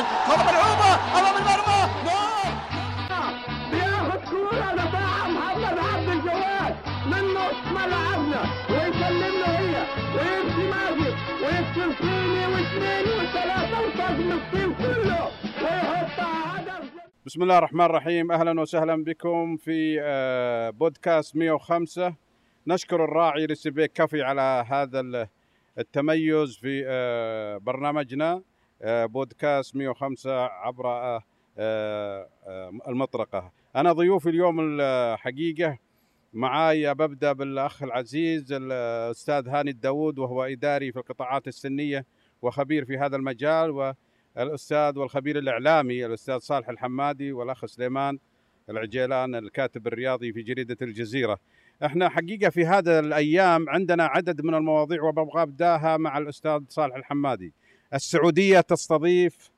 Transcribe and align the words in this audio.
الخارج 0.00 0.28
خطأ 0.28 0.42
ملعوبة 0.52 0.90
أمام 1.18 1.36
المرمى. 1.36 1.80
بياخد 3.70 4.20
كورة 4.30 4.72
دفاع 4.74 5.28
محمد 5.28 5.78
عبد 5.78 6.08
الجواد 6.08 6.74
من 7.06 7.24
نص 7.34 7.72
ملعبنا 7.72 8.42
ويسلم 8.70 9.34
له 9.40 9.58
هي 9.58 9.86
ويمشي 10.16 10.70
ماجد 10.70 11.14
فيني 11.92 12.46
واثنين 12.46 13.06
الصيف 14.32 14.78
كله. 14.78 15.24
ويحطها 15.62 16.60
هدف 16.60 16.90
بسم 17.26 17.42
الله 17.42 17.58
الرحمن 17.58 17.84
الرحيم. 17.84 18.32
أهلا 18.32 18.60
وسهلا 18.60 19.04
بكم 19.04 19.56
في 19.56 19.98
آه، 20.02 20.70
بودكاست 20.70 21.36
105 21.36 22.14
نشكر 22.66 23.04
الراعي 23.04 23.46
لسبيك 23.46 23.92
كافي 23.92 24.22
على 24.22 24.64
هذا 24.68 25.00
ال- 25.00 25.28
التميز 25.78 26.56
في 26.56 26.84
آه، 26.86 27.56
برنامجنا. 27.58 28.42
بودكاست 28.84 29.76
105 29.76 30.44
عبر 30.46 30.86
آه، 30.86 31.22
آه، 31.58 32.28
المطرقة 32.88 33.52
أنا 33.76 33.92
ضيوف 33.92 34.28
اليوم 34.28 34.80
الحقيقة 34.80 35.78
معاي 36.32 36.94
ببدأ 36.94 37.32
بالأخ 37.32 37.82
العزيز 37.82 38.52
الأستاذ 38.52 39.48
هاني 39.48 39.70
الداوود 39.70 40.18
وهو 40.18 40.44
إداري 40.44 40.92
في 40.92 40.98
القطاعات 40.98 41.48
السنية 41.48 42.06
وخبير 42.42 42.84
في 42.84 42.98
هذا 42.98 43.16
المجال 43.16 43.94
والأستاذ 44.36 44.98
والخبير 44.98 45.38
الإعلامي 45.38 46.06
الأستاذ 46.06 46.38
صالح 46.38 46.68
الحمادي 46.68 47.32
والأخ 47.32 47.66
سليمان 47.66 48.18
العجيلان 48.70 49.34
الكاتب 49.34 49.86
الرياضي 49.86 50.32
في 50.32 50.42
جريدة 50.42 50.76
الجزيرة. 50.82 51.38
إحنا 51.84 52.08
حقيقة 52.08 52.50
في 52.50 52.66
هذا 52.66 52.98
الأيام 53.00 53.68
عندنا 53.68 54.04
عدد 54.04 54.40
من 54.40 54.54
المواضيع 54.54 55.02
وببغى 55.02 55.42
أبدأها 55.42 55.96
مع 55.96 56.18
الأستاذ 56.18 56.60
صالح 56.68 56.96
الحمادي. 56.96 57.52
السعودية 57.94 58.60
تستضيف 58.60 59.50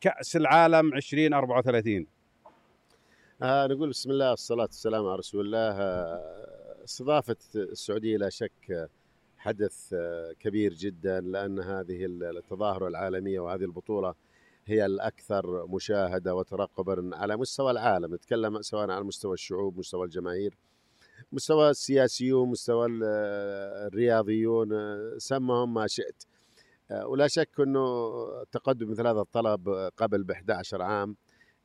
كأس 0.00 0.36
العالم 0.36 0.94
2034 0.94 2.06
آه 3.42 3.66
نقول 3.66 3.88
بسم 3.88 4.10
الله 4.10 4.30
والصلاة 4.30 4.64
والسلام 4.64 5.06
على 5.06 5.16
رسول 5.16 5.46
الله. 5.46 5.58
آه، 5.80 6.84
استضافة 6.84 7.36
السعودية 7.56 8.16
لا 8.16 8.28
شك 8.28 8.52
آه، 8.70 8.88
حدث 9.38 9.92
آه، 9.92 10.32
كبير 10.40 10.74
جدا 10.74 11.20
لأن 11.20 11.58
هذه 11.60 12.04
التظاهرة 12.06 12.88
العالمية 12.88 13.40
وهذه 13.40 13.62
البطولة 13.64 14.14
هي 14.66 14.86
الأكثر 14.86 15.66
مشاهدة 15.66 16.34
وترقبا 16.34 17.10
على 17.16 17.36
مستوى 17.36 17.70
العالم. 17.70 18.14
نتكلم 18.14 18.62
سواء 18.62 18.90
على 18.90 19.04
مستوى 19.04 19.34
الشعوب 19.34 19.78
مستوى 19.78 20.04
الجماهير 20.04 20.54
مستوى 21.32 21.70
السياسيون 21.70 22.48
مستوى 22.48 22.86
ال- 22.86 23.04
الرياضيون. 23.86 24.72
آه، 24.72 25.14
سمهم 25.18 25.74
ما 25.74 25.86
شئت. 25.86 26.22
آه، 26.24 26.37
ولا 26.90 27.28
شك 27.28 27.50
أنه 27.60 27.82
تقدم 28.52 28.90
مثل 28.90 29.06
هذا 29.06 29.20
الطلب 29.20 29.68
قبل 29.96 30.24
ب 30.24 30.30
11 30.30 30.82
عام. 30.82 31.16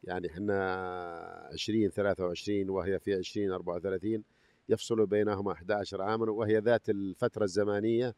يعني 0.04 0.28
إحنا 0.28 1.52
2023 1.54 2.70
وهي 2.70 3.00
في 3.00 3.16
2034 3.16 4.24
يفصل 4.70 5.06
بينهما 5.06 5.52
11 5.52 6.02
عاما 6.02 6.32
وهي 6.32 6.58
ذات 6.58 6.90
الفترة 6.90 7.44
الزمانية 7.44 8.16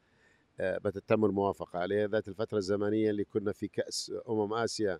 آه، 0.59 0.77
بتتم 0.77 1.25
الموافقة 1.25 1.79
عليها 1.79 2.07
ذات 2.07 2.27
الفترة 2.27 2.57
الزمنية 2.57 3.09
اللي 3.09 3.23
كنا 3.23 3.51
في 3.51 3.67
كأس 3.67 4.11
أمم 4.29 4.53
آسيا 4.53 4.99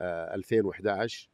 آه، 0.00 0.34
2011 0.34 1.28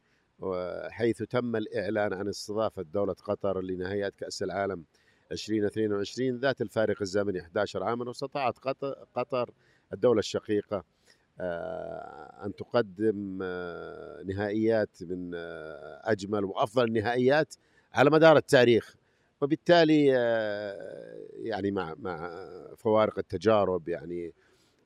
حيث 0.89 1.23
تم 1.23 1.55
الإعلان 1.55 2.13
عن 2.13 2.27
استضافة 2.27 2.81
دولة 2.81 3.13
قطر 3.13 3.61
لنهايات 3.61 4.15
كأس 4.15 4.43
العالم 4.43 4.83
2022 5.31 6.37
ذات 6.39 6.61
الفارق 6.61 7.01
الزمني 7.01 7.41
11 7.41 7.83
عاما 7.83 8.07
واستطاعت 8.07 8.57
قطر 9.15 9.53
الدولة 9.93 10.19
الشقيقة 10.19 10.83
آه، 11.41 12.45
أن 12.45 12.55
تقدم 12.55 13.39
آه، 13.41 14.23
نهائيات 14.23 14.89
من 15.01 15.31
آه، 15.35 16.01
أجمل 16.03 16.45
وأفضل 16.45 16.83
النهائيات 16.83 17.55
على 17.93 18.09
مدار 18.09 18.37
التاريخ. 18.37 18.95
وبالتالي 19.41 20.05
يعني 21.43 21.71
مع 21.71 21.95
مع 21.99 22.45
فوارق 22.77 23.17
التجارب 23.19 23.89
يعني 23.89 24.33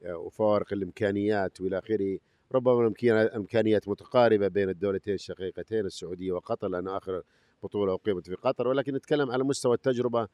وفوارق 0.06 0.74
الإمكانيات 0.74 1.62
وإلى 1.62 1.78
آخره 1.78 2.20
ربما 2.52 2.90
الإمكان- 2.90 3.04
الإمكانيات 3.04 3.88
متقاربة 3.90 4.48
بين 4.48 4.70
الدولتين 4.70 5.14
الشقيقتين 5.14 5.86
السعودية 5.86 6.32
وقطر 6.32 6.68
لأن 6.68 6.88
آخر 6.88 7.24
بطولة 7.64 7.94
أقيمت 7.94 8.28
في 8.30 8.36
قطر. 8.36 8.68
ولكن 8.68 8.94
نتكلم 8.96 9.32
على 9.32 9.44
مستوى 9.44 9.74
التجربة 9.76 10.28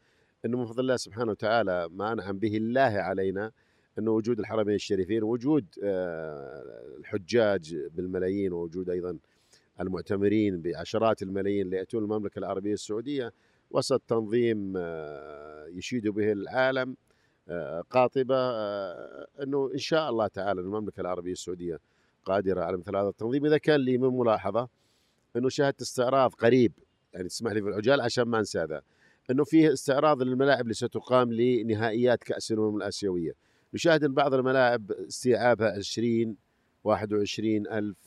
أنه 0.45 0.57
من 0.57 0.65
فضل 0.65 0.79
الله 0.79 0.97
سبحانه 0.97 1.31
وتعالى 1.31 1.89
ما 1.91 2.11
أنعم 2.13 2.39
به 2.39 2.57
الله 2.57 2.81
علينا 2.81 3.51
إنه 3.99 4.11
وجود 4.11 4.39
الحرمين 4.39 4.75
الشريفين 4.75 5.23
وجود 5.23 5.65
آه، 5.83 6.95
الحجاج 6.99 7.75
بالملايين 7.75 8.53
ووجود 8.53 8.89
أيضا 8.89 9.17
المعتمرين 9.81 10.61
بعشرات 10.61 11.21
الملايين 11.21 11.65
اللي 11.65 11.77
يأتون 11.77 12.03
المملكة 12.03 12.39
العربية 12.39 12.73
السعودية 12.73 13.33
وسط 13.71 14.01
تنظيم 14.07 14.73
آه، 14.77 15.65
يشيد 15.67 16.07
به 16.07 16.31
العالم 16.31 16.95
آه، 17.49 17.81
قاطبة 17.89 18.35
إنه 19.43 19.69
إن 19.73 19.77
شاء 19.77 20.09
الله 20.09 20.27
تعالى 20.27 20.61
المملكة 20.61 21.01
العربية 21.01 21.31
السعودية 21.31 21.79
قادرة 22.25 22.61
على 22.63 22.77
مثل 22.77 22.95
هذا 22.95 23.09
التنظيم. 23.09 23.45
إذا 23.45 23.57
كان 23.57 23.79
لي 23.79 23.97
من 23.97 24.17
ملاحظة 24.17 24.69
إنه 25.35 25.49
شاهدت 25.49 25.81
استعراض 25.81 26.33
قريب 26.33 26.73
يعني 27.13 27.27
تسمح 27.27 27.51
لي 27.51 27.61
في 27.61 27.67
العجال 27.67 28.01
عشان 28.01 28.23
ما 28.23 28.39
أنسى 28.39 28.59
هذا 28.59 28.81
إنه 29.31 29.43
فيه 29.43 29.73
استعراض 29.73 30.23
للملاعب 30.23 30.61
اللي 30.61 30.73
ستقام 30.73 31.33
لنهائيات 31.33 32.23
كأس 32.23 32.51
الأمم 32.51 32.77
الآسيوية. 32.77 33.48
نشاهد 33.73 34.03
إن 34.03 34.13
بعض 34.13 34.33
الملاعب 34.33 34.91
استيعابها 34.91 35.71
20 35.77 36.35
21 36.83 37.67
ألف 37.67 37.97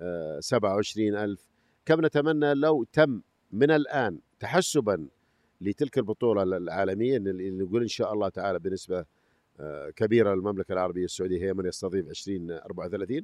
آه، 0.00 0.40
27 0.40 1.16
ألف. 1.16 1.46
كم 1.86 2.06
نتمنى 2.06 2.54
لو 2.54 2.84
تم 2.84 3.20
من 3.52 3.70
الآن 3.70 4.18
تحسبا 4.40 5.08
لتلك 5.60 5.98
البطولة 5.98 6.42
العالمية 6.42 7.16
اللي 7.16 7.50
نقول 7.50 7.82
إن 7.82 7.88
شاء 7.88 8.12
الله 8.12 8.28
تعالى 8.28 8.58
بنسبة 8.58 9.04
آه، 9.60 9.90
كبيرة 9.90 10.34
للمملكة 10.34 10.72
العربية 10.72 11.04
السعودية 11.04 11.46
هي 11.46 11.54
من 11.54 11.66
يستضيف 11.66 12.08
2034 12.08 13.22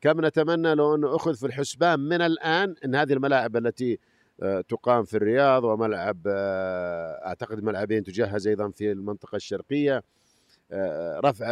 كم 0.00 0.26
نتمنى 0.26 0.74
لو 0.74 0.94
أنه 0.94 1.16
أخذ 1.16 1.34
في 1.34 1.46
الحسبان 1.46 2.00
من 2.00 2.22
الآن 2.22 2.74
أن 2.84 2.94
هذه 2.94 3.12
الملاعب 3.12 3.56
التي 3.56 3.98
آه، 4.42 4.60
تقام 4.60 5.04
في 5.04 5.16
الرياض 5.16 5.64
وملعب 5.64 6.18
آه، 6.26 7.26
أعتقد 7.26 7.62
ملعبين 7.62 8.04
تجهز 8.04 8.46
أيضا 8.46 8.70
في 8.70 8.92
المنطقة 8.92 9.36
الشرقية 9.36 9.96
آه، 9.96 10.02
رفع 11.24 11.46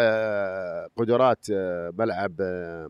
قدرات 0.97 1.47
آه، 1.53 1.93
ملعب 1.99 2.35
آه، 2.41 2.89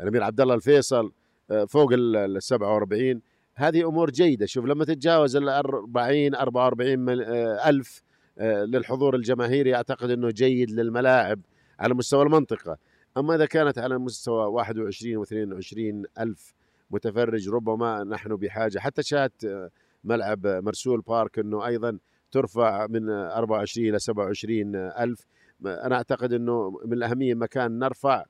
الأمير 0.00 0.22
عبد 0.22 0.40
الله 0.40 0.54
الفيصل 0.54 1.12
آه، 1.50 1.64
فوق 1.64 1.92
ال 1.92 2.16
ال 2.16 2.42
47 2.42 3.20
هذه 3.54 3.88
أمور 3.88 4.10
جيدة. 4.10 4.46
شوف 4.46 4.64
لما 4.64 4.84
تتجاوز 4.84 5.36
ال 5.36 5.48
40 5.48 6.34
44 6.34 6.98
مل- 6.98 7.22
آه، 7.24 7.68
ألف 7.68 8.02
للحضور 8.40 9.16
الجماهيري 9.16 9.74
أعتقد 9.74 10.10
إنه 10.10 10.30
جيد 10.30 10.70
للملاعب 10.70 11.40
على 11.80 11.94
مستوى 11.94 12.22
المنطقة. 12.22 12.76
أما 13.16 13.34
إذا 13.34 13.46
كانت 13.46 13.78
على 13.78 13.98
مستوى 13.98 14.46
21 14.46 15.24
و22 15.24 16.06
ألف 16.20 16.54
متفرج 16.90 17.48
ربما 17.48 18.04
نحن 18.04 18.36
بحاجة. 18.36 18.78
حتى 18.78 19.02
آه، 19.44 19.70
ملعب 20.04 20.46
مرسول 20.46 21.00
بارك 21.00 21.38
إنه 21.38 21.66
أيضا 21.66 21.98
ترفع 22.30 22.86
من 22.86 23.10
آه، 23.10 23.36
24 23.38 23.88
إلى 23.88 23.98
27 23.98 24.76
ألف. 24.76 25.26
أنا 25.66 25.96
أعتقد 25.96 26.32
إنه 26.32 26.80
من 26.84 26.92
الأهمية 26.92 27.34
مكان 27.34 27.78
نرفع 27.78 28.24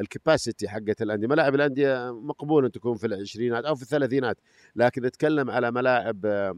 الكباسيتي 0.00 0.68
حقت 0.68 1.02
الأندية، 1.02 1.26
ملاعب 1.26 1.54
الأندية 1.54 2.12
مقبول 2.20 2.64
أن 2.64 2.70
تكون 2.72 2.96
في 2.96 3.06
العشرينات 3.06 3.64
أو 3.64 3.74
في 3.74 3.82
الثلاثينات، 3.82 4.38
لكن 4.76 5.02
نتكلم 5.02 5.50
على 5.50 5.70
ملاعب 5.70 6.26
آه، 6.26 6.56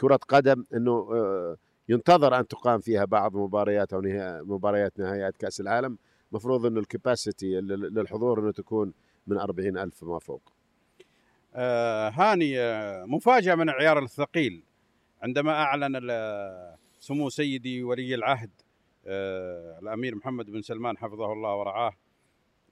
كرة 0.00 0.16
قدم 0.16 0.64
إنه 0.74 0.92
آه، 1.12 1.56
ينتظر 1.88 2.38
أن 2.40 2.48
تقام 2.48 2.80
فيها 2.80 3.04
بعض 3.04 3.36
مباريات 3.36 3.92
أو 3.92 4.00
نها- 4.00 4.42
مباريات 4.42 4.98
نهائيات 4.98 5.36
كأس 5.36 5.60
العالم، 5.60 5.98
مفروض 6.32 6.66
إنه 6.66 6.80
الكباسيتي 6.80 7.46
لل- 7.60 7.94
للحضور 7.94 8.40
إنه 8.40 8.52
تكون 8.52 8.92
من 9.26 9.38
40 9.38 9.78
ألف 9.78 9.94
فما 10.00 10.18
فوق. 10.18 10.52
آه 11.54 12.08
هاني 12.08 12.60
آه 12.60 13.04
مفاجأة 13.04 13.54
من 13.54 13.68
العيار 13.68 14.02
الثقيل. 14.02 14.62
عندما 15.22 15.52
أعلن 15.52 15.96
ال- 16.02 16.76
سمو 17.00 17.28
سيدي 17.30 17.82
ولي 17.82 18.14
العهد 18.14 18.50
آه 19.06 19.78
الأمير 19.82 20.14
محمد 20.14 20.50
بن 20.50 20.62
سلمان 20.62 20.98
حفظه 20.98 21.32
الله 21.32 21.54
ورعاه 21.54 21.92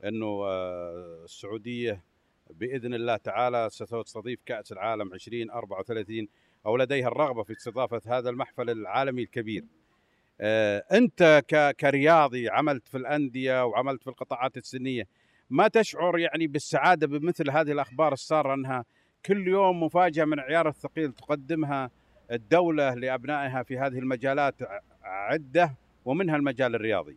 أنه 0.05 0.26
آه 0.46 1.20
السعودية 1.25 2.05
بإذن 2.50 2.94
الله 2.94 3.17
تعالى 3.17 3.69
ستستضيف 3.70 4.40
كأس 4.46 4.73
العالم 4.73 5.12
2034 5.14 6.29
أو 6.67 6.76
لديها 6.76 7.08
الرغبة 7.08 7.43
في 7.43 7.52
استضافة 7.52 8.00
هذا 8.06 8.31
المحفل 8.31 8.70
العالمي 8.70 9.23
الكبير. 9.23 9.64
آه 10.40 10.84
أنت 10.93 11.43
ك- 11.49 11.76
كرياضي 11.81 12.49
عملت 12.49 12.88
في 12.88 12.96
الأندية 12.96 13.64
وعملت 13.64 14.02
في 14.02 14.11
القطاعات 14.11 14.56
السنية 14.56 15.06
ما 15.50 15.69
تشعر 15.69 16.19
يعني 16.19 16.46
بالسعادة 16.46 17.06
بمثل 17.06 17.50
هذه 17.50 17.73
الأخبار 17.73 18.12
السارة 18.12 18.55
أنها 18.55 18.84
كل 19.26 19.49
يوم 19.49 19.82
مفاجأة 19.82 20.25
من 20.25 20.40
عيار 20.40 20.69
الثقيل 20.69 21.12
تقدمها 21.12 21.90
الدولة 22.32 22.94
لأبنائها 22.94 23.62
في 23.62 23.79
هذه 23.79 23.99
المجالات 23.99 24.62
ع- 24.62 24.81
عدة؟ 25.02 25.75
ومنها 26.04 26.37
المجال 26.37 26.75
الرياضي 26.75 27.16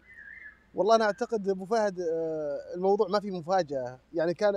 والله 0.76 0.96
أنا 0.96 1.06
أعتقد 1.06 1.50
أبو 1.50 1.66
فهد 1.66 2.00
آه، 2.00 2.60
الموضوع 2.76 3.08
ما 3.08 3.20
في 3.20 3.32
مفاجأة 3.32 4.00
يعني 4.14 4.34
كان 4.34 4.56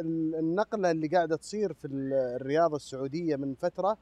ال- 0.00 0.34
النقلة 0.34 0.90
اللي 0.90 1.08
قاعدة 1.08 1.36
تصير 1.36 1.72
في 1.72 1.84
ال- 1.84 2.12
الرياضة 2.12 2.76
السعودية 2.76 3.36
من 3.36 3.54
فترة 3.54 3.96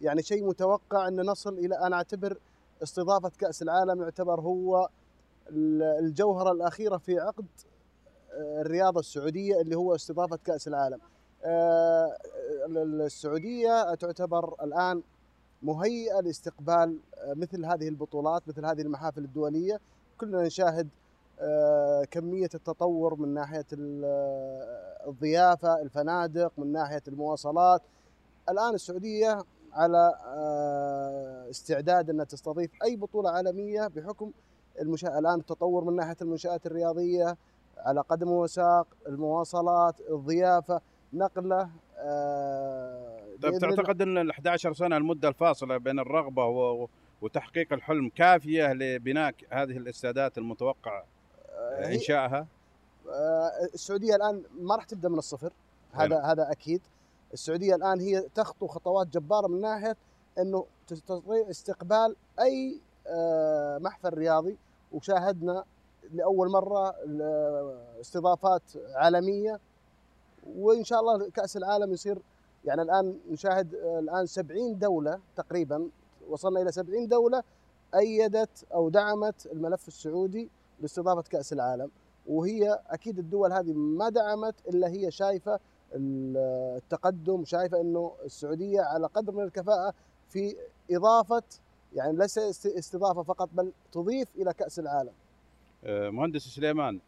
يعني 0.00 0.22
شيء 0.22 0.44
متوقع 0.46 1.08
أن 1.08 1.16
نصل 1.20 1.58
إلى 1.58 1.74
أنا 1.78 1.96
أعتبر 1.96 2.38
استضافة 2.82 3.30
كأس 3.38 3.62
العالم 3.62 4.02
يعتبر 4.02 4.40
هو 4.40 4.88
ال- 5.50 5.82
الجوهرة 5.82 6.52
الأخيرة 6.52 6.96
في 6.96 7.18
عقد 7.18 7.46
آه، 8.32 8.60
الرياضة 8.60 9.00
السعودية 9.00 9.60
اللي 9.60 9.74
هو 9.76 9.94
استضافة 9.94 10.38
كأس 10.44 10.68
العالم. 10.68 10.98
آه، 11.44 12.16
ال- 12.66 12.78
ال- 12.78 13.00
السعودية 13.02 13.94
تعتبر 13.94 14.54
الآن 14.62 15.02
مهيئة 15.62 16.20
لاستقبال 16.20 16.98
آه، 17.18 17.34
مثل 17.34 17.64
هذه 17.64 17.88
البطولات 17.88 18.42
مثل 18.48 18.66
هذه 18.66 18.80
المحافل 18.80 19.24
الدولية. 19.24 19.80
كلنا 20.18 20.42
نشاهد 20.42 20.88
آه، 21.40 22.04
كمية 22.10 22.48
التطور 22.54 23.14
من 23.14 23.34
ناحية 23.34 23.66
آه، 23.74 25.08
الضيافة 25.08 25.82
الفنادق 25.82 26.52
من 26.58 26.72
ناحية 26.72 27.02
المواصلات. 27.08 27.82
الآن 28.48 28.74
السعودية 28.74 29.38
على 29.72 30.12
استعداد 31.50 32.10
أنها 32.10 32.24
تستضيف 32.24 32.70
أي 32.84 32.96
بطولة 32.96 33.30
عالمية 33.30 33.86
بحكم 33.86 34.30
المشا... 34.80 35.18
الآن 35.18 35.40
التطور 35.40 35.84
من 35.84 35.96
ناحية 35.96 36.16
المنشآت 36.22 36.66
الرياضية 36.66 37.36
على 37.78 38.00
قدم 38.00 38.30
وساق 38.30 38.86
المواصلات 39.06 40.00
الضيافة. 40.10 40.80
نقلة 41.12 41.70
طيب 43.42 43.58
تعتقد 43.58 44.02
إن 44.02 44.18
ال 44.18 44.30
11 44.30 44.72
سنة 44.72 44.96
المدة 44.96 45.28
الفاصلة 45.28 45.76
بين 45.76 45.98
الرغبة 45.98 46.44
و- 46.46 46.88
وتحقيق 47.22 47.72
الحلم 47.72 48.08
كافية 48.08 48.72
لبناء 48.72 49.34
هذه 49.50 49.76
الاستادات 49.76 50.38
المتوقع 50.38 51.02
آه، 51.52 51.86
إنشائها؟ 51.94 52.46
آه، 53.08 53.50
السعودية 53.74 54.14
الآن 54.16 54.42
ما 54.60 54.74
راح 54.76 54.84
تبدأ 54.84 55.08
من 55.08 55.18
الصفر 55.18 55.52
هذا 55.92 56.08
نعم. 56.08 56.24
هذا 56.24 56.50
أكيد 56.50 56.80
السعودية 57.32 57.74
الآن 57.74 58.00
هي 58.00 58.20
تخطو 58.34 58.66
خطوات 58.66 59.06
جبارة 59.06 59.46
من 59.48 59.60
ناحية 59.60 59.96
إنه 60.38 60.66
تستطيع 60.86 61.50
استقبال 61.50 62.16
أي 62.40 62.80
آه، 63.06 63.78
محفل 63.78 64.14
رياضي 64.14 64.56
وشاهدنا 64.92 65.64
لأول 66.12 66.50
مرة 66.50 66.94
استضافات 68.00 68.62
عالمية 68.94 69.60
وإن 70.56 70.84
شاء 70.84 71.00
الله 71.00 71.30
كأس 71.30 71.56
العالم 71.56 71.92
يصير 71.92 72.18
يعني 72.64 72.82
الآن 72.82 73.18
نشاهد 73.30 73.74
الآن 73.74 74.26
70 74.26 74.78
دولة 74.78 75.20
تقريبا 75.36 75.88
وصلنا 76.28 76.60
إلى 76.62 76.72
70 76.72 77.08
دولة 77.08 77.42
أيدت 77.94 78.64
أو 78.74 78.88
دعمت 78.88 79.46
الملف 79.46 79.88
السعودي 79.88 80.50
لاستضافه 80.80 81.22
كأس 81.30 81.52
العالم. 81.52 81.90
وهي 82.26 82.78
أكيد 82.90 83.18
الدول 83.18 83.52
هذه 83.52 83.72
ما 83.72 84.08
دعمت 84.08 84.54
إلا 84.68 84.88
هي 84.88 85.10
شايفة 85.10 85.60
ال- 85.94 86.36
التقدم 86.76 87.44
شايفة 87.44 87.80
إنه 87.80 88.12
السعودية 88.24 88.80
على 88.80 89.06
قدر 89.06 89.32
من 89.32 89.42
الكفاءة 89.44 89.94
في 90.28 90.56
إضافة 90.90 91.42
يعني 91.94 92.16
ليس 92.16 92.38
است- 92.38 92.66
استضافة 92.66 93.22
فقط 93.22 93.48
بل 93.52 93.72
تضيف 93.92 94.28
إلى 94.36 94.52
كأس 94.52 94.78
العالم. 94.78 95.12
آه، 95.84 96.10
مهندس 96.10 96.42
سليمان 96.42 97.00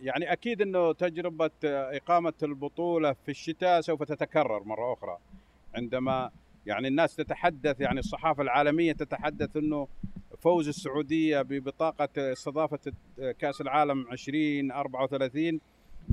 يعني 0.00 0.32
أكيد 0.32 0.62
إنه 0.62 0.92
تجربة 0.92 1.50
إقامة 1.64 2.32
البطولة 2.42 3.12
في 3.12 3.30
الشتاء 3.30 3.80
سوف 3.80 4.02
تتكرر 4.02 4.62
مرة 4.64 4.92
أخرى 4.92 5.18
عندما 5.74 6.30
يعني 6.66 6.88
الناس 6.88 7.16
تتحدث 7.16 7.80
يعني 7.80 7.98
الصحافة 8.00 8.42
العالمية 8.42 8.92
تتحدث 8.92 9.56
إنه 9.56 9.88
فوز 10.38 10.68
السعودية 10.68 11.42
ببطاقة 11.42 12.32
استضافة 12.32 12.92
كأس 13.38 13.60
العالم 13.60 14.06
2034 14.12 15.60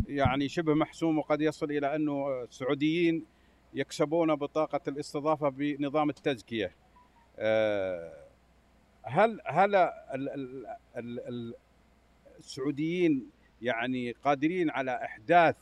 يعني 0.08 0.50
شبه 0.50 0.74
محسوم 0.74 1.18
وقد 1.18 1.42
يصل 1.42 1.72
إلى 1.72 1.96
إنه 1.96 2.44
السعوديين 2.44 3.26
يكسبون 3.74 4.36
بطاقة 4.36 4.82
الاستضافة 4.88 5.50
بنظام 5.50 6.10
التزكية. 6.10 6.72
آه، 7.40 8.14
هل 9.04 9.42
هل 9.46 9.76
ال- 9.76 9.90
ال- 10.14 10.66
ال- 10.98 11.20
ال- 11.28 11.54
السعوديين 12.40 13.30
يعني 13.64 14.12
قادرين 14.12 14.70
على 14.70 15.06
إحداث 15.06 15.56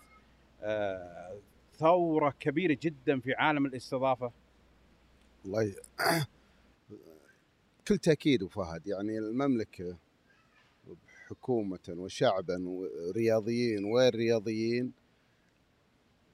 آه، 0.62 1.40
ثورة 1.74 2.36
كبيرة 2.40 2.78
جدا 2.82 3.20
في 3.20 3.34
عالم 3.34 3.66
الاستضافة؟ 3.66 4.32
والله 5.44 5.76
كل 7.88 7.98
تأكيد 7.98 8.44
وفهد 8.44 8.88
يعني 8.88 9.18
المملكة 9.18 9.98
حكومة 11.28 11.80
وشعبا 11.90 12.70
ورياضيين 12.70 13.86
والرياضيين 13.86 14.92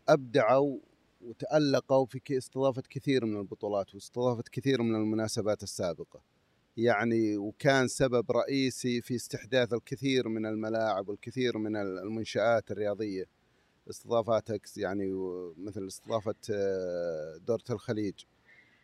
أبدعوا 0.10 0.78
وتألقوا 1.22 2.06
في 2.06 2.38
استضافة 2.38 2.84
كثير 2.90 3.26
من 3.26 3.40
البطولات 3.40 3.96
واستضافة 3.96 4.44
كثير 4.52 4.82
من 4.82 4.96
المناسبات 4.96 5.64
السابقة 5.64 6.22
يعني 6.78 7.38
وكان 7.38 7.88
سبب 7.88 8.32
رئيسي 8.32 9.02
في 9.02 9.16
استحداث 9.16 9.74
الكثير 9.74 10.28
من 10.28 10.46
الملاعب 10.46 11.10
والكثير 11.10 11.58
من 11.58 11.76
المنشآت 11.76 12.72
الرياضية. 12.72 13.26
استضافات 13.90 14.78
يعني 14.78 15.12
مثل 15.58 15.88
استضافة 15.88 16.36
آه، 16.52 17.38
دورة 17.48 17.64
الخليج. 17.70 18.14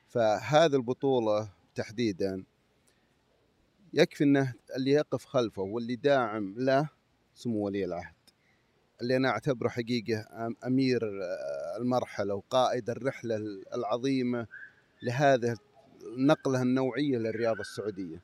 فهذه 0.07 0.75
البطولة 0.75 1.50
تحديدا 1.75 2.44
يكفي 3.94 4.24
إنه 4.24 4.54
اللي 4.75 4.92
يقف 4.92 5.25
خلفه 5.25 5.62
واللي 5.62 5.96
داعم 5.96 6.56
له 6.57 6.89
سمو 7.36 7.66
ولي 7.66 7.86
العهد. 7.86 8.16
اللي 9.01 9.18
أنا 9.18 9.30
أعتبره 9.30 9.69
حقيقة 9.69 10.25
أمير 10.66 11.04
آه، 11.04 11.78
المرحلة 11.78 12.36
وقائد 12.36 12.89
الرحلة 12.89 13.36
العظيمة 13.74 14.48
لهذه 15.04 15.57
النقله 16.17 16.61
النوعية 16.61 17.17
للرياضة 17.17 17.61
السعودية. 17.61 18.23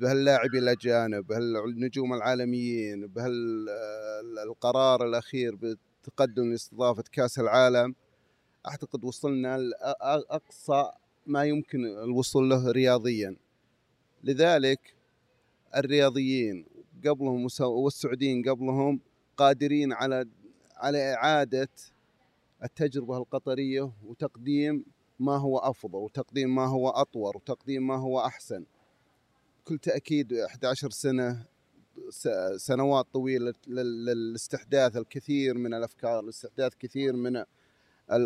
بهاللاعبين 0.00 0.62
الاجانب 0.62 1.26
بهالنجوم 1.26 2.14
العالميين 2.14 3.06
بهالقرار 3.06 5.04
الأخير 5.06 5.54
بالتقدم 5.54 6.50
لاستضافة 6.50 7.04
كأس 7.12 7.38
العالم. 7.38 7.94
أعتقد 8.68 9.04
وصلنا 9.04 9.58
لاقصى 9.58 10.90
ما 11.26 11.44
يمكن 11.44 11.84
الوصول 11.84 12.50
له 12.50 12.70
رياضيا. 12.70 13.36
لذلك 14.24 14.94
الرياضيين 15.76 16.66
قبلهم 17.06 17.46
والسعوديين 17.60 18.42
قبلهم 18.48 19.00
قادرين 19.36 19.92
على 19.92 20.26
على 20.76 21.14
إعادة 21.14 21.68
التجربة 22.64 23.16
القطرية 23.16 23.92
وتقديم 24.04 24.84
ما 25.20 25.36
هو 25.36 25.58
أفضل 25.58 25.98
وتقديم 25.98 26.54
ما 26.54 26.66
هو 26.66 26.88
اطور 26.88 27.36
وتقديم 27.36 27.86
ما 27.86 27.96
هو 27.96 28.20
أحسن. 28.20 28.64
بكل 29.64 29.78
تأكيد 29.78 30.32
11 30.32 30.90
سنة 30.90 31.44
سنوات 32.56 33.06
طويلة 33.12 33.54
لل- 33.66 34.04
للاستحداث 34.04 34.96
الكثير 34.96 35.58
من 35.58 35.74
الأفكار 35.74 36.22
لاستحداث 36.22 36.72
كثير 36.74 37.16
من 37.16 37.36
ال- 37.36 37.46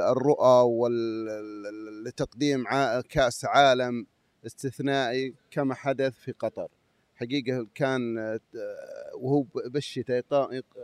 الرؤى 0.02 0.62
وال- 0.66 2.04
لتقديم 2.04 2.66
ع- 2.68 3.00
كأس 3.00 3.44
عالم 3.44 4.06
استثنائي 4.46 5.34
كما 5.50 5.74
حدث 5.74 6.14
في 6.14 6.32
قطر. 6.32 6.68
حقيقة 7.16 7.66
كان 7.74 8.18
آه، 8.18 8.40
وهو 9.14 9.42
بالشتاء 9.66 10.24
يق- 10.54 10.76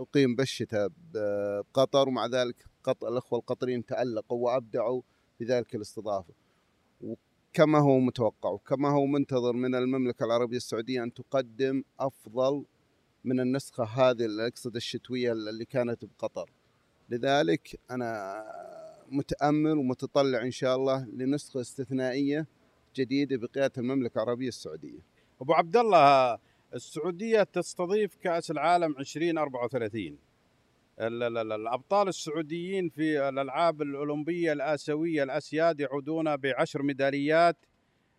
أقيم 0.00 0.34
بالشتاء 0.34 0.88
بقطر 1.14 2.08
ومع 2.08 2.26
ذلك 2.26 2.56
الأخوة 3.02 3.38
القطريين 3.38 3.86
تألقوا 3.86 4.44
وأبدعوا 4.44 5.02
في 5.38 5.44
ذلك 5.44 5.74
الاستضافة. 5.74 6.34
وكما 7.00 7.78
هو 7.78 7.98
متوقع 7.98 8.50
وكما 8.50 8.88
هو 8.90 9.06
منتظر 9.06 9.52
من 9.52 9.74
المملكة 9.74 10.24
العربية 10.24 10.56
السعودية 10.56 11.02
أن 11.02 11.14
تقدم 11.14 11.82
أفضل 12.00 12.64
من 13.24 13.40
النسخة 13.40 13.84
هذه 13.84 14.24
اللي 14.24 14.46
أقصد 14.46 14.76
الشتوية 14.76 15.32
اللي 15.32 15.64
كانت 15.64 16.04
بقطر. 16.04 16.50
لذلك 17.10 17.80
أنا 17.90 18.44
متأمل 19.10 19.78
ومتطلع 19.78 20.42
إن 20.42 20.50
شاء 20.50 20.76
الله 20.76 21.06
لنسخة 21.12 21.60
استثنائية 21.60 22.46
جديدة 22.96 23.36
بقيادة 23.36 23.72
المملكة 23.78 24.22
العربية 24.22 24.48
السعودية. 24.48 24.98
أبو 25.40 25.52
عبد 25.54 25.76
الله 25.76 26.38
السعودية 26.74 27.42
تستضيف 27.42 28.16
كأس 28.16 28.50
العالم 28.50 28.94
2034 28.98 30.00
ال- 30.02 30.06
ال- 30.06 30.16
ال- 30.16 30.18
الأبطال 31.00 32.08
السعوديين 32.08 32.88
في 32.88 33.28
الألعاب 33.28 33.82
الأولمبية 33.82 34.52
الآسيوية 34.52 35.22
الأسياد 35.22 35.80
يعودون 35.80 36.36
بعشر 36.36 36.82
ميداليات 36.82 37.56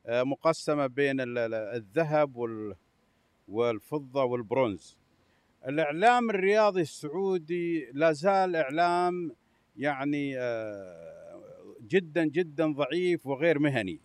آه، 0.05 0.23
مقسمة 0.23 0.87
بين 0.87 1.21
ال- 1.21 1.37
ال- 1.37 1.53
الذهب 1.53 2.35
وال- 2.35 2.75
والفضة 3.47 4.23
والبرونز. 4.23 4.97
الإعلام 5.67 6.29
الرياضي 6.29 6.81
السعودي 6.81 7.89
لا 7.93 8.11
زال 8.11 8.55
إعلام 8.55 9.31
يعني 9.77 10.37
آه، 10.39 11.41
جدا 11.87 12.25
جدا 12.25 12.73
ضعيف 12.73 13.27
وغير 13.27 13.59
مهني. 13.59 13.99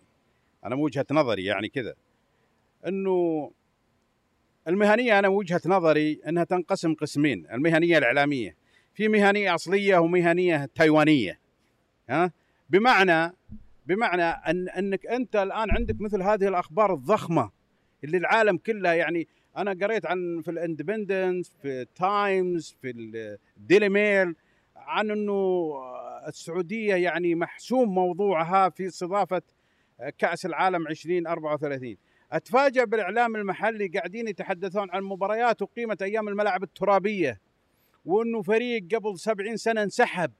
أنا 0.65 0.75
من 0.75 0.81
وجهة 0.81 1.05
نظري 1.11 1.45
يعني 1.45 1.69
كذا 1.69 1.93
إنه 2.87 3.51
المهنية 4.67 5.19
أنا 5.19 5.27
وجهة 5.27 5.61
نظري 5.65 6.19
إنها 6.27 6.43
تنقسم 6.43 6.93
قسمين 6.93 7.47
المهنية 7.51 7.97
الإعلامية 7.97 8.55
في 9.01 9.07
مهنية 9.07 9.55
أصلية 9.55 9.97
ومهنية 9.97 10.69
تايوانية 10.75 11.39
ها؟ 12.09 12.31
بمعنى 12.69 13.33
بمعنى 13.85 14.23
أن 14.23 14.69
أنك 14.69 15.05
أنت 15.05 15.35
الآن 15.35 15.71
عندك 15.71 16.01
مثل 16.01 16.21
هذه 16.21 16.47
الأخبار 16.47 16.93
الضخمة 16.93 17.51
اللي 18.03 18.17
العالم 18.17 18.57
كله 18.57 18.93
يعني 18.93 19.27
أنا 19.57 19.71
قريت 19.81 20.05
عن 20.05 20.41
في 20.43 20.51
الإندبندنس 20.51 21.51
في 21.61 21.85
تايمز 21.95 22.75
في 22.81 22.89
الديلي 23.57 23.89
ميل 23.89 24.35
عن 24.75 25.11
إنه 25.11 25.71
السعودية 26.27 26.95
يعني 26.95 27.35
محسوم 27.35 27.95
موضوعها 27.95 28.69
في 28.69 28.87
استضافة 28.87 29.41
كأس 30.17 30.45
العالم 30.45 30.87
2034 30.87 31.95
أتفاجأ 32.31 32.83
بالإعلام 32.83 33.35
المحلي 33.35 33.87
قاعدين 33.87 34.27
يتحدثون 34.27 34.91
عن 34.91 35.03
مباريات 35.03 35.61
وقيمة 35.61 35.97
أيام 36.01 36.27
الملاعب 36.27 36.63
الترابية. 36.63 37.50
وانه 38.05 38.41
فريق 38.41 38.95
قبل 38.95 39.19
70 39.19 39.57
سنة 39.57 39.83
انسحب 39.83 40.31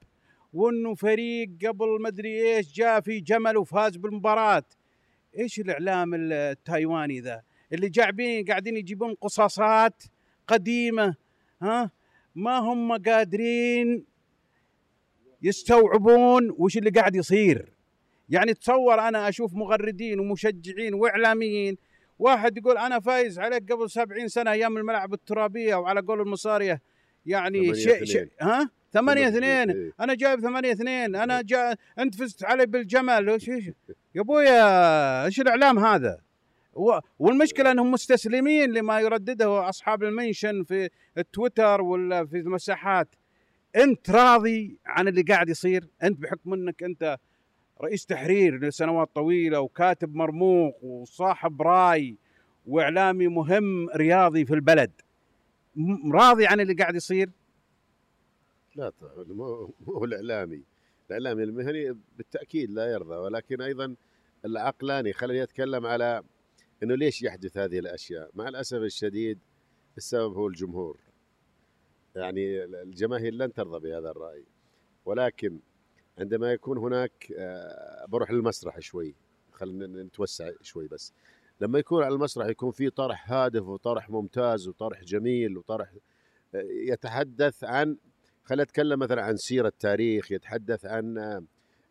وانه 0.53 0.96
فريق 0.96 1.50
قبل 1.65 2.01
مدري 2.01 2.56
إيش 2.56 2.74
جاء 2.74 3.01
في 3.01 3.20
جمل 3.20 3.58
وفاز 3.58 3.96
بالمباراة. 3.96 4.63
إيش 5.38 5.60
الإعلام 5.60 6.12
التايواني 6.13 7.20
ذا؟ 7.20 7.44
اللي 7.74 7.89
جايبين 7.89 8.46
قاعدين 8.46 8.77
يجيبون 8.77 9.13
قصاصات 9.13 10.03
قديمة 10.48 11.15
ها؟ 11.62 11.91
ما 12.36 12.58
هم 12.58 12.98
قادرين 12.98 14.06
يستوعبون 15.41 16.56
وش 16.58 16.77
اللي 16.77 16.89
قاعد 16.89 17.15
يصير. 17.15 17.74
يعني 18.30 18.53
تصور 18.53 19.00
أنا 19.00 19.30
أشوف 19.30 19.53
مغردين 19.53 20.20
ومشجعين 20.20 20.94
وإعلاميين 20.94 21.77
واحد 22.20 22.58
يقول 22.58 22.77
أنا 22.77 23.00
فايز 23.00 23.39
عليك 23.39 23.72
قبل 23.72 23.89
سبعين 23.89 24.27
سنة 24.27 24.51
أيام 24.51 24.77
الملعب 24.77 25.13
الترابية 25.13 25.75
وعلى 25.75 26.01
قول 26.01 26.22
المصارية. 26.22 26.82
يعني 27.25 27.75
شيء 27.75 28.04
شيء 28.04 28.30
ها؟ 28.42 28.70
ثمانية 28.94 29.28
اثنين. 29.28 29.72
إيه. 29.72 29.92
أنا 30.00 30.13
جايب 30.13 30.40
ثمانية 30.40 30.72
اثنين. 30.72 31.16
أنا 31.16 31.42
جا 31.42 31.75
أنت 32.00 32.16
فزت 32.16 32.44
علي 32.44 32.66
بالجمل 32.66 33.30
وش؟ 33.30 33.48
يا 33.48 33.74
أبويا 34.18 35.25
إيش 35.25 35.40
الإعلام 35.40 35.80
هذا؟ 35.80 36.20
والمشكلة 37.20 37.72
إنهم 37.72 37.92
مستسلمين 37.92 38.72
لما 38.72 39.00
يردده 39.00 39.70
أصحاب 39.70 40.04
المنشن 40.04 40.63
في 40.63 40.90
التويتر 41.18 41.82
ولا 41.82 42.25
في 42.25 42.38
المساحات. 42.38 43.08
أنت 43.75 44.10
راضي 44.10 44.78
عن 44.86 45.08
اللي 45.08 45.22
قاعد 45.22 45.50
يصير؟ 45.50 45.88
أنت 46.04 46.20
بحكم 46.20 46.54
إنك 46.54 46.84
أنت 46.84 47.18
رئيس 47.84 48.06
تحرير 48.06 48.60
لسنوات 48.60 49.10
طويلة 49.16 49.60
وكاتب 49.60 50.16
مرموق 50.16 50.84
وصاحب 50.84 51.62
رأي 51.62 52.16
وإعلامي 52.68 53.28
مهم 53.28 53.90
رياضي 53.90 54.46
في 54.46 54.54
البلد. 54.54 54.92
راضي 56.13 56.46
عن 56.48 56.60
اللي 56.60 56.74
قاعد 56.74 56.96
يصير؟ 56.96 57.30
لا 58.75 58.90
طبعا 58.90 59.24
مو 59.24 59.74
هو 59.88 60.06
الإعلامي. 60.06 60.63
الإعلامي 61.08 61.44
المهني 61.44 61.98
بالتأكيد 62.18 62.72
لا 62.72 62.92
يرضى 62.92 63.16
ولكن 63.16 63.62
أيضا 63.62 63.96
العقلاني 64.46 65.13
خليني 65.13 65.44
أتكلم 65.44 65.86
على 65.86 66.24
إنه 66.84 66.96
ليش 66.96 67.22
يحدث 67.22 67.58
هذه 67.58 67.80
الأشياء؟ 67.80 68.32
مع 68.34 68.48
الأسف 68.48 68.78
الشديد 68.78 69.40
السبب 69.98 70.34
هو 70.34 70.48
الجمهور. 70.48 70.98
يعني 72.16 72.63
الجماهير 72.63 73.34
لن 73.34 73.54
ترضى 73.54 73.80
بهذا 73.80 74.12
الرأي. 74.12 74.46
ولكن 75.06 75.60
عندما 76.18 76.51
يكون 76.51 76.78
هناك 76.78 77.34
آه، 77.38 78.06
بروح 78.10 78.32
للمسرح 78.32 78.80
شوي 78.80 79.16
خلينا 79.51 80.04
نتوسع 80.04 80.51
شوي 80.62 80.88
بس. 80.88 81.13
لما 81.62 81.80
يكون 81.80 82.03
على 82.03 82.13
المسرح 82.13 82.48
يكون 82.48 82.72
في 82.72 82.89
طرح 82.89 83.32
هادف 83.32 83.68
وطرح 83.68 84.10
ممتاز 84.10 84.68
وطرح 84.68 85.03
جميل 85.03 85.58
وطرح 85.58 85.94
يتحدث 86.88 87.63
عن 87.63 87.98
خلينا 88.44 88.63
نتكلم 88.63 89.00
مثلا 89.00 89.22
عن 89.22 89.38
سيرة 89.38 89.74
تاريخ 89.80 90.32
يتحدث 90.32 90.86
عن 90.86 91.18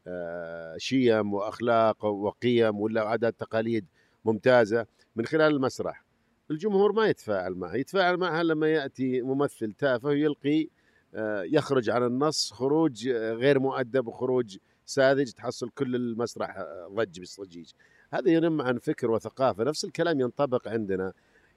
آه، 0.07 0.77
شيم 0.79 1.35
وأخلاق 1.35 2.05
وقيم 2.05 2.81
ولا 2.81 3.03
عادات 3.03 3.41
تقاليد 3.41 3.87
ممتازة 4.25 4.87
من 5.17 5.27
خلال 5.27 5.55
المسرح. 5.55 6.05
الجمهور 6.50 6.93
ما 6.93 7.07
يتفاعل 7.07 7.55
معه 7.55 7.75
يتفاعل 7.75 8.17
معها 8.17 8.43
لما 8.43 8.69
يأتي 8.69 9.23
ممثل 9.23 9.73
تافه 9.73 10.09
ويلقي 10.09 10.69
آه، 11.15 11.43
يخرج 11.43 11.91
عن 11.91 12.03
النص 12.03 12.53
خروج 12.53 13.09
غير 13.09 13.59
مؤدب 13.59 14.07
وخروج 14.07 14.59
ساذج 14.85 15.31
تحصل 15.31 15.71
كل 15.71 15.95
المسرح 15.95 16.59
آه، 16.59 16.89
ضج 16.95 17.19
بالصجيج 17.19 17.71
هذا 18.12 18.31
ينم 18.31 18.62
عن 18.62 18.79
فكر 18.79 19.11
وثقافة. 19.11 19.64
نفس 19.64 19.85
الكلام 19.85 20.21
ينطبق 20.21 20.69
عندنا. 20.69 21.12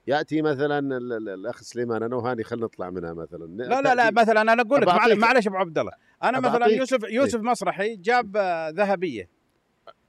يأتي 0.07 0.41
مثلا 0.41 0.79
ال- 0.79 1.13
ال- 1.13 1.29
الأخ 1.29 1.62
سليمان 1.62 2.03
أنا 2.03 2.15
وهاني 2.15 2.43
خلينا 2.43 2.65
نطلع 2.65 2.89
منها 2.89 3.13
مثلا. 3.13 3.45
لا 3.45 3.81
لا 3.81 3.95
لا 3.95 4.12
مثلا 4.12 4.41
أنا 4.41 4.62
أقول 4.62 4.81
لك 4.81 5.17
معلش 5.17 5.48
أبو 5.48 5.55
عبد 5.55 5.77
الله. 5.77 5.91
أنا 6.24 6.39
مثلا 6.39 6.65
يوسف 6.65 7.03
يوسف 7.10 7.39
مسرحي 7.39 7.95
جاب 7.95 8.38
آه، 8.38 8.69
ذهبية. 8.69 9.29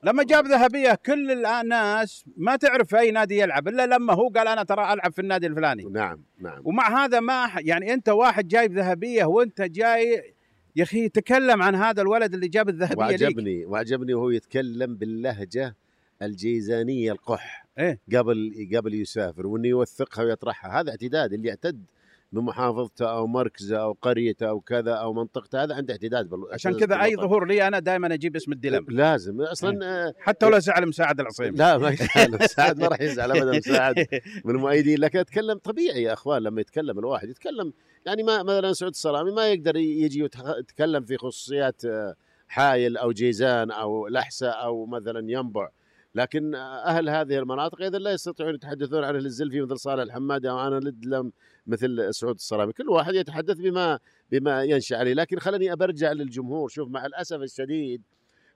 لما 0.05 0.23
جاب 0.25 0.47
ذهبية 0.47 0.95
كل 1.07 1.47
الناس 1.47 2.25
ما 2.37 2.57
تعرف 2.57 2.95
أي 2.95 3.11
نادي 3.11 3.39
يلعب 3.39 3.69
إلا 3.69 3.87
لما 3.87 4.13
هو 4.15 4.29
قال 4.29 4.49
أنا 4.49 4.63
ترى 4.63 4.93
ألعب 4.93 5.13
في 5.13 5.19
النادي 5.21 5.47
الفلاني. 5.47 5.85
نعم 5.85 6.23
نعم. 6.39 6.61
ومع 6.65 7.05
هذا 7.05 7.21
ما 7.21 7.51
يعني 7.59 7.95
أنت 7.95 8.09
واحد 8.09 8.49
جايب 8.49 8.73
ذهبية 8.73 9.25
وأنت 9.25 9.63
جاي 9.63 10.35
يا 10.77 10.83
أخي 10.83 11.09
تكلم 11.09 11.63
عن 11.63 11.75
هذا 11.75 12.03
الولد 12.03 12.35
اللي 12.35 12.49
جاب 12.49 12.69
الذهبية 12.69 13.07
ليك. 13.07 13.23
وعجبني 13.23 13.65
وعجبني 13.67 14.15
وهو 14.15 14.31
يتكلم 14.31 14.97
باللهجة 14.97 15.77
الجيزانية 16.23 17.13
القح 17.13 17.67
إيه. 17.79 18.01
قبل 18.17 18.69
قبل 18.77 18.95
يسافر 18.95 19.47
وإنه 19.47 19.69
يوثقها 19.69 20.25
ويطرحها. 20.25 20.81
هذا 20.81 20.91
اعتداد 20.91 21.33
اللي 21.33 21.49
يعتد 21.49 21.85
بمحافظته 22.33 23.11
أو 23.17 23.27
مركزه 23.27 23.77
أو 23.77 23.93
قريته 24.03 24.49
أو 24.49 24.61
كذا 24.61 24.93
أو 24.93 25.13
منطقته 25.13 25.63
هذا 25.63 25.75
عنده 25.75 25.93
اعتداد 25.95 26.29
بال- 26.29 26.49
عشان 26.53 26.79
كذا 26.79 27.03
أي. 27.03 27.17
ظهور 27.17 27.47
لي 27.47 27.67
أنا 27.69 27.79
دائما 27.79 28.15
أجيب 28.15 28.37
اسم 28.37 28.53
الدلم 28.53 28.87
لازم. 28.89 29.41
أصلا 29.43 29.79
آه، 30.07 30.15
حتى 30.19 30.47
ولا 30.47 30.59
زعل 30.59 30.87
مساعد 30.89 31.21
العصيم. 31.21 31.55
لا 31.55 31.79
ما 31.79 31.89
يزعل 31.91 32.31
مساعد 32.43 32.79
ما 32.79 32.89
راح 32.89 33.01
يزعل 33.01 33.31
ابدا 33.37 33.59
مساعد 33.59 34.07
من 34.45 34.55
المؤيدين. 34.55 34.99
لكن 34.99 35.19
أتكلم 35.19 35.59
طبيعي 35.59 36.03
يا 36.03 36.13
أخوان 36.13 36.43
لما 36.43 36.61
يتكلم 36.61 36.99
الواحد 36.99 37.29
يتكلم 37.29 37.73
يعني 38.07 38.23
ما 38.23 38.43
مثلا 38.43 38.73
سعود 38.73 38.93
السلامي 38.93 39.31
ما 39.33 39.49
يقدر 39.53 39.77
يجي 39.77 40.29
يتكلم 40.59 41.05
في 41.05 41.17
خصوصيات 41.17 41.85
آه، 41.85 42.15
حايل 42.49 42.97
أو 42.97 43.13
جيزان 43.13 43.71
أو 43.71 44.09
لحسة 44.09 44.49
أو 44.51 44.87
مثلا 44.87 45.31
ينبع. 45.31 45.69
لكن 46.15 46.55
أهل 46.55 47.09
هذه 47.09 47.39
المناطق 47.39 47.83
أيضا 47.83 47.99
لا 47.99 48.13
يستطيعون 48.13 48.55
يتحدثون 48.55 49.05
عن 49.05 49.15
أهل 49.17 49.27
الزلفي 49.27 49.61
مثل 49.61 49.79
صالح 49.79 50.03
الحمادي 50.03 50.51
أو 50.51 50.59
عن 50.59 50.73
الادلم 50.73 51.33
مثل 51.67 52.15
سعود 52.15 52.35
السلامي 52.35 52.73
كل 52.73 52.89
واحد 52.89 53.15
يتحدث 53.15 53.57
بما 53.57 53.99
بما 54.31 54.65
ينشأ 54.65 54.97
عليه. 54.97 55.15
لكن 55.15 55.39
خلني 55.39 55.77
برجع 55.77 56.13
للجمهور. 56.13 56.69
شوف 56.69 56.89
مع 56.89 57.07
الأسف 57.07 57.37
الشديد 57.37 58.03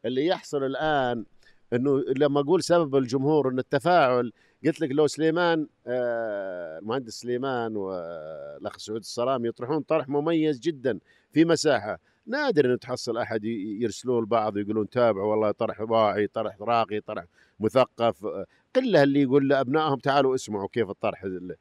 اللي 0.04 0.26
يحصل 0.26 0.64
الآن 0.64 1.24
إنه 1.72 2.04
لما 2.16 2.40
أقول 2.40 2.62
سبب 2.62 2.96
الجمهور 2.96 3.48
إن 3.50 3.58
التفاعل 3.58 4.32
قلت 4.66 4.80
لك 4.80 4.90
لو 4.90 5.06
سليمان 5.06 5.66
آه، 5.86 6.78
المهندس 6.78 7.12
سليمان 7.12 7.76
والأخ 7.76 8.78
سعود 8.78 9.00
السلام 9.00 9.46
يطرحون 9.46 9.80
طرح 9.82 10.08
مميز 10.08 10.60
جدا 10.60 10.98
في 11.32 11.44
مساحة. 11.44 11.98
نادر 12.28 12.66
انه 12.66 12.76
تحصل 12.76 13.16
أحد 13.18 13.44
يرسلون 13.44 14.18
البعض 14.18 14.56
ويقولون 14.56 14.88
تابعوا 14.88 15.30
والله 15.30 15.50
طرح 15.50 15.80
واعي 15.80 16.26
طرح 16.26 16.56
راقي 16.60 17.00
طرح 17.00 17.24
مثقف 17.60 18.24
آه، 18.26 18.46
قله 18.76 19.02
اللي 19.02 19.22
يقول 19.22 19.48
لأبنائهم 19.48 19.96
تعالوا 19.98 20.34
اسمعوا 20.34 20.68
كيف 20.72 20.90
الطرح 20.90 21.22
ال- 21.22 21.56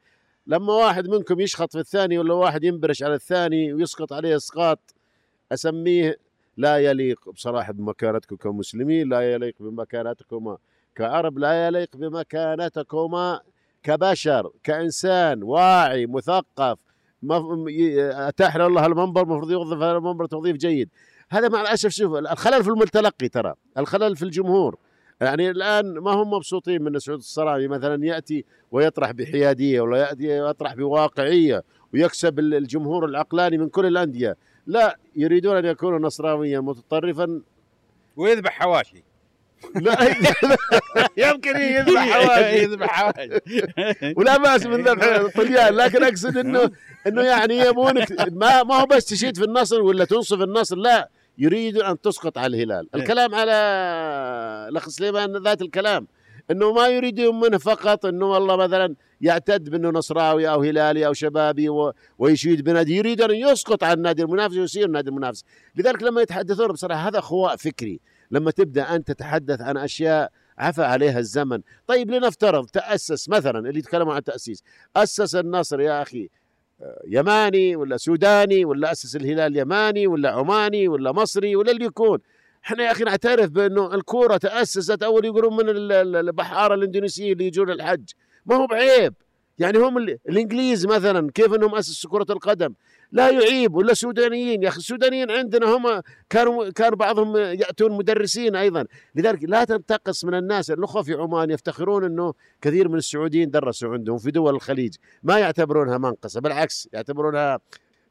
لما 0.46 0.72
واحد 0.72 1.08
منكم 1.08 1.40
يشخط 1.40 1.72
في 1.72 1.78
الثاني 1.78 2.18
ولا 2.18 2.34
واحد 2.34 2.64
ينبرش 2.64 3.02
على 3.02 3.14
الثاني 3.14 3.72
ويسقط 3.72 4.12
عليه 4.12 4.36
إسقاط 4.36 4.94
أسميه 5.52 6.16
لا 6.56 6.78
يليق 6.78 7.30
بصراحة 7.30 7.72
بمكانتكم 7.72 8.36
كمسلمين 8.36 9.08
لا 9.08 9.32
يليق 9.32 9.54
بمكانتكما 9.60 10.58
كعرب 10.94 11.38
لا 11.38 11.66
يليق 11.66 11.96
بمكانتكما 11.96 13.40
كبشر 13.82 14.52
كإنسان 14.62 15.42
واعي 15.42 16.06
مثقف 16.06 16.78
اتاح 18.28 18.56
له 18.56 18.66
الله 18.66 18.86
المنبر 18.86 19.22
المفروض 19.22 19.50
يوظف 19.50 19.76
هذا 19.76 19.96
المنبر 19.96 20.26
توظيف 20.26 20.56
جيد. 20.56 20.88
هذا 21.30 21.48
مع 21.48 21.60
الأسف 21.60 21.90
شوف 21.90 22.14
الخلل 22.14 22.64
في 22.64 22.70
المتلقي 22.70 23.28
ترى 23.28 23.54
الخلل 23.78 24.16
في 24.16 24.22
الجمهور. 24.22 24.76
يعني 25.20 25.50
الآن 25.50 25.98
ما 25.98 26.10
هم 26.10 26.30
مبسوطين 26.30 26.82
من 26.82 26.98
سعود 26.98 27.18
السرامي 27.18 27.68
مثلا 27.68 28.06
يأتي 28.06 28.44
ويطرح 28.70 29.10
بحيادية 29.10 29.80
ولا 29.80 29.98
يأتي 29.98 30.40
ويطرح 30.40 30.74
بواقعية 30.74 31.64
ويكسب 31.94 32.38
ال- 32.38 32.54
الجمهور 32.54 33.04
العقلاني 33.04 33.58
من 33.58 33.68
كل 33.68 33.86
الأندية. 33.86 34.36
لا 34.66 34.98
يريدون 35.16 35.56
أن 35.56 35.64
يكونوا 35.64 35.98
نصرانيا 35.98 36.60
متطرفا. 36.60 37.42
ويذبح 38.16 38.50
حواشي. 38.50 39.04
لا 39.74 40.14
يمكن 41.28 41.56
يذبح 41.56 42.08
حواشي 42.12 42.62
يذبح 42.62 42.88
حواشي 42.88 43.40
ولا 44.16 44.36
بأس 44.36 44.66
من 44.66 44.84
ذبح 44.84 45.04
الطليان 45.04 45.74
لكن 45.74 46.04
أقصد 46.04 46.36
إنه 46.36 46.70
إنه 47.06 47.22
يعني 47.22 47.58
يبونك 47.58 48.12
ما 48.32 48.62
ما 48.62 48.74
هو 48.74 48.86
بس 48.86 49.04
تشيد 49.04 49.36
في 49.36 49.44
النصر 49.44 49.82
ولا 49.82 50.04
تنصف 50.04 50.40
النصر 50.42 50.76
لا. 50.76 51.10
يريدون 51.38 51.84
أن 51.84 52.00
تسقط 52.00 52.38
على 52.38 52.56
الهلال. 52.56 52.88
الكلام 52.94 53.34
على 53.34 53.52
الأخ 54.68 54.88
سليمان 54.88 55.36
ذات 55.36 55.62
الكلام. 55.62 56.06
إنه 56.50 56.72
ما 56.72 56.88
يريدون 56.88 57.40
منه 57.40 57.58
فقط 57.58 58.06
إنه 58.06 58.26
والله 58.26 58.56
مثلا 58.56 58.94
يعتد 59.20 59.70
بأنه 59.70 59.90
نصراوي 59.90 60.48
أو 60.48 60.62
هلالي 60.62 61.06
أو 61.06 61.12
شبابي 61.12 61.68
و... 61.68 61.92
ويشيد 62.18 62.64
بنادي. 62.64 62.96
يريد 62.96 63.20
أن 63.20 63.30
يسقط 63.30 63.84
عن 63.84 63.96
النادي 63.96 64.22
المنافس 64.22 64.56
ويصير 64.56 64.86
النادي 64.86 65.10
المنافس. 65.10 65.44
لذلك 65.76 66.02
لما 66.02 66.22
يتحدثون 66.22 66.68
بصراحة 66.68 67.08
هذا 67.08 67.20
خواء 67.20 67.56
فكري. 67.56 68.00
لما 68.30 68.50
تبدأ 68.50 68.94
انت 68.94 69.08
تتحدث 69.08 69.60
عن 69.60 69.76
أشياء 69.76 70.30
عفى 70.58 70.82
عليها 70.82 71.18
الزمن. 71.18 71.60
طيب 71.86 72.10
لنفترض 72.10 72.66
تأسس 72.66 73.28
مثلا 73.28 73.58
اللي 73.58 73.78
يتكلموا 73.78 74.12
عن 74.12 74.18
التاسيس 74.18 74.64
أسس 74.96 75.34
النصر 75.34 75.80
يا 75.80 76.02
أخي 76.02 76.28
آه، 76.82 77.02
يماني 77.06 77.76
ولا 77.76 77.96
سوداني 77.96 78.64
ولا 78.64 78.92
أسس 78.92 79.16
الهلال 79.16 79.56
يماني 79.56 80.06
ولا 80.06 80.30
عماني 80.30 80.88
ولا 80.88 81.12
مصري 81.12 81.56
ولا 81.56 81.70
اللي 81.72 81.84
يكون. 81.84 82.18
إحنا 82.64 82.84
يا 82.84 82.92
أخي 82.92 83.04
نعترف 83.04 83.50
بأنه 83.50 83.94
الكورة 83.94 84.36
تأسست 84.36 85.02
اول 85.02 85.24
يقولون 85.24 85.56
من 85.56 85.68
البحاره 86.16 86.74
الاندونيسيين 86.74 87.32
اللي 87.32 87.46
يجون 87.46 87.70
الحج. 87.70 88.04
ما 88.46 88.56
هو 88.56 88.66
بعيب. 88.66 89.14
يعني 89.58 89.78
هم 89.78 89.98
الإنجليز 89.98 90.86
مثلا 90.86 91.30
كيف 91.34 91.54
إنهم 91.54 91.74
أسسوا 91.74 92.10
كرة 92.10 92.26
القدم؟ 92.30 92.74
لا 93.12 93.30
يعيب 93.30 93.74
ولا 93.74 93.94
سودانيين. 93.94 94.62
يا 94.62 94.68
أخي 94.68 94.76
السودانيين 94.76 95.30
عندنا 95.30 95.66
هم 95.66 96.02
كانوا 96.30 96.70
كان 96.70 96.90
بعضهم 96.90 97.36
يأتون 97.36 97.92
مدرسين 97.92 98.56
أيضا. 98.56 98.84
لذلك 99.14 99.44
لا 99.44 99.64
تنتقص 99.64 100.24
من 100.24 100.34
الناس. 100.34 100.70
الأخوة 100.70 101.02
في 101.02 101.14
عمان 101.14 101.50
يفتخرون 101.50 102.04
إنه 102.04 102.34
كثير 102.60 102.88
من 102.88 102.98
السعوديين 102.98 103.50
درسوا 103.50 103.92
عندهم 103.92 104.18
في 104.18 104.30
دول 104.30 104.54
الخليج. 104.54 104.94
ما 105.22 105.38
يعتبرونها 105.38 105.98
منقصة 105.98 106.40
بالعكس 106.40 106.88
يعتبرونها 106.92 107.58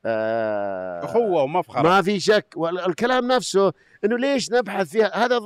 آه 0.06 1.06
أخوة 1.06 1.44
ومفخرة. 1.44 1.82
ما 1.82 2.01
في 2.01 2.20
شك. 2.20 2.54
والكلام 2.56 3.27
نفسه 3.27 3.74
إنه 4.06 4.18
ليش 4.18 4.51
نبحث 4.51 4.89
فيها؟ 4.89 5.25
هذا 5.25 5.39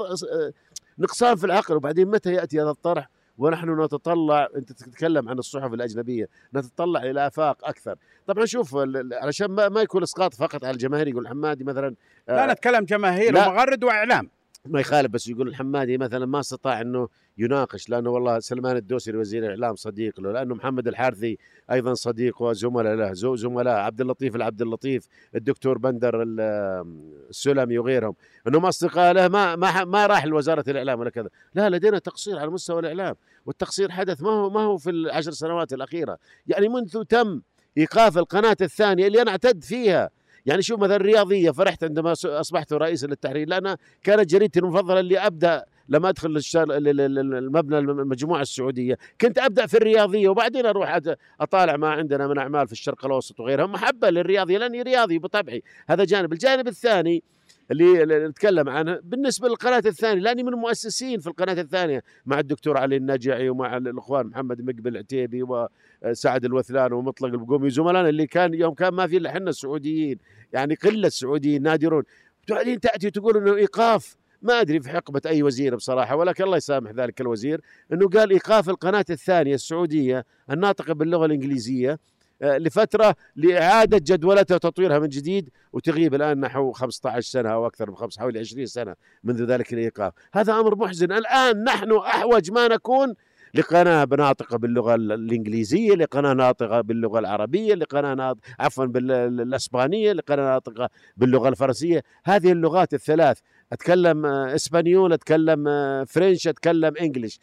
نقصان 1.00 1.36
في 1.36 1.46
العقل. 1.46 1.76
وبعدين 1.76 2.08
متى 2.08 2.34
يأتي 2.34 2.62
هذا 2.62 2.70
الطرح؟ 2.70 3.10
ونحن 3.38 3.84
نتطلع 3.84 4.48
أنت 4.56 4.72
تتكلم 4.72 5.30
عن 5.30 5.40
الصحف 5.40 5.74
الأجنبية 5.74 6.30
نتطلع 6.56 7.04
إلى 7.04 7.28
افاق 7.28 7.68
أكثر. 7.68 7.96
طبعا 8.28 8.46
شوف 8.46 8.78
علشان 9.14 9.48
ما 9.48 9.82
يكون 9.82 10.04
إسقاط 10.04 10.34
فقط 10.34 10.64
على 10.64 10.74
الجماهير 10.74 11.08
يقول 11.08 11.24
الحمادي 11.24 11.64
مثلا 11.64 11.96
لا 12.28 12.50
آه 12.50 12.54
نتكلم 12.54 12.86
جماهير 12.86 13.38
ومغرد 13.38 13.84
وإعلام. 13.84 14.30
ما 14.66 14.80
يخالف 14.80 15.12
بس 15.12 15.28
يقول 15.28 15.48
الحمادي 15.48 15.98
مثلا 15.98 16.26
ما 16.26 16.40
استطاع 16.40 16.82
إنه 16.82 17.08
يناقش 17.38 17.90
لأنه 17.90 18.10
والله 18.10 18.40
سلمان 18.40 18.78
الدوسري 18.78 19.18
وزير 19.18 19.44
الإعلام 19.46 19.76
صديق 19.76 20.20
له 20.20 20.32
لأنه 20.32 20.56
محمد 20.56 20.88
الحارثي 20.88 21.38
أيضا 21.72 21.94
صديق 21.94 22.42
وزملاء 22.42 22.96
له 22.96 23.36
زملاء 23.36 23.76
عبد 23.76 24.02
اللطيف 24.02 24.36
العبد 24.36 24.62
اللطيف 24.62 25.08
الدكتور 25.36 25.78
بندر 25.78 26.24
السلمي 27.30 27.78
وغيرهم 27.78 28.16
إنهم 28.48 28.66
أصدقاء 28.66 29.14
له 29.14 29.28
ما 29.28 29.56
ما 29.56 29.84
ما 29.84 30.06
راح 30.06 30.26
لوزارة 30.26 30.64
الإعلام 30.68 31.00
ولا 31.00 31.10
كذا. 31.10 31.30
لا 31.56 31.70
لدينا 31.70 32.00
تقصير 32.00 32.40
على 32.40 32.50
مستوى 32.50 32.80
الإعلام 32.80 33.16
والتقصير 33.46 33.92
حدث 33.92 34.22
ما 34.22 34.30
هو 34.30 34.50
ما 34.50 34.62
هو 34.62 34.78
في 34.78 34.90
العشر 34.90 35.32
سنوات 35.32 35.74
الأخيرة. 35.74 36.18
يعني 36.48 36.70
منذ 36.70 37.04
تم 37.04 37.42
إيقاف 37.78 38.18
القناة 38.18 38.58
الثانية 38.62 39.08
اللي 39.08 39.22
أنا 39.22 39.32
أعتد 39.32 39.64
فيها 39.64 40.10
يعني 40.46 40.62
شوف 40.62 40.80
مثلا 40.80 40.96
الرياضيه 40.96 41.52
فرحت 41.52 41.84
عندما 41.84 42.12
أصبحت 42.26 42.74
رئيسا 42.74 43.08
للتحرير 43.08 43.48
لأن 43.48 43.76
كانت 44.04 44.30
جريدتي 44.30 44.60
المفضلة 44.60 45.00
اللي 45.00 45.20
أبدأ 45.20 45.66
لما 45.90 46.10
أدخل 46.10 46.42
المبنى 46.58 47.78
المجموعة 47.78 48.42
السعودية. 48.42 48.98
كنت 49.22 49.38
أبدأ 49.38 49.66
في 49.66 49.78
الرياضية 49.78 50.30
وبعدين 50.30 50.66
أروح 50.66 51.00
أطالع 51.42 51.78
ما 51.78 51.90
عندنا 51.90 52.28
من 52.28 52.38
أعمال 52.38 52.68
في 52.68 52.74
الشرق 52.74 53.06
الأوسط 53.06 53.40
وغيرها. 53.40 53.66
محبة 53.66 54.10
للرياضية 54.10 54.58
لأني 54.58 54.82
رياضي 54.82 55.20
بطبعي. 55.20 55.64
هذا 55.88 56.04
جانب. 56.04 56.34
الجانب 56.34 56.68
الثاني 56.68 57.24
اللي 57.72 58.28
نتكلم 58.28 58.70
عنه 58.70 59.00
بالنسبة 59.04 59.48
للقناة 59.48 59.84
الثانية 59.86 60.22
لأني 60.22 60.44
من 60.44 60.54
المؤسسين 60.54 61.20
في 61.20 61.28
القناة 61.28 61.62
الثانية 61.62 62.04
مع 62.26 62.40
الدكتور 62.40 62.78
علي 62.78 62.96
النجعي 62.96 63.50
ومع 63.50 63.78
الأخوان 63.78 64.28
محمد 64.28 64.62
مقبل 64.62 64.92
العتيبي 64.92 65.44
وسعد 65.44 66.46
الوثلان 66.46 66.94
ومطلق 66.94 67.30
البقومي 67.30 67.70
زملائنا 67.70 68.10
اللي 68.10 68.28
كان 68.28 68.54
يوم 68.54 68.74
كان 68.74 68.94
ما 68.94 69.08
في 69.08 69.18
إلا 69.18 69.30
إحنا 69.30 69.50
السعوديين 69.50 70.18
يعني 70.54 70.76
قلة 70.76 71.08
السعوديين 71.08 71.62
نادرون. 71.62 72.04
بعدين 72.50 72.80
تأتي 72.80 73.12
تقول 73.12 73.38
إنه 73.38 73.56
إيقاف 73.56 74.18
ما 74.42 74.62
أدري 74.62 74.82
في 74.82 74.90
حقبة 74.90 75.22
أي 75.26 75.44
وزير 75.44 75.76
بصراحة 75.76 76.16
ولكن 76.16 76.44
الله 76.44 76.58
يسامح 76.58 76.92
ذلك 76.92 77.22
الوزير 77.22 77.62
إنه 77.94 78.08
قال 78.10 78.32
إيقاف 78.32 78.70
القناة 78.70 79.06
الثانية 79.10 79.56
السعودية 79.56 80.26
الناطقة 80.52 80.94
باللغة 80.94 81.26
الإنجليزية 81.26 81.92
آه، 81.92 81.98
لفترة 82.42 83.16
لإعادة 83.36 83.98
جدولتها 83.98 84.56
وتطويرها 84.56 85.00
من 85.00 85.08
جديد 85.08 85.50
وتغيب 85.74 86.14
الآن 86.14 86.40
نحو 86.40 86.72
15 86.72 87.22
سنة 87.22 87.50
أو 87.50 87.68
أكثر 87.68 87.90
من 87.90 87.96
خمس 87.96 88.20
حوالي 88.20 88.40
20 88.40 88.66
سنة 88.66 88.96
منذ 89.24 89.44
ذلك 89.44 89.74
الإيقاف، 89.74 90.14
هذا 90.34 90.54
أمر 90.54 90.76
محزن، 90.76 91.12
الآن 91.12 91.64
نحن 91.64 91.92
أحوج 91.98 92.52
ما 92.52 92.68
نكون 92.68 93.16
لقناة 93.54 94.08
ناطقة 94.18 94.58
باللغة 94.58 94.96
الإنجليزية، 94.96 95.96
لقناة 95.96 96.34
ناطقة 96.34 96.82
باللغة 96.82 97.20
العربية، 97.20 97.74
لقناة 97.74 98.14
ناطقه 98.14 98.42
عفوا 98.60 98.86
بالاسبانيه، 98.86 100.12
لقناة 100.12 100.44
ناطقة 100.44 100.90
باللغة 101.18 101.50
الفرنسية، 101.50 102.04
هذه 102.26 102.52
اللغات 102.52 102.94
الثلاث 102.94 103.40
أتكلم 103.72 104.26
آه، 104.26 104.56
español، 104.56 105.14
أتكلم 105.14 105.68
آه، 105.68 106.04
French، 106.04 106.48
أتكلم 106.48 106.94
English، 107.02 107.40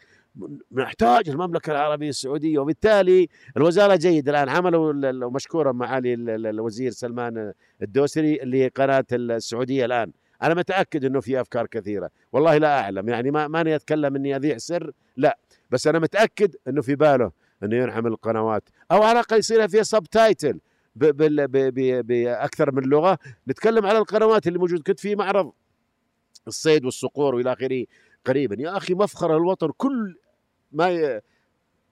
نحتاج 0.71 1.29
المملكة 1.29 1.71
العربية 1.71 2.09
السعودية 2.09 2.59
وبالتالي 2.59 3.29
الوزارة 3.57 3.95
جيد 3.95 4.29
الآن 4.29 4.49
عملوا 4.49 4.93
مشكورا 5.29 5.71
معالي 5.71 6.13
الوزير 6.13 6.91
سلمان 6.91 7.53
الدوسري 7.81 8.41
اللي 8.41 8.67
قناه 8.67 9.05
السعودية 9.11 9.85
الآن. 9.85 10.11
أنا 10.43 10.53
متأكد 10.53 11.05
إنه 11.05 11.19
في 11.19 11.41
أفكار 11.41 11.67
كثيرة. 11.67 12.09
والله 12.31 12.57
لا 12.57 12.79
أعلم. 12.79 13.09
يعني 13.09 13.31
ما 13.31 13.47
ماني 13.47 13.75
أتكلم 13.75 14.15
إني 14.15 14.35
اذيع 14.35 14.57
سر 14.57 14.91
لا. 15.17 15.37
بس 15.71 15.87
أنا 15.87 15.99
متأكد 15.99 16.55
إنه 16.67 16.81
في 16.81 16.95
باله 16.95 17.31
إنه 17.63 17.75
ينعم 17.75 18.07
القنوات. 18.07 18.69
أو 18.91 19.03
على 19.03 19.11
الأقل 19.11 19.37
يصير 19.37 19.67
فيها 19.67 19.83
subtitle 19.83 20.59
بأكثر 20.95 22.71
من 22.71 22.83
لغة. 22.83 23.17
نتكلم 23.47 23.85
على 23.85 23.97
القنوات 23.97 24.47
اللي 24.47 24.59
موجود. 24.59 24.81
كنت 24.81 24.99
في 24.99 25.15
معرض 25.15 25.51
الصيد 26.47 26.85
والصقور 26.85 27.35
والى 27.35 27.53
آخره 27.53 27.85
قريبا. 28.25 28.55
يا 28.59 28.77
أخي 28.77 28.93
مفخر 28.93 29.37
الوطن. 29.37 29.71
كل 29.77 30.15
ما 30.71 31.21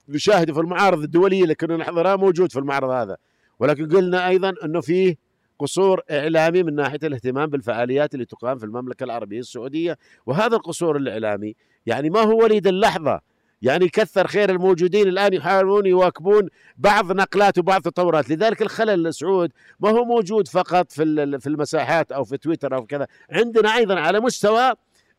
نشاهده 0.10 0.54
في 0.54 0.60
المعارض 0.60 1.04
الدولية 1.04 1.44
اللي 1.44 1.56
كنا 1.56 1.78
نحضرها 1.78 2.16
موجود 2.16 2.52
في 2.52 2.60
المعرض 2.60 2.90
هذا. 2.90 3.18
ولكن 3.60 3.88
قلنا 3.88 4.28
أيضا 4.28 4.54
إنه 4.64 4.82
فيه 4.82 5.16
قصور 5.60 6.02
إعلامي 6.12 6.64
من 6.64 6.76
ناحية 6.76 7.00
الاهتمام 7.04 7.50
بالفعاليات 7.50 8.14
اللي 8.14 8.26
تقام 8.26 8.58
في 8.58 8.66
المملكة 8.66 9.04
العربية 9.04 9.40
السعودية. 9.40 9.98
وهذا 10.26 10.56
القصور 10.56 10.98
الإعلامي 10.98 11.56
يعني 11.86 12.10
ما 12.10 12.20
هو 12.20 12.44
وليد 12.44 12.68
اللحظة. 12.68 13.22
يعني 13.62 13.90
كثر 13.90 14.28
خير 14.28 14.50
الموجودين 14.50 15.08
الآن 15.08 15.34
يحاولون 15.34 15.86
يواكبون 15.86 16.50
بعض 16.78 17.12
نقلات 17.12 17.58
وبعض 17.58 17.82
تطورات. 17.82 18.30
لذلك 18.30 18.62
الخلل 18.62 19.08
السعود 19.08 19.52
ما 19.80 19.90
هو 19.90 20.06
موجود 20.06 20.48
فقط 20.48 20.92
في 20.92 21.40
في 21.40 21.48
المساحات 21.48 22.12
أو 22.12 22.24
في 22.24 22.38
تويتر 22.38 22.76
أو 22.76 22.86
كذا. 22.86 23.08
عندنا 23.32 23.76
أيضا 23.76 24.00
على 24.00 24.20
مستوى 24.20 24.74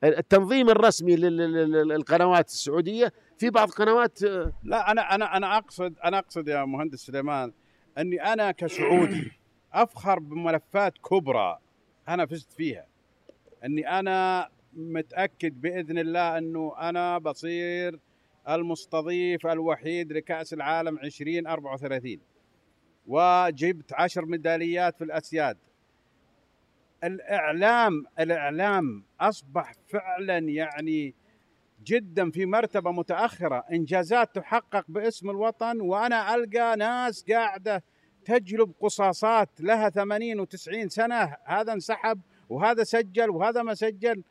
التنظيم 0.04 0.68
الرسمي 0.70 1.16
للقنوات 1.16 2.48
السعودية. 2.48 3.12
في 3.38 3.50
بعض 3.50 3.70
قنوات 3.70 4.22
لا 4.62 4.90
أنا 4.90 5.14
أنا 5.14 5.36
أنا 5.36 5.58
أقصد 5.58 5.98
أنا 6.04 6.18
أقصد 6.18 6.48
يا 6.48 6.64
مهندس 6.64 6.98
سليمان 6.98 7.52
أني 7.98 8.22
أنا 8.32 8.50
كسعودي 8.50 9.32
أفخر 9.72 10.18
بملفات 10.18 10.98
كبرى 10.98 11.58
أنا 12.08 12.26
فزت 12.26 12.52
فيها. 12.52 12.86
أني 13.64 13.98
أنا 13.98 14.48
متأكد 14.72 15.60
بإذن 15.60 15.98
الله 15.98 16.38
أنه 16.38 16.74
أنا 16.78 17.18
بصير 17.18 17.98
المستضيف 18.48 19.46
الوحيد 19.46 20.12
لكأس 20.12 20.52
العالم 20.52 20.98
2034 20.98 22.18
وجبت 23.06 23.92
عشر 23.92 24.24
ميداليات 24.26 24.96
في 24.96 25.04
الأسياد. 25.04 25.58
الإعلام 27.04 28.04
الإعلام 28.20 29.04
أصبح 29.20 29.72
فعلا 29.88 30.38
يعني 30.38 31.14
جدا 31.84 32.30
في 32.30 32.46
مرتبة 32.46 32.90
متأخرة. 32.90 33.64
إنجازات 33.72 34.34
تحقق 34.34 34.84
باسم 34.88 35.30
الوطن 35.30 35.80
وأنا 35.80 36.34
ألقى 36.34 36.76
ناس 36.76 37.24
قاعدة 37.30 37.82
تجلب 38.24 38.72
قصاصات 38.80 39.48
لها 39.60 39.90
80 39.90 40.46
و90 40.46 40.86
سنة. 40.86 41.36
هذا 41.44 41.72
انسحب 41.72 42.20
وهذا 42.48 42.84
سجل 42.84 43.30
وهذا 43.30 43.62
ما 43.62 43.74
سجل. 43.74 44.22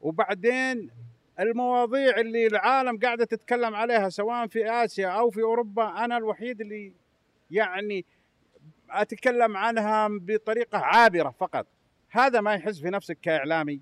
وبعدين 0.00 0.90
المواضيع 1.40 2.20
اللي 2.20 2.46
العالم 2.46 2.98
قاعدة 2.98 3.24
تتكلم 3.24 3.74
عليها 3.74 4.08
سواء 4.08 4.46
في 4.46 4.70
آسيا 4.70 5.08
أو 5.08 5.30
في 5.30 5.42
أوروبا 5.42 6.04
أنا 6.04 6.16
الوحيد 6.16 6.60
اللي 6.60 6.92
يعني 7.50 8.04
أتكلم 8.90 9.56
عنها 9.56 10.08
بطريقة 10.10 10.78
عابرة 10.78 11.30
فقط. 11.30 11.66
هذا 12.16 12.40
ما 12.40 12.54
يحس 12.54 12.78
في 12.78 12.90
نفسك 12.90 13.18
كإعلامي 13.22 13.80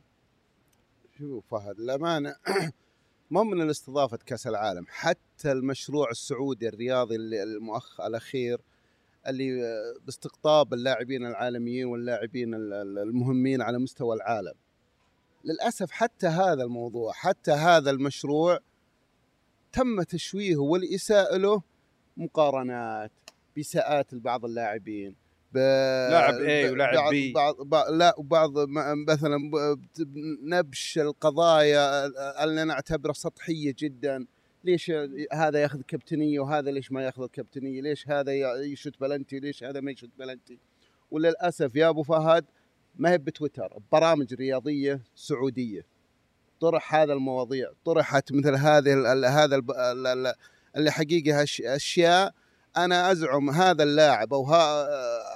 شوف 1.18 1.44
فهد 1.50 1.78
الأمانة 1.78 2.36
ما 3.30 3.42
من 3.42 3.62
الاستضافة 3.62 4.18
كأس 4.26 4.46
العالم 4.46 4.84
حتى 4.88 5.52
المشروع 5.52 6.10
السعودي 6.10 6.68
الرياضي 6.68 7.16
المؤخ 7.16 8.00
الأخير 8.00 8.60
اللي 9.26 9.60
باستقطاب 10.04 10.74
اللاعبين 10.74 11.26
العالميين 11.26 11.86
واللاعبين 11.86 12.54
المهمين 12.54 13.62
على 13.62 13.78
مستوى 13.78 14.16
العالم 14.16 14.54
للأسف 15.44 15.90
حتى 15.90 16.26
هذا 16.26 16.62
الموضوع 16.62 17.12
حتى 17.12 17.52
هذا 17.52 17.90
المشروع 17.90 18.58
تم 19.72 20.02
تشويهه 20.02 20.60
والاساءه 20.60 21.36
له 21.36 21.62
مقارنات 22.16 23.12
بإساءات 23.56 24.14
لبعض 24.14 24.44
اللاعبين. 24.44 25.23
لاعب 26.10 26.34
A 26.34 26.72
ولاعب 26.72 27.12
B. 27.12 27.34
بعض 27.34 27.56
بعض 27.62 27.90
لا 27.90 28.14
وبعض 28.18 28.52
مثلا 29.08 29.38
نبش 30.42 30.98
القضايا 30.98 32.06
اللي 32.44 32.62
أنا 32.62 32.72
اعتبرها 32.72 33.12
سطحية 33.12 33.74
جدا. 33.78 34.26
ليش 34.64 34.92
هذا 35.32 35.62
ياخذ 35.62 35.80
كابتنية 35.82 36.40
وهذا 36.40 36.70
ليش 36.70 36.92
ما 36.92 37.02
ياخذ 37.02 37.22
الكابتنية؟ 37.22 37.80
ليش 37.82 38.08
هذا 38.08 38.32
يشوت 38.64 39.00
بلنتي 39.00 39.38
ليش 39.40 39.64
هذا 39.64 39.80
ما 39.80 39.90
يشوت 39.90 40.10
بلنتي؟ 40.18 40.58
وللأسف 41.10 41.76
يا 41.76 41.88
أبو 41.88 42.02
فهد 42.02 42.44
ما 42.96 43.10
هي 43.10 43.18
بتويتر 43.18 43.78
برامج 43.92 44.34
رياضية 44.34 45.00
سعودية. 45.14 45.84
طرح 46.60 46.94
هذا 46.94 47.12
المواضيع 47.12 47.70
طرحت 47.84 48.32
مثل 48.32 48.54
هذه 48.54 49.12
ال- 49.12 49.24
هذا 49.24 49.56
ال- 49.56 50.34
اللي 50.76 50.90
حقيقة 50.90 51.44
أش- 51.44 51.66
أشياء 51.66 52.34
أنا 52.76 53.12
أزعم 53.12 53.50
هذا 53.50 53.82
اللاعب 53.82 54.34
أو 54.34 54.42
ها 54.42 54.86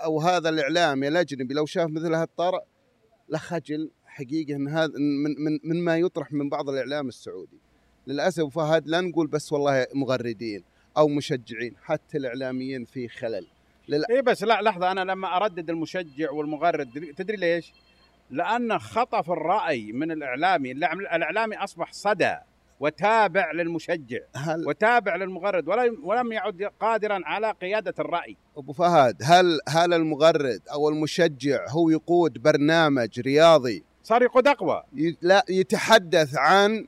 أو 0.05 0.21
هذا 0.21 0.49
الإعلامي 0.49 1.09
الأجنبي 1.09 1.55
لو 1.55 1.67
شاف 1.67 1.91
مثل 1.91 2.15
هالطرح 2.15 2.63
لخجل 3.29 3.91
حقيقة 4.07 4.57
إن 4.57 4.69
هذا 4.69 4.93
من 4.99 5.45
من 5.45 5.59
من 5.65 5.85
ما 5.85 5.97
يطرح 5.97 6.33
من 6.33 6.49
بعض 6.49 6.69
الإعلام 6.69 7.09
السعودي. 7.09 7.59
للأسف 8.07 8.45
فهد 8.45 8.89
لا 8.89 9.01
نقول 9.01 9.27
بس 9.27 9.53
والله 9.53 9.87
مغردين 9.95 10.65
أو 10.97 11.09
مشجعين 11.09 11.75
حتى 11.83 12.19
الإعلاميين 12.19 12.85
في 12.85 13.09
خلل. 13.09 13.47
اي 14.11 14.23
بس 14.23 14.43
لا 14.43 14.63
لحظة 14.63 14.93
أنا 14.93 15.01
لما 15.01 15.37
أردد 15.37 15.71
المشجع 15.71 16.31
والمغرد 16.31 17.15
تدري 17.17 17.37
ليش؟ 17.37 17.73
لأن 18.31 18.79
خطف 18.79 19.31
الرأي 19.31 19.93
من 19.93 20.11
الإعلامي 20.11 20.73
الإعلامي 20.73 21.57
أصبح 21.57 21.93
صدى. 21.93 22.37
وتابع 22.81 23.53
للمشجع 23.53 24.19
هل 24.37 24.69
وتابع 24.69 25.17
للمغرد 25.17 25.69
ولم 26.03 26.33
يعد 26.33 26.63
قادرا 26.81 27.21
على 27.25 27.51
قيادة 27.63 27.95
الرأي. 27.99 28.37
أبو 28.57 28.73
فهد 28.73 29.17
هل 29.25 29.61
هل 29.69 29.95
المغرد 29.95 30.61
أو 30.73 30.89
المشجع 30.89 31.67
هو 31.69 31.91
يقود 31.91 32.43
برنامج 32.43 33.21
رياضي 33.21 33.85
صار 34.03 34.23
يقود 34.23 34.49
اقوى 34.49 34.83
ي- 34.97 35.17
لا 35.23 35.45
يتحدث 35.49 36.37
عن 36.37 36.87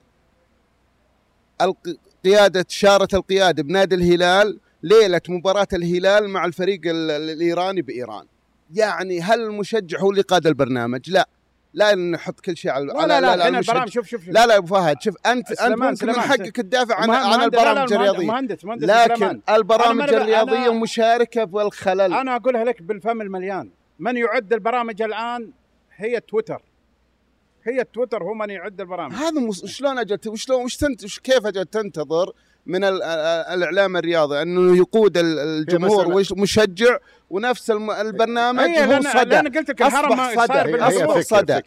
قيادة 2.25 2.65
شارة 2.69 3.09
القيادة 3.15 3.63
بنادي 3.63 3.95
الهلال 3.95 4.61
ليلة 4.83 5.21
مباراة 5.29 5.67
الهلال 5.73 6.29
مع 6.29 6.45
الفريق 6.45 6.81
ال- 6.87 7.11
ال- 7.11 7.31
الإيراني 7.31 7.83
بإيران؟ 7.83 8.27
يعني 8.75 9.21
هل 9.21 9.41
المشجع 9.41 10.01
هو 10.01 10.11
اللي 10.11 10.23
قاد 10.23 10.47
البرنامج؟ 10.47 11.11
لا. 11.11 11.29
لا 11.75 11.95
نحط 11.95 12.41
كل 12.41 12.57
شيء 12.57 12.71
على 12.71 12.87
لا 12.87 13.07
لا 13.07 13.21
لا, 13.21 13.37
لا 13.37 13.49
المشجع. 13.49 13.73
البرامج 13.73 13.91
شوف 13.91 14.07
شوف, 14.07 14.25
شوف. 14.25 14.35
لا 14.35 14.47
لا 14.47 14.57
أبو 14.57 14.67
فهد 14.67 14.97
شوف 15.03 15.15
انت 15.27 15.51
أنت 15.53 15.79
ممكن 15.79 16.07
من 16.07 16.13
حقك 16.21 16.57
تدافع 16.57 16.95
عن 16.95 17.11
عن 17.11 17.31
لا، 17.31 17.37
لا، 17.37 17.45
البرامج 17.45 17.93
الرياضية 17.93 18.27
مهندس 18.27 18.65
مهندس 18.65 18.89
لكن. 18.89 19.41
البرامج 19.49 20.09
الرياضية 20.15 20.73
مشاركة 20.75 21.45
بالخلل 21.45 22.15
أنا 22.15 22.37
أقولها 22.37 22.65
لك 22.65 22.83
بالفم 22.83 23.21
المليان 23.21 23.71
من 23.99 24.17
يعد 24.17 24.53
البرامج 24.53 25.03
الآن 25.03 25.51
هي 25.97 26.21
تويتر 26.21 26.63
هي 27.65 27.85
تويتر 27.85 28.23
هو 28.23 28.35
من 28.35 28.51
يعد 28.51 28.81
البرامج 28.81 29.15
هذا 29.15 29.41
مس... 29.41 29.65
شلون 29.67 29.99
أجل 29.99 30.19
وشلون 30.27 30.65
وش 30.65 30.77
تنت 30.77 31.05
وش 31.05 31.19
كيف 31.19 31.47
أجل 31.47 31.65
تنتظر 31.65 32.33
من 32.67 32.85
ال... 32.85 33.03
ال- 33.03 33.47
الإعلام 33.55 33.97
الرياضي 33.97 34.43
أنه 34.43 34.77
يقود 34.77 35.17
ال- 35.19 35.39
الجمهور 35.39 36.05
مسألة- 36.07 36.17
وش 36.17 36.33
مشجع 36.33 36.99
ونفس 37.31 37.71
الم... 37.71 37.91
البرنامج 37.91 38.69
هو 38.79 39.01
صدى. 39.01 39.25
لأن 39.31 39.49
قلت 39.49 39.71
لك 39.71 39.83
الهرم 39.83 40.13
أصبح 40.13 40.37
ما 40.37 40.47
صدى. 40.47 40.53
فكر 40.73 41.21
صدى. 41.23 41.53
هي- 41.53 41.61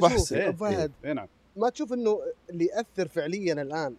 فهد،. 0.00 0.32
أبو 0.48 0.56
فهد 0.64 0.92
إيه 1.04 1.12
نعم. 1.12 1.26
ما 1.56 1.68
تشوف 1.70 1.92
إنه 1.92 2.20
اللي 2.50 2.64
يأثر 2.66 3.08
فعليا 3.08 3.52
الآن 3.62 3.94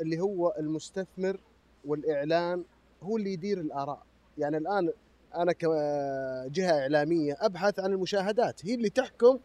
اللي 0.00 0.20
هو 0.20 0.54
المستثمر 0.58 1.36
والإعلان 1.84 2.64
هو 3.02 3.16
اللي 3.16 3.32
يدير 3.32 3.58
الآراء. 3.60 4.02
يعني 4.38 4.56
الآن 4.56 4.90
أنا 5.36 5.52
كجهة 5.52 6.80
إعلامية 6.80 7.36
أبحث 7.40 7.80
عن 7.80 7.92
المشاهدات 7.92 8.66
هي 8.66 8.74
اللي 8.74 8.88
تحكم 8.90 9.38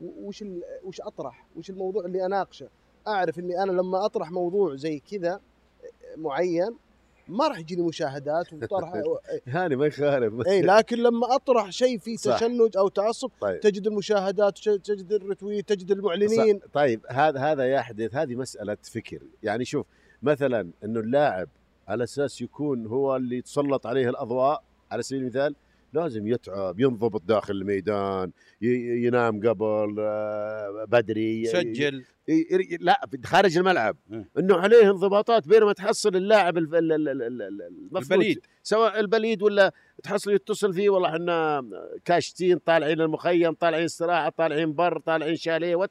وش 0.00 0.42
ال- 0.42 0.62
وش 0.84 1.00
أطرح 1.00 1.46
وش 1.56 1.70
الموضوع 1.70 2.04
اللي 2.04 2.26
أناقشه. 2.26 2.68
أعرف 3.08 3.38
إني 3.38 3.62
أنا 3.62 3.72
لما 3.72 4.04
أطرح 4.04 4.30
موضوع 4.30 4.76
زي 4.76 4.98
كذا 5.10 5.40
معين 6.16 6.76
ما 7.28 7.48
راح 7.48 7.58
يجيني 7.58 7.82
مشاهدات 7.82 8.52
وطرح 8.52 8.92
هاني 9.46 9.76
ما 9.76 9.86
يخالف 9.86 10.46
إي 10.46 10.62
لكن 10.62 10.98
لما 10.98 11.34
أطرح 11.34 11.70
شيء 11.70 11.98
فيه. 11.98 12.16
تشنج 12.16 12.76
أو 12.76 12.88
تعصب 12.88 13.30
طيب 13.40 13.60
تجد 13.60 13.86
المشاهدات 13.86 14.58
تجد 14.58 15.12
الرتويت 15.12 15.68
تجد 15.68 15.90
المعلنين 15.90 16.58
صح. 16.58 16.66
طيب 16.72 17.00
هذا 17.08 17.40
هذا 17.40 17.72
يحدث 17.72 18.14
هذه 18.14 18.34
مسألة 18.34 18.76
فكر 18.82 19.22
يعني 19.42 19.64
شوف 19.64 19.86
مثلا 20.22 20.70
إنه 20.84 21.00
اللاعب 21.00 21.48
على 21.88 22.04
أساس 22.04 22.40
يكون 22.40 22.86
هو 22.86 23.16
اللي 23.16 23.36
يتسلط 23.36 23.86
عليه 23.86 24.08
الأضواء 24.08 24.62
على 24.90 25.02
سبيل 25.02 25.20
المثال 25.22 25.54
لازم 25.92 26.26
يتعب 26.26 26.80
ينضبط 26.80 27.22
داخل 27.22 27.54
الميدان 27.54 28.30
ينام 28.60 29.48
قبل 29.48 29.96
آه، 29.98 30.84
بدري 30.88 31.44
سجل 31.44 32.04
ي- 32.28 32.32
ي- 32.72 32.76
لا 32.80 33.00
خارج 33.24 33.58
الملعب. 33.58 33.96
إنه 34.38 34.56
عليه 34.56 34.90
انضباطات 34.90 35.48
بينما 35.48 35.72
تحصل 35.72 36.16
اللاعب 36.16 36.58
البليد. 36.58 38.38
سواء 38.62 39.00
البليد 39.00 39.42
ولا 39.42 39.72
تحصل 40.02 40.32
يتصل 40.32 40.72
فيه 40.74 40.90
والله 40.90 41.08
إحنا 41.08 41.62
كاشتين 42.04 42.58
طالعين 42.58 43.00
المخيم 43.00 43.52
طالعين 43.52 43.84
استراحة 43.84 44.28
طالعين 44.28 44.72
بر 44.74 44.98
طالعين 44.98 45.36
شاليه 45.36 45.74
what 45.76 45.90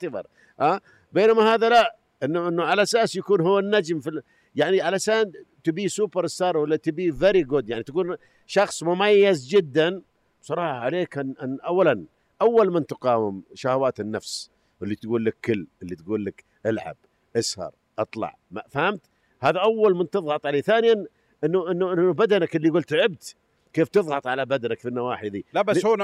ها؟ 0.60 0.82
بينما 1.12 1.54
هذا 1.54 1.70
لا. 1.70 1.96
انه 2.24 2.48
إنه 2.48 2.64
على 2.64 2.82
أساس 2.82 3.16
يكون 3.16 3.42
هو 3.42 3.60
النجم 3.60 4.00
في 4.00 4.22
يعني 4.56 4.96
أساس 4.96 5.26
تبي 5.64 5.88
سوبر 5.88 6.28
ستار 6.28 6.58
ولا 6.58 6.76
تبي 6.76 7.12
very 7.12 7.44
good 7.44 7.70
يعني 7.70 7.84
تكون 7.84 8.16
شخص 8.46 8.84
مميز 8.84 9.48
جدا 9.48 10.02
بصراحة 10.42 10.68
عليك 10.80 11.18
ان, 11.18 11.34
أن 11.44 11.58
اولا 11.60 12.06
أول 12.42 12.72
من 12.74 12.86
تقاوم 12.86 13.44
شهوات 13.54 14.00
النفس 14.00 14.52
اللي 14.84 14.96
تقول 14.96 15.26
لك 15.26 15.38
كل 15.46 15.68
اللي 15.82 15.96
تقول 15.96 16.26
لك 16.26 16.44
العب 16.66 16.98
اسهر 17.36 17.72
اطلع 18.00 18.36
ما 18.52 18.64
فهمت؟ 18.70 19.02
هذا 19.42 19.60
أول 19.60 19.96
من 19.96 20.10
تضغط 20.10 20.46
عليه. 20.46 20.62
ثانيا 20.62 21.06
إنه 21.44 21.72
إنه 21.72 21.94
إنه 21.94 22.14
بدنك 22.14 22.56
اللي 22.56 22.70
قلت 22.70 22.90
تعبت 22.90 23.36
كيف 23.74 23.88
تضغط 23.88 24.28
على 24.28 24.46
بدنك 24.46 24.80
في 24.80 24.88
النواحي 24.88 25.30
ذي؟ 25.30 25.46
لا 25.54 25.62
بس 25.62 25.86
هو 25.86 25.96
ن- 25.96 26.02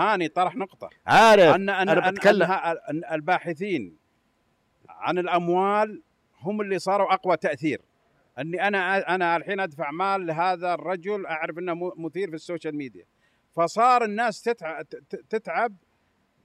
هاني 0.00 0.28
طرح 0.28 0.56
نقطة. 0.56 0.90
عارف. 1.06 1.54
ان 1.54 1.68
ان 1.68 1.88
أنا 1.88 2.08
أن- 2.08 2.12
بتكلم. 2.12 2.42
أن 2.52 3.02
الباحثين 3.12 3.96
عن 4.88 5.18
الأموال 5.18 6.02
هم 6.42 6.60
اللي 6.60 6.78
صاروا 6.78 7.14
أقوى 7.14 7.36
تأثير. 7.36 7.80
أني 8.38 8.68
أنا 8.68 9.14
أنا 9.14 9.36
الحين 9.36 9.60
أدفع 9.60 9.90
مال 9.90 10.26
لهذا 10.26 10.74
الرجل 10.74 11.26
أعرف 11.26 11.58
إنه 11.58 11.92
مثير 11.96 12.28
في 12.28 12.34
social 12.34 12.76
media. 12.76 13.04
فصار 13.56 14.04
الناس 14.04 14.42
تتعب, 14.42 14.86
تتعب 15.30 15.72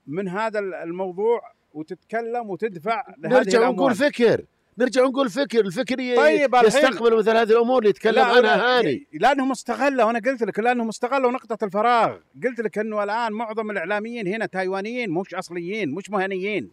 من 0.08 0.28
هذا 0.30 0.60
الموضوع 0.60 1.42
وتتكلم 1.74 2.50
وتدفع 2.50 3.04
لهذه 3.18 3.34
نرجع 3.34 3.58
الأموال. 3.60 3.76
نقول 3.76 3.96
فكر. 3.96 4.46
نرجع 4.78 5.04
نقول 5.04 5.30
فكر. 5.30 5.60
الفكر 5.66 5.96
طيب 5.96 6.56
الحين- 6.56 6.68
يستقبل 6.68 7.18
مثل 7.18 7.30
هذه 7.38 7.50
الأمور 7.52 7.78
اللي 7.80 7.90
يتكلم 7.90 8.16
لا، 8.16 8.24
عنها 8.24 8.80
هاني 8.80 9.08
لأنهم 9.14 9.52
استغلوا 9.52 10.10
أنا 10.10 10.20
قلت 10.20 10.44
لك 10.44 10.60
لأنهم 10.60 10.88
استغلوا 10.90 11.32
نقطة 11.32 11.66
الفراغ. 11.66 12.18
قلت 12.44 12.60
لك 12.60 12.78
إنه 12.78 13.04
الآن 13.04 13.32
معظم 13.32 13.72
الإعلاميين 13.72 14.28
هنا 14.28 14.46
تايوانيين 14.46 15.10
مش 15.12 15.36
أصليين 15.36 15.92
مش 15.92 16.10
مهنيين. 16.10 16.72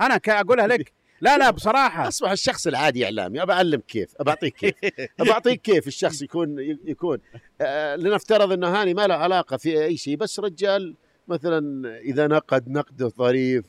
أنا 0.00 0.20
أقولها 0.28 0.66
لك 0.66 0.92
لا 1.22 1.38
لا 1.38 1.50
بصراحة. 1.50 2.08
أصبح 2.08 2.30
الشخص 2.30 2.66
العادي 2.66 3.04
إعلامي. 3.04 3.42
أبى 3.42 3.52
اعلمك 3.52 3.86
كيف. 3.86 4.14
أبى 4.20 4.30
أعطيك 4.30 4.56
كيف. 4.56 4.74
أبى 5.20 5.30
أعطيك 5.30 5.60
كيف 5.60 5.86
الشخص 5.86 6.22
يكون 6.22 6.56
يكون. 6.84 7.18
آه 7.60 7.96
لنفترض 7.96 8.52
إنه 8.52 8.68
هاني 8.68 8.94
ما 8.94 9.06
له 9.06 9.14
علاقة 9.14 9.56
في 9.56 9.84
أي 9.84 9.96
شيء 9.96 10.16
بس 10.16 10.40
رجال 10.40 10.94
مثلا 11.28 11.88
إذا 11.98 12.26
نقد 12.26 12.68
نقده 12.68 13.08
ظريف 13.08 13.64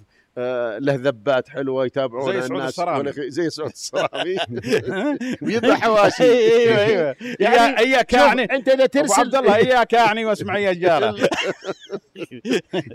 له 0.79 0.93
ذبات 0.95 1.49
حلوة 1.49 1.85
يتابعون 1.85 2.33
زي 2.41 2.47
سعود 2.47 2.61
الصرامي. 2.61 3.11
والأخ- 3.11 3.27
زي 3.27 3.49
سعود 3.49 3.69
الصرامي. 3.71 4.37
ويذبح 5.41 5.79
حواشي. 5.81 6.23
أيوه 6.33 6.85
أيوه 6.85 7.15
يعني 7.39 7.79
اياك 7.79 8.13
يعني 8.13 8.43
أنت 8.43 8.69
إذا 8.69 8.85
ترسل 8.85 9.21
عبد 9.21 9.35
الله 9.35 9.55
إياك 9.55 9.93
يعني 9.93 10.25
واسمعي 10.25 10.63
يا 10.63 10.73
جارة. 10.73 11.15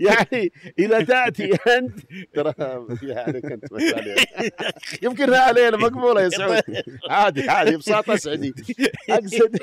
يعني 0.09 0.53
إذا 0.79 1.01
تأتي 1.05 1.51
انت 1.77 1.99
ترى 2.35 2.55
فيها 2.97 3.21
عليك 3.23 3.45
انت. 3.45 3.65
يمكن 5.03 5.35
علينا 5.35 5.77
مقبولة 5.77 6.23
يا 6.23 6.29
سعود. 6.29 6.63
عادي 7.11 7.51
عادي 7.51 7.77
بساطة 7.77 8.15
اسعدي 8.15 8.55
اقصد 9.11 9.59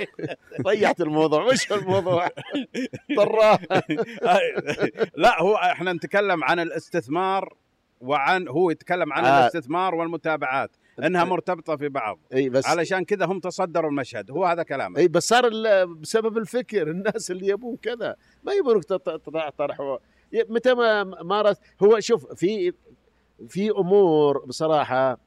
ضيعت 0.62 1.02
الموضوع. 1.02 1.44
وش 1.44 1.72
الموضوع؟ 1.72 2.30
طراه 3.18 3.60
لا 5.16 5.42
هو 5.42 5.56
إحنا 5.56 5.94
نتكلم 5.94 6.44
عن 6.44 6.60
الاستثمار 6.60 7.54
وعن 8.02 8.48
هو 8.48 8.70
يتكلم 8.72 9.14
عن 9.14 9.26
آه. 9.26 9.40
الاستثمار 9.40 9.96
والمتابعات 9.96 10.72
إنها 11.04 11.24
مرتبطة 11.24 11.76
في 11.76 11.90
بعض 11.90 12.20
إي 12.34 12.50
بس 12.50 12.68
علشان 12.68 13.06
كذا 13.06 13.26
هم 13.26 13.40
تصدروا 13.40 13.90
المشهد 13.90 14.32
هو 14.32 14.46
هذا 14.46 14.64
كلامه 14.64 15.00
إي 15.00 15.08
بس 15.08 15.28
صار 15.28 15.50
بسبب 15.86 16.38
الفكر 16.38 16.88
الناس 16.88 17.32
اللي 17.32 17.48
يبون 17.48 17.76
كذا 17.78 18.16
ما 18.44 18.54
يبونك 18.54 18.84
تط- 18.84 19.10
تطلع 19.10 19.50
طرح 19.50 19.78
متى 20.50 20.74
ما 20.74 21.04
مارس 21.04 21.58
هو 21.84 22.00
شوف 22.00 22.26
في 22.34 22.74
في 23.50 23.70
أمور 23.72 24.46
بصراحة 24.46 25.18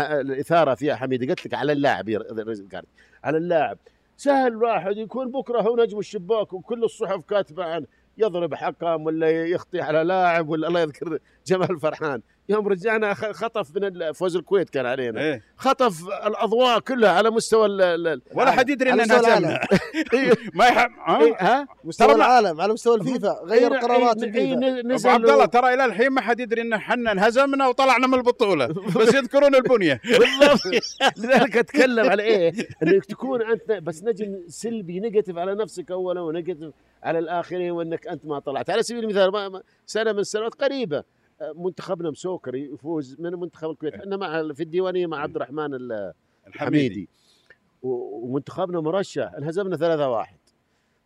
الإثارة 0.00 0.74
فيها 0.74 0.94
حميده 0.96 1.26
قلت 1.26 1.46
لك 1.46 1.54
على 1.54 1.72
اللاعب. 1.72 2.08
على 3.24 3.38
اللاعب 3.38 3.78
سهل 4.16 4.56
واحد 4.56 4.96
يكون 4.96 5.30
بكرة 5.30 5.60
هو 5.60 5.76
نجم 5.76 5.98
الشباك 5.98 6.52
وكل 6.52 6.84
الصحف 6.84 7.24
كاتبة 7.24 7.64
عنه 7.64 7.86
يضرب 8.18 8.54
حكم 8.54 9.06
ولا 9.06 9.30
يخطي 9.46 9.80
على 9.80 10.02
لاعب 10.04 10.48
ولا 10.48 10.68
الله 10.68 10.80
يذكر 10.80 11.18
جمال 11.46 11.80
فرحان. 11.80 12.20
يوم 12.48 12.68
رجعنا 12.68 13.14
خ- 13.14 13.30
خطف 13.30 13.76
من 13.76 14.12
فوز 14.12 14.36
الكويت 14.36 14.70
كان 14.70 14.86
علينا. 14.86 15.20
إيه. 15.20 15.42
خطف 15.56 16.02
الأضواء 16.26 16.78
كلها 16.80 17.10
على 17.10 17.30
مستوى 17.30 17.66
ال- 17.66 17.80
ال- 18.06 18.22
ولا 18.34 18.50
حد 18.50 18.68
يدري 18.70 18.90
على 18.90 19.02
ان 19.02 19.08
مستوى 19.08 19.32
انهزمنا 19.32 19.60
ما 20.54 20.66
يح... 20.66 20.86
إيه، 21.20 21.36
ها؟ 21.40 21.66
مستوى 21.84 22.12
العالم 22.14 22.60
على 22.60 22.72
مستوى 22.72 22.96
الفيفا. 22.96 23.40
غير 23.44 23.74
إيه، 23.74 23.80
قرارات 23.80 24.22
إيه، 24.22 24.34
إيه، 24.34 24.54
الفيفا 24.80 25.08
ابو 25.08 25.08
عبد 25.08 25.30
الله 25.30 25.44
ترى 25.44 25.74
إلى 25.74 25.84
الحين 25.84 26.10
ما 26.10 26.20
حد 26.20 26.40
يدري 26.40 26.62
إن 26.62 26.72
إحنا 26.72 27.12
انهزمنا 27.12 27.68
وطلعنا 27.68 28.06
من 28.06 28.14
البطولة. 28.14 28.66
بس 28.66 29.14
يذكرون 29.18 29.54
البنية. 29.54 30.00
بالضبط. 30.04 30.82
لذلك 31.18 31.56
أتكلم 31.56 32.10
على 32.10 32.22
إيه؟ 32.22 32.52
إنك 32.82 33.04
تكون 33.04 33.42
انت 33.42 33.72
بس 33.72 34.04
نجم 34.04 34.38
سلبي 34.48 35.00
negative 35.00 35.38
على 35.38 35.54
نفسك 35.54 35.90
اولا 35.90 36.20
و 36.20 36.26
negative 36.26 36.70
على 37.02 37.18
الآخرين 37.18 37.70
وإنك 37.70 38.06
أنت 38.06 38.26
ما 38.26 38.38
طلعت. 38.38 38.70
على 38.70 38.82
سبيل 38.82 39.04
المثال 39.04 39.62
سنة 39.86 40.12
من 40.12 40.18
السنوات 40.18 40.54
قريبة. 40.54 41.04
منتخبنا 41.54 42.10
مسوكر 42.10 42.54
يفوز 42.54 43.16
من 43.20 43.30
منتخب 43.30 43.70
الكويت. 43.70 43.94
إحنا 43.94 44.16
مع 44.16 44.52
في 44.52 44.62
الديوانية 44.62 45.06
مع 45.06 45.18
عبد 45.18 45.36
الرحمن 45.36 45.74
ال- 45.74 46.12
الحميدي. 46.46 47.08
ومنتخبنا 47.82 48.80
مرشح 48.80 49.32
انهزمنا 49.38 49.76
3-1 49.76 50.38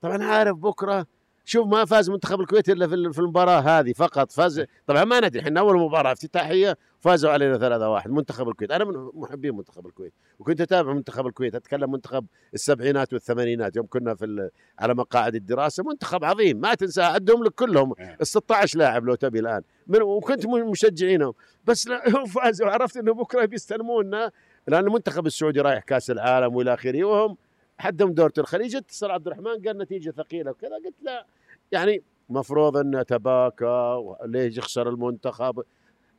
طبعا 0.01 0.25
عارف 0.25 0.57
بكرة 0.57 1.07
شوف 1.49 1.67
ما 1.67 1.85
فاز 1.85 2.11
منتخب 2.11 2.41
الكويت 2.41 2.69
إلا 2.71 2.87
في 2.89 2.95
ال- 2.95 3.13
في 3.13 3.19
المباراة 3.19 3.61
هذه 3.61 3.93
فقط. 3.93 4.33
فاز 4.33 4.65
طبعا 4.87 5.05
ما 5.05 5.21
ندري 5.21 5.41
إحنا 5.41 5.61
أول 5.61 5.79
مباراة 5.81 6.13
افتتاحيه 6.13 6.77
فازوا 7.01 7.31
علينا 7.31 7.59
3-1 8.03 8.07
منتخب 8.11 8.49
الكويت. 8.49 8.71
أنا 8.71 8.85
من 8.85 9.11
محبين 9.15 9.57
منتخب 9.57 9.87
الكويت 9.87 10.13
وكنت 10.39 10.61
أتابع 10.61 10.93
منتخب 10.93 11.27
الكويت 11.27 11.55
أتكلم 11.55 11.91
منتخب 11.93 12.27
السبعينات 12.55 13.13
والثمانينات 13.13 13.77
يوم 13.77 13.87
كنا 13.87 14.15
في 14.15 14.51
على 14.79 14.95
مقاعد 14.95 15.35
الدراسة. 15.35 15.83
منتخب 15.85 16.25
عظيم 16.25 16.61
ما 16.61 16.75
تنسى 16.75 17.03
عدهم 17.03 17.45
لك 17.45 17.53
كلهم. 17.55 17.95
إيه. 18.01 18.17
ال 18.21 18.27
16 18.27 18.79
لاعب 18.79 19.05
لو 19.05 19.15
تبي 19.15 19.39
الآن. 19.41 19.63
من 19.87 20.03
وكنت 20.03 20.47
مشجعينهم. 20.47 21.33
بس 21.65 21.89
فازوا 22.35 22.67
وعرفت 22.67 22.97
إنه 22.97 23.15
بكرة 23.15 23.45
بيستلمونا 23.45 24.31
لأن 24.67 24.85
المنتخب 24.87 25.27
السعودي 25.27 25.61
رايح 25.61 25.83
كأس 25.85 26.11
العالم 26.11 26.55
والى 26.57 26.75
آخره 26.75 27.05
وهم 27.05 27.37
حدهم 27.79 28.13
دورة 28.13 28.33
الخليج. 28.39 28.77
اتصل 28.77 29.11
عبد 29.11 29.27
الرحمن 29.27 29.63
قال 29.67 29.79
نتيجة 29.79 30.11
ثقيلة 30.11 30.51
وكذا. 30.51 30.75
قلت 30.75 31.03
لا 31.03 31.27
يعني 31.73 32.03
مفروض 32.29 32.77
أن 32.77 33.05
تباكى 33.07 34.05
ليش 34.25 34.59
يخسر 34.59 34.89
المنتخب. 34.89 35.63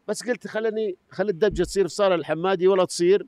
بس 0.07 0.23
قلت 0.23 0.47
خلني 0.47 0.95
خلي 1.09 1.31
الدبجة 1.31 1.63
تصير 1.63 1.87
في 1.87 1.93
صالح 1.93 2.13
الحمادي 2.13 2.67
ولا 2.67 2.85
تصير 2.85 3.25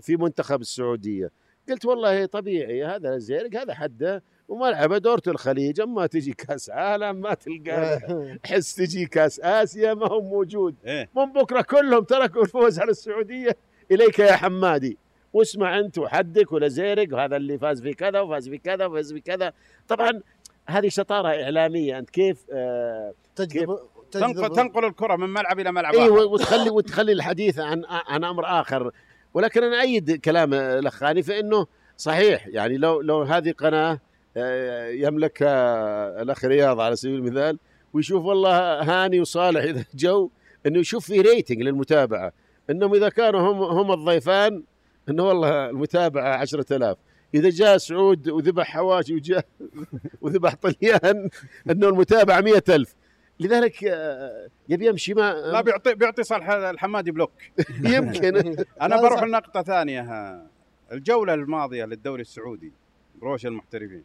في 0.00 0.16
منتخب 0.16 0.60
السعودية. 0.60 1.30
قلت 1.68 1.84
والله 1.84 2.26
طبيعي 2.26 2.84
هذا 2.84 3.18
زيرق 3.18 3.60
هذا 3.60 3.74
حده. 3.74 4.22
وملعبه 4.48 4.98
دورة 4.98 5.22
الخليج. 5.26 5.80
أما 5.80 6.06
تجي 6.06 6.32
كأس 6.32 6.70
عالم 6.70 7.16
ما 7.16 7.34
تلقى. 7.34 8.00
حس 8.46 8.74
تجي 8.74 9.06
كأس 9.06 9.40
آسيا 9.40 9.94
ما 9.94 10.08
هو 10.08 10.20
موجود. 10.20 10.74
إيه. 10.86 11.08
من 11.16 11.32
بكرة 11.32 11.62
كلهم 11.62 12.04
تركوا 12.04 12.42
الفوز 12.42 12.78
على 12.78 12.90
السعودية. 12.90 13.56
إليك 13.90 14.18
يا 14.18 14.32
حمادي. 14.32 14.98
واسمع 15.32 15.78
أنت 15.78 15.98
وحدك 15.98 16.52
ولا 16.52 16.68
زيرق 16.68 17.14
وهذا 17.14 17.36
اللي 17.36 17.58
فاز 17.58 17.82
في 17.82 17.94
كذا 17.94 18.20
وفاز 18.20 18.48
في 18.48 18.58
كذا 18.58 18.86
وفاز 18.86 19.12
في 19.12 19.20
كذا. 19.20 19.52
طبعا 19.88 20.20
هذه 20.66 20.88
شطارة 20.88 21.28
إعلامية. 21.28 21.98
أنت 21.98 22.10
كيف 22.10 22.44
آه 22.52 23.14
تجذب 23.36 23.78
تنقل 24.10 24.56
تنقل 24.56 24.84
الكرة 24.84 25.16
من 25.16 25.28
ملعب 25.28 25.60
إلى 25.60 25.72
ملعب 25.72 25.94
اي. 25.94 26.08
وتخلي 26.08 26.70
وتخلي 26.70 27.12
الحديث 27.12 27.58
عن 27.58 27.82
عن 27.88 28.24
أمر 28.24 28.60
آخر. 28.60 28.90
ولكن 29.34 29.62
أنا 29.62 29.80
أيد 29.80 30.20
كلام 30.20 30.54
الاخ 30.54 31.02
هاني 31.02 31.22
فإنه 31.22 31.66
صحيح. 31.96 32.46
يعني 32.46 32.76
لو 32.76 33.00
لو 33.00 33.22
هذه 33.22 33.52
قناة 33.52 34.00
آه، 34.36 34.88
يملكها 34.88 36.22
الأخ 36.22 36.44
رياض 36.44 36.80
على 36.80 36.96
سبيل 36.96 37.14
المثال 37.14 37.58
ويشوف 37.92 38.24
والله 38.24 38.82
هاني 38.82 39.20
وصالح 39.20 39.62
إذا 39.62 39.84
جو 39.94 40.30
إنه 40.66 40.78
يشوف 40.78 41.06
في 41.06 41.20
rating 41.20 41.62
للمتابعة. 41.62 42.32
إنهم 42.70 42.94
إذا 42.94 43.08
كانوا 43.08 43.40
هم 43.40 43.62
هم 43.62 43.92
الضيفان 43.92 44.62
إنه 45.08 45.22
والله 45.22 45.70
المتابعة 45.70 46.36
10000 46.36 46.96
إذا 47.34 47.50
جاء 47.50 47.76
سعود 47.76 48.28
وذبح 48.28 48.66
حواشي 48.66 49.14
وجاء 49.14 49.44
وذبح 50.22 50.54
طليان 50.54 51.30
إنه 51.70 51.88
المتابعة 51.88 52.40
100000 52.40 52.94
لذلك 53.40 53.84
آه، 53.84 54.48
يبي 54.68 54.86
يمشي 54.86 55.14
ما 55.14 55.32
لا 55.32 55.60
بيعطي 55.60 55.94
بيعطي 55.94 56.22
صالح 56.22 56.50
الحمادي 56.50 57.10
block. 57.10 57.32
يمكن. 57.94 58.56
أنا 58.82 59.02
بروح. 59.02 59.22
لنقطة 59.22 59.62
ثانية. 59.62 60.00
ها. 60.00 60.46
الجولة 60.92 61.34
الماضية 61.34 61.84
للدوري 61.84 62.22
السعودي 62.22 62.72
روشن 63.22 63.46
المحترفين. 63.46 64.04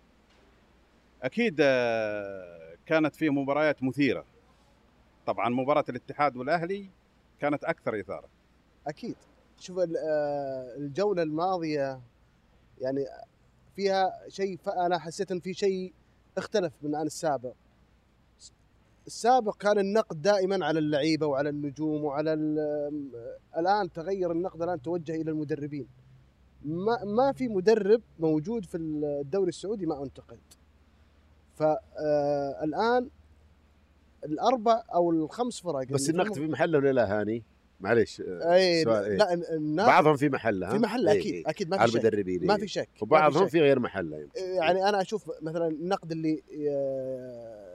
أكيد 1.23 1.57
آه، 1.61 2.75
كانت 2.85 3.15
فيه 3.15 3.29
مباريات 3.29 3.83
مثيرة. 3.83 4.25
طبعا 5.25 5.49
مباراة 5.49 5.85
الاتحاد 5.89 6.37
والأهلي 6.37 6.89
كانت 7.39 7.63
أكثر 7.63 7.99
إثارة. 7.99 8.27
أكيد. 8.87 9.15
شوف 9.59 9.79
آه، 9.79 10.75
الجولة 10.77 11.23
الماضية 11.23 12.01
يعني 12.81 13.05
فيها 13.75 14.11
شيء 14.27 14.57
ف- 14.57 14.69
أنا 14.69 14.99
حسيت 14.99 15.31
إن 15.31 15.39
في 15.39 15.53
شيء 15.53 15.93
اختلف 16.37 16.73
من 16.81 16.95
عن 16.95 17.05
السابق. 17.05 17.53
السابق 19.07 19.57
كان 19.57 19.79
النقد 19.79 20.21
دائما 20.21 20.65
على 20.65 20.79
اللعيبة 20.79 21.25
وعلى 21.27 21.49
النجوم 21.49 22.03
وعلى 22.03 22.33
ال- 22.33 23.09
الآن 23.57 23.91
تغير 23.91 24.31
النقد 24.31 24.61
الآن 24.61 24.81
توجه 24.81 25.15
إلى 25.21 25.31
المدربين. 25.31 25.87
ما 26.65 27.03
ما 27.03 27.31
في 27.31 27.47
مدرب 27.47 28.01
موجود 28.19 28.65
في 28.65 28.77
الدوري 28.77 29.49
السعودي 29.49 29.85
ما 29.85 30.03
أنتقد. 30.03 30.39
فالان 31.55 33.09
الأربع 34.25 34.83
أو 34.93 35.11
الخمس 35.11 35.59
فرق 35.61 35.87
بس 35.87 36.09
النقد 36.09 36.33
في 36.33 36.47
محله 36.47 36.77
ولا 36.77 36.91
لا 36.93 37.19
هاني؟ 37.21 37.43
معليش 37.79 38.21
أي 38.27 38.83
سؤال 38.83 39.03
إيه؟ 39.05 39.17
لا 39.17 39.33
النقد 39.33 39.87
بعضهم 39.87 40.15
في 40.15 40.29
محله؟ 40.29 40.69
في 40.69 40.77
محله 40.79 41.11
إيه، 41.11 41.19
أكيد 41.19 41.33
إيه. 41.33 41.43
أكيد 41.49 41.69
ما 41.69 41.77
في 41.77 41.87
شك 41.91 41.95
المدربين 41.95 42.45
ما 42.47 42.53
إيه. 42.55 42.59
في 42.61 42.67
شك 42.67 42.89
في 42.95 43.03
وبعضهم 43.03 43.43
شك. 43.45 43.51
في 43.51 43.61
غير 43.61 43.79
محله 43.79 44.17
يمكن 44.17 44.41
يعني 44.41 44.89
أنا 44.89 45.01
أشوف 45.01 45.31
مثلا 45.41 45.67
النقد 45.67 46.11
اللي 46.11 46.43
ي- 46.51 46.71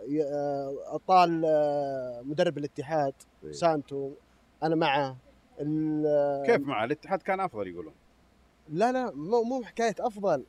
ي- 0.09 0.99
طال 1.09 1.43
آه، 1.47 2.23
مدرب 2.25 2.59
الاتحاد 2.59 3.13
إيه. 3.45 3.53
سانتو 3.53 4.11
أنا 4.63 4.75
معه 4.75 5.17
كيف 6.47 6.61
مع 6.67 6.85
الاتحاد 6.85 7.23
كان 7.23 7.41
أفضل 7.41 7.69
يقولون 7.69 7.93
لا 8.73 8.93
لا 8.93 9.11
مو 9.15 9.43
مو 9.43 9.63
حكاية 9.65 9.95
أفضل 10.01 10.45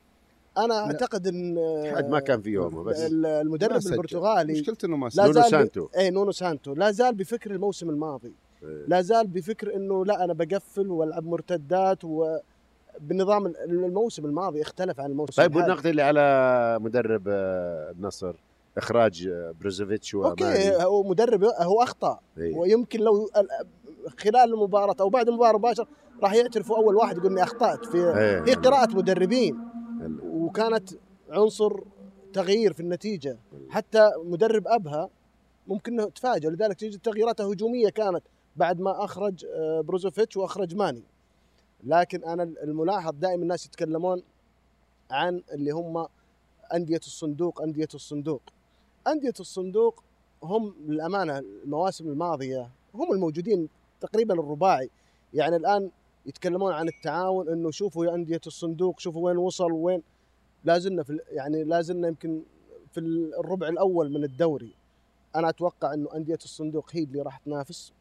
أنا 0.57 0.79
أعتقد 0.85 1.27
إن 1.27 1.57
الاتحاد 1.57 2.09
ما 2.09 2.19
كان 2.19 2.41
في 2.41 2.49
يومه 2.49 2.83
بس 2.83 2.97
المدرب. 3.11 3.79
البرتغالي 3.91 4.53
مشكلته 4.53 4.85
إنه 4.85 4.97
ما 4.97 5.09
سجل. 5.09 5.23
نونو 5.23 5.41
سانتو. 5.49 5.87
اي 5.97 6.09
نونو 6.09 6.31
سانتو 6.31 6.73
لا 6.73 6.91
زال 6.91 7.15
بفكر 7.15 7.51
الموسم 7.51 7.89
الماضي 7.89 8.27
إيه. 8.27 8.33
لا 8.87 9.01
زال 9.01 9.27
بفكر 9.27 9.75
إنه 9.75 10.05
لا 10.05 10.23
أنا 10.23 10.33
بقفل 10.33 10.87
وألعب 10.87 11.25
مرتدات 11.25 11.99
وبنظام 12.03 13.53
الموسم 13.65 14.25
الماضي 14.25 14.61
اختلف 14.61 14.99
عن 14.99 15.11
الموسم 15.11 15.41
طيب. 15.43 15.55
والنقد 15.55 15.85
اللي 15.87 16.01
على 16.01 16.77
مدرب 16.81 17.23
آه، 17.27 17.91
النصر 17.91 18.33
إخراج 18.77 19.27
آه، 19.27 19.53
بروزوفيتش 19.61 20.15
okay 20.15 20.75
هو 20.83 21.03
مدرب 21.03 21.43
هو 21.43 21.83
أخطأ 21.83 22.19
إيه. 22.37 22.55
ويمكن 22.57 22.99
لو 22.99 23.29
خلال 24.19 24.53
المباراة 24.53 24.95
أو 24.99 25.09
بعد 25.09 25.27
المباراة 25.29 25.57
مباشرة 25.57 25.87
راح 26.23 26.33
يعترفوا 26.33 26.77
أول 26.77 26.95
واحد 26.95 27.17
يقول 27.17 27.31
إني 27.31 27.43
أخطأت 27.43 27.85
في 27.85 27.97
إيه. 27.97 28.43
هي 28.47 28.53
قراءة 28.53 28.95
مدربين 28.95 29.57
ال- 30.01 30.19
وكانت 30.23 30.89
عنصر 31.29 31.79
تغيير 32.33 32.73
في 32.73 32.79
النتيجة 32.79 33.37
حتى 33.69 34.11
مدرب 34.25 34.67
أبها 34.67 35.09
ممكن 35.67 35.93
إنه 35.99 36.09
تفاجئ 36.09 36.49
لذلك 36.49 36.79
تجد 36.79 36.99
تغييرات 36.99 37.41
هجومية 37.41 37.89
كانت 37.89 38.23
بعد 38.55 38.79
ما 38.79 39.03
أخرج 39.03 39.45
آه، 39.45 39.81
بروزوفيتش 39.81 40.37
وأخرج 40.37 40.75
ماني. 40.75 41.03
لكن 41.83 42.23
أنا 42.23 42.43
الملاحظ 42.43 43.13
دائما 43.15 43.43
الناس 43.43 43.65
يتكلمون 43.65 44.23
عن 45.11 45.43
اللي 45.51 45.71
هم 45.71 46.07
أندية 46.73 46.97
الصندوق 46.97 47.61
أندية 47.61 47.87
الصندوق. 47.93 48.41
أندية 49.07 49.33
الصندوق 49.39 50.03
هم 50.43 50.75
للأمانة 50.87 51.37
المواسم 51.37 52.07
الماضية 52.07 52.69
هم 52.95 53.13
الموجودين 53.13 53.69
تقريبا 54.01 54.33
الرباعي. 54.33 54.89
يعني 55.33 55.55
الآن 55.55 55.91
يتكلمون 56.25 56.73
عن 56.73 56.87
التعاون 56.87 57.49
إنه 57.49 57.71
شوفوا 57.71 58.05
يا 58.05 58.15
أندية 58.15 58.41
الصندوق 58.47 58.99
شوفوا 58.99 59.25
وين 59.25 59.37
وصل 59.37 59.71
وين. 59.71 60.03
لا 60.63 60.79
زلنا 60.79 61.03
في 61.03 61.19
يعني 61.31 61.63
لا 61.63 61.81
زلنا 61.81 62.07
يمكن 62.07 62.41
في 62.91 62.99
الربع 63.39 63.67
الأول 63.67 64.09
من 64.09 64.23
الدوري. 64.23 64.73
أنا 65.35 65.49
أتوقع 65.49 65.93
إنه 65.93 66.15
أندية 66.15 66.39
الصندوق 66.43 66.89
هي 66.91 67.03
اللي 67.03 67.21
راح 67.21 67.37
تنافس. 67.37 67.93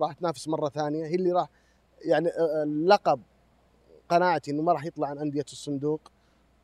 راح 0.00 0.12
تنافس 0.12 0.48
مرة 0.48 0.68
ثانية. 0.68 1.06
هي 1.06 1.14
اللي 1.14 1.32
راح 1.32 1.48
يعني 2.04 2.28
آه، 2.28 2.62
اللقب 2.62 3.20
قناعتي 4.08 4.50
إنه 4.50 4.62
ما 4.62 4.72
راح 4.72 4.84
يطلع 4.84 5.08
عن 5.08 5.18
أندية 5.18 5.44
الصندوق. 5.52 6.00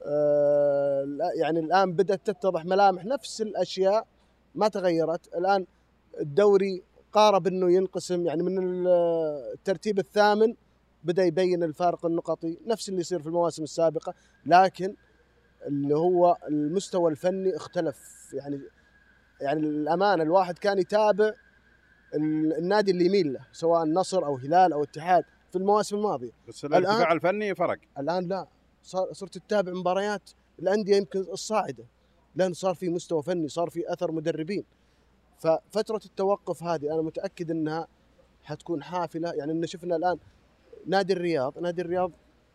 آه، 0.07 1.07
يعني 1.41 1.61
الآن 1.61 1.93
بدأت 1.93 2.27
تتضح 2.27 2.65
ملامح. 2.65 3.05
نفس 3.05 3.43
الأشياء 3.43 4.07
ما 4.55 4.69
تغيرت. 4.69 5.35
الآن 5.35 5.67
الدوري 6.21 6.83
قارب 7.13 7.47
إنه 7.47 7.73
ينقسم. 7.73 8.27
يعني 8.27 8.43
من 8.43 8.59
ال- 8.59 8.89
الترتيب 9.55 9.99
الثامن 9.99 10.55
بدأ 11.05 11.25
يبين 11.25 11.63
الفارق 11.63 12.07
النقطي. 12.07 12.59
نفس 12.67 12.89
اللي 12.89 13.01
يصير 13.01 13.21
في 13.23 13.27
المواسم 13.27 13.63
السابقة. 13.63 14.15
لكن 14.47 14.95
اللي 15.67 15.97
هو 15.97 16.37
المستوى 16.49 17.11
الفني 17.11 17.57
اختلف. 17.57 17.99
يعني 18.33 18.61
يعني 19.41 19.61
الأمانة 19.61 20.23
الواحد 20.23 20.59
كان 20.59 20.79
يتابع 20.79 21.33
النادي 22.15 22.91
اللي 22.91 23.05
يميل 23.07 23.33
له 23.33 23.41
سواء 23.53 23.83
النصر 23.83 24.25
أو 24.27 24.37
هلال 24.37 24.73
أو 24.73 24.83
اتحاد 24.83 25.25
في 25.51 25.57
المواسم 25.59 25.97
الماضية. 25.97 26.31
بس 26.49 26.65
الارتفاع 26.65 27.13
الفني 27.13 27.55
فرق. 27.55 27.79
الآن 27.99 28.29
لا. 28.29 28.47
صار 28.83 29.13
صرت 29.13 29.39
تتابع 29.39 29.73
مباريات 29.73 30.31
الأندية 30.59 30.97
يمكن 30.97 31.21
الصاعدة 31.21 31.85
لأن 32.37 32.53
صار 32.53 32.75
في 32.75 32.89
مستوى 32.89 33.23
فني 33.23 33.49
صار 33.49 33.71
في 33.71 33.93
أثر 33.93 34.13
مدربين. 34.13 34.65
ففترة 35.39 36.01
التوقف 36.05 36.63
هذه 36.63 36.95
أنا 36.95 37.03
متأكد 37.03 37.51
إنها 37.51 37.87
حتكون 38.43 38.83
حافلة. 38.83 39.33
يعني 39.33 39.53
إن 39.53 39.67
شفنا 39.67 39.97
الآن 39.97 40.19
نادي 40.87 41.13
الرياض 41.13 41.59
نادي 41.59 41.83
الرياض 41.83 42.13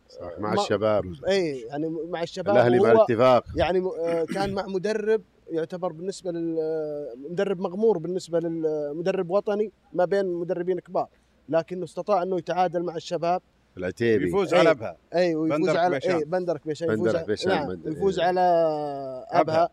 صح 0.10 0.40
مع 0.40 0.54
ما- 0.54 0.62
الشباب. 0.62 1.14
اي 1.28 1.60
يعني 1.60 1.90
مع 1.90 2.24
الشباب 2.24 2.56
الأهلي 2.56 2.80
مع 2.80 2.92
الاتفاق. 2.92 3.46
يعني 3.56 3.80
آه، 3.80 4.26
كان 4.26 4.54
مع 4.54 4.66
مدرب 4.68 5.22
يعتبر 5.52 5.92
بالنسبة 5.92 6.32
لل 6.32 6.58
آه، 6.62 7.14
مدرب 7.30 7.60
مغمور 7.60 7.98
بالنسبة 7.98 8.40
للمدرب 8.40 9.30
وطني 9.30 9.72
ما 9.94 10.06
بين 10.06 10.26
مدربين 10.26 10.80
كبار 10.80 11.08
لكنه 11.50 11.84
استطاع 11.84 12.24
إنه 12.24 12.38
يتعادل 12.38 12.84
مع 12.84 12.96
الشباب 12.96 13.42
العتيبي 13.78 14.28
يفوز 14.28 14.54
إيه. 14.54 14.60
على 14.60 14.72
أبها 14.72 14.98
اي 15.16 15.36
ويفوز 15.36 15.70
على. 15.70 16.00
اي 16.06 16.24
بندرك 16.24 16.68
بيشان 16.68 16.88
يفوز 16.88 17.00
بندرك 17.00 17.16
على 17.16 17.26
بيشان، 17.28 17.52
نعم 17.52 17.68
بندر- 17.76 17.92
يفوز 17.92 18.20
إيه. 18.20 18.28
على 18.28 18.40
أبها. 18.40 19.42
أبها 19.42 19.70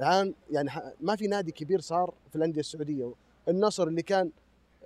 الآن 0.00 0.34
يعني 0.50 0.70
ح- 0.70 0.92
ما 1.00 1.16
في 1.16 1.26
نادي 1.26 1.52
كبير 1.52 1.80
صار 1.80 2.14
في 2.30 2.36
الأندية 2.36 2.60
السعودية 2.60 3.12
النصر 3.48 3.88
اللي 3.88 4.02
كان 4.02 4.30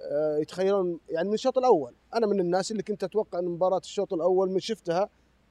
آه، 0.01 0.39
يتخيلون 0.39 0.99
يعني 1.11 1.29
من 1.29 1.35
الشوط 1.35 1.59
الأول 1.59 1.93
أنا 2.15 2.27
من 2.27 2.41
الناس 2.41 2.71
اللي 2.71 2.83
كنت 2.83 3.05
أتوقع 3.05 3.39
إن 3.39 3.45
مباراة 3.45 3.79
الشوط 3.79 4.13
الأول 4.13 4.51
من 4.51 4.59
شفتها 4.61 5.09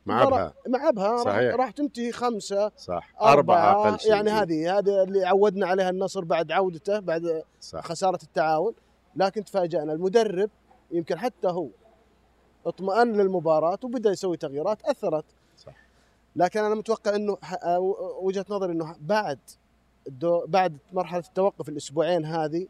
مع 0.07 0.23
أبها. 0.23 0.53
مع 0.67 0.89
أبها 0.89 1.07
راح, 1.11 1.23
صحيح. 1.23 1.55
راح 1.55 1.71
تنتهي 1.71 2.11
خمسة 2.11 2.71
صح. 2.77 3.09
أربعة, 3.21 3.33
أربعة 3.33 3.89
أقل 3.89 3.99
شيء. 3.99 4.11
يعني 4.11 4.29
هذه 4.29 4.77
هذه 4.77 5.03
اللي 5.03 5.25
عودنا 5.25 5.67
عليها 5.67 5.89
النصر 5.89 6.23
بعد 6.23 6.51
عودته 6.51 6.99
بعد 6.99 7.43
صح. 7.61 7.81
خسارة 7.81 8.19
التعاون. 8.23 8.73
لكن 9.15 9.43
تفاجأنا 9.43 9.93
المدرب 9.93 10.49
يمكن 10.91 11.19
حتى 11.19 11.47
هو 11.47 11.67
اطمأن 12.65 13.13
للمباراة 13.13 13.79
وبدأ 13.83 14.11
يسوي 14.11 14.37
تغييرات 14.37 14.81
أثرت. 14.85 15.25
صح. 15.57 15.73
لكن 16.35 16.59
أنا 16.59 16.75
متوقع 16.75 17.15
أنه 17.15 17.37
وجهة 18.21 18.45
نظري 18.49 18.71
أنه 18.73 18.95
بعد 19.01 19.39
الدو 20.07 20.45
بعد 20.47 20.77
مرحلة 20.93 21.19
التوقف 21.27 21.69
الأسبوعين 21.69 22.25
هذه 22.25 22.67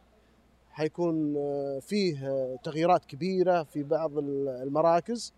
حيكون 0.71 1.35
آه، 1.37 1.79
فيه 1.79 2.27
آه، 2.27 2.57
تغييرات 2.63 3.05
كبيرة 3.05 3.63
في 3.63 3.83
بعض 3.83 4.17
ال- 4.17 4.47
المراكز. 4.63 5.33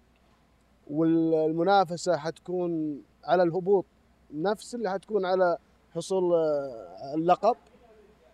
والمنافسة 0.89 2.17
حتكون 2.17 3.01
على 3.23 3.43
الهبوط 3.43 3.85
نفس 4.33 4.75
اللي 4.75 4.89
حتكون 4.91 5.25
على 5.25 5.57
حصول 5.95 6.33
آه، 6.33 7.15
اللقب. 7.15 7.55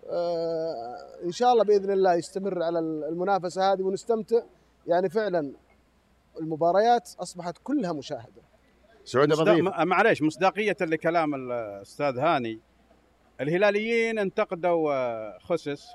آه، 0.10 0.96
إن 1.26 1.32
شاء 1.32 1.52
الله 1.52 1.64
بإذن 1.64 1.92
الله 1.92 2.14
يستمر 2.16 2.64
على 2.64 2.80
المنافسة 2.80 3.74
هذه 3.74 3.82
ونستمتع. 3.82 4.42
يعني 4.88 5.10
فعلا 5.10 5.54
المباريات 6.42 7.10
أصبحت 7.20 7.58
كلها 7.64 7.94
مشاهدة. 7.94 8.42
سعود 9.04 9.34
معليش 9.80 10.22
مصداقية 10.22 10.78
لكلام 10.82 11.36
الأستاذ 11.36 12.18
هاني. 12.18 12.60
الهلاليين 13.42 14.20
انتقدوا 14.20 14.94
آه، 14.94 15.38
خسس 15.40 15.88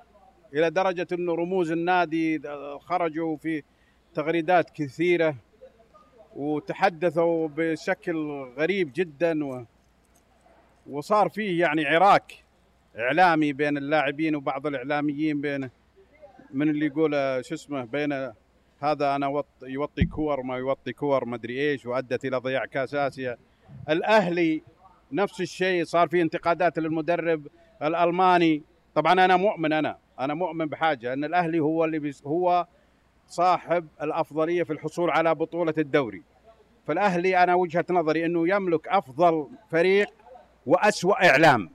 إلى 0.54 0.70
درجة 0.70 1.06
أنه 1.12 1.34
رموز 1.34 1.72
النادي 1.72 2.42
خرجوا 2.80 3.36
في 3.36 3.62
تغريدات 4.14 4.70
كثيرة. 4.70 5.36
وتحدثوا 6.36 7.48
بشكل 7.48 8.46
غريب 8.58 8.92
جدا 8.94 9.44
و 9.44 9.64
وصار 10.86 11.28
فيه 11.28 11.60
يعني 11.60 11.86
عراك 11.86 12.44
إعلامي 12.98 13.52
بين 13.52 13.76
اللاعبين 13.76 14.36
وبعض 14.36 14.66
الإعلاميين 14.66 15.40
بين 15.40 15.70
من 16.54 16.68
اللي 16.68 16.86
يقول 16.86 17.14
آه، 17.14 17.40
شو 17.40 17.54
اسمه 17.54 17.84
بين 17.84 18.32
هذا 18.80 19.16
أنا 19.16 19.26
وط 19.26 19.46
يوطي 19.62 20.04
كور 20.04 20.42
ما 20.42 20.56
يوطي 20.56 20.92
كور 20.92 21.24
ما 21.24 21.36
أدري 21.36 21.70
إيش 21.70 21.86
وأدت 21.86 22.24
إلى 22.24 22.36
ضياع 22.36 22.64
كأس 22.64 22.94
آسيا. 22.94 23.36
الأهلي 23.88 24.62
نفس 25.12 25.40
الشيء 25.40 25.84
صار 25.84 26.08
في 26.08 26.22
انتقادات 26.22 26.78
للمدرب 26.78 27.46
الألماني. 27.82 28.62
طبعا 28.94 29.12
أنا 29.12 29.36
مؤمن 29.36 29.72
أنا 29.72 29.98
أنا 30.20 30.34
مؤمن 30.34 30.66
بحاجة 30.66 31.12
أن 31.12 31.24
الأهلي 31.24 31.60
هو 31.60 31.84
اللي 31.84 32.12
هو 32.26 32.66
صاحب 33.30 33.86
الأفضلية 34.02 34.62
في 34.62 34.72
الحصول 34.72 35.10
على 35.10 35.34
بطولة 35.34 35.74
الدوري. 35.78 36.22
فالأهلي 36.86 37.42
أنا 37.42 37.54
وجهة 37.54 37.84
نظري 37.90 38.26
أنه 38.26 38.48
يملك 38.48 38.88
أفضل 38.88 39.48
فريق 39.70 40.08
وأسوأ 40.66 41.28
إعلام. 41.30 41.70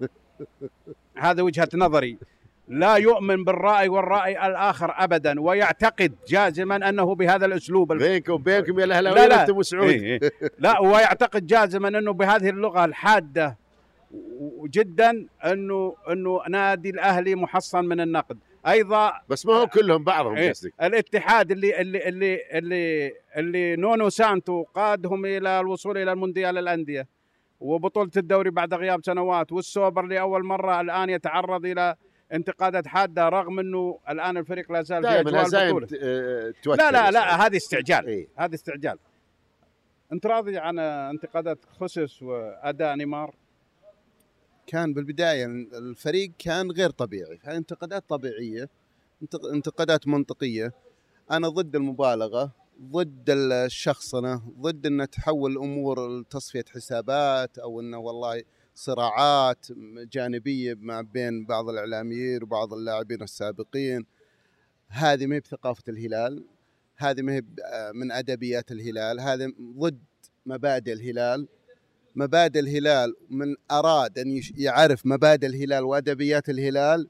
هذا 1.16 1.42
وجهة 1.42 1.68
نظري. 1.74 2.18
لا 2.70 2.96
يؤمن 2.96 3.44
بالرأي 3.44 3.88
والرأي 3.88 4.46
الآخر 4.46 4.94
ابدا 4.96 5.40
ويعتقد 5.40 6.14
جازما 6.28 6.88
أنه 6.88 7.14
بهذا 7.14 7.46
الأسلوب 7.46 7.92
الف... 7.92 8.02
بينكم 8.02 8.32
وبينكم 8.32 8.80
يا 8.80 8.86
لا 8.86 8.98
الأهلاوية 9.00 9.26
لا 9.26 9.42
أنتم 9.42 9.56
وسعود 9.56 9.88
إيه 9.88 10.20
إيه. 10.22 10.30
لا 10.58 10.80
ويعتقد 10.80 11.46
جازما 11.46 11.88
أنه 11.88 12.12
بهذه 12.12 12.48
اللغة 12.50 12.84
الحادة 12.84 13.56
جدا 14.64 15.26
أنه 15.44 15.96
أنه 16.10 16.40
نادي 16.48 16.90
الأهلي 16.90 17.34
محصن 17.34 17.84
من 17.84 18.00
النقد. 18.00 18.38
أيضا 18.66 19.12
بس 19.28 19.46
ما 19.46 19.54
هو 19.54 19.66
كلهم 19.66 20.04
بعضهم 20.04 20.36
إيه. 20.36 20.50
قصدك 20.50 20.74
الاتحاد 20.82 21.50
اللي 21.50 21.80
اللي 21.80 22.08
اللي 22.08 22.38
اللي 22.52 23.12
اللي 23.36 23.76
نونو 23.76 24.08
سانتو 24.08 24.62
قادهم 24.62 25.26
إلى 25.26 25.60
الوصول 25.60 25.98
إلى 25.98 26.12
المونديال 26.12 26.58
الأندية 26.58 27.08
وبطولة 27.60 28.10
الدوري 28.16 28.50
بعد 28.50 28.74
غياب 28.74 29.04
سنوات 29.04 29.52
والسوبر 29.52 30.06
لأول 30.06 30.44
مرة 30.44 30.80
الآن 30.80 31.10
يتعرض 31.10 31.66
إلى 31.66 31.96
انتقادات 32.32 32.86
حادة 32.86 33.28
رغم 33.28 33.58
إنه 33.58 33.98
الآن 34.10 34.36
الفريق 34.36 34.72
لا 34.72 34.82
زال 34.82 35.02
في 35.02 35.96
اجواء 36.62 36.76
لا 36.76 36.90
لا 36.90 37.10
لا. 37.10 37.46
هذه 37.46 37.56
استعجال 37.56 38.06
إيه. 38.06 38.28
هذا 38.36 38.54
استعجال 38.54 38.98
أنت 40.12 40.26
راضي 40.26 40.58
عن 40.58 40.78
انتقادات 40.78 41.58
خسس 41.80 42.22
وأداء 42.22 42.96
نيمار 42.96 43.34
كان 44.70 44.94
بالبداية 44.94 45.46
الفريق 45.72 46.32
كان 46.38 46.70
غير 46.70 46.90
طبيعي 46.90 47.38
فانتقادات 47.38 48.04
طبيعية 48.08 48.68
انتق- 49.22 49.46
انتقادات 49.52 50.08
منطقية. 50.08 50.72
أنا 51.30 51.48
ضد 51.48 51.76
المبالغة 51.76 52.52
ضد 52.82 53.24
الشخصنة 53.30 54.42
ضد 54.60 54.86
ان 54.86 55.10
تحول 55.10 55.52
الأمور 55.52 56.20
لتصفية 56.20 56.64
حسابات 56.74 57.58
أو 57.58 57.80
إنه 57.80 57.98
والله 57.98 58.42
صراعات 58.74 59.66
جانبية 60.12 60.74
ما 60.74 61.02
بين 61.02 61.44
بعض 61.44 61.68
الإعلاميين 61.68 62.42
وبعض 62.42 62.74
اللاعبين 62.74 63.22
السابقين. 63.22 64.06
هذه 64.88 65.26
ما 65.26 65.34
هي 65.36 65.40
بثقافة 65.40 65.82
الهلال 65.88 66.44
هذه 66.96 67.22
ما 67.22 67.32
هي 67.34 67.40
ب- 67.40 67.46
من 67.94 68.12
أدبيات 68.12 68.72
الهلال 68.72 69.20
هذه 69.20 69.52
ضد 69.78 69.98
مبادئ 70.46 70.92
الهلال. 70.92 71.48
مبادئ 72.14 72.60
الهلال 72.60 73.14
من 73.30 73.54
أراد 73.70 74.18
أن 74.18 74.30
يش- 74.30 74.52
يعرف 74.56 75.06
مبادئ 75.06 75.46
الهلال 75.46 75.84
وأدبيات 75.84 76.48
الهلال 76.48 77.08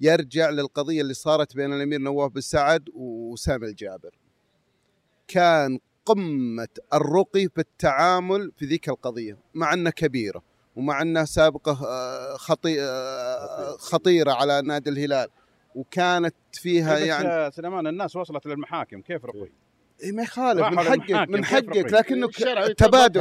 يرجع 0.00 0.50
للقضية 0.50 1.00
اللي 1.00 1.14
صارت 1.14 1.56
بين 1.56 1.72
الأمير 1.72 2.00
نواف 2.00 2.32
بن 2.32 2.40
سعد 2.40 2.88
وسامي 2.94 3.66
الجابر. 3.66 4.10
كان 5.28 5.78
قمة 6.06 6.68
الرقي 6.94 7.46
بالتعامل 7.56 8.52
في 8.56 8.64
ذيك 8.66 8.88
القضية 8.88 9.38
مع 9.54 9.72
أنها 9.74 9.92
كبيرة 9.92 10.42
ومع 10.76 11.02
أنها 11.02 11.24
سابقة 11.24 11.86
آه، 11.86 12.36
خطي 12.36 12.82
آه، 12.82 13.76
خطيرة 13.76 14.32
على 14.32 14.62
نادي 14.62 14.90
الهلال 14.90 15.28
وكانت 15.74 16.34
فيها 16.52 16.94
بس 16.94 17.00
يعني 17.02 17.50
سليمان 17.50 17.86
الناس 17.86 18.16
وصلت 18.16 18.46
للمحاكم 18.46 19.00
كيف 19.00 19.24
رقي؟ 19.24 19.48
إيه 20.02 20.12
ما 20.12 20.22
يخالف 20.22 20.60
من 20.66 20.78
حقك 20.80 21.28
من 21.28 21.44
حقك؟ 21.44 21.92
لكنه 21.92 22.28
تبادل. 22.76 23.20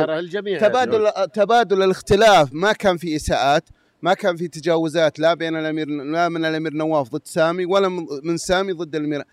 تبادل 0.59 1.11
تبادل 1.33 1.83
الاختلاف. 1.83 2.49
ما 2.53 2.71
كان 2.73 2.97
في 2.97 3.15
إساءات 3.15 3.63
ما 4.01 4.13
كان 4.13 4.35
في 4.35 4.47
تجاوزات 4.47 5.19
لا 5.19 5.33
بين 5.33 5.55
الأمير 5.55 5.87
لا 5.89 6.29
من 6.29 6.45
الأمير 6.45 6.73
نواف 6.73 7.09
ضد 7.09 7.21
سامي 7.25 7.65
ولا 7.65 7.89
من- 8.23 8.37
سامي 8.37 8.71
ضد 8.73 8.95
الأمير. 8.95 9.23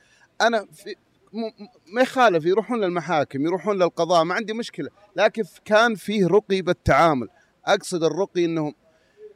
أنا 0.40 0.66
في 0.72 0.94
ما 1.94 2.02
يخالف 2.02 2.44
يروحون 2.44 2.80
للمحاكم 2.80 3.46
يروحون 3.46 3.76
للقضاء 3.76 4.24
ما 4.24 4.34
عندي 4.34 4.52
مشكلة. 4.52 4.88
لكن 5.16 5.42
كان 5.64 5.94
فيه 5.94 6.26
رقي 6.26 6.62
بالتعامل 6.62 7.28
أقصد 7.66 8.04
الرقي 8.04 8.44
انه 8.44 8.72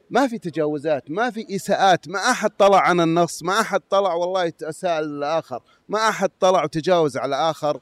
ما 0.09 0.27
في 0.27 0.37
تجاوزات 0.37 1.03
ما 1.11 1.29
في 1.29 1.55
إساءات 1.55 2.07
ما 2.09 2.19
أحد 2.19 2.49
طلع 2.49 2.79
عن 2.81 2.99
النص 3.01 3.43
ما 3.43 3.59
أحد 3.61 3.79
طلع 3.89 4.13
والله 4.13 4.53
اساء 4.63 5.01
للاخر 5.01 5.59
ما 5.89 6.09
أحد 6.09 6.29
طلع 6.39 6.63
وتجاوز 6.63 7.17
على 7.17 7.35
اخر 7.35 7.79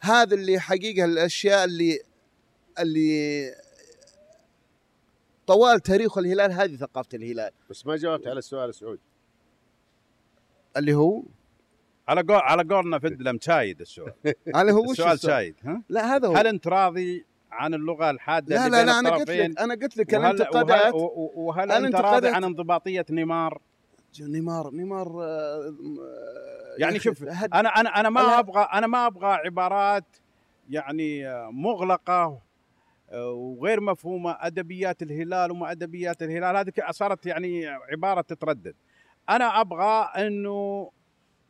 هذا 0.00 0.34
اللي 0.34 0.60
حقيقة 0.60 1.04
الأشياء 1.04 1.64
اللي 1.64 2.00
اللي 2.78 3.54
طوال 5.46 5.80
تاريخ 5.80 6.18
الهلال 6.18 6.52
هذه 6.52 6.76
ثقافة 6.76 7.08
الهلال. 7.14 7.50
بس 7.70 7.86
ما 7.86 7.96
جاوبت 7.96 8.26
على 8.26 8.38
السؤال 8.38 8.74
سعود. 8.74 8.98
اللي 10.76 10.94
هو؟ 10.94 11.22
على 12.08 12.22
قول 12.22 12.36
على 12.36 12.62
قولنا 12.74 12.98
فدلم 12.98 13.38
شايد 13.40 13.80
السؤال. 13.80 14.12
على 14.54 14.72
هو 14.72 14.82
وش 14.82 14.90
السؤال 14.90 15.12
السؤال؟ 15.12 15.32
شايد 15.32 15.54
ها؟ 15.64 15.82
لا 15.88 16.16
هذا 16.16 16.28
هو. 16.28 16.32
هل 16.32 16.46
انت 16.46 16.68
راضي 16.68 17.26
عن 17.50 17.74
اللغة 17.74 18.10
الحادة 18.10 18.56
لا 18.56 18.66
اللي 18.66 18.76
لا 18.76 18.84
لا 18.84 18.98
أنا 18.98 19.10
قلت؟ 19.10 19.30
لك 19.30 19.60
أنا 19.60 19.74
قلت 19.74 19.96
لك 19.96 20.14
الانتقادات 20.14 20.94
وهل, 20.94 20.94
وهل, 20.94 21.68
وهل 21.68 21.84
أنت 21.84 21.94
راضي 21.94 22.28
عن 22.28 22.44
انضباطية 22.44 23.06
نيمار؟ 23.10 23.60
نيمار 24.22 24.70
نيمار 24.70 25.22
آه، 25.24 25.74
يعني 26.78 26.92
يا 26.94 26.98
أخي 26.98 26.98
شوف 26.98 27.24
أنا 27.24 27.68
أنا 27.68 28.00
أنا 28.00 28.10
ما 28.10 28.38
أبغى 28.38 28.68
أنا 28.72 28.86
ما 28.86 29.06
أبغى 29.06 29.26
عبارات 29.26 30.04
يعني 30.70 31.28
آه، 31.28 31.50
مغلقة 31.50 32.40
آه، 33.10 33.30
وغير 33.30 33.80
مفهومة 33.80 34.36
أدبيات 34.40 35.02
الهلال 35.02 35.50
وما 35.50 35.70
أدبيات 35.70 36.22
الهلال. 36.22 36.56
هذه 36.56 36.72
صارت 36.90 37.26
يعني 37.26 37.66
عبارة 37.66 38.20
تتردد. 38.20 38.74
أنا 39.30 39.60
أبغى 39.60 40.10
إنه 40.26 40.90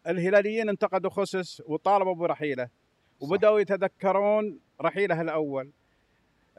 الهلاليين 0.06 0.68
انتقدوا 0.68 1.10
خسس 1.10 1.62
وطالبوا 1.66 2.14
برحيله. 2.14 2.68
وبداوا 3.20 3.60
يتذكرون 3.60 4.58
رحيله 4.80 5.20
الأول. 5.20 5.70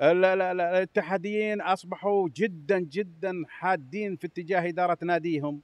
ال- 0.02 0.26
ال- 0.26 0.42
ال- 0.42 0.62
الاتحاديين 0.62 1.62
أصبحوا 1.62 2.30
جدا 2.36 2.80
جدا 2.80 3.44
حادين 3.48 4.16
في 4.16 4.28
اتجاه 4.28 4.68
إدارة 4.70 4.98
ناديهم. 5.02 5.62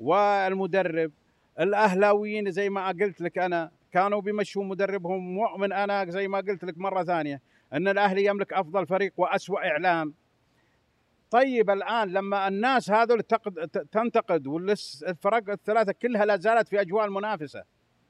والمدرب 0.00 1.12
الأهلاويين 1.60 2.50
زي 2.50 2.70
ما 2.70 2.88
قلت 2.88 3.20
لك 3.20 3.38
أنا 3.38 3.70
كانوا 3.92 4.20
بيمشوا 4.20 4.64
مدربهم 4.64 5.34
مؤمن 5.34 5.72
أنا 5.72 6.10
زي 6.10 6.28
ما 6.28 6.38
قلت 6.38 6.64
لك 6.64 6.78
مرة 6.78 7.04
ثانية 7.04 7.40
إن 7.72 7.88
الأهلي 7.88 8.24
يملك 8.24 8.52
أفضل 8.52 8.86
فريق 8.86 9.12
وأسوأ 9.16 9.58
إعلام. 9.58 10.14
طيب 11.30 11.70
الآن 11.70 12.08
لما 12.08 12.48
الناس 12.48 12.90
هذول 12.90 13.22
تنتقد 13.92 14.46
والفرق 14.46 15.50
الثلاثة 15.50 15.92
كلها 15.92 16.24
لا 16.24 16.36
زالت 16.36 16.68
في 16.68 16.80
أجواء 16.80 17.04
المنافسة. 17.04 17.62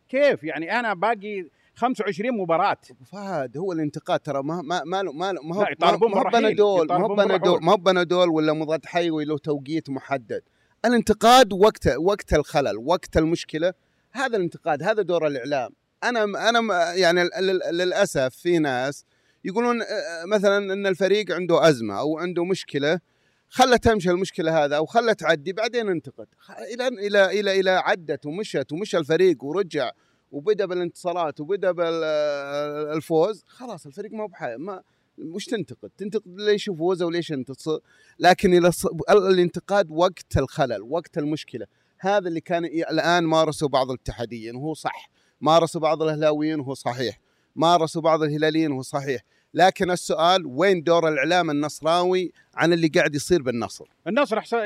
كيف؟ 0.08 0.44
يعني 0.44 0.80
أنا 0.80 0.94
باقي 0.94 1.44
25 1.74 2.32
مباراة. 2.32 2.76
أبو 2.90 3.04
فهد 3.04 3.56
هو 3.56 3.72
الانتقاد 3.72 4.20
ترى 4.20 4.42
ما 4.42 4.62
ما 4.62 4.82
ما 4.84 5.02
له 5.02 5.12
ما 5.12 5.32
له 5.32 5.42
ما 5.42 5.56
هو 5.56 5.66
ما 6.08 6.18
هو 6.18 6.24
بنادول 6.24 6.88
ما 6.88 6.96
هو 6.96 7.14
بنادول. 7.14 7.62
ما 7.62 7.72
هو 7.72 7.76
بنادول 7.76 8.28
ولا 8.28 8.52
مضاد 8.52 8.86
حيوي 8.86 9.24
له 9.24 9.38
توقيت 9.38 9.90
محدد. 9.90 10.42
الانتقاد 10.84 11.52
وقت 11.52 11.86
وقت 11.98 12.32
الخلل 12.34 12.76
وقت 12.78 13.16
المشكلة 13.16 13.72
هذا 14.12 14.36
الانتقاد 14.36 14.82
هذا 14.82 15.02
دور 15.02 15.26
الإعلام. 15.26 15.70
أنا 16.04 16.48
أنا 16.48 16.92
يعني 16.94 17.24
لل- 17.40 17.60
للأسف 17.72 18.34
في 18.36 18.58
ناس 18.58 19.04
يقولون 19.44 19.82
آه، 19.82 20.24
مثلا 20.24 20.72
إن 20.72 20.86
الفريق 20.86 21.32
عنده 21.32 21.68
أزمة 21.68 21.98
أو 21.98 22.18
عنده 22.18 22.44
مشكلة 22.44 23.00
خلى 23.48 23.78
تمشي 23.78 24.10
المشكلة 24.10 24.64
هذا 24.64 24.76
أو 24.76 24.86
خلى 24.86 25.14
تعدي 25.14 25.52
بعدين 25.52 25.88
انتقد. 25.88 26.26
إلى 26.74 26.88
إلى 26.88 27.40
إلى 27.40 27.60
إلى 27.60 27.70
عدت 27.70 28.26
ومشت 28.26 28.72
ومشى 28.72 28.98
الفريق 28.98 29.44
ورجع 29.44 29.90
وبدأ 30.32 30.66
بالانتصارات 30.66 31.40
وبدأ 31.40 31.72
بالفوز 31.72 33.44
خلاص 33.46 33.86
الفريق 33.86 34.12
ما 34.12 34.26
بحاجة 34.26 34.56
ما 34.56 34.82
وش 35.18 35.44
تنتقد؟ 35.44 35.90
تنتقد 35.98 36.40
ليش 36.40 36.68
يفوز 36.68 37.02
وليش 37.02 37.32
انتصر؟ 37.32 37.78
لكن 38.18 38.70
الانتقاد 39.10 39.90
وقت 39.90 40.36
الخلل، 40.36 40.82
وقت 40.82 41.18
المشكلة، 41.18 41.66
هذا 41.98 42.28
اللي 42.28 42.40
كان 42.40 42.64
الآن 42.64 43.24
مارسه 43.24 43.68
بعض 43.68 43.90
الاتحاديين 43.90 44.56
وهو 44.56 44.74
صح، 44.74 45.10
مارسه 45.40 45.80
بعض 45.80 46.02
الأهلاويين 46.02 46.60
وهو 46.60 46.74
صحيح، 46.74 47.20
مارسه 47.56 48.00
بعض 48.00 48.22
الهلاليين 48.22 48.72
وهو 48.72 48.82
صحيح، 48.82 49.22
لكن 49.54 49.90
السؤال 49.90 50.42
وين 50.46 50.82
دور 50.82 51.08
الإعلام 51.08 51.50
النصراوي 51.50 52.32
عن 52.56 52.72
اللي 52.72 52.88
قاعد 52.88 53.14
يصير 53.14 53.42
بالنصر؟ 53.42 53.84
النصر 54.06 54.38
أحسن 54.38 54.56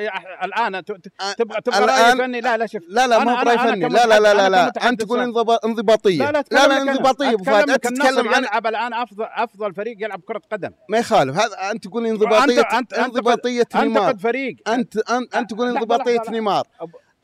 الآن 0.44 0.84
تبغى 0.84 1.60
تبغى 1.64 1.84
رأي 1.84 2.16
فني؟ 2.16 2.40
لا 2.40 2.56
لا 2.56 2.66
شوف. 2.66 2.82
لا 2.88 3.06
لا 3.06 3.24
براي 3.42 3.54
أنا 3.54 3.72
فني. 3.72 3.88
لا 3.88 4.06
لا 4.06 4.20
لا 4.20 4.34
لا, 4.34 4.48
لا. 4.48 4.88
أنت 4.88 5.02
تقول 5.02 5.20
انضبا- 5.20 5.58
انضباطية. 5.64 6.18
لا 6.18 6.32
لا 6.32 6.44
لا, 6.52 6.66
لا. 6.68 6.82
انضباطية 6.82 7.30
أبو 7.34 7.44
فهد. 7.44 7.70
انت 7.70 7.84
تتكلم 7.84 8.28
عن 8.28 8.42
يلعب 8.42 8.66
الآن 8.66 8.94
افضل 8.94 9.24
أفضل 9.34 9.74
فريق 9.74 9.96
يلعب 10.00 10.20
كرة 10.20 10.40
قدم. 10.52 10.70
ما 10.88 10.98
يخالف. 10.98 11.36
هذا 11.36 11.70
أنت 11.70 11.84
تقول 11.88 12.06
انضباطيه 12.06 12.62
أنت- 12.62 12.98
انضباطية 12.98 13.64
نيمار. 13.74 14.02
انتقد 14.08 14.20
فريق. 14.20 14.56
انت 14.68 14.96
انت, 15.10 15.34
أنت 15.36 15.50
تقول 15.54 15.68
انضباطية 15.76 16.22
نيمار. 16.28 16.66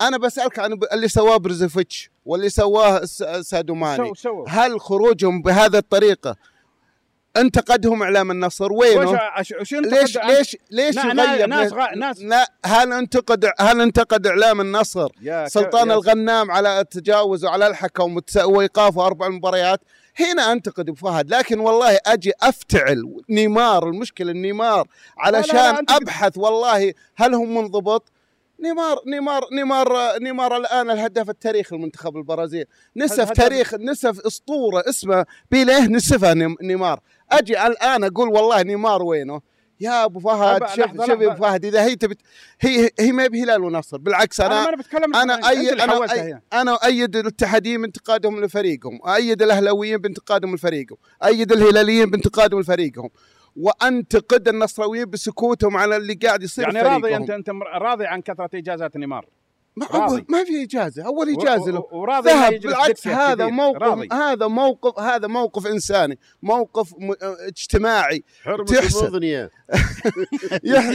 أنا 0.00 0.16
بسألك 0.18 0.58
عن 0.58 0.78
اللي 0.92 1.08
سواه 1.08 1.36
برزوفيتش 1.36 2.10
واللي 2.24 2.48
سواه 2.48 3.04
س- 3.04 3.22
سادو 3.40 3.74
ماني 3.74 3.96
سو 4.08 4.14
سو 4.14 4.44
هل 4.48 4.80
خروجهم 4.80 5.42
بهذه 5.42 5.76
الطريقة 5.78 6.36
انتقدهم 7.36 8.02
اعلام 8.02 8.30
النصر 8.30 8.72
وينه؟ 8.72 9.20
ليش 9.90 10.16
ليش 10.18 10.56
ليش 10.70 10.96
نا- 10.96 11.12
نا- 11.12 11.34
يغير 11.34 11.46
ناس 11.46 11.72
غا- 11.72 11.96
ناس- 11.96 12.20
لا 12.20 12.52
هل 12.64 12.92
انتقد 12.92 13.50
هل 13.60 13.80
انتقد 13.80 14.26
اعلام 14.26 14.60
النصر 14.60 15.08
ك- 15.44 15.46
سلطان 15.48 15.88
يا 15.88 15.94
الغنام 15.94 16.50
على 16.50 16.80
التجاوز 16.80 17.44
وعلى 17.44 17.66
الحكم 17.66 18.20
وإيقافه 18.44 19.06
أربع 19.06 19.28
مباريات. 19.28 19.80
هنا 20.20 20.52
أنتقد 20.52 20.88
أبو 20.88 20.96
فهد 20.98 21.34
لكن 21.34 21.60
والله 21.60 21.98
أجي 22.06 22.32
أفتعل 22.42 23.16
نيمار 23.30 23.88
المشكلة 23.88 24.32
نيمار 24.32 24.86
علشان 25.18 25.84
أبحث 25.88 26.38
والله 26.38 26.92
هل 27.16 27.34
هو 27.34 27.44
منضبط 27.44 28.08
نيمار 28.62 28.98
نيمار 29.06 29.42
نيمار 29.52 30.18
نيمار 30.18 30.56
الآن 30.56 30.90
الهداف 30.90 31.30
التاريخي 31.30 31.76
لمنتخب 31.76 32.16
البرازيل. 32.16 32.64
نسف 32.96 33.30
تاريخ 33.30 33.74
نسف 33.74 34.20
أسطورة 34.26 34.84
اسمه 34.88 35.26
بيليه 35.50 35.86
نسفها 35.86 36.34
نيم- 36.34 36.56
نيمار. 36.62 37.00
أجي 37.32 37.66
الآن 37.66 38.04
أقول 38.04 38.28
والله 38.28 38.62
نيمار 38.62 39.02
وينه؟ 39.02 39.40
يا 39.80 40.04
أبو 40.04 40.20
فهد 40.20 40.66
شوف 40.68 41.06
شوف. 41.06 41.10
أبو 41.10 41.34
فهد 41.34 41.64
إذا 41.64 41.84
هي 41.84 41.96
تبت 41.96 42.18
هي 42.60 42.90
هي 43.00 43.12
ما 43.12 43.26
بهلال 43.26 43.64
ونصر 43.64 43.96
بالعكس 43.98 44.40
أنا 44.40 44.68
أنا 44.68 44.76
بتكلم 44.76 45.16
أنا 45.16 45.52
اللي 45.52 45.84
أنا 45.84 46.12
أي. 46.12 46.40
أنا 46.52 46.74
أؤيد 46.74 47.16
الاتحاديين 47.16 47.80
بانتقادهم 47.82 48.44
لفريقهم، 48.44 49.00
أؤيد 49.06 49.42
الأهلاويين 49.42 49.96
بانتقادهم 49.98 50.54
لفريقهم، 50.54 50.98
أؤيد 51.22 51.52
الهلاليين 51.52 52.10
بانتقادهم 52.10 52.60
لفريقهم، 52.60 53.10
وانتقد 53.60 54.48
النصراويين 54.48 55.04
بسكوتهم 55.04 55.76
على 55.76 55.96
اللي 55.96 56.14
قاعد 56.14 56.42
يصير 56.42 56.64
يعني 56.64 56.82
راضي. 56.82 57.16
انت 57.16 57.30
أنت 57.30 57.50
راضي 57.74 58.06
عن 58.06 58.20
كثرة 58.22 58.50
اجازات 58.54 58.96
نيمار 58.96 59.26
ما 59.80 59.86
راضي. 59.98 60.24
ما 60.28 60.44
في 60.44 60.62
إجازة، 60.62 61.06
أول 61.06 61.28
إجازة 61.28 61.70
له 61.70 61.86
وراضي 61.92 62.30
ذهب 62.30 62.52
بالعكس 62.60 63.08
هذا. 63.08 63.46
موقف 63.46 63.82
راضي. 63.82 64.08
هذا 64.12 64.46
موقف 64.46 64.98
هذا 65.02 65.26
موقف 65.26 65.66
إنساني، 65.66 66.18
موقف 66.42 66.92
م... 66.98 67.12
اجتماعي. 67.48 68.24
تحسب. 68.68 69.22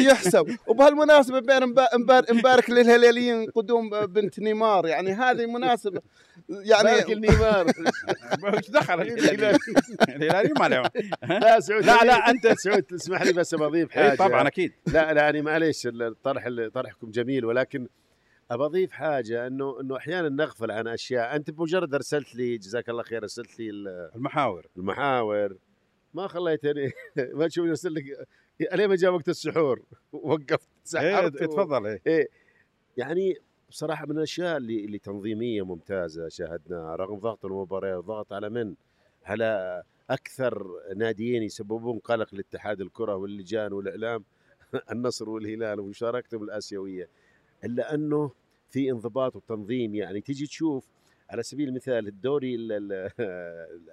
يحسب. 0.09 0.55
وبهالمناسبة 0.67 1.39
بين 1.39 1.65
مبا- 1.65 1.95
مبار- 1.97 2.25
مبارك 2.33 2.69
للهلاليين 2.69 3.49
قدوم 3.51 3.89
بنت 3.89 4.39
نيمار 4.39 4.87
يعني 4.87 5.11
هذه 5.13 5.45
مناسبة. 5.45 6.01
بارك 6.49 6.65
يعني 6.69 7.13
النيمار 7.13 7.65
وش 8.43 8.69
دخل 8.69 9.01
الهلالي. 9.01 10.53
ما 10.59 10.67
له. 10.67 10.89
لا 11.39 11.59
سعود 11.59 11.85
لا 11.85 12.03
لا 12.03 12.29
أنت 12.29 12.47
سعود 12.57 12.81
تسمح 12.83 13.21
لي 13.21 13.33
بس 13.33 13.55
بضيف 13.55 13.91
حاجة. 13.91 14.11
اي 14.11 14.17
طبعا 14.17 14.47
أكيد. 14.47 14.71
لا 14.87 15.13
لا 15.13 15.21
يعني 15.21 15.41
معليش 15.41 15.87
الطرح 15.87 16.47
طرحكم 16.73 17.11
جميل 17.11 17.45
ولكن 17.45 17.87
أبى 18.51 18.63
أضيف 18.65 18.91
حاجة 18.91 19.47
إنه 19.47 19.81
إنه 19.81 19.97
أحيانا 19.97 20.29
نغفل 20.29 20.71
عن 20.71 20.87
أشياء. 20.87 21.35
أنت 21.35 21.51
بمجرد 21.51 21.93
أرسلت 21.93 22.35
لي 22.35 22.57
جزاك 22.57 22.89
الله 22.89 23.03
خير 23.03 23.21
أرسلت 23.23 23.59
لي 23.59 23.69
ال- 23.69 24.11
المحاور. 24.15 24.65
المحاور. 24.77 25.57
ما 26.13 26.27
خليتني 26.27 26.91
ما 27.37 27.47
تشوف 27.47 27.67
ارسل 27.67 27.93
لك 27.93 28.03
الين 28.73 28.87
ما 28.89 28.95
جاء 28.95 29.11
وقت 29.13 29.29
السحور؟ 29.29 29.81
وقفت 30.11 30.51
إيه 30.51 30.59
سحرت 30.83 31.41
و- 31.41 31.45
تفضل 31.45 31.85
إيه. 31.87 32.01
إيه. 32.07 32.27
يعني 32.97 33.37
بصراحة 33.69 34.05
من 34.05 34.17
الأشياء 34.17 34.57
اللي 34.57 34.85
اللي 34.85 34.99
تنظيمية 34.99 35.65
ممتازة 35.65 36.27
شاهدناها 36.29 36.95
رغم 36.95 37.19
ضغط 37.19 37.45
المباراه 37.45 37.97
وضغط 37.97 38.33
على 38.33 38.49
من؟ 38.49 38.75
على 39.25 39.83
أكثر 40.09 40.67
ناديين 40.95 41.43
يسببون 41.43 41.99
قلق 41.99 42.35
لاتحاد 42.35 42.81
الكرة 42.81 43.15
واللجان 43.15 43.73
والإعلام 43.73 44.23
النصر 44.91 45.29
والهلال 45.29 45.79
ومشاركتهم 45.79 46.43
الآسيوية. 46.43 47.09
إلا 47.63 47.93
أنه 47.93 48.31
في 48.69 48.91
انضباط 48.91 49.35
وتنظيم. 49.35 49.95
يعني 49.95 50.21
تيجي 50.21 50.45
تشوف 50.45 50.87
على 51.29 51.43
سبيل 51.43 51.69
المثال 51.69 52.07
الدوري 52.07 52.55
ال- 52.55 52.71
ال- 52.71 53.11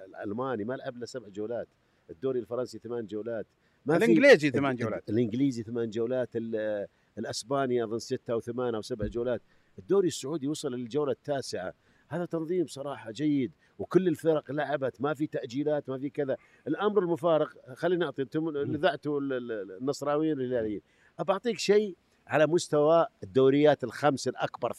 الألماني 0.08 0.64
ما 0.64 0.74
لعب 0.74 0.96
له 0.96 1.06
سبع 1.06 1.28
جولات. 1.28 1.68
الدوري 2.10 2.40
الفرنسي 2.40 2.78
ثمان 2.78 3.06
جولات. 3.06 3.46
ما 3.86 3.96
الإنجليزي 3.96 4.50
ثمان 4.50 4.76
جولات. 4.76 5.10
الإنجليزي 5.10 5.62
ثمان 5.62 5.90
جولات. 5.90 6.28
ال- 6.36 6.86
الأسباني 7.18 7.84
أظن 7.84 7.98
ستة 7.98 8.32
أو 8.32 8.40
ثمان 8.40 8.74
أو 8.74 8.82
سبع 8.82 9.06
جولات. 9.06 9.42
الدوري 9.78 10.08
السعودي 10.08 10.48
وصل 10.48 10.74
للجولة 10.74 11.12
التاسعة. 11.12 11.74
هذا 12.08 12.24
تنظيم 12.24 12.66
صراحة 12.66 13.10
جيد. 13.10 13.52
وكل 13.78 14.08
الفرق 14.08 14.52
لعبت. 14.52 15.00
ما 15.00 15.14
في 15.14 15.26
تأجيلات 15.26 15.88
ما 15.88 15.98
في 15.98 16.10
كذا. 16.10 16.36
الأمر 16.68 17.02
المفارق 17.02 17.74
خلينا 17.74 18.04
نعطي 18.04 18.22
أنتم 18.22 18.48
اللي 18.48 18.78
ذعتوا 18.78 19.20
ال- 19.20 19.32
ال- 19.32 19.76
النصراويين 19.80 20.38
والهلاليين 20.38 20.80
أبى 21.18 21.32
أعطيك 21.32 21.58
شيء 21.58 21.96
على 22.26 22.46
مستوى 22.46 23.06
الدوريات 23.22 23.84
الخمس 23.84 24.28
الأكبر 24.28 24.72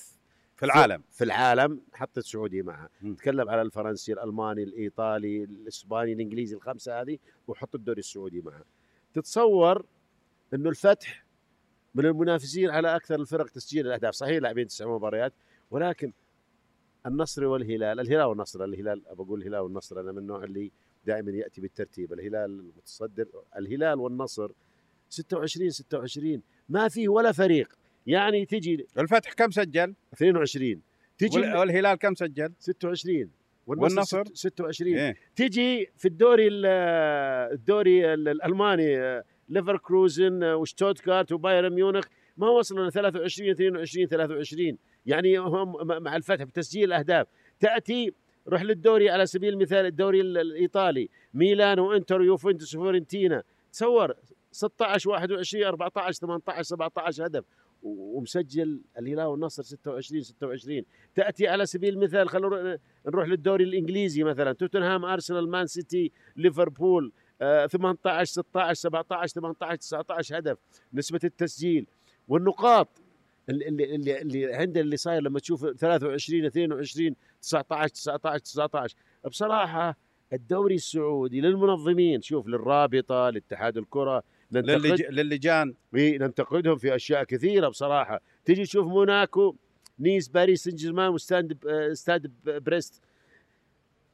في 0.55 0.65
العالم. 0.65 1.03
في 1.11 1.23
العالم 1.23 1.81
حط 1.93 2.17
السعودي 2.17 2.61
معها. 2.61 2.89
نتكلم 3.03 3.49
على 3.49 3.61
الفرنسي 3.61 4.13
الألماني 4.13 4.63
الإيطالي 4.63 5.43
الإسباني 5.43 6.13
الإنجليزي 6.13 6.55
الخمسة 6.55 7.01
هذه 7.01 7.17
وحط 7.47 7.75
الدوري 7.75 7.99
السعودي 7.99 8.41
معها. 8.41 8.63
تتصور 9.13 9.85
إنه 10.53 10.69
الفتح 10.69 11.25
من 11.95 12.05
المنافسين 12.05 12.69
على 12.69 12.95
أكثر 12.95 13.15
الفرق 13.15 13.49
تسجيل 13.49 13.87
الأهداف. 13.87 14.13
صحيح 14.13 14.37
لاعبين 14.41 14.67
تسع 14.67 14.87
مباريات 14.87 15.33
ولكن 15.71 16.13
النصر 17.05 17.45
والهلال 17.45 17.99
الهلال 17.99 18.23
والنصر 18.23 18.63
الهلال 18.63 19.01
بقول 19.11 19.41
الهلال 19.41 19.59
والنصر 19.59 19.99
أنا 19.99 20.11
من 20.11 20.17
النوع 20.17 20.43
اللي 20.43 20.71
دائما 21.05 21.31
يأتي 21.31 21.61
بالترتيب. 21.61 22.13
الهلال 22.13 22.59
المتصدر 22.59 23.27
الهلال 23.57 23.99
والنصر 23.99 24.51
26 25.09 25.69
26 25.69 26.41
ما 26.69 26.87
فيه 26.87 27.09
ولا 27.09 27.31
فريق. 27.31 27.73
يعني 28.07 28.45
تجي 28.45 28.85
الفتح 28.97 29.33
كم 29.33 29.51
سجل؟ 29.51 29.93
22 30.13 30.81
تجي 31.17 31.39
وال- 31.39 31.57
والهلال 31.57 31.95
كم 31.97 32.15
سجل؟ 32.15 32.53
26 32.59 33.29
والنصر؟ 33.67 34.23
ست- 34.25 34.35
26 34.35 34.97
إيه. 34.97 35.15
تجي 35.35 35.89
في 35.97 36.07
الدوري 36.07 36.47
ال- 36.47 36.65
الدوري 37.53 38.13
ال- 38.13 38.27
الألماني 38.29 39.21
ليفركروزن 39.49 40.43
وشتوتغارت 40.43 41.31
وبايرن 41.31 41.73
ميونخ. 41.73 42.05
ما 42.37 42.49
وصلوا 42.49 42.85
ل 42.87 42.91
23 42.91 43.49
22 43.51 44.07
23 44.07 44.77
يعني 45.05 45.37
هم 45.37 45.87
مع 46.03 46.15
الفتح 46.15 46.43
بتسجيل 46.43 46.83
الاهداف 46.83 47.27
تأتي 47.59 48.11
روح 48.47 48.61
للدوري 48.61 49.09
على 49.09 49.25
سبيل 49.25 49.53
المثال 49.53 49.85
الدوري 49.85 50.21
ال- 50.21 50.37
الإيطالي. 50.37 51.09
ميلان 51.33 51.79
وانتر 51.79 52.21
ويوفنتوس 52.21 52.75
وفورنتينا 52.75 53.43
تصور 53.71 54.13
16 54.53 55.09
21 55.09 55.63
14 55.63 56.13
18 56.13 56.63
17 56.63 57.25
هدف. 57.25 57.43
ومسجل 57.83 58.81
الهلال 58.99 59.25
والنصر 59.25 59.63
26 59.63 60.21
26 60.21 60.83
تأتي 61.15 61.47
على 61.47 61.65
سبيل 61.65 61.93
المثال 61.93 62.29
خلونا 62.29 62.77
نروح 63.07 63.27
للدوري 63.27 63.63
الإنجليزي 63.63 64.23
مثلا. 64.23 64.53
توتنهام 64.53 65.05
أرسنال 65.05 65.49
مان 65.49 65.67
سيتي 65.67 66.11
ليفربول 66.35 67.11
آه، 67.41 67.67
18 67.67 68.23
16 68.31 68.73
17 68.73 69.33
18 69.33 69.75
19 69.75 70.37
هدف. 70.37 70.57
نسبة 70.93 71.19
التسجيل. 71.23 71.87
والنقاط 72.27 72.87
اللي 73.49 73.67
اللي 73.67 73.95
اللي, 73.95 74.21
اللي 74.21 74.53
عند 74.53 74.77
اللي 74.77 74.97
صاير 74.97 75.21
لما 75.21 75.39
تشوف 75.39 75.65
23 75.65 76.45
22 76.45 77.15
19 77.41 77.87
19 77.93 78.37
19 78.39 78.95
بصراحة 79.25 79.97
الدوري 80.33 80.75
السعودي 80.75 81.41
للمنظمين 81.41 82.21
شوف 82.21 82.47
للرابطة 82.47 83.29
لاتحاد 83.29 83.77
الكرة 83.77 84.23
ننتقد 84.53 85.01
للجان 85.09 85.73
إيه، 85.95 86.17
ننتقدهم 86.17 86.77
في 86.77 86.95
أشياء 86.95 87.23
كثيرة 87.23 87.67
بصراحة. 87.67 88.21
تجي 88.45 88.63
تشوف 88.63 88.87
موناكو 88.87 89.55
نيس 89.99 90.27
باريس 90.27 90.63
سان 90.63 90.75
جيرمان 90.75 91.09
وستاند 91.09 91.65
استاد 91.65 92.31
بريست. 92.45 93.01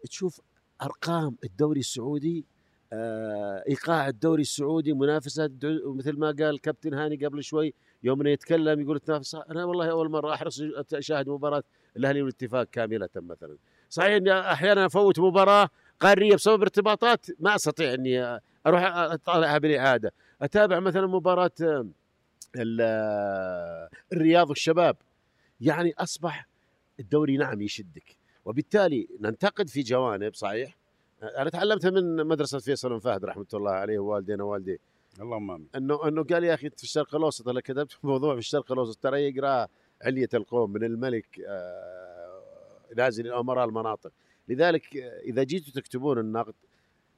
تشوف 0.09 0.41
أرقام 0.81 1.35
الدوري 1.43 1.79
السعودي 1.79 2.45
آه، 2.93 3.63
إيقاع 3.69 4.07
الدوري 4.07 4.41
السعودي 4.41 4.93
منافسة 4.93 5.49
مثل 5.85 6.17
ما 6.19 6.27
قال 6.27 6.43
الكابتن 6.43 6.93
هاني 6.93 7.25
قبل 7.25 7.43
شوي 7.43 7.73
يوم 8.03 8.21
إنه 8.21 8.29
يتكلم 8.29 8.81
يقول 8.81 8.99
تنافس 8.99 9.35
أنا 9.35 9.65
والله 9.65 9.91
أول 9.91 10.09
مرة 10.09 10.33
أحرص 10.33 10.61
أشاهد 10.93 11.29
مباراة 11.29 11.63
الأهلي 11.97 12.21
والاتفاق 12.21 12.67
كاملة 12.71 13.09
مثلا. 13.15 13.57
صحيح 13.89 14.11
إني 14.11 14.39
أحيانا 14.39 14.85
أفوت 14.85 15.19
مباراة 15.19 15.69
قارية 15.99 16.35
بسبب 16.35 16.61
ارتباطات 16.61 17.25
ما 17.39 17.55
أستطيع 17.55 17.93
إني 17.93 18.39
أروح 18.67 18.83
اطالعها 18.95 19.57
بالاعاده 19.57 20.13
أتابع 20.41 20.79
مثلا 20.79 21.07
مباراة 21.07 21.51
آه، 21.61 21.87
آه، 22.81 23.89
الرياض 24.13 24.49
والشباب. 24.49 24.97
يعني 25.61 25.93
أصبح 25.97 26.47
الدوري 26.99 27.37
نعم 27.37 27.61
يشدك. 27.61 28.17
وبالتالي 28.45 29.07
ننتقد 29.19 29.69
في 29.69 29.81
جوانب 29.81 30.33
صحيح؟ 30.33 30.77
أنا 31.23 31.49
تعلمتها 31.49 31.91
من 31.91 32.27
مدرسة 32.27 32.59
فيصل 32.59 32.89
بن 32.89 32.99
فهد 32.99 33.25
رحمة 33.25 33.45
الله 33.53 33.71
عليه 33.71 33.99
ووالدينا 33.99 34.43
ووالديه 34.43 34.77
اللهم 35.21 35.51
آمين. 35.51 35.67
إنه 35.75 36.07
إنه 36.07 36.23
قال 36.23 36.43
يا 36.43 36.53
أخي 36.53 36.69
في 36.69 36.83
الشرق 36.83 37.15
الأوسط 37.15 37.47
أنا 37.47 37.61
كتبت 37.61 37.97
موضوع 38.03 38.33
في 38.33 38.39
الشرق 38.39 38.71
الأوسط 38.71 39.03
ترى 39.03 39.29
يقرأ 39.29 39.67
علية 40.01 40.29
القوم 40.33 40.73
من 40.73 40.83
الملك 40.83 41.41
آه، 41.47 42.41
نازل 42.97 43.27
إلى 43.27 43.39
أمراء 43.39 43.65
المناطق. 43.65 44.11
لذلك 44.47 44.97
آه، 44.97 45.19
إذا 45.19 45.43
جيتوا 45.43 45.73
تكتبون 45.73 46.19
النقد 46.19 46.53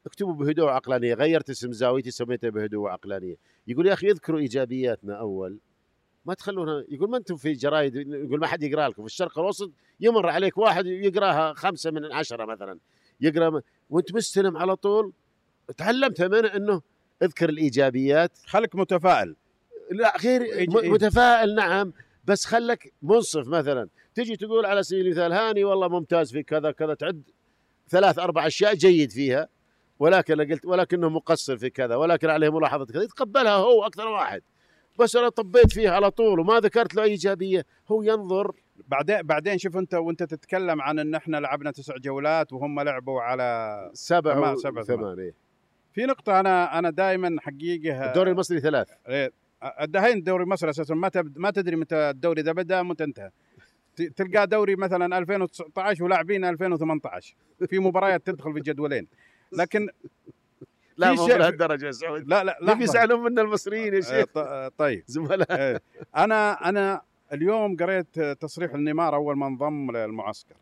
اكتبوا 0.05 0.33
بهدوء 0.33 0.65
وعقلانيه 0.65 1.13
غيرت 1.13 1.49
اسم 1.49 1.71
زاويتي 1.71 2.11
سميته 2.11 2.49
بهدوء 2.49 2.79
وعقلانيه 2.83 3.35
يقول 3.67 3.87
يا 3.87 3.93
أخي 3.93 4.07
اذكروا 4.07 4.39
إيجابياتنا 4.39 5.19
أول. 5.19 5.57
ما 6.25 6.33
تخلونها 6.33 6.83
يقول 6.89 7.09
ما 7.09 7.17
أنتم 7.17 7.35
في 7.35 7.53
جرايد 7.53 7.95
يقول 7.95 8.39
ما 8.39 8.47
حد 8.47 8.63
يقرأ 8.63 8.87
لكم. 8.89 9.01
في 9.01 9.05
الشرق 9.05 9.39
الأوسط 9.39 9.71
يمر 9.99 10.29
عليك 10.29 10.57
واحد 10.57 10.85
يقرأها 10.85 11.53
خمسة 11.53 11.91
من 11.91 12.05
عشرة 12.11 12.45
مثلا. 12.45 12.77
يقرأ 13.21 13.49
م- 13.49 13.61
وأنت 13.89 14.13
مستلم 14.15 14.57
على 14.57 14.75
طول. 14.75 15.11
تعلمت 15.77 16.21
منه 16.21 16.47
أنه 16.47 16.81
اذكر 17.23 17.49
الإيجابيات. 17.49 18.37
خليك 18.45 18.75
متفائل. 18.75 19.35
لا 19.91 20.17
غير 20.23 20.41
م- 20.69 20.93
متفائل 20.93 21.55
نعم. 21.55 21.93
بس 22.25 22.45
خلك 22.45 22.93
منصف 23.01 23.47
مثلا. 23.47 23.87
تجي 24.15 24.35
تقول 24.35 24.65
على 24.65 24.83
سبيل 24.83 25.05
المثال 25.05 25.33
هاني 25.33 25.63
والله 25.63 25.87
ممتاز 25.87 26.31
في 26.31 26.43
كذا 26.43 26.71
كذا 26.71 26.93
تعد 26.93 27.21
ثلاث 27.89 28.19
أربع 28.19 28.47
أشياء 28.47 28.73
جيد 28.75 29.11
فيها. 29.11 29.47
ولكن 30.01 30.41
قلت 30.41 30.65
ولكنه 30.65 31.09
مقصر 31.09 31.57
في 31.57 31.69
كذا 31.69 31.95
ولكن 31.95 32.29
عليه 32.29 32.49
ملاحظة 32.49 32.85
كذا. 32.85 33.03
يتقبلها 33.03 33.51
هو 33.55 33.83
أكثر 33.85 34.07
واحد. 34.07 34.41
بس 34.99 35.15
أنا 35.15 35.29
طبيت 35.29 35.73
فيه 35.73 35.89
على 35.89 36.11
طول 36.11 36.39
وما 36.39 36.59
ذكرت 36.59 36.95
له 36.95 37.03
أي 37.03 37.09
ايجابيه 37.09 37.65
هو 37.91 38.01
ينظر. 38.03 38.51
بعدين 38.87 39.21
بعدين 39.21 39.57
شوف 39.57 39.77
أنت 39.77 39.93
وأنت 39.93 40.23
تتكلم 40.23 40.81
عن 40.81 40.99
إن 40.99 41.15
إحنا 41.15 41.37
لعبنا 41.37 41.71
تسع 41.71 41.95
جولات 41.97 42.53
وهم 42.53 42.79
لعبوا 42.79 43.21
على 43.21 43.89
سبع 43.93 44.33
ثمان- 44.33 44.55
سبع- 44.55 44.83
ثمان. 44.83 45.19
إيه. 45.19 45.33
في 45.93 46.05
نقطة 46.05 46.39
أنا 46.39 46.79
أنا 46.79 46.89
دائما 46.89 47.35
حقيقة 47.41 48.05
الدوري 48.09 48.31
المصري 48.31 48.59
ثلاث. 48.59 48.87
إيه، 49.07 49.31
الدحين 49.81 50.17
الدوري 50.17 50.45
مصر 50.45 50.69
أساسا 50.69 50.93
ما. 50.95 51.11
ما 51.35 51.51
تدري 51.51 51.75
متى 51.75 51.95
الدوري 51.95 52.41
ده 52.41 52.51
بدأ 52.51 52.83
متى 52.83 53.03
انتهى. 53.03 53.29
تلقى 54.15 54.47
دوري 54.47 54.75
مثلا 54.75 55.17
2019 55.17 56.03
ولاعبين 56.03 56.45
2018 56.45 57.35
في 57.67 57.79
مباريات 57.79 58.25
تدخل 58.27 58.53
في 58.53 58.59
جدولين. 58.59 59.07
لكن 59.51 59.89
لا 60.97 61.13
مو 61.13 61.27
لهالدرجه 61.27 61.85
يا 61.85 61.91
سعود. 61.91 62.27
لا 62.27 62.43
لا 62.43 62.57
ليه 62.61 62.67
لحظة. 62.67 62.79
بيزعلون 62.79 63.19
منا 63.23 63.41
المصريين 63.41 63.93
يا 63.93 63.99
آه، 63.99 64.01
شيخ. 64.01 64.37
آه، 64.37 64.71
طيب. 64.77 65.03
زملاء. 65.07 65.51
إيه. 65.59 65.81
أنا 66.15 66.69
أنا 66.69 67.01
اليوم 67.33 67.75
قريت 67.75 68.19
تصريح 68.19 68.73
النيمار 68.73 69.15
أول 69.15 69.37
ما 69.37 69.47
انضم 69.47 69.91
للمعسكر 69.91 70.55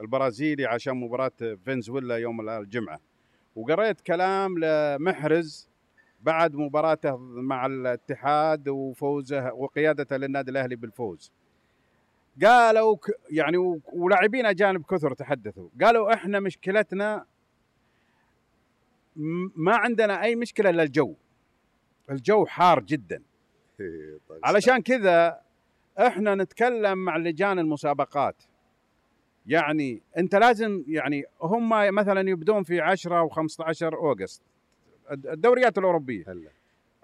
البرازيلي 0.00 0.66
عشان 0.66 0.96
مباراة 0.96 1.32
فنزويلا 1.66 2.16
يوم 2.16 2.48
الجمعة. 2.48 3.00
وقريت 3.56 4.00
كلام 4.00 4.58
لمحرز 4.58 5.68
بعد 6.20 6.54
مباراته 6.56 7.16
مع 7.18 7.66
الاتحاد 7.66 8.68
وفوزه 8.68 9.52
وقيادته 9.52 10.16
للنادي 10.16 10.50
الأهلي 10.50 10.76
بالفوز. 10.76 11.32
قالوا 12.42 12.96
يعني 13.30 13.80
ولاعبين 13.92 14.46
أجانب 14.46 14.84
كثر 14.84 15.14
تحدثوا. 15.14 15.68
قالوا 15.82 16.14
إحنا 16.14 16.40
مشكلتنا 16.40 17.24
ما 19.56 19.76
عندنا 19.76 20.22
أي 20.22 20.36
مشكلة 20.36 20.70
إلا 20.70 20.82
الجو. 20.82 21.14
الجو 22.10 22.46
حار 22.46 22.80
جدا. 22.82 23.22
إيه، 23.80 24.18
طيب. 24.28 24.40
علشان 24.44 24.78
كذا 24.82 25.40
إحنا 25.98 26.34
نتكلم 26.34 26.98
مع 27.04 27.16
لجان 27.16 27.58
المسابقات. 27.58 28.42
يعني 29.46 30.02
أنت 30.18 30.34
لازم 30.34 30.84
يعني 30.88 31.24
هم 31.42 31.68
مثلا 31.94 32.30
يبدون 32.30 32.62
في 32.62 32.80
10 32.80 33.28
و15 33.28 33.82
أوغست. 33.82 34.42
الد- 35.10 35.26
الدوريات 35.26 35.78
الأوروبية. 35.78 36.24
هلا. 36.28 36.50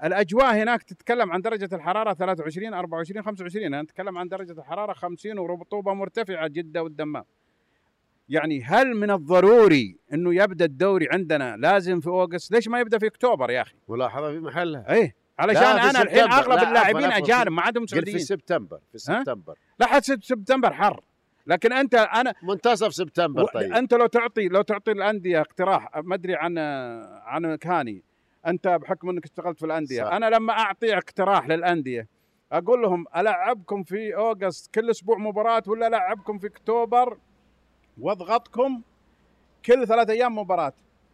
الأجواء 0.04 0.54
هناك 0.62 0.82
تتكلم 0.82 1.32
عن 1.32 1.40
درجة 1.40 1.74
الحرارة 1.76 2.12
23 2.12 2.74
24 2.74 3.22
25 3.22 3.66
أنا 3.66 3.82
نتكلم 3.82 4.18
عن 4.18 4.28
درجة 4.28 4.52
الحرارة 4.52 4.92
50 4.92 5.38
ورطوبة 5.38 5.94
مرتفعة 5.94 6.48
جدا 6.48 6.80
والدمام. 6.80 7.24
يعني 8.28 8.62
هل 8.64 8.94
من 8.96 9.10
الضروري 9.10 9.96
إنه 10.12 10.34
يبدأ 10.34 10.64
الدوري 10.64 11.08
عندنا 11.12 11.56
لازم 11.56 12.00
في 12.00 12.06
أوغست؟ 12.06 12.52
ليش 12.52 12.68
ما 12.68 12.80
يبدأ 12.80 12.98
في 12.98 13.06
أكتوبر 13.06 13.50
يا 13.50 13.62
أخي؟ 13.62 13.74
ملاحظة 13.88 14.32
في 14.32 14.38
محلها. 14.40 14.92
إيه 14.94 15.14
علشان 15.38 15.62
أنا 15.62 16.02
الحين. 16.02 16.32
أغلب 16.32 16.58
لا، 16.58 16.68
اللاعبين 16.68 17.04
أجانب 17.12 17.48
ما 17.52 17.62
عندهم 17.62 17.82
قل 17.82 17.88
في 17.88 17.94
سعوديين. 17.94 18.18
سبتمبر 18.18 18.80
في 18.92 18.98
سبتمبر. 18.98 19.54
لا 19.80 19.86
حد 19.86 20.02
سب- 20.04 20.22
سبتمبر 20.24 20.72
حر. 20.72 21.00
لكن 21.46 21.72
أنت 21.72 21.94
أنا 21.94 22.34
منتصف 22.42 22.94
سبتمبر 22.94 23.44
طيب. 23.44 23.72
أنت 23.72 23.94
لو 23.94 24.06
تعطي 24.06 24.48
لو 24.48 24.62
تعطي 24.62 24.92
الأندية 24.92 25.40
اقتراح 25.40 25.90
ما 26.04 26.14
أدري 26.14 26.34
عن 26.34 26.58
عن 27.24 27.54
كهاني 27.56 28.02
أنت 28.46 28.68
بحكم 28.68 29.08
إنك 29.10 29.24
اشتغلت 29.24 29.58
في 29.58 29.66
الأندية. 29.66 30.04
صح. 30.04 30.12
أنا 30.12 30.26
لما 30.30 30.52
أعطي 30.52 30.96
اقتراح 30.96 31.48
للأندية 31.48 32.08
أقول 32.52 32.82
لهم 32.82 33.04
ألعبكم 33.16 33.82
في 33.82 34.16
أوغست 34.16 34.74
كل 34.74 34.90
أسبوع 34.90 35.18
مباراة 35.18 35.62
ولا 35.66 35.86
ألعبكم 35.86 36.38
في 36.38 36.46
أكتوبر؟ 36.46 37.18
واضغطكم 38.00 38.82
كل 39.66 39.86
ثلاث 39.86 40.10
أيام 40.10 40.38
مباراة 40.38 40.72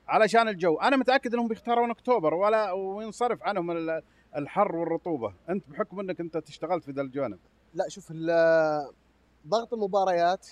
علشان 0.08 0.48
الجو. 0.48 0.76
أنا 0.76 0.96
متأكد 0.96 1.34
إنهم 1.34 1.48
بيختارون 1.48 1.90
أكتوبر 1.90 2.34
ولا 2.34 2.72
وينصرف 2.72 3.42
عنهم 3.42 3.70
ال- 3.70 4.02
الحر 4.36 4.76
والرطوبة. 4.76 5.34
أنت 5.48 5.68
بحكم 5.68 6.00
إنك 6.00 6.20
أنت 6.20 6.36
اشتغلت 6.36 6.84
في 6.84 6.92
ذا 6.92 7.02
الجانب. 7.02 7.38
لا 7.74 7.88
شوف 7.88 8.12
ضغط 9.48 9.74
المباريات 9.74 10.48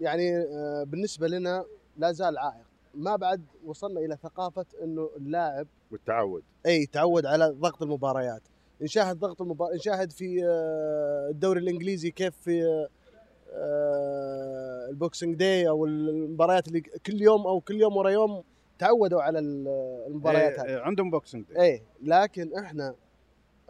يعني 0.00 0.36
آه، 0.36 0.84
بالنسبة 0.86 1.28
لنا 1.28 1.64
لا 1.96 2.12
زال 2.12 2.38
عائق. 2.38 2.66
ما 2.94 3.16
بعد 3.16 3.42
وصلنا 3.64 4.00
إلى 4.00 4.16
ثقافة 4.22 4.66
إنه 4.82 5.10
اللاعب 5.16 5.66
والتعود. 5.90 6.42
إي 6.66 6.86
تعود 6.86 7.26
على 7.26 7.48
ضغط 7.48 7.82
المباريات. 7.82 8.42
نشاهد 8.80 9.18
ضغط 9.18 9.42
المباراة 9.42 9.74
نشاهد 9.74 10.12
في 10.12 10.44
آه، 10.44 11.28
الدوري 11.30 11.60
الإنجليزي 11.60 12.10
كيف 12.10 12.34
في 12.36 12.88
آه، 13.52 14.86
ال 14.90 14.96
Boxing 14.96 15.34
Day 15.36 15.68
أو 15.68 15.84
المباريات 15.86 16.68
اللي 16.68 16.80
كل 16.80 17.22
يوم 17.22 17.46
أو 17.46 17.60
كل 17.60 17.74
يوم 17.80 17.96
ورا 17.96 18.10
يوم 18.10 18.42
تعودوا 18.78 19.22
على 19.22 19.38
ال- 19.38 19.68
المباريات 20.06 20.58
هذه. 20.60 20.66
إيه، 20.68 20.78
عندهم 20.80 21.10
Boxing 21.10 21.44
Day. 21.48 21.62
إيه 21.62 21.82
لكن 22.02 22.58
إحنا 22.58 22.94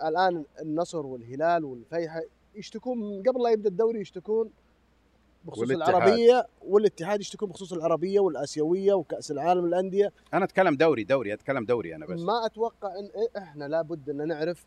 الآن 0.04 0.44
النصر 0.62 1.06
والهلال 1.06 1.64
والفيحة 1.64 2.20
يشتكون 2.54 2.98
من 2.98 3.22
قبل 3.22 3.42
لا 3.42 3.50
يبدأ 3.50 3.68
الدوري 3.68 4.00
يشتكون 4.00 4.50
بخصوص 5.44 5.70
والاتحاد. 5.70 5.94
العربية 5.94 6.46
والاتحاد 6.68 7.20
يشتكون 7.20 7.48
بخصوص 7.48 7.72
العربية 7.72 8.20
والآسيوية 8.20 8.94
وكأس 8.94 9.30
العالم 9.30 9.66
للأندية. 9.66 10.12
أنا 10.34 10.44
أتكلم 10.44 10.74
دوري 10.76 11.04
دوري 11.04 11.32
أتكلم 11.34 11.64
دوري 11.64 11.94
أنا 11.96 12.06
بس. 12.06 12.20
ما 12.20 12.46
أتوقع 12.46 12.88
إن 12.98 13.04
إيه 13.04 13.42
إحنا 13.42 13.64
لابد 13.68 14.10
إن 14.10 14.28
نعرف 14.28 14.64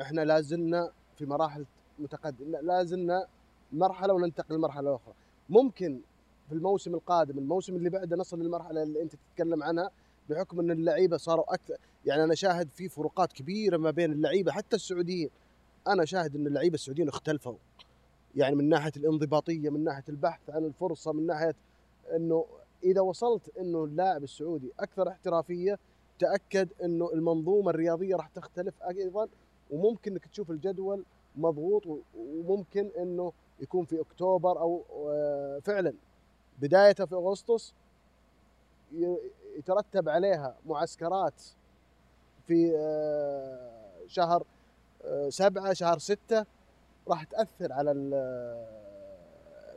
إحنا 0.00 0.20
لازلنا 0.24 0.90
في 1.18 1.26
مراحل 1.26 1.66
متقدمه 1.98 2.48
لا- 2.48 2.62
لازلنا 2.62 3.26
مرحلة 3.72 4.14
وننتقل 4.14 4.54
لمرحلة 4.54 4.94
أخرى. 4.94 5.14
ممكن 5.48 6.00
في 6.48 6.54
الموسم 6.54 6.94
القادم 6.94 7.38
الموسم 7.38 7.76
اللي 7.76 7.90
بعده 7.90 8.16
نصل 8.16 8.42
للمرحلة 8.42 8.82
اللي 8.82 9.02
أنت 9.02 9.12
تتكلم 9.14 9.62
عنها 9.62 9.90
بحكم 10.30 10.60
إن 10.60 10.70
اللعيبة 10.70 11.16
صاروا 11.16 11.54
أكثر 11.54 11.76
يعني 12.06 12.24
أنا 12.24 12.34
شاهد 12.34 12.68
في 12.70 12.88
فروقات 12.88 13.32
كبيرة 13.32 13.76
ما 13.76 13.90
بين 13.90 14.12
اللعيبة 14.12 14.52
حتى 14.52 14.76
السعوديين. 14.76 15.30
أنا 15.88 16.04
شاهد 16.04 16.36
إن 16.36 16.46
اللعيبة 16.46 16.74
السعوديين 16.74 17.08
اختلفوا. 17.08 17.54
يعني 18.34 18.56
من 18.56 18.68
ناحية 18.68 18.92
الانضباطية 18.96 19.70
من 19.70 19.84
ناحية 19.84 20.04
البحث 20.08 20.50
عن 20.50 20.64
الفرصة 20.64 21.12
من 21.12 21.26
ناحية 21.26 21.54
إنه 22.16 22.46
إذا 22.84 23.00
وصلت 23.00 23.56
إنه 23.58 23.84
اللاعب 23.84 24.22
السعودي 24.22 24.72
أكثر 24.80 25.08
احترافية 25.08 25.78
تأكد 26.18 26.68
إنه 26.84 27.10
المنظومة 27.12 27.70
الرياضية 27.70 28.16
راح 28.16 28.28
تختلف 28.28 28.74
أيضا 28.82 29.28
وممكن 29.70 30.12
إنك 30.12 30.26
تشوف 30.26 30.50
الجدول 30.50 31.04
مضغوط 31.36 31.82
وممكن 32.14 32.90
إنه 32.98 33.32
يكون 33.60 33.84
في 33.84 34.00
أكتوبر 34.00 34.60
أو 34.60 34.82
آه، 35.08 35.58
فعلا 35.58 35.94
بدايته 36.60 37.04
في 37.06 37.14
أغسطس 37.14 37.74
يترتب 39.58 40.08
عليها 40.08 40.56
معسكرات 40.66 41.42
في 42.46 42.72
آه، 42.76 43.90
شهر 44.06 44.44
آه، 45.04 45.28
سبعة 45.28 45.72
شهر 45.72 45.98
ستة 45.98 46.44
راح 47.08 47.24
تأثر 47.24 47.72
على 47.72 47.92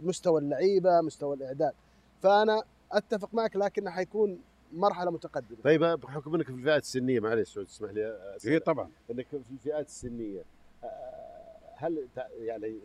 مستوى 0.02 0.42
اللعيبة 0.42 1.02
مستوى 1.02 1.36
الإعداد 1.36 1.74
فأنا 2.22 2.64
أتفق 2.92 3.30
معك 3.34 3.56
لكن 3.56 3.90
حيكون 3.90 4.40
مرحلة 4.74 5.12
متقدمة 5.12 5.58
طيب 5.64 5.82
بحكم 5.84 6.36
إنك 6.36 6.46
في 6.46 6.52
الفئات 6.52 6.82
السنية 6.82 7.20
معلش 7.20 7.54
سعود 7.54 7.66
تسمح 7.68 7.90
لي 7.92 8.06
اي 8.06 8.36
أسألك. 8.36 8.64
طبعا 8.66 8.90
إنك 9.12 9.28
في 9.28 9.42
الفئات 9.52 9.86
السنية 9.86 10.44
هل 11.76 12.08
تع- 12.16 12.28
يعني 12.40 12.80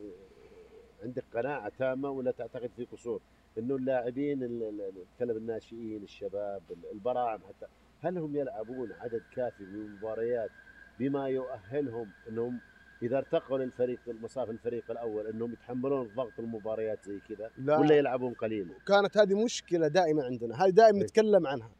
عندك 1.02 1.24
قناعة 1.34 1.72
تامة 1.78 2.10
ولا 2.10 2.30
تعتقد 2.30 2.70
في 2.76 2.84
قصور 2.84 3.20
إنه 3.58 3.76
اللاعبين 3.76 4.42
ال- 4.42 4.62
ال- 4.62 4.92
نتكلم 5.14 5.36
الناشئين 5.36 6.02
الشباب 6.02 6.62
ال- 6.70 6.90
البراعم 6.92 7.38
حتى 7.40 7.66
هل 8.02 8.18
هم 8.18 8.36
يلعبون 8.36 8.92
عدد 8.92 9.22
كافي 9.36 9.62
من 9.64 9.74
المباريات 9.74 10.50
بما 10.98 11.28
يؤهلهم 11.28 12.10
إنهم 12.28 12.60
إذا 13.02 13.18
ارتقوا 13.18 13.58
للفريق 13.58 14.00
المصاف 14.08 14.50
الفريق 14.50 14.90
الأول 14.90 15.26
إنهم 15.26 15.52
يتحملون 15.52 16.10
ضغط 16.16 16.38
المباريات 16.38 17.04
زي 17.06 17.18
كذا 17.28 17.50
لا. 17.58 17.78
ولا 17.78 17.94
يلعبون 17.98 18.34
قليل 18.34 18.68
كانت 18.86 19.16
هذه 19.18 19.44
مشكلة 19.44 19.88
دائمة 19.88 20.24
عندنا 20.24 20.64
هذه 20.64 20.70
دائما 20.70 20.98
إيه. 20.98 21.04
نتكلم 21.04 21.46
عنها 21.46 21.70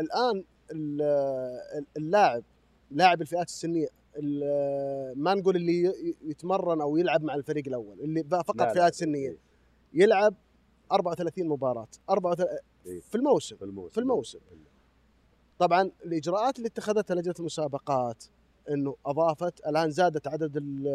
الآن 0.00 0.44
ال- 0.72 1.84
اللاعب 1.96 2.42
لاعب 2.90 3.20
الفئات 3.22 3.46
السنية 3.48 3.88
ما 5.16 5.34
نقول 5.34 5.56
اللي 5.56 5.94
يتمرن 6.24 6.80
أو 6.80 6.96
يلعب 6.96 7.22
مع 7.24 7.34
الفريق 7.34 7.64
الأول 7.68 8.00
اللي 8.00 8.24
فقط 8.24 8.56
لا، 8.56 8.64
لا. 8.64 8.74
فئات 8.74 8.94
سنيه 8.94 9.36
يلعب 9.94 10.34
34 10.92 11.48
مباراة 11.48 11.88
34 12.10 12.58
إيه. 12.86 13.00
في 13.00 13.14
الموسم 13.14 13.56
في 13.56 13.64
الموسم 13.64 13.90
في 13.92 13.98
الموسم. 13.98 14.38
طبعا 15.58 15.90
الإجراءات 16.04 16.56
اللي 16.56 16.66
اتخذتها 16.68 17.14
لجنة 17.14 17.34
المسابقات 17.40 18.24
إنه 18.70 18.96
أضافت 19.06 19.66
الآن 19.66 19.90
زادت 19.90 20.26
عدد 20.26 20.56
ال- 20.56 20.88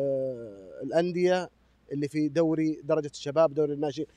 الأندية 0.84 1.50
اللي 1.92 2.08
في 2.08 2.28
دوري 2.30 2.82
درجة 2.84 3.08
الشباب 3.14 3.54
دوري 3.54 3.74
الناشئين 3.74 4.08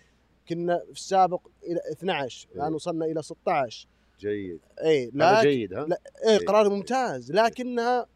كنا 0.49 0.79
في 0.85 0.91
السابق 0.93 1.41
إلى 1.63 1.81
12 1.93 2.49
الآن 2.55 2.67
إيه. 2.67 2.75
وصلنا 2.75 3.05
إلى 3.05 3.23
16 3.23 3.89
جيد 4.21 4.61
اي 4.85 5.11
لكن 5.15 5.41
جيد 5.49 5.75
ها 5.75 5.87
لا 5.87 6.01
إيه. 6.29 6.47
قرار 6.47 6.69
ممتاز 6.71 7.33
لكنها 7.33 8.07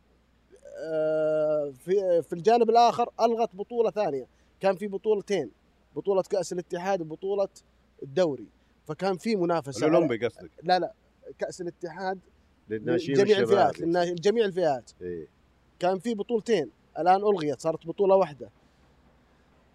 في 1.85 2.23
في 2.23 2.33
الجانب 2.33 2.71
الآخر 2.71 3.09
ألغت 3.21 3.57
بطولة 3.57 3.91
ثانية 3.91 4.27
كان 4.61 4.77
في 4.77 4.87
بطولتين 4.87 5.51
بطولة 5.97 6.23
كأس 6.23 6.53
الاتحاد 6.53 7.01
وبطولة 7.01 7.49
الدوري 8.03 8.47
فكان 8.87 9.17
في 9.17 9.37
منافسة 9.37 9.87
الأولمبي 9.87 10.27
قصدك 10.27 10.51
لا 10.63 10.79
لا 10.79 10.93
كأس 11.39 11.61
الاتحاد 11.61 12.19
للناشئين 12.69 13.17
جميع. 13.17 13.39
الفئات 13.39 13.83
جميع 14.21 14.45
الفئات 14.45 14.91
إيه. 15.03 15.27
كان 15.79 15.99
في 15.99 16.15
بطولتين 16.15 16.71
الآن 16.99 17.17
ألغيت 17.17 17.61
صارت 17.61 17.87
بطولة 17.87 18.17
واحدة 18.17 18.51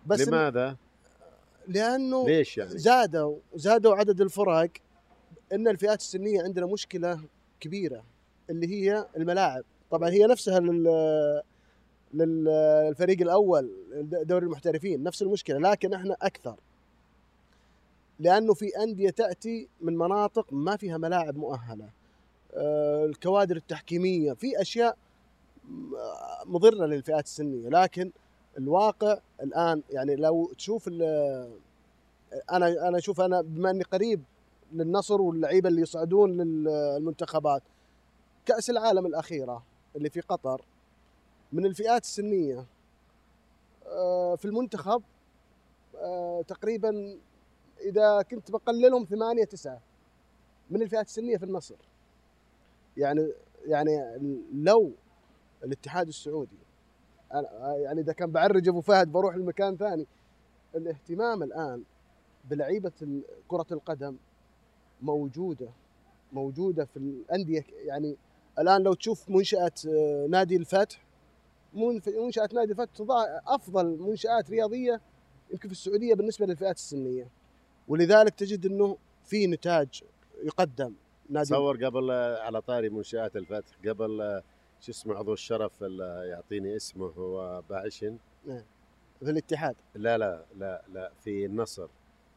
بس 0.07 0.27
لماذا؟ 0.27 0.77
لأنه 1.67 2.27
ليش 2.27 2.57
يعني؟ 2.57 2.77
زادوا 2.77 3.37
زادوا 3.55 3.95
عدد 3.95 4.21
الفرق 4.21 4.69
إن 5.53 5.67
الفئات 5.67 5.99
السنية 5.99 6.43
عندنا 6.43 6.65
مشكلة 6.65 7.19
كبيرة 7.59 8.03
اللي 8.49 8.67
هي 8.67 9.07
الملاعب 9.17 9.63
طبعا 9.91 10.09
هي 10.09 10.25
نفسها 10.25 10.59
لل 10.59 11.43
للفريق 12.13 13.21
الأول 13.21 13.71
دوري 14.01 14.45
المحترفين 14.45 15.03
نفس 15.03 15.21
المشكلة 15.21 15.59
لكن 15.59 15.93
إحنا 15.93 16.15
أكثر. 16.21 16.55
لأنه 18.19 18.53
في 18.53 18.83
أندية 18.83 19.09
تأتي 19.09 19.67
من 19.81 19.97
مناطق 19.97 20.53
ما 20.53 20.77
فيها 20.77 20.97
ملاعب 20.97 21.37
مؤهلة. 21.37 21.89
آه، 22.53 23.05
الكوادر 23.05 23.55
التحكيمية 23.55 24.33
في 24.33 24.61
أشياء 24.61 24.97
مضرة 26.45 26.85
للفئات 26.85 27.23
السنية 27.25 27.69
لكن 27.69 28.11
الواقع 28.57 29.17
الآن 29.43 29.83
يعني 29.89 30.15
لو 30.15 30.51
تشوف 30.57 30.87
أنا 32.51 32.87
أنا 32.87 32.97
أشوف 32.97 33.21
أنا 33.21 33.41
بما 33.41 33.69
إني 33.69 33.83
قريب 33.83 34.23
للنصر 34.73 35.21
واللعيبة 35.21 35.69
اللي 35.69 35.81
يصعدون 35.81 36.41
للمنتخبات 36.41 37.63
كأس 38.45 38.69
العالم 38.69 39.05
الأخيرة 39.05 39.63
اللي 39.99 40.09
في 40.09 40.21
قطر 40.21 40.61
من 41.53 41.65
الفئات 41.65 42.03
السنية. 42.03 42.65
آه، 43.87 44.35
في 44.35 44.45
المنتخب 44.45 45.03
آه، 45.95 46.41
تقريبا 46.41 47.19
إذا 47.81 48.21
كنت 48.21 48.51
بقللهم 48.51 49.03
ثمانية 49.03 49.43
تسعة. 49.43 49.81
من 50.69 50.81
الفئات 50.81 51.05
السنية 51.05 51.37
في 51.37 51.45
النصر. 51.45 51.75
يعني 52.97 53.33
يعني 53.65 54.17
لو 54.53 54.91
الاتحاد 55.63 56.07
السعودي 56.07 56.57
يعني 57.77 58.01
إذا 58.01 58.13
كان 58.13 58.31
بعرج 58.31 58.67
أبو 58.67 58.81
فهد 58.81 59.11
بروح 59.11 59.35
لمكان 59.35 59.77
ثاني 59.77 60.07
الاهتمام 60.75 61.43
الآن 61.43 61.83
بلعيبة 62.45 63.21
كرة 63.47 63.65
القدم 63.71 64.15
موجودة 65.01 65.69
موجودة 66.33 66.85
في 66.85 66.97
الأندية 66.97 67.65
يعني 67.85 68.17
الآن 68.59 68.83
لو 68.83 68.93
تشوف 68.93 69.29
منشاه 69.29 69.71
آه، 69.87 70.27
نادي 70.29 70.55
الفتح 70.55 71.05
منشاه 71.73 72.49
نادي 72.53 72.71
الفتح 72.71 72.93
تضع 72.95 73.23
أفضل 73.47 73.97
منشآت 73.99 74.49
رياضية 74.49 75.01
يمكن 75.51 75.67
في 75.67 75.73
السعودية 75.73 76.13
بالنسبة 76.13 76.45
للفئات 76.45 76.75
السنية. 76.75 77.27
ولذلك 77.87 78.35
تجد 78.35 78.65
إنه 78.65 78.97
في 79.23 79.47
نتاج 79.47 80.03
يقدم 80.43 80.93
نادي 81.29 81.45
تصور 81.45 81.85
قبل 81.85 82.11
آه، 82.11 82.39
على 82.41 82.61
طاري 82.61 82.89
منشآت 82.89 83.35
الفتح 83.35 83.75
قبل 83.87 84.21
آه، 84.21 84.43
شو 84.81 84.91
اسمه 84.91 85.15
عضو 85.15 85.33
الشرف 85.33 85.83
اللي 85.83 86.27
يعطيني 86.29 86.75
اسمه 86.75 87.05
هو 87.05 87.63
باعشن. 87.69 88.17
في 89.19 89.29
الاتحاد. 89.29 89.75
لا 89.95 90.17
لا 90.17 90.45
لا 90.55 90.81
لا 90.93 91.11
في 91.23 91.45
النصر 91.45 91.87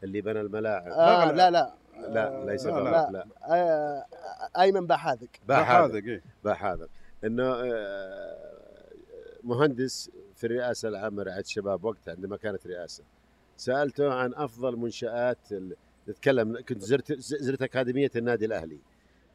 اللي 0.03 0.21
بنى 0.21 0.41
الملاعب. 0.41 0.87
آه 0.91 1.31
لا 1.31 1.51
لا. 1.51 1.73
لا 1.97 2.45
ليس 2.45 2.65
لا، 2.65 2.71
لا, 2.71 2.83
لا. 2.83 3.09
لا. 3.11 3.27
آه 3.45 4.05
أيمن 4.61 4.87
باحاذق 4.87 5.27
باحاذق 5.47 6.03
إيه. 6.03 6.21
باحاذق 6.43 6.89
إنه 7.23 7.43
آه، 7.43 8.89
مهندس 9.43 10.11
في 10.35 10.47
الرئاسة 10.47 10.89
العامة 10.89 11.23
رعاية 11.23 11.39
الشباب 11.41 11.83
وقتها 11.85 12.11
عندما 12.11 12.37
كانت 12.37 12.67
رئاسة 12.67 13.03
سألته 13.57 14.13
عن 14.13 14.33
أفضل 14.33 14.77
منشآت 14.77 15.51
ال- 15.51 15.75
نتكلم 16.09 16.61
كنت 16.69 16.81
زرت 16.81 17.13
زرت 17.19 17.61
أكاديمية 17.61 18.11
النادي 18.15 18.45
الأهلي 18.45 18.79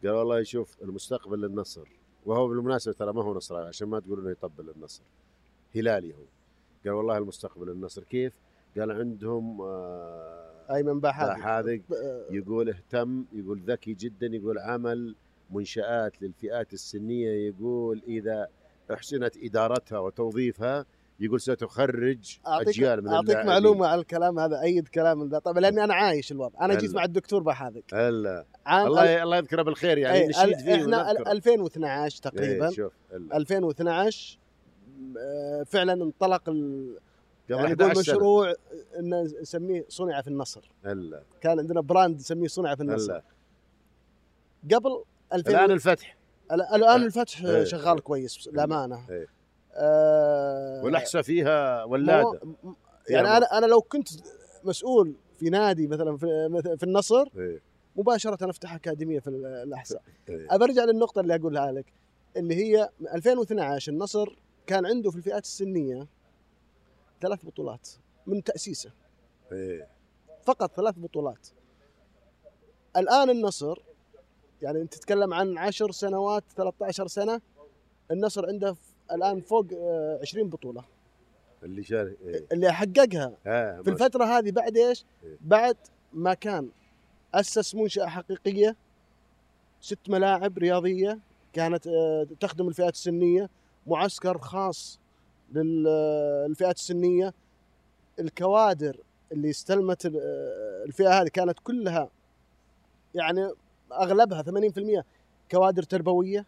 قال 0.05 0.11
والله 0.13 0.43
شوف 0.43 0.77
المستقبل 0.83 1.41
للنصر 1.41 1.89
وهو 2.27 2.49
بالمناسبة 2.49 2.95
ترى 2.95 3.13
ما 3.13 3.23
هو 3.25 3.35
نصراوي 3.35 3.67
عشان 3.69 3.89
ما 3.89 4.01
تقولوا 4.01 4.23
إنه 4.23 4.31
يطبل 4.31 4.71
النصر 4.77 5.03
هلالي 5.77 6.13
هو 6.15 6.23
قال 6.85 6.93
والله 6.93 7.19
المستقبل 7.19 7.67
للنصر 7.67 8.05
كيف؟ 8.05 8.33
قال 8.79 8.93
عندهم 8.93 9.61
آه، 9.61 10.58
ايمن 10.75 11.01
باحاذق 11.01 11.81
آه، 11.93 12.25
يقول 12.31 12.69
اهتم 12.69 13.25
يقول 13.33 13.61
ذكي 13.67 13.95
جدا 13.95 14.27
يقول 14.27 14.59
عمل 14.59 15.15
منشآت 15.51 16.23
للفئات 16.23 16.73
السنية 16.73 17.49
يقول 17.49 18.03
إذا 18.09 18.49
أحسنت 18.93 19.37
إدارتها 19.37 19.99
وتوظيفها 19.99 20.85
يقول 21.21 21.41
ستخرج 21.41 22.39
اعطيك 22.47 22.69
أجيال 22.69 23.03
من 23.05 23.09
أعطيك 23.09 23.29
اللاعبين. 23.31 23.51
معلومة 23.53 23.87
على 23.87 24.01
الكلام 24.01 24.39
هذا 24.39 24.61
أيد 24.63 24.89
كلام 24.89 25.29
ذا 25.29 25.39
طبعا 25.39 25.61
لأني 25.61 25.85
أنا 25.85 25.95
عايش 25.95 26.33
الوضع 26.33 26.65
أنا 26.65 26.75
جيت. 26.75 26.95
مع 26.95 27.05
الدكتور 27.05 27.43
بحاذق 27.43 27.83
هلا 27.95 28.45
الله 28.69 29.23
الله 29.23 29.37
يذكره 29.37 29.63
بالخير 29.63 29.99
يعني 29.99 30.19
إيه، 30.19 30.29
نشيد 30.29 30.59
فيه 30.59 30.75
إحنا 30.75 31.11
ال- 31.11 31.17
ونذكره. 31.17 31.33
2012 31.33 32.23
تقريبا 32.23 32.69
إيه 32.69 32.75
شوف 32.75 32.93
هلا. 33.13 33.37
2012 33.37 34.39
آه، 35.19 35.63
فعلا 35.63 35.93
انطلق 35.93 36.49
ال... 36.49 36.97
يعني 37.51 37.67
11 37.67 37.91
نقول. 37.91 38.01
مشروع 38.01 38.55
ان 38.99 39.23
نسميه 39.43 39.85
صنع 39.89 40.21
في 40.23 40.29
النصر 40.29 40.71
هلا 40.85 41.23
كان 41.41 41.59
عندنا 41.59 41.81
brand 41.81 42.17
نسميه 42.17 42.49
صنع 42.49 42.75
في 42.75 42.83
النصر 42.83 43.13
هلا 43.13 43.23
قبل 44.75 45.05
2000 45.33 45.51
الآن 45.51 45.71
الفتح 45.71 46.17
ال- 46.53 46.63
الآن 46.63 47.03
الفتح 47.03 47.43
إيه. 47.45 47.65
شغال 47.65 48.01
كويس 48.01 48.49
للأمانة 48.49 49.11
إيه. 49.11 49.27
آه 49.75 50.85
والاحساء 50.85 51.23
فيها 51.23 51.85
ولادة 51.85 52.41
يعني 53.11 53.29
أنا 53.37 53.59
أنا 53.59 53.67
لو 53.67 53.81
كنت 53.81 54.09
مسؤول 54.65 55.15
في 55.39 55.51
نادي 55.51 55.87
مثلا 55.87 56.17
في, 56.17 56.27
في 56.77 56.83
النصر 56.83 57.25
إيه. 57.37 57.61
مباشرة 57.97 58.51
أفتح 58.51 58.75
أكاديمية 58.75 59.21
في 59.21 59.27
ال- 59.31 59.47
الأحساء 59.47 60.03
إيه. 60.29 60.57
برجع 60.57 60.85
للنقطة 60.85 61.21
اللي 61.21 61.35
أقولها 61.35 61.73
لك 61.73 61.87
اللي 62.37 62.55
هي 62.55 62.89
2012 63.15 63.93
النصر 63.93 64.37
كان 64.67 64.87
عنده 64.87 65.11
في 65.11 65.17
الفئات 65.17 65.45
السنية 65.45 66.07
ثلاث 67.21 67.45
بطولات 67.45 67.89
من 68.27 68.45
تأسيسه 68.45 68.93
إيه. 69.53 69.89
فقط 70.45 70.73
ثلاث 70.73 70.95
بطولات 70.99 71.49
الآن 72.97 73.31
النصر 73.31 73.79
يعني 74.63 74.81
أنت 74.81 74.95
تتكلم 74.95 75.35
عن 75.35 75.59
10 75.59 75.91
سنوات 75.91 76.45
13 76.57 77.07
سنة 77.07 77.41
النصر 78.11 78.47
عنده 78.47 78.77
الآن 79.13 79.41
فوق 79.41 79.67
آه، 79.73 80.19
20 80.23 80.49
بطولة 80.49 80.85
اللي 81.63 81.83
شارك 81.83 82.17
إيه. 82.27 82.47
اللي 82.53 82.73
حققها 82.73 83.37
ها 83.47 83.83
في 83.83 83.91
الفترة 83.91 84.25
هذه 84.25 84.51
بعد 84.51 84.77
إيش؟ 84.77 85.05
إيه. 85.25 85.37
بعد 85.41 85.77
ما 86.13 86.35
كان 86.35 86.69
أسس 87.35 87.75
منشاه 87.75 88.07
حقيقية 88.07 88.77
ست 89.81 90.09
ملاعب 90.09 90.59
رياضية 90.59 91.19
كانت 91.53 91.87
آه، 91.87 92.27
تخدم 92.41 92.69
الفئات 92.69 92.95
السنية 92.95 93.51
معسكر 93.87 94.39
خاص 94.39 95.01
للفئات 95.53 96.77
السنية. 96.77 97.35
الكوادر 98.21 98.97
اللي 99.33 99.51
استلمت 99.51 100.07
ال- 100.07 100.21
الفئة 100.87 101.21
هذه 101.23 101.29
كانت 101.29 101.59
كلها 101.65 102.11
يعني 103.15 103.51
أغلبها 103.93 104.43
80% 104.43 105.05
كوادر 105.51 105.83
تربوية. 105.83 106.47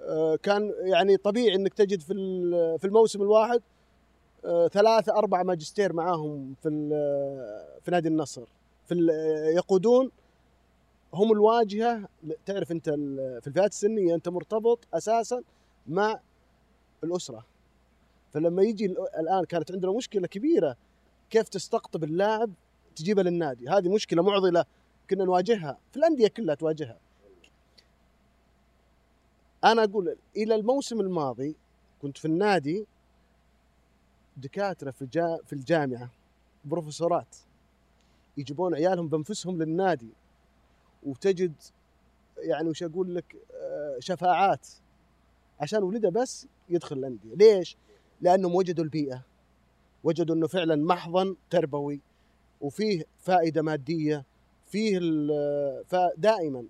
آه، 0.00 0.36
كان 0.36 0.72
يعني 0.78 1.16
طبيعي 1.16 1.54
إنك 1.54 1.74
تجد 1.74 2.00
في 2.00 2.14
في 2.78 2.84
الموسم 2.86 3.22
الواحد 3.22 3.62
آه، 4.44 4.68
ثلاثة 4.68 5.12
أربعة 5.18 5.42
ماجستير 5.42 5.92
معاهم 5.92 6.54
في 6.62 6.68
في 7.82 7.90
نادي 7.90 8.08
النصر. 8.08 8.44
في 8.86 8.94
يقودون 9.56 10.10
هم 11.14 11.32
الواجهة 11.32 12.08
تعرف 12.46 12.72
أنت 12.72 12.90
في 13.40 13.46
الفئات 13.46 13.70
السنية 13.72 14.14
أنت 14.14 14.28
مرتبط 14.28 14.78
أساسا 14.94 15.42
مع 15.86 16.20
الأسرة. 17.04 17.44
فلما 18.32 18.62
يجي 18.62 18.86
ال- 18.86 19.16
الآن 19.18 19.44
كانت 19.44 19.72
عندنا 19.72 19.92
مشكلة 19.92 20.26
كبيرة 20.26 20.76
كيف 21.30 21.48
تستقطب 21.48 22.04
اللاعب 22.04 22.50
تجيبه 22.96 23.22
للنادي؟ 23.22 23.68
هذه 23.68 23.88
مشكلة 23.94 24.22
معضلة 24.22 24.64
كنا 25.10 25.24
نواجهها 25.24 25.78
في 25.90 25.96
الأندية 25.96 26.28
كلها 26.28 26.54
تواجهها. 26.54 26.98
أنا 29.64 29.84
أقول 29.84 30.16
إلى 30.36 30.54
الموسم 30.54 31.00
الماضي 31.00 31.56
كنت 32.02 32.18
في 32.18 32.24
النادي 32.24 32.86
دكاترة 34.36 34.90
في 34.90 35.06
في 35.46 35.52
الجامعة 35.52 36.10
بروفيسورات 36.64 37.36
يجيبون 38.36 38.74
عيالهم 38.74 39.08
بأنفسهم 39.08 39.62
للنادي. 39.62 40.08
وتجد 41.02 41.54
يعني 42.38 42.68
وش 42.68 42.82
أقول 42.82 43.14
لك 43.14 43.36
آه، 43.54 43.96
شفاعات 44.00 44.68
عشان 45.60 45.82
ولده 45.82 46.08
بس 46.08 46.46
يدخل 46.68 46.98
الأندية. 46.98 47.34
ليش؟ 47.34 47.76
لأنهم 48.20 48.54
وجدوا 48.54 48.84
البيئة. 48.84 49.22
وجدوا 50.04 50.34
إنه 50.34 50.46
فعلا 50.46 50.76
محضن 50.76 51.36
تربوي 51.50 52.00
وفيه 52.60 53.04
فائدة 53.18 53.62
مادية 53.62 54.24
فيه 54.66 54.98
فدائما 55.86 56.66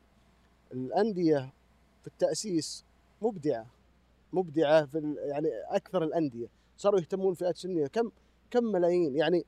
الأندية 0.72 1.52
في 2.00 2.06
التأسيس 2.06 2.84
مبدعة 3.22 3.66
مبدعة 4.32 4.86
في 4.86 5.16
يعني 5.18 5.48
أكثر 5.68 6.02
الأندية. 6.04 6.46
صاروا 6.76 7.00
يهتمون 7.00 7.34
فئات 7.34 7.56
سنيه 7.56 7.86
كم 7.86 8.10
كم 8.50 8.64
ملايين؟ 8.64 9.16
يعني 9.16 9.44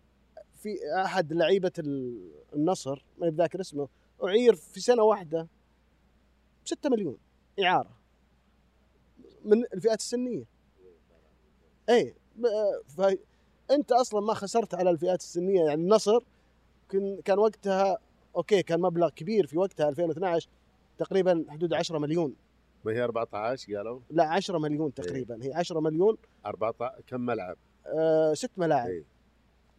في 0.54 0.76
أحد 1.04 1.32
لعيبة 1.32 1.72
ال- 1.78 2.30
النصر 2.54 3.04
ما 3.18 3.28
بذاكر 3.28 3.60
اسمه 3.60 3.88
أعير 4.24 4.54
في 4.54 4.80
سنة 4.80 5.02
واحدة 5.02 5.48
6 6.64 6.90
مليون 6.90 7.18
إعارة 7.62 7.90
من 9.44 9.64
الفئات 9.74 9.98
السنية. 10.00 10.44
اي 11.88 12.14
فانت 13.68 13.92
أصلا 13.92 14.20
ما 14.20 14.34
خسرت 14.34 14.74
على 14.74 14.90
الفئات 14.90 15.20
السنية 15.20 15.60
يعني 15.60 15.82
النصر 15.82 16.20
كان 16.88 17.20
كان 17.24 17.38
وقتها 17.38 17.98
أوكي 18.36 18.62
كان 18.62 18.80
مبلغ 18.80 19.08
كبير 19.08 19.46
في 19.46 19.58
وقتها 19.58 19.88
2012 19.88 20.48
تقريبا 20.98 21.44
حدود 21.48 21.74
10 21.74 21.98
مليون. 21.98 22.34
ما 22.84 22.92
هي 22.92 23.04
14 23.04 23.76
قالوا؟ 23.76 24.00
لا 24.10 24.24
10 24.24 24.58
مليون 24.58 24.94
تقريبا. 24.94 25.38
هي 25.42 25.54
10 25.54 25.80
مليون. 25.80 26.16
14 26.46 27.02
كم 27.06 27.20
ملعب؟ 27.20 27.56
آه 27.86 28.34
ست 28.34 28.50
ملاعب. 28.56 28.88
إيه. 28.88 29.04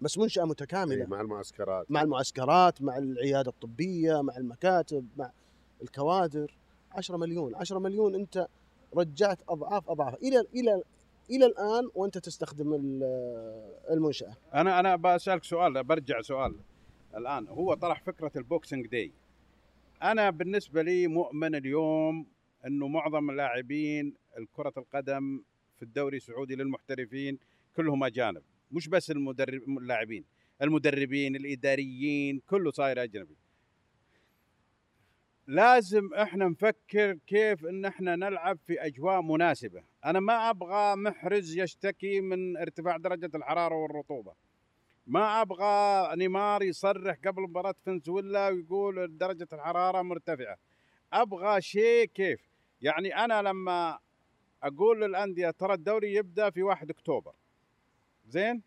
بس 0.02 0.18
منشأة 0.18 0.44
متكاملة. 0.44 0.96
إيه. 0.96 1.08
مع 1.08 1.22
المعسكرات. 1.22 1.92
مع 1.92 2.02
المعسكرات 2.02 2.82
مع 2.82 2.98
العيادة 2.98 3.50
الطبية 3.50 4.22
مع 4.22 4.38
المكاتب 4.38 5.08
مع 5.18 5.32
الكوادر. 5.82 6.58
10 6.92 7.18
مليون. 7.18 7.56
10 7.56 7.80
مليون 7.80 8.16
أنت 8.16 8.48
رجعت 8.96 9.40
أضعاف 9.50 9.90
أضعاف. 9.90 10.16
إلى 10.16 10.46
إلى 10.56 10.82
إلى 11.30 11.46
الآن 11.46 11.90
وأنت 11.96 12.18
تستخدم 12.18 12.74
ال- 12.74 13.04
المنشأة. 13.92 14.36
أنا 14.54 14.80
أنا 14.80 14.96
بسألك 14.96 15.44
سؤال 15.44 15.84
برجع 15.84 16.22
سؤال. 16.22 16.56
الآن 17.18 17.48
هو 17.48 17.74
طرح 17.74 18.04
فكرة 18.04 18.32
ال 18.36 18.43
Boxing 18.43 18.88
Day. 18.88 19.12
أنا 20.04 20.30
بالنسبة 20.30 20.82
لي 20.82 21.08
مؤمن 21.08 21.56
اليوم 21.56 22.26
إنه 22.68 22.88
معظم 22.88 23.30
اللاعبين 23.30 24.14
كره 24.54 24.74
القدم 24.78 25.44
في 25.78 25.84
الدوري 25.84 26.18
السعودي 26.18 26.56
للمحترفين 26.56 27.40
كلهم 27.76 28.04
أجانب. 28.04 28.42
مش 28.72 28.88
بس 28.88 29.12
المدرب 29.12 29.62
اللاعبين 29.70 30.24
المدربين 30.62 31.36
الإداريين 31.36 32.42
كله 32.50 32.72
صاير 32.72 33.04
أجنبي. 33.04 33.36
لازم 35.50 36.14
إحنا 36.14 36.48
نفكر 36.48 37.14
كيف 37.28 37.66
إن 37.66 37.86
إحنا 37.86 38.16
نلعب 38.16 38.58
في 38.68 38.86
أجواء 38.86 39.22
مناسبة. 39.22 39.84
أنا 40.06 40.20
ما 40.20 40.50
أبغى 40.50 40.96
محرز 40.96 41.58
يشتكي 41.58 42.22
من 42.22 42.58
ارتفاع 42.58 42.98
درجة 42.98 43.30
الحرارة 43.36 43.76
والرطوبة. 43.76 44.34
ما 45.08 45.42
أبغى 45.42 46.16
نيمار 46.16 46.64
يصرح 46.64 47.18
قبل 47.26 47.42
مباراة 47.42 47.76
فنزويلا 47.86 48.48
ويقول 48.48 49.18
درجة 49.18 49.48
الحرارة 49.54 50.02
مرتفعة. 50.02 50.58
أبغى 51.14 51.62
شيء 51.62 52.06
كيف؟ 52.06 52.50
يعني 52.82 53.16
أنا 53.16 53.42
لما 53.42 54.00
أقول 54.64 55.02
للأندية 55.02 55.52
ترى 55.52 55.74
الدوري 55.74 56.14
يبدأ 56.14 56.50
في 56.50 56.64
1 56.64 56.90
أكتوبر. 56.90 57.34
زين؟ 58.26 58.64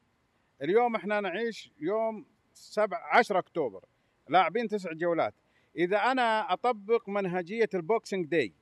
اليوم 0.62 0.96
إحنا 0.96 1.20
نعيش 1.20 1.72
يوم 1.80 2.26
7 2.52 2.98
10 3.12 3.38
أكتوبر. 3.38 3.84
لاعبين 4.28 4.68
تسع 4.68 4.92
جولات. 4.92 5.34
إذا 5.76 5.96
أنا 5.96 6.52
أطبق 6.52 7.08
منهجية 7.08 7.68
ال 7.74 7.82
Boxing 7.82 8.26
Day 8.26 8.54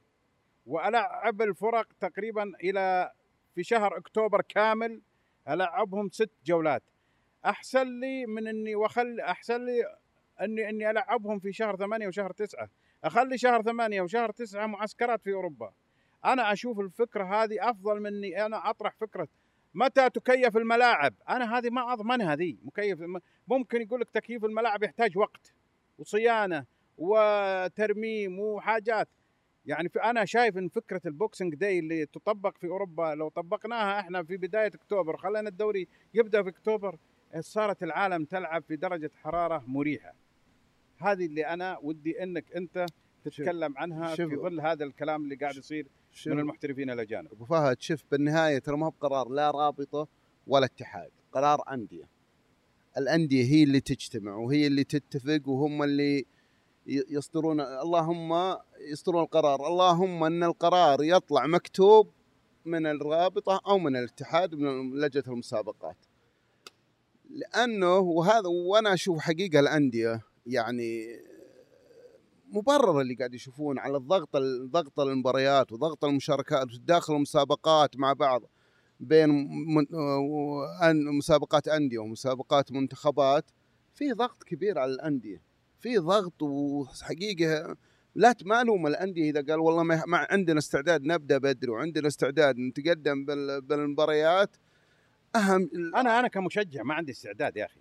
وألعب 0.67 1.43
الفرق 1.43 1.89
تقريبا 2.01 2.53
إلى 2.65 3.13
في 3.55 3.63
شهر 3.63 3.97
أكتوبر 3.97 4.43
كامل 4.43 5.03
ألعبهم 5.49 6.09
ست 6.13 6.31
جولات. 6.45 6.83
أحسن 7.45 8.01
لي 8.01 8.27
من 8.27 8.49
إني 8.49 8.75
وأخلي 8.75 9.25
أحسن 9.25 9.65
لي 9.65 9.83
إني 10.41 10.69
إني 10.69 10.91
ألعبهم 10.91 11.39
في 11.39 11.53
شهر 11.53 11.77
ثمانية 11.77 12.09
وشهر 12.09 12.33
تسعة. 12.33 12.69
أخلي 13.05 13.39
شهر 13.39 13.63
ثمانية 13.63 14.03
وشهر 14.03 14.31
تسعة 14.31 14.67
معسكرات 14.67 15.23
في 15.23 15.33
أوروبا. 15.33 15.73
أنا 16.25 16.53
أشوف 16.53 16.81
الفكرة 16.81 17.25
هذه 17.25 17.71
أفضل 17.71 18.01
مني 18.01 18.47
أنا 18.47 18.71
أطرح 18.71 18.95
فكرة. 18.95 19.29
متى 19.75 20.11
تكيف 20.11 20.57
الملاعب؟ 20.57 21.15
أنا 21.29 21.59
هذه 21.59 21.71
ما 21.71 21.93
أضمنها 21.93 22.37
ذي 22.37 22.59
مكيف 22.63 22.99
ممكن 23.49 23.83
يقول 23.83 24.01
لك 24.01 24.11
تكييف 24.11 24.45
الملاعب 24.45 24.83
يحتاج 24.83 25.19
وقت 25.19 25.55
وصيانة. 25.99 26.67
وترميم 27.01 28.39
وحاجات. 28.39 29.09
يعني 29.67 29.89
في 29.89 29.99
أنا 29.99 30.25
شايف 30.25 30.59
إن 30.59 30.69
فكرة 30.69 31.01
ال 31.07 31.14
Boxing 31.14 31.55
Day 31.55 31.79
اللي 31.79 32.07
تطبق 32.07 32.59
في 32.59 32.67
أوروبا 32.67 33.15
لو 33.15 33.29
طبقناها 33.29 34.01
إحنا 34.01 34.23
في 34.23 34.37
بداية 34.37 34.67
أكتوبر 34.75 35.17
خلينا 35.17 35.49
الدوري 35.49 35.89
يبدأ 36.15 36.43
في 36.43 36.49
أكتوبر 36.49 36.99
صارت 37.41 37.83
العالم 37.83 38.25
تلعب 38.25 38.63
في 38.63 38.77
درجة 38.77 39.11
حرارة 39.23 39.65
مريحة. 39.67 40.15
هذه 40.99 41.27
اللي 41.27 41.47
أنا 41.47 41.79
ودي 41.83 42.23
إنك 42.23 42.53
أنت 42.57 42.87
تتكلم 43.25 43.75
عنها 43.79 44.15
شوف- 44.15 44.31
في 44.31 44.37
ظل 44.37 44.61
هذا 44.61 44.85
الكلام 44.85 45.25
اللي 45.25 45.35
قاعد 45.35 45.57
يصير 45.57 45.87
شوف. 46.13 46.33
من 46.33 46.39
المحترفين 46.39 46.91
الاجانب 46.91 47.33
أبو 47.33 47.45
فهد 47.45 47.81
شوف 47.83 48.05
بالنهاية 48.11 48.59
ترى 48.59 48.77
ما 48.77 48.87
هو 48.87 48.91
بقرار 48.91 49.29
لا 49.29 49.51
رابطة 49.51 50.09
ولا 50.47 50.65
اتحاد 50.67 51.11
قرار 51.33 51.61
أندية. 51.73 52.09
الأندية 52.99 53.45
هي 53.45 53.63
اللي 53.63 53.81
تجتمع 53.81 54.35
وهي 54.35 54.67
اللي 54.67 54.85
تتفق 54.85 55.49
وهم 55.49 55.83
اللي 55.83 56.25
يصدرون 56.87 57.61
اللهم 57.61 58.57
يصدرون 58.81 59.23
القرار 59.23 59.67
اللهم 59.67 60.25
إن 60.25 60.43
القرار 60.45 61.03
يطلع 61.03 61.47
مكتوب 61.47 62.11
من 62.65 62.87
الرابطة 62.87 63.61
أو 63.67 63.79
من 63.79 63.97
الاتحاد 63.97 64.55
من 64.55 65.01
لجنة 65.01 65.25
المسابقات. 65.27 65.97
لأنه 67.31 67.99
وهذا 67.99 68.49
وأنا 68.49 68.95
أشوف 68.95 69.19
حقيقة 69.19 69.61
الأندية 69.61 70.23
يعني 70.47 71.21
مبرر 72.53 73.01
اللي 73.01 73.15
قاعد 73.15 73.35
يشوفون 73.35 73.79
على 73.79 73.97
الضغط 73.97 74.37
ضغط 74.71 75.01
المباريات 75.01 75.73
وضغط 75.73 76.05
المشاركات 76.05 76.67
داخل 76.81 77.15
المسابقات 77.15 77.97
مع 77.97 78.13
بعض 78.13 78.43
بين 79.01 79.29
مسابقات 81.19 81.69
أندية 81.69 81.99
ومسابقات 81.99 82.73
منتخبات. 82.73 83.51
في 83.95 84.13
ضغط 84.13 84.43
كبير 84.43 84.79
على 84.79 84.93
الأندية. 84.93 85.50
في 85.81 85.99
ضغط 85.99 86.43
وحقيقة 86.43 87.77
لا 88.15 88.33
تمالوم 88.33 88.87
الأندية 88.87 89.31
إذا 89.31 89.41
قال 89.49 89.59
والله 89.61 89.83
ما 89.83 90.27
عندنا 90.31 90.59
استعداد 90.59 91.03
نبدأ 91.05 91.39
بدري 91.39 91.71
وعندنا 91.71 92.09
استعداد 92.09 92.59
نتقدم 92.59 93.25
بال- 93.25 93.61
بالمباريات. 93.61 94.57
أهم 95.37 95.71
أنا 95.97 96.19
أنا 96.21 96.29
كمشجع 96.29 96.83
ما 96.83 96.95
عندي 96.95 97.13
استعداد 97.13 97.57
يا 97.57 97.65
أخي. 97.65 97.81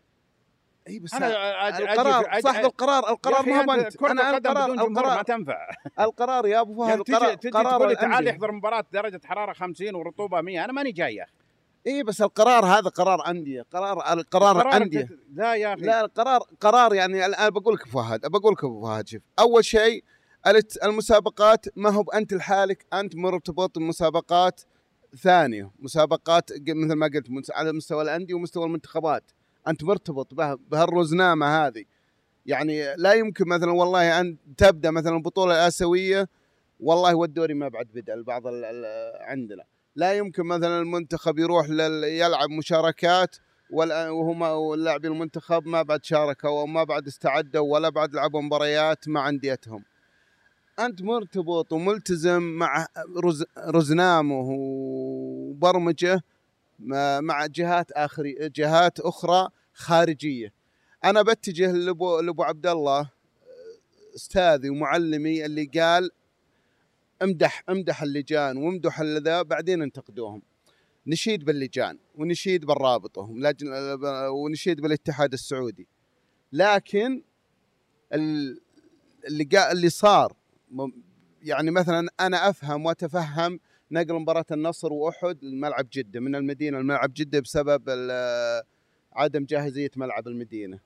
إي 0.88 1.00
بس 1.00 1.16
أجي- 1.16 1.24
القرار 1.24 2.42
صاحب 2.42 2.66
القرار 2.66 3.10
القرار 3.10 3.46
ما 3.66 3.76
بنت. 3.76 3.98
كرة 3.98 4.12
أنا 4.12 4.38
القرار 4.38 4.70
جمهور 4.76 4.90
ما 4.90 5.00
القرار, 5.02 5.24
تنفع. 5.24 5.68
القرار 6.00 6.48
يا 6.48 6.62
أبو 6.62 6.76
فهد 6.76 6.90
يعني 6.90 7.02
القرار 7.02 7.34
تجي 7.34 7.38
تجي 7.38 7.50
قرار 7.52 7.72
تقول 7.78 7.90
لي 7.90 7.96
تعال 7.96 8.12
الأندية. 8.12 8.30
يحضر 8.32 8.52
مباراة 8.52 8.86
درجة 8.94 9.22
حرارة 9.26 9.54
50 9.54 9.96
ورطوبة 9.96 10.42
100 10.42 10.66
أنا 10.66 10.74
ماني 10.74 10.92
جاي 10.92 11.16
يا 11.16 11.24
أخي. 11.24 11.34
إي 11.88 12.04
بس 12.04 12.22
القرار 12.22 12.66
هذا 12.66 12.90
قرار 12.90 13.28
أندية. 13.30 13.62
قرار 13.74 14.14
القرار 14.14 14.58
قرار 14.62 14.76
أندية. 14.82 15.10
لا 15.34 15.56
يا 15.56 15.74
أخي. 15.74 15.82
لا 15.82 16.02
القرار 16.06 16.40
قرار 16.62 16.94
يعني 16.94 17.26
الان 17.26 17.50
بقول 17.50 17.74
لك 17.76 17.86
فهد 17.88 18.22
بقول 18.32 18.54
لك 18.54 18.64
أبو 18.64 18.82
فهد 18.86 19.08
شوف 19.08 19.22
أول 19.40 19.66
شيء 19.66 20.04
المسابقات 20.84 21.66
ما 21.76 21.90
هو 21.90 22.02
انت 22.04 22.34
لحالك 22.34 22.86
أنت 22.94 23.16
مرتبط 23.16 23.78
بمسابقات 23.80 24.62
ثانية. 25.22 25.72
مسابقات 25.80 26.50
مثل 26.68 26.94
ما 26.94 27.06
قلت 27.14 27.52
على 27.52 27.74
مستوى 27.74 28.02
الأندية 28.02 28.34
ومستوى 28.34 28.66
المنتخبات. 28.66 29.24
أنت 29.68 29.84
مرتبط 29.84 30.34
به 30.34 30.54
بهالرزنامة 30.54 31.46
هذه. 31.68 31.84
يعني 32.46 32.96
لا 32.96 33.14
يمكن 33.14 33.48
مثلا 33.48 33.72
والله 33.72 34.20
أن 34.22 34.38
تبدأ 34.58 34.92
مثلا 34.92 35.16
البطوله 35.16 35.54
الاسيويه 35.54 36.30
والله 36.80 37.16
والدوري 37.16 37.54
ما 37.54 37.68
بعد 37.68 37.88
بدأ 37.94 38.24
بعض 38.24 38.48
ال- 38.48 38.66
ال- 38.66 39.22
عندنا. 39.22 39.64
لا 40.00 40.14
يمكن 40.14 40.44
مثلا 40.44 40.80
المنتخب 40.80 41.40
يروح 41.40 41.70
يلعب 42.04 42.50
مشاركات 42.50 43.36
وهم 43.72 44.42
واللاعبين 44.42 45.12
المنتخب 45.12 45.68
ما 45.68 45.82
بعد 45.82 46.06
شاركوا 46.06 46.50
وما 46.50 46.84
بعد 46.84 47.08
استعدوا 47.08 47.74
ولا 47.74 47.90
بعد 47.90 48.14
لعبوا 48.14 48.42
مباريات 48.42 49.10
مع 49.10 49.30
أنديتهم. 49.30 49.84
أنت 50.80 51.02
مرتبط 51.02 51.74
وملتزم 51.74 52.42
مع 52.42 52.88
رز 53.18 53.44
رزنامه 53.58 54.48
وبرمجه 54.50 56.22
مع 57.20 57.46
جهات 57.46 57.92
اخري 57.92 58.36
جهات 58.56 59.00
أخرى 59.00 59.50
خارجية. 59.74 60.54
أنا 61.04 61.22
بتجه 61.22 61.72
لأبو 61.72 62.44
عبد 62.44 62.68
الله 62.68 63.10
أستاذي 64.16 64.70
ومعلمي 64.70 65.46
اللي 65.46 65.66
قال 65.66 66.10
امدح 67.22 67.64
امدح 67.70 68.02
اللجان 68.02 68.58
وامدح 68.58 69.02
ذا 69.02 69.42
بعدين 69.42 69.82
انتقدوهم. 69.82 70.42
نشيد 71.08 71.46
باللجان 71.46 71.98
ونشيد 72.16 72.66
بالرابطه 72.66 73.22
ولجن- 73.22 73.68
ونشيد 74.32 74.82
بالاتحاد 74.82 75.34
السعودي. 75.34 75.88
لكن 76.54 77.22
ال- 78.14 78.62
اللي 79.28 79.72
اللي 79.72 79.90
صار 79.90 80.34
يعني 81.44 81.72
مثلا 81.72 82.10
أنا 82.20 82.50
أفهم 82.50 82.86
وأتفهم 82.86 83.60
نقل 83.92 84.14
مباراة 84.14 84.46
النصر 84.52 84.94
وأحد 84.94 85.44
لملعب 85.44 85.88
جدة 85.94 86.20
من 86.20 86.36
المدينة 86.36 86.80
لملعب 86.80 87.12
جدة 87.16 87.40
بسبب 87.40 87.90
عدم 89.14 89.46
جاهزية 89.46 89.92
ملعب 89.96 90.28
المدينة. 90.28 90.80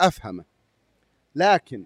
أفهمه. 0.00 0.44
لكن 1.34 1.84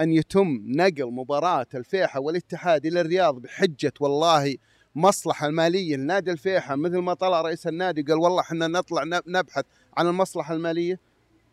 أن 0.00 0.12
يتم 0.12 0.62
نقل 0.66 1.12
مباراة 1.12 1.66
الفيحة 1.74 2.20
والاتحاد 2.20 2.86
إلى 2.86 3.00
الرياض 3.00 3.34
بحجة 3.34 3.92
والله 4.00 4.56
مصلحة 4.94 5.46
المالية. 5.46 5.96
لنادي 5.96 6.30
الفيحة 6.30 6.76
مثل 6.76 6.98
ما 6.98 7.14
طلع 7.14 7.40
رئيس 7.40 7.66
النادي 7.66 8.02
قال 8.02 8.18
والله 8.18 8.40
إحنا 8.40 8.66
نطلع 8.66 9.04
نب- 9.04 9.22
نبحث 9.26 9.64
عن 9.96 10.06
المصلحة 10.06 10.54
المالية. 10.54 11.00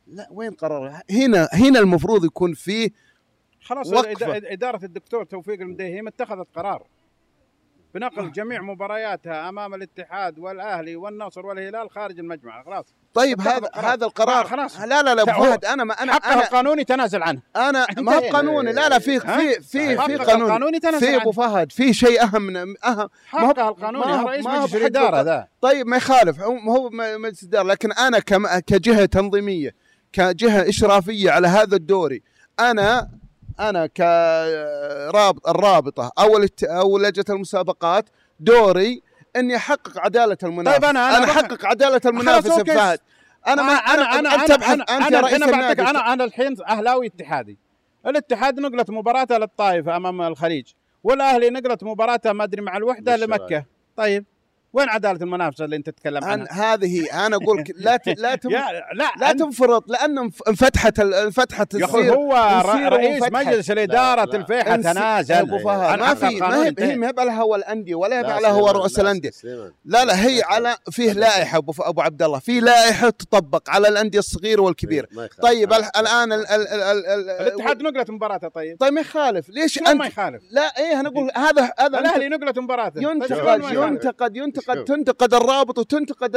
لا 0.08 0.28
وين 0.32 0.52
قرار؟ 0.52 1.02
هنا 1.12 1.50
هنا 1.54 1.80
المفروض 1.80 2.26
يكون 2.26 2.54
فيه 2.54 2.90
خلاص 3.62 3.88
وقفة. 3.94 4.38
إدارة 4.38 4.86
الدكتور 4.86 5.24
توفيق 5.24 5.62
المديهيم 5.62 6.08
اتخذت 6.08 6.48
قرار. 6.56 6.84
بنقل 7.94 8.32
جميع 8.32 8.62
مبارياتها 8.62 9.50
أمام 9.50 9.74
الاتحاد 9.74 10.40
والأهلي 10.40 10.96
والنصر 10.96 11.46
والهلال 11.46 11.90
خارج 11.92 12.20
المجمع 12.20 12.64
خلاص. 12.64 12.86
طيب 13.14 13.42
هذا. 13.42 13.70
هذا 13.76 14.06
القرار 14.06 14.44
ما 14.44 14.50
خلاص. 14.50 14.80
لا 14.80 15.02
لا 15.04 15.16
لا 15.16 15.36
هو 15.38 15.44
فهد 15.44 15.66
أنا 15.66 15.84
ما 15.84 15.94
أنا 15.94 16.14
حقه 16.14 16.40
القانوني 16.40 16.84
تنازل 16.84 17.24
عنه. 17.24 17.42
أنا 17.56 17.88
ما 17.98 18.16
هو. 18.16 18.20
قانوني. 18.20 18.74
لا 18.74 18.90
لا 18.90 19.00
في؟ 19.00 19.20
في 19.20 19.62
في 19.62 19.62
في 19.62 19.96
قانون 19.96 20.42
القانوني 20.48 20.80
تنازل 20.80 21.00
في 21.08 21.16
أبو 21.16 21.32
فهد 21.32 21.72
في 21.72 21.94
شيء 21.94 22.24
أهم 22.24 22.42
من 22.42 22.58
اهم 22.58 22.76
ما 23.34 23.42
هو- 23.42 23.48
حقه 23.48 23.70
القانوني. 23.70 24.24
رئيس 24.24 24.46
مجلس 24.46 24.76
الإدارة 24.76 25.22
ذا. 25.22 25.48
طيب 25.62 25.88
ما 25.88 25.98
يخالف. 25.98 26.40
هو 26.42 26.90
مجلس 26.94 27.44
الإدارة. 27.44 27.64
لكن 27.68 27.92
أنا 27.92 28.20
كجهة 28.60 29.06
تنظيمية 29.06 29.76
كجهة 30.14 30.70
إشرافية 30.70 31.32
على 31.32 31.48
هذا 31.48 31.76
الدوري 31.76 32.24
أنا 32.60 33.10
أنا 33.60 33.88
كرابط 33.88 35.48
الرابطة 35.48 36.12
أو 36.20 36.38
الات- 36.38 36.64
أو 36.64 36.98
لجنة 36.98 37.26
المسابقات 37.30 38.06
دوري 38.40 39.02
إني 39.36 39.56
أحقق 39.56 40.00
عدالة 40.00 40.38
المنافس. 40.44 40.78
طيب 40.80 40.86
أنا- 40.86 40.90
أنا 40.98 41.18
أنا 41.18 41.26
بح- 41.26 41.38
أحقق 41.38 41.66
عدالة 41.66 42.02
المنافس. 42.06 42.48
فهد. 42.52 43.00
أنا 43.48 43.62
ما 43.64 43.74
أنا 43.74 44.20
أنا 44.20 44.36
أنت 44.36 44.52
أنا 44.52 44.74
أنت 44.74 44.90
أنا 44.92 45.20
رئيس 45.20 45.40
بعطيك 45.40 45.54
النادي. 45.54 45.82
أنا 45.82 46.14
أنا 46.14 46.24
الحين 46.24 46.56
أهلاوي 46.70 47.08
اتحادي. 47.08 47.58
الاتحاد 48.08 48.60
نقلت 48.60 48.90
مباراته 48.90 49.38
للطائف 49.38 49.90
أمام 49.90 50.22
الخليج 50.22 50.66
والأهلي 51.04 51.50
نقلت 51.50 51.84
مباراته 51.84 52.34
ما 52.34 52.44
أدري 52.44 52.62
مع 52.62 52.78
الوحدة. 52.78 53.16
لمكة. 53.16 53.66
طيب. 53.98 54.26
وين 54.74 54.90
عدالة 54.90 55.20
المنافسة 55.22 55.66
اللي 55.66 55.76
انت 55.76 55.90
تتكلم 55.90 56.24
أن 56.24 56.30
عنها؟ 56.30 56.74
هذه 56.74 57.26
أنا 57.26 57.36
أقول 57.36 57.58
لك 57.60 57.72
لا 57.76 57.98
ت- 57.98 58.20
لا 58.20 58.36
تم 58.42 58.50
لا 58.50 59.12
لا 59.20 59.32
أنت- 59.32 59.36
تنفرط 59.38 59.90
لأن 59.90 60.18
انف- 60.20 60.42
انفتحت 60.48 61.00
ال- 61.00 61.14
انفتحت 61.14 61.74
يا 61.74 61.86
أخوي 61.86 62.02
السير 62.02 62.16
هو 62.16 62.34
رئيس. 62.88 63.24
مجلس 63.32 63.72
الإدارة 63.72 64.26
لا. 64.26 64.38
الفيحة 64.38 64.76
انس- 64.76 64.84
تنازل 64.84 65.36
ابو 65.36 65.58
فهد 65.60 66.00
ما 66.00 66.14
في 66.14 66.26
ما 66.40 66.66
هي. 66.66 66.74
هي 66.80 66.96
ما 66.96 67.08
هي 67.08 67.14
على 67.18 67.32
هو 67.32 67.56
الأندية 67.56 67.96
ولا 67.96 68.16
هي 68.22 68.32
على 68.32 68.48
هو 68.48 68.52
سليمان، 68.54 68.76
رؤوس 68.76 68.98
لا 69.00 69.04
الأندية. 69.04 69.32
لا 69.86 70.06
لا 70.06 70.26
هي 70.28 70.42
على 70.44 70.76
فيه 70.92 71.12
لائحة 71.14 71.58
أبو 71.58 71.74
أبو 71.80 72.02
عبد 72.02 72.24
الله 72.24 72.40
في 72.40 72.60
لائحة 72.60 73.10
تطبق 73.10 73.70
على 73.70 73.88
الأندية 73.88 74.20
الصغيرة 74.20 74.62
والكبيرة. 74.62 75.08
طيب. 75.42 75.74
الآن 75.74 76.34
ال- 76.34 76.48
ال- 76.48 76.68
ال- 76.68 77.06
ال- 77.06 77.30
الاتحاد 77.30 77.82
نقلت 77.82 78.10
مباراته 78.12 78.48
طيب 78.48 78.78
طيب 78.80 78.94
ما 78.94 79.02
يخالف 79.02 79.50
ليش 79.50 79.74
شلون 79.74 79.98
ما 79.98 80.06
انت 80.06 80.14
يخالف؟ 80.14 80.44
لا 80.52 80.62
إيه 80.62 81.00
أنا 81.00 81.10
أقول 81.10 81.32
هذا 81.36 81.72
هذا 81.80 82.00
الأهلي 82.00 82.30
نقلت 82.30 82.60
مباراته 82.60 83.02
طيب 83.02 83.10
ينتقد؟ 83.10 83.64
ينتقد 83.74 84.36
ينتقد 84.38 84.63
شوف. 84.66 84.88
تنتقد 84.88 85.34
الرابط 85.34 85.78
وتنتقد 85.78 86.32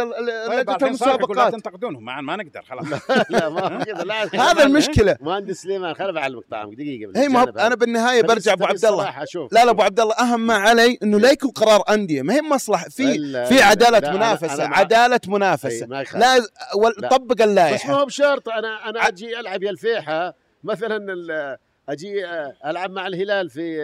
طيب 0.49 0.71
لجنه 0.71 0.77
المسابقات 0.83 1.53
تنتقدونهم 1.53 2.05
ما, 2.05 2.21
ما 2.21 2.37
نقدر 2.37 2.63
خلاص. 2.63 2.87
لا 3.31 3.49
ما 3.49 3.85
لا. 4.05 4.25
هذا 4.51 4.63
المشكلة. 4.65 5.17
مهندس 5.21 5.57
سليمان 5.63 5.95
خليني 5.95 6.13
بعلمك 6.13 6.45
طعمك 6.51 6.75
دقيقة 6.75 7.13
هي 7.17 7.29
ما 7.29 7.67
أنا 7.67 7.75
بالنهاية 7.75 8.23
برجع 8.23 8.53
أبو 8.53 8.65
عبد 8.65 8.85
الله. 8.85 9.25
لا 9.53 9.65
لا 9.65 9.71
أبو 9.71 9.83
عبد 9.83 10.01
الله 10.01 10.15
أهم 10.15 10.47
ما 10.47 10.55
علي 10.55 10.99
إنه 11.03 11.19
لا 11.21 11.31
يكون 11.31 11.51
قرار 11.51 11.83
أندية. 11.89 12.23
ما 12.23 12.35
هي 12.35 12.43
مصلحة. 12.43 12.89
في 12.89 13.15
في 13.47 13.63
عدالة 13.63 14.11
منافسة 14.13 14.65
عدالة 14.67 15.21
منافسة. 15.29 15.87
لا. 16.15 16.39
طبق 17.11 17.35
بس 17.35 17.41
اللائحه 17.41 17.93
هو 17.95 18.05
بشرط 18.07 18.49
أنا 18.49 18.89
أنا 18.91 19.09
أجي 19.09 19.41
ألعب 19.41 19.63
يا 19.63 19.71
الفيحة. 19.71 20.35
مثلا 20.65 20.97
ال- 21.13 21.57
أجي 21.89 22.27
ألعب 22.67 22.91
مع 22.91 23.07
الهلال 23.07 23.51
في 23.51 23.79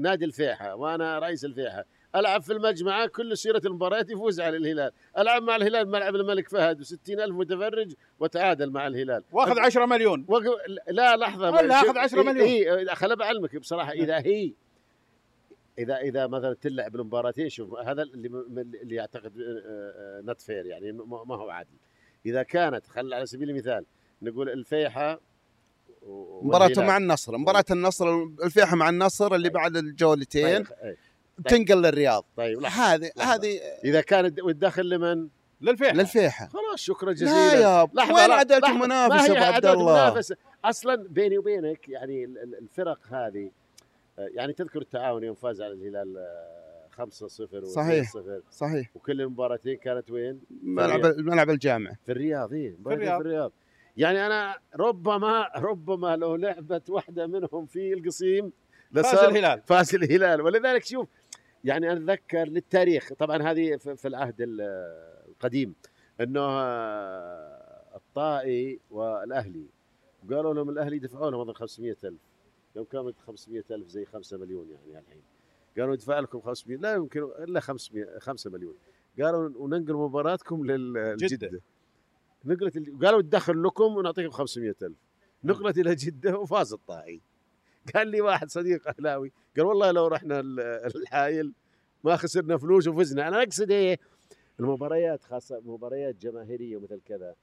نادي 0.00 0.24
الفيحة 0.24 0.74
وأنا 0.74 1.18
رئيس 1.18 1.44
الفيحة. 1.44 1.84
ألعب 2.16 2.42
في 2.42 2.52
المجمعة 2.52 3.06
كل 3.06 3.38
سيرة 3.38 3.60
المباريات 3.66 4.10
يفوز 4.10 4.40
على 4.40 4.56
الهلال. 4.56 4.92
ألعب 5.18 5.42
مع 5.42 5.56
الهلال 5.56 5.88
ملعب 5.88 6.14
الملك 6.14 6.48
فهد 6.48 6.80
و 6.80 6.84
ألف 7.08 7.36
متفرج 7.36 7.94
وتعادل 8.20 8.70
مع 8.70 8.86
الهلال. 8.86 9.24
وأخذ 9.32 9.58
10 9.58 9.86
مليون. 9.86 10.24
وقف 10.28 10.46
لا 10.88 11.16
لحظة 11.16 11.50
ولا 11.50 11.74
أخذ 11.74 11.98
10 11.98 12.22
مليون. 12.22 12.46
إي 12.46 12.78
إيه 12.78 12.94
خل 12.94 13.16
بعلمك 13.16 13.56
بصراحة 13.56 13.92
إذا 13.92 14.18
هي 14.18 14.52
إذا 15.78 15.96
إذا 15.96 16.26
مثلا 16.26 16.54
تلعب 16.54 16.96
المباراتين 16.96 17.48
شوف 17.48 17.74
هذا 17.74 18.02
اللي 18.02 18.28
اللي 18.82 18.94
يعتقد 18.94 19.32
نت 20.24 20.40
فير 20.40 20.66
يعني 20.66 20.92
ما 20.92 21.24
ما 21.24 21.36
هو 21.36 21.50
عادل. 21.50 21.76
إذا 22.26 22.42
كانت 22.42 22.86
خل 22.86 23.14
على 23.14 23.26
سبيل 23.26 23.50
المثال 23.50 23.84
نقول 24.22 24.48
الفيحة 24.48 25.20
مباراته. 26.42 26.82
مع 26.82 26.96
النصر. 26.96 27.38
مباراة 27.38 27.64
النصر 27.70 28.22
الفيحة 28.44 28.76
مع 28.76 28.88
النصر 28.88 29.34
اللي 29.34 29.48
بعد 29.48 29.76
الجولتين. 29.76 30.64
طيب, 30.64 30.66
إيه. 30.82 31.07
تنقل 31.44 31.82
للرياض 31.82 32.24
طيب. 32.36 32.64
هذه. 32.64 33.10
هذه 33.20 33.58
إذا 33.84 34.00
كانت 34.00 34.40
والدخل 34.42 34.88
لمن؟ 34.88 35.28
للفيحة 35.60 35.94
للفيحة 35.94 36.46
خلاص 36.48 36.80
شكرا 36.80 37.08
لا 37.08 37.14
جزيلا 37.14 37.54
يا 37.54 37.88
لحظة، 37.94 38.14
وين 38.14 38.28
لا، 38.28 38.34
عدالة. 38.34 38.70
المنافسة 38.70 39.16
ما 39.34 39.38
ابو 39.38 39.44
هي 39.44 39.54
عبد 39.54 39.66
الله 39.66 40.08
المنافسة 40.08 40.36
أصلا 40.64 41.06
بيني 41.08 41.38
وبينك 41.38 41.88
يعني 41.88 42.24
ال- 42.24 42.38
ال- 42.38 42.58
الفرق 42.58 42.98
هذه 43.10 43.50
آه، 44.18 44.28
يعني 44.34 44.52
تذكر 44.52 44.80
التعاون 44.80 45.24
يوم 45.24 45.34
فاز 45.34 45.62
على 45.62 45.72
الهلال 45.72 46.16
آه، 46.18 46.88
5-0 46.96 47.64
و 47.64 47.64
صحيح. 47.64 48.10
0 48.12 48.42
صحيح 48.50 48.90
وكل 48.94 49.20
المباراتين 49.20 49.76
كانت 49.76 50.10
وين؟ 50.10 50.40
ملعب 50.62 51.04
الملعب 51.06 51.50
الجامع 51.50 51.92
في 52.06 52.12
الرياض 52.12 52.52
إيه 52.52 52.70
في 52.84 52.92
الرياض. 52.92 53.22
في 53.22 53.26
الرياض 53.28 53.52
يعني 53.96 54.26
أنا 54.26 54.56
ربما 54.76 55.48
ربما 55.56 56.16
لو 56.16 56.36
لعبت 56.36 56.90
واحدة 56.90 57.26
منهم 57.26 57.66
في 57.66 57.92
القصيم 57.92 58.52
فاز 58.94 59.14
الهلال 59.18 59.62
فاز 59.66 59.94
الهلال 59.94 60.40
ولذلك 60.40 60.84
شوف 60.84 61.08
يعني 61.64 61.92
أنا 61.92 61.98
أتذكر 62.12 62.44
للتاريخ 62.44 63.12
طبعا 63.12 63.42
هذه 63.42 63.76
في 63.76 64.08
العهد 64.08 64.34
ال- 64.40 64.60
القديم 65.28 65.74
إنه 66.20 66.40
آه، 66.40 67.96
الطائي 67.96 68.80
والأهلي 68.90 69.66
قالوا 70.30 70.54
لهم 70.54 70.70
الأهلي 70.70 70.98
دفعوا 70.98 71.30
لهم 71.30 71.40
أظن 71.40 71.52
500000 71.52 72.18
يوم 72.76 72.84
كانت 72.84 73.14
500000 73.26 73.86
زي 73.88 74.04
5 74.04 74.36
مليون 74.38 74.68
يعني 74.90 75.04
الحين. 75.06 75.22
قالوا 75.78 75.94
ندفع 75.94 76.18
لكم 76.20 76.40
500 76.40 76.76
لا 76.78 76.94
يمكن 76.94 77.22
إلا 77.22 77.60
500 77.60 78.18
5 78.18 78.50
مليون. 78.50 78.74
قالوا 79.20 79.50
وننقل 79.56 79.94
مباراتكم 79.94 80.66
للجدة. 80.66 81.60
نقلت 82.44 82.76
ال- 82.76 82.98
قالوا 83.04 83.22
ندخل 83.22 83.62
لكم 83.62 83.96
ونعطيكم 83.96 84.30
500000 84.30 84.96
نقلت 85.44 85.78
إلى 85.78 85.94
جدة 85.94 86.38
وفاز 86.38 86.72
الطائي. 86.72 87.20
قال 87.96 88.08
لي 88.08 88.20
واحد 88.20 88.50
صديق 88.50 88.88
أهلاوي 88.88 89.32
قال 89.56 89.66
والله 89.66 89.90
لو 89.90 90.06
رحنا 90.06 90.40
ال- 90.40 90.60
الحايل 90.96 91.52
ما 92.04 92.16
خسرنا 92.16 92.56
فلوس 92.56 92.88
وفزنا. 92.88 93.28
أنا 93.28 93.42
أقصد 93.42 93.70
إيه؟ 93.70 93.98
المباريات 94.60 95.24
خاصة 95.24 95.60
مباريات 95.64 96.14
جماهيرية 96.16 96.76
ومثل 96.76 97.00
كذا. 97.06 97.34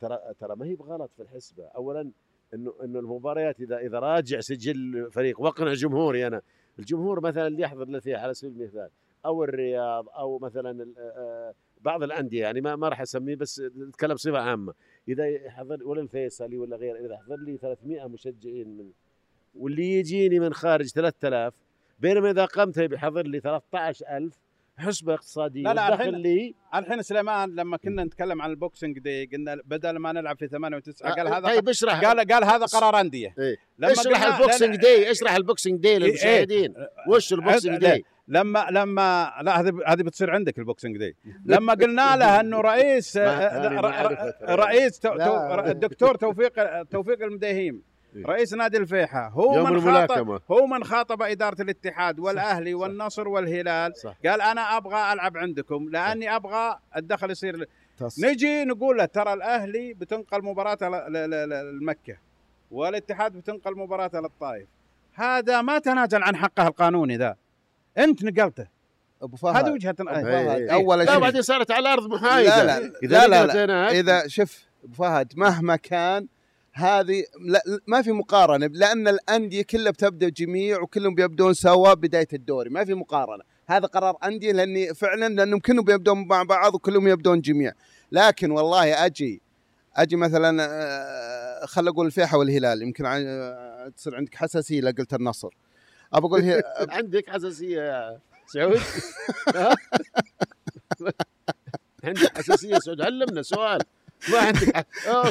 ترى 0.00 0.18
ترى 0.40 0.56
ما 0.56 0.66
هي 0.66 0.74
بغلط 0.74 1.10
في 1.16 1.22
الحسبة. 1.22 1.64
اولا 1.64 2.10
إنه 2.54 2.74
إنه 2.84 2.98
المباريات 2.98 3.60
إذا 3.60 3.78
إذا 3.78 3.98
راجع 3.98 4.40
سجل 4.40 5.08
فريق 5.12 5.40
وأقنع 5.40 5.72
جمهوري 5.72 6.26
أنا. 6.26 6.42
الجمهور 6.78 7.20
مثلا 7.20 7.46
اللي 7.46 7.62
يحضر 7.62 7.84
له 7.88 8.00
فيها 8.00 8.18
على 8.18 8.34
سبيل 8.34 8.52
المثال 8.62 8.90
أو 9.26 9.44
الرياض 9.44 10.08
أو 10.08 10.38
مثلا 10.38 10.70
ال- 10.82 10.94
آه، 10.98 11.54
بعض 11.80 12.02
الأندية 12.02 12.40
يعني 12.42 12.60
ما 12.60 12.76
ما 12.76 12.88
راح 12.88 13.00
أسميه 13.00 13.36
بس 13.36 13.60
نتكلم 13.60 14.14
بصفة 14.14 14.38
عامة. 14.38 14.74
إذا 15.08 15.26
يحضر 15.28 15.88
ولا 15.88 16.00
الفيصلي 16.00 16.58
ولا 16.58 16.76
غيره 16.76 16.98
إذا 17.06 17.16
حضر 17.16 17.36
لي 17.36 17.56
300 17.56 18.06
مشجعين 18.08 18.76
من 18.76 18.90
واللي 19.54 19.92
يجيني 19.98 20.40
من 20.40 20.52
خارج 20.54 20.86
3000 20.88 21.54
بينما 21.98 22.30
إذا 22.30 22.44
قمت 22.44 22.78
بيحضر 22.78 23.26
لي 23.26 23.40
13000 23.40 24.32
حسبة 24.78 25.14
اقتصادية. 25.14 25.62
لا، 25.62 25.74
لا، 25.74 25.94
الحين- 25.94 26.14
لي 26.14 26.54
الحين 26.74 27.02
سليمان 27.02 27.54
لما 27.54 27.76
كنا 27.76 28.04
نتكلم 28.04 28.42
عن 28.42 28.50
ال 28.50 28.57
Boxing 28.57 28.98
Day 28.98 29.26
قلنا 29.26 29.58
بدل 29.64 29.96
ما 29.98 30.12
نلعب 30.12 30.38
في 30.38 30.48
8 30.48 30.78
و9 30.80 31.02
قال 31.02 31.28
هذا 31.28 31.40
طيب 31.46 31.68
اشرح. 31.68 32.04
قال 32.04 32.32
قال 32.32 32.44
هذا 32.44 32.64
قرار 32.66 33.00
أندية. 33.00 33.34
إيه. 33.38 33.56
لما 33.78 33.92
اشرح 33.92 34.22
ال 34.22 34.30
Boxing 34.30 34.76
Day 34.76 35.10
اشرح 35.10 35.34
ال 35.34 35.41
Boxing 35.41 35.80
Day 35.80 35.88
إيه، 35.88 35.98
للمشاهدين. 35.98 36.74
وش 37.08 37.32
ال 37.32 37.39
Boxing 37.39 37.78
Day؟ 37.78 38.04
لما 38.28 38.66
لما 38.70 39.32
لا 39.42 39.60
هذه 39.60 39.72
هذه 39.86 40.02
بتصير 40.02 40.30
عندك 40.30 40.58
ال 40.58 40.63
Boxing 40.63 40.96
Day. 40.98 41.16
لما 41.46 41.74
قلنا 41.74 42.16
له 42.16 42.40
إنه 42.40 42.60
رئيس 42.60 43.16
معرفة. 43.16 44.34
رئيس 44.42 45.00
الدكتور 45.70 46.14
توفيق 46.16 46.82
توفيق 46.82 47.22
المديهيم 47.22 47.74
إيه. 47.74 47.91
رئيس 48.16 48.54
نادي 48.54 48.76
الفيحة 48.76 49.28
هو 49.28 49.54
يوم 49.56 49.70
من 49.72 49.80
خاطب 49.80 49.88
الملاكمة. 49.88 50.40
هو 50.50 50.66
من 50.66 50.84
خاطب 50.84 51.22
إدارة 51.22 51.62
الاتحاد 51.62 52.18
والأهلي 52.18 52.74
والنصر 52.74 53.28
والهلال. 53.28 53.96
صح. 53.96 54.14
قال 54.26 54.40
أنا 54.40 54.76
أبغى 54.76 55.12
ألعب 55.12 55.36
عندكم 55.36 55.88
لأني 55.90 56.36
أبغى 56.36 56.78
الدخل 56.96 57.30
يصير 57.30 57.68
تص- 58.00 58.24
نجي 58.24 58.64
نقول 58.64 58.96
له 58.98 59.04
ترى 59.04 59.32
الأهلي 59.32 59.94
بتنقل 59.94 60.42
مباراته 60.44 60.88
ل- 60.88 61.12
ل- 61.12 61.30
ل- 61.30 61.78
لمكة 61.80 62.16
والاتحاد 62.70 63.32
بتنقل 63.32 63.78
مباراته 63.78 64.20
للطائف. 64.20 64.66
هذا 65.14 65.62
ما 65.62 65.78
تنازل 65.78 66.22
عن 66.22 66.36
حقه 66.36 66.66
القانوني 66.66 67.16
ذا. 67.16 67.36
أنت 67.98 68.24
نقلته. 68.24 68.66
أبو 69.22 69.36
هذه 69.48 69.54
فهد 69.54 69.68
وجهة 69.68 69.94
أبو 70.00 70.08
إيه. 70.10 70.22
فهد. 70.22 70.60
إيه. 70.60 70.72
أول 70.74 70.98
لا 70.98 71.04
شيء 71.06 71.18
بعدين 71.20 71.42
صارت 71.42 71.70
على 71.70 71.92
أرض 71.92 72.06
محايدة. 72.14 72.62
لا 72.64 72.80
لا 72.80 72.92
إذا 73.02 73.18
لا 73.18 73.28
لا, 73.28 73.38
نقلت 73.44 73.54
لا. 73.56 73.64
هناك 73.64 73.92
اذا 73.94 74.28
شوف 74.28 74.64
أبو 74.84 74.94
فهد 74.94 75.32
مهما 75.36 75.76
كان 75.76 76.26
هذه 76.74 77.24
لا 77.40 77.62
ما 77.86 78.02
في 78.02 78.12
مقارنة 78.12 78.66
لأن 78.66 79.08
الأندية 79.08 79.62
كلها 79.62 79.92
بتبدأ 79.92 80.28
جميع 80.28 80.80
وكلهم 80.80 81.14
بيبدون 81.14 81.54
سوا 81.54 81.94
بداية 81.94 82.28
الدوري 82.32 82.70
ما 82.70 82.84
في 82.84 82.94
مقارنة. 82.94 83.44
هذا 83.66 83.86
قرار 83.86 84.16
أندية 84.24 84.52
لأني 84.52 84.94
فعلا 84.94 85.28
لأنهم 85.28 85.60
كلهم 85.60 85.84
بيبدون 85.84 86.26
مع 86.26 86.42
بعض 86.42 86.74
وكلهم 86.74 87.08
يبدون 87.08 87.40
جميع. 87.40 87.72
لكن 88.12 88.50
والله 88.50 89.06
أجي 89.06 89.42
أجي 89.96 90.16
مثلا 90.16 90.66
آه، 90.70 91.66
خل 91.66 91.88
أقول 91.88 92.06
الفيحة 92.06 92.38
والهلال 92.38 92.82
يمكن 92.82 93.06
آه، 93.06 93.88
تصير 93.96 94.16
عندك 94.16 94.34
حساسية 94.34 94.80
اذا 94.80 94.90
قلت 94.90 95.14
النصر. 95.14 95.48
ابى 96.12 96.26
أقول 96.26 96.40
هي 96.40 96.62
عندك 96.98 97.30
حساسية 97.30 97.82
يا 97.82 98.20
سعود؟ 98.46 98.80
عندك 102.04 102.38
حساسية 102.38 102.78
سعود 102.78 103.00
علمنا 103.00 103.42
سؤال. 103.42 103.80
ما 104.28 104.38
عندك 104.38 104.86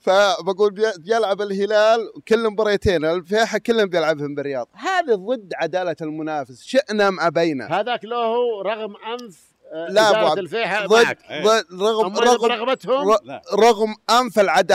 فبقول 0.00 0.70
بي- 0.72 0.92
بيلعب 0.98 1.40
الهلال 1.42 2.00
كل 2.28 2.50
مباريتين 2.50 3.04
الفيحة 3.04 3.58
كلهم 3.58 3.88
بيلعبهم 3.88 4.34
بالرياض. 4.34 4.68
هذا 4.74 5.14
ضد 5.14 5.52
عدالة 5.56 5.96
المنافس 6.02 6.62
شئنا 6.62 7.08
أم 7.08 7.20
أبينا. 7.20 7.80
هذاك 7.80 8.04
له 8.04 8.62
رغم 8.62 8.94
أنف 8.96 9.50
آه، 9.72 9.86
لا، 9.90 10.10
إدارة 10.10 10.28
عبد- 10.30 10.38
الفيحة 10.38 10.86
ضد 10.86 11.16
ضد 11.42 11.82
رغم 11.82 12.16
رغم 12.16 12.48
برغبتهم 12.48 13.08
ر- 13.10 13.18
لا. 13.24 13.42
رغم 13.54 13.94
أنف 14.10 14.38
العد 14.38 14.72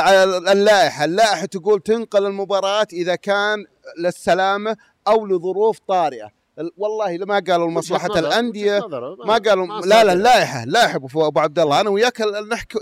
اللائحة، 0.48 1.06
اللائحة 1.06 1.46
تقول 1.46 1.82
تنقل 1.82 2.26
المباراة 2.26 2.88
إذا 2.94 3.16
كان 3.16 3.66
للسلامة 4.00 4.78
أو 5.08 5.26
لظروف 5.26 5.80
طارئة، 5.88 6.30
والله 6.78 7.18
ما 7.26 7.40
قالوا 7.40 7.72
نظر- 7.72 8.20
الأندية. 8.20 8.80
ما 9.26 9.34
قالوا 9.38 9.66
لا 9.86 10.04
لا. 10.04 10.14
اللائحه 10.14 10.64
اللائحه 10.64 10.96
أبو 10.96 11.40
عبد 11.40 11.60
الله 11.60 11.82
أنا 11.82 11.90
وياك 11.90 12.18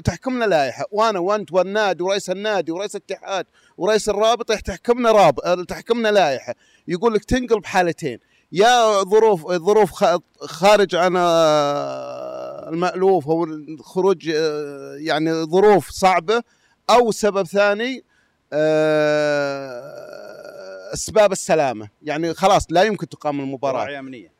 تحكمنا 0.03 0.45
لائحة 0.45 0.85
وأنا 0.91 1.19
وأنت 1.19 1.51
والنادي 1.53 2.03
ورئيس 2.03 2.29
النادي 2.29 2.71
ورئيس 2.71 2.95
الاتحاد 2.95 3.45
ورئيس 3.77 4.09
الرابطه 4.09 4.55
تحكمنا 4.55 5.11
راب 5.11 5.65
تحكمنا 5.67 6.09
لائحة 6.09 6.53
يقول 6.87 7.13
لك 7.13 7.23
تنقل 7.25 7.59
بحالتين 7.59 8.19
يا 8.51 9.03
ظروف 9.03 9.51
ظروف 9.51 9.91
خارج 10.41 10.95
عن 10.95 11.13
آه، 11.17 12.69
المألوف 12.69 13.27
أو 13.27 13.43
الخروج 13.43 14.29
آه، 14.35 14.95
يعني 14.97 15.43
ظروف 15.43 15.89
صعبة 15.89 16.43
أو 16.89 17.11
سبب 17.11 17.47
ثاني 17.47 18.03
أسباب 20.93 21.31
السلامة. 21.31 21.89
يعني 22.01 22.33
خلاص 22.33 22.67
لا 22.69 22.83
يمكن 22.83 23.09
تقام 23.09 23.39
المباراة. 23.39 23.83
راعي 23.83 23.99
امنيه 23.99 24.33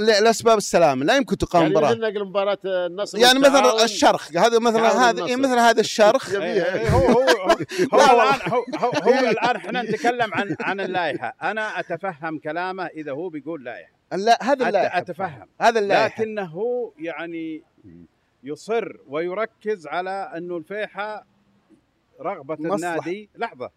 لأسباب 0.00 0.58
السلامة. 0.58 1.04
لا 1.04 1.16
يمكن 1.16 1.38
تقام 1.38 1.62
يعني 1.62 1.74
مباراه 1.74 1.90
مثل 1.90 2.00
نقل 2.00 2.24
مباراة 2.24 2.58
النصر 2.64 3.18
يعني. 3.18 3.38
مثلا 3.38 3.84
الشرخ. 3.84 4.36
هذا 4.36 4.58
مثلا 4.58 5.10
هذا. 5.10 5.24
إيه 5.26 5.36
مثل 5.36 5.58
هذا 5.58 5.80
الشرخ. 5.80 6.34
إيه، 6.34 6.74
إيه، 6.74 6.88
هو 6.90 7.06
هو 7.06 7.20
هو, 7.20 7.48
هو 7.94 7.98
لا، 7.98 8.34
الان 8.34 8.52
هو, 8.52 8.64
هو, 8.76 8.90
هو 8.90 9.30
الآن 9.30 9.56
إحنا 9.56 9.82
نتكلم 9.82 10.34
عن 10.34 10.56
عن 10.60 10.80
اللائحة. 10.80 11.36
أنا 11.42 11.80
أتفهم 11.80 12.38
كلامه 12.38 12.86
إذا 12.86 13.12
هو 13.12 13.28
بيقول 13.28 13.64
لائحة. 13.64 13.92
لا 14.12 14.38
هذا 14.42 14.68
اللائحة. 14.68 14.98
أتفهم. 14.98 15.48
هذا 15.60 15.78
اللائحة. 15.80 16.22
لكنه 16.22 16.92
يعني 16.98 17.62
يصر 18.44 18.96
ويركز 19.08 19.86
على 19.86 20.32
انه 20.36 20.56
الفيحة 20.56 21.26
رغبة 22.20 22.56
مصلحة. 22.60 22.94
النادي. 22.94 23.30
لحظة. 23.36 23.70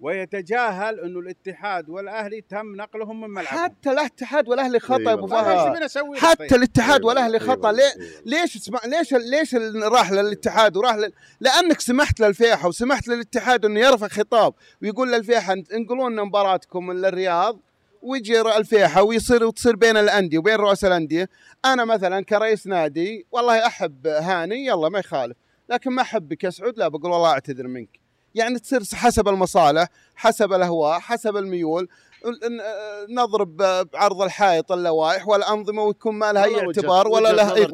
ويتجاهل 0.00 1.00
إنه 1.00 1.18
الاتحاد 1.20 1.88
والأهلي 1.88 2.40
تم 2.40 2.76
نقلهم 2.76 3.20
من 3.20 3.30
ملعبهم. 3.30 3.64
حتى 3.64 3.90
الاتحاد 3.90 4.48
والأهلي 4.48 4.80
خطأ 4.80 4.96
أيوة. 4.98 5.10
يا 5.10 5.14
ابو 5.14 5.26
طيب، 5.26 5.44
إيش 5.82 5.92
فهد 5.92 6.16
حتى 6.16 6.36
طيب؟ 6.48 6.54
الاتحاد 6.58 7.00
أيوة، 7.00 7.06
والأهلي 7.06 7.38
أيوة، 7.40 7.50
خطأ. 7.52 7.72
ليه؟ 7.72 7.82
أيوة. 7.84 8.22
ليش 8.26 8.56
اسمع 8.56 8.80
ليش 8.86 9.12
ليش 9.14 9.54
ال- 9.54 9.92
راح 9.92 10.12
للاتحاد 10.12 10.76
وراح 10.76 10.94
لل... 10.96 11.12
لأنك 11.40 11.80
سمحت 11.80 12.20
للفيحة 12.20 12.68
وسمحت 12.68 13.08
للاتحاد 13.08 13.64
إنه 13.64 13.80
يرفع 13.80 14.08
خطاب 14.08 14.54
ويقول 14.82 15.12
للفيحة 15.12 15.54
لنا 15.54 16.24
مباراتكم 16.24 16.92
للرياض 16.92 17.60
ويجي 18.02 18.40
الفيحة 18.40 19.02
ويصير 19.02 19.44
وتصير 19.44 19.76
بين 19.76 19.96
الأندية 19.96 20.38
وبين 20.38 20.54
رؤساء 20.54 20.90
الأندية. 20.90 21.28
أنا 21.64 21.84
مثلا 21.84 22.24
كرئيس 22.24 22.66
نادي 22.66 23.26
والله 23.32 23.66
أحب 23.66 24.06
هاني 24.06 24.66
يلا 24.66 24.88
ما 24.88 24.98
يخالف. 24.98 25.36
لكن 25.68 25.90
ما 25.90 26.02
أحبك 26.02 26.44
يا 26.44 26.50
سعود 26.50 26.78
لا 26.78 26.88
بقول 26.88 27.10
والله 27.12 27.30
أعتذر 27.30 27.66
منك. 27.66 28.00
يعني 28.34 28.58
تصير 28.58 28.80
حسب 28.94 29.28
المصالح 29.28 29.88
حسب 30.14 30.52
الأهواء 30.52 30.98
حسب 30.98 31.36
الميول 31.36 31.88
ن- 32.24 33.14
نضرب 33.14 33.56
بعرض 33.92 34.22
الحائط 34.22 34.72
اللوائح 34.72 35.28
والأنظمة 35.28 35.82
ويكون 35.82 36.14
ما 36.14 36.32
لها 36.32 36.44
أي 36.44 36.60
اعتبار 36.66 37.08
ولا 37.08 37.32
لها 37.32 37.54
أي. 37.56 37.66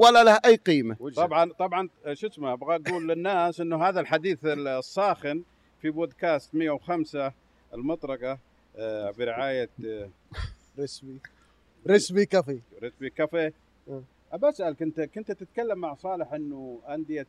ولا 0.00 0.24
لها 0.24 0.40
أي 0.44 0.56
قيمة. 0.56 0.96
طبعا 1.16 1.52
طبعا 1.52 1.88
شو 2.12 2.26
اسمه 2.26 2.52
أبغى 2.52 2.76
أقول 2.86 3.08
للناس 3.08 3.60
إنه 3.60 3.88
هذا 3.88 4.00
الحديث 4.00 4.38
الساخن 4.44 5.42
في 5.82 5.90
بودكاست 5.90 6.54
105 6.54 7.32
المطرقة 7.74 8.38
آه، 8.76 9.10
برعاية 9.10 9.68
آه، 9.86 10.10
رسمي 10.78 11.18
رسمي 11.90 12.24
كافي 12.26 12.60
ريتبي 12.82 13.10
كافيه 13.10 13.52
أه. 13.88 14.02
ابى 14.32 14.48
اسالك 14.48 14.82
انت 14.82 15.00
كنت 15.00 15.32
تتكلم 15.32 15.78
مع 15.78 15.94
صالح 15.94 16.32
إنه 16.32 16.80
أندية 16.88 17.26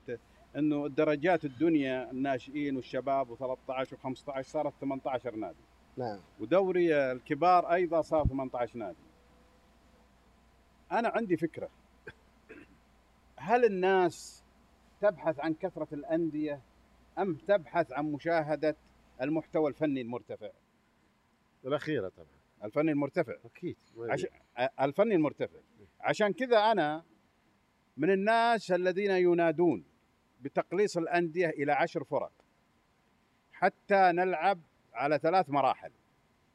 إنه 0.58 0.86
الدرجات 0.86 1.46
الدنيا 1.46 2.12
الناشئين 2.12 2.76
والشباب 2.76 3.38
و13 3.38 3.88
و15 3.96 4.42
صارت 4.42 4.74
18 4.82 5.36
نادي. 5.36 5.58
نعم. 5.98 6.20
ودوري 6.40 6.96
الكبار 7.12 7.74
أيضا 7.74 8.02
صار 8.02 8.28
18 8.28 8.80
نادي. 8.80 8.98
أنا 10.92 11.10
عندي 11.10 11.38
فكرة. 11.38 11.70
هل 13.36 13.66
الناس 13.66 14.44
تبحث 15.02 15.40
عن 15.40 15.54
كثرة 15.54 15.88
الأندية 15.94 16.62
أم 17.20 17.36
تبحث 17.36 17.92
عن 17.92 18.06
مشاهدة 18.06 18.76
المحتوى 19.22 19.70
الفني 19.70 20.02
المرتفع؟ 20.02 20.50
الأخيرة 21.66 22.10
طبعا. 22.10 22.42
الفني 22.64 22.92
المرتفع. 22.92 23.34
أكيد. 23.46 23.78
عش... 23.98 24.26
الفني 24.82 25.16
المرتفع. 25.16 25.60
عشان 26.00 26.34
كذا 26.34 26.58
أنا 26.58 27.04
من 27.98 28.12
الناس 28.12 28.72
الذين 28.72 29.12
ينادون. 29.12 29.91
بتقليص 30.42 30.98
الأندية 30.98 31.50
إلى 31.50 31.72
عشر 31.72 32.04
فرق 32.04 32.32
حتى 33.52 34.12
نلعب 34.12 34.60
على 34.94 35.18
ثلاث 35.18 35.50
مراحل. 35.50 35.92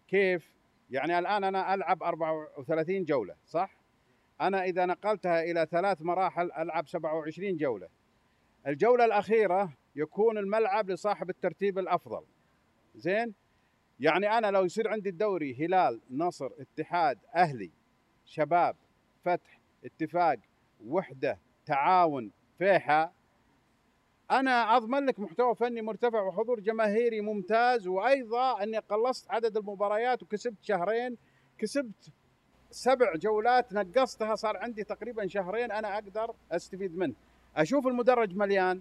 كيف؟ 0.09 0.57
يعني 0.91 1.19
الآن 1.19 1.45
أنا 1.45 1.75
ألعب 1.75 2.03
34 2.03 3.05
جولة 3.05 3.35
صح؟ 3.47 3.77
أنا 4.41 4.65
إذا 4.65 4.87
نقلتها 4.87 5.43
إلى 5.43 5.67
ثلاث 5.71 6.03
مراحل 6.03 6.53
ألعب 6.53 6.89
27 6.89 7.57
جولة. 7.57 7.89
الجولة 8.67 9.05
الأخيرة 9.05 9.73
يكون 9.97 10.39
الملعب 10.39 10.91
لصاحب 10.91 11.31
الترتيب 11.31 11.79
الأفضل. 11.79 12.25
زين؟ 12.95 13.35
يعني 14.01 14.39
أنا 14.39 14.51
لو 14.51 14.65
يصير 14.65 14.89
عندي 14.89 15.09
الدوري 15.09 15.67
هلال 15.67 16.01
نصر 16.11 16.51
اتحاد 16.59 17.19
أهلي 17.35 17.71
شباب 18.25 18.77
فتح 19.25 19.61
اتفاق 19.85 20.39
وحدة 20.87 21.39
تعاون 21.67 22.33
فيحة 22.59 23.13
أنا 24.31 24.77
أضمن 24.77 25.07
لك 25.07 25.21
محتوى 25.21 25.55
فني 25.55 25.83
مرتفع 25.83 26.23
وحضور 26.23 26.61
جماهيري 26.61 27.21
ممتاز 27.21 27.87
وأيضا 27.89 28.63
أني 28.63 28.79
قلصت 28.79 29.31
عدد 29.31 29.57
المباريات 29.57 30.23
وكسبت 30.23 30.63
شهرين 30.63 31.17
كسبت 31.59 32.11
سبع 32.71 33.15
جولات 33.17 33.73
نقصتها 33.73 34.35
صار 34.35 34.57
عندي 34.57 34.85
تقريبا 34.85 35.27
شهرين 35.27 35.73
أنا 35.73 35.95
أقدر 35.95 36.35
أستفيد 36.53 36.99
منه. 36.99 37.15
أشوف 37.57 37.87
المدرج 37.87 38.37
مليان 38.37 38.81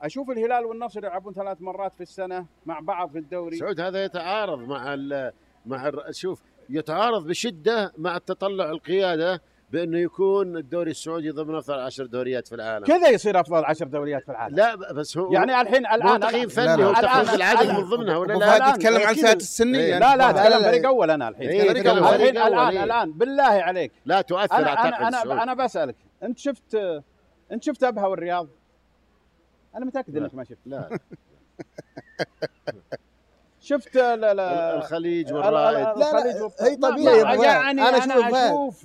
أشوف 0.00 0.30
الهلال 0.30 0.64
والنصر 0.64 1.04
يلعبون 1.04 1.34
ثلاث 1.34 1.62
مرات 1.62 1.94
في 1.94 2.00
السنة 2.00 2.46
مع 2.66 2.80
بعض 2.80 3.10
في 3.10 3.18
الدوري. 3.18 3.56
سعود 3.56 3.80
هذا 3.80 4.04
يتعارض 4.04 4.58
مع 4.58 4.94
ال 4.94 5.32
مع 5.66 5.88
ال 5.88 6.16
شوف 6.16 6.42
يتعارض 6.70 7.26
بشدة 7.26 7.92
مع 7.98 8.16
التطلع 8.16 8.70
القيادة 8.70 9.42
بأنه 9.72 9.98
يكون 9.98 10.56
الدوري 10.56 10.90
السعودي 10.90 11.30
ضمن 11.30 11.54
أفضل 11.54 11.80
عشر 11.80 12.06
دوريات 12.06 12.48
في 12.48 12.54
العالم 12.54 12.84
كذا 12.86 13.08
يصير 13.08 13.40
أفضل 13.40 13.64
عشر 13.64 13.86
دوريات 13.86 14.22
في 14.24 14.28
العالم 14.30 14.56
لا 14.56 14.74
بس 14.92 15.18
هو 15.18 15.32
يعني 15.32 15.60
الحين 15.60 15.86
الان 15.86 16.20
تقييم 16.20 16.48
الآن- 16.48 16.52
فني 16.52 16.94
الآن- 16.94 17.34
العدد 17.34 17.70
من 17.70 17.84
ضمنها 17.84 18.16
ولا 18.16 18.32
لا 18.34 18.68
يتكلم 18.68 19.02
عن. 19.02 19.10
الفئات 19.14 19.36
السنية 19.40 19.78
إيه. 19.78 19.98
لا 19.98 20.16
لا 20.16 20.16
لا، 20.16 20.30
اتكلم 20.30 20.60
لا. 20.62 20.70
فريق 20.70 20.86
أول 20.86 21.10
أنا 21.10 21.28
الحين 21.28 21.48
إيه،. 21.48 21.70
الحين 21.70 21.86
أول، 22.36 22.48
الان 22.48 22.76
إيه. 22.76 22.84
الان 22.84 23.12
بالله 23.12 23.42
عليك 23.42 23.92
لا 24.06 24.20
تؤثر 24.20 24.56
أنا 24.56 24.68
أعتقد 24.68 25.02
أنا. 25.02 25.22
أنا 25.22 25.42
أنا 25.42 25.54
بسألك 25.54 25.96
أنت 26.22 26.38
شفت 26.38 26.74
أنت 27.52 27.62
شفت 27.62 27.84
أبها 27.84 28.06
والرياض؟ 28.06 28.48
أنا 29.76 29.84
متأكد 29.84 30.16
لا. 30.16 30.24
انك 30.24 30.34
ما 30.34 30.44
شفت 30.44 30.58
لا 30.66 30.88
شفت 33.62 33.94
لا 33.94 34.34
لا 34.34 34.76
الخليج 34.76 35.28
ال- 35.28 35.34
والرائد. 35.34 35.76
ال- 35.88 35.98
لا، 35.98 36.16
الخليج 36.16 36.36
هي 36.60 36.74
طبيعي. 36.76 37.42
يعني 37.42 37.82
أنا 37.82 38.04
أنا. 38.04 38.48
أشوف 38.48 38.84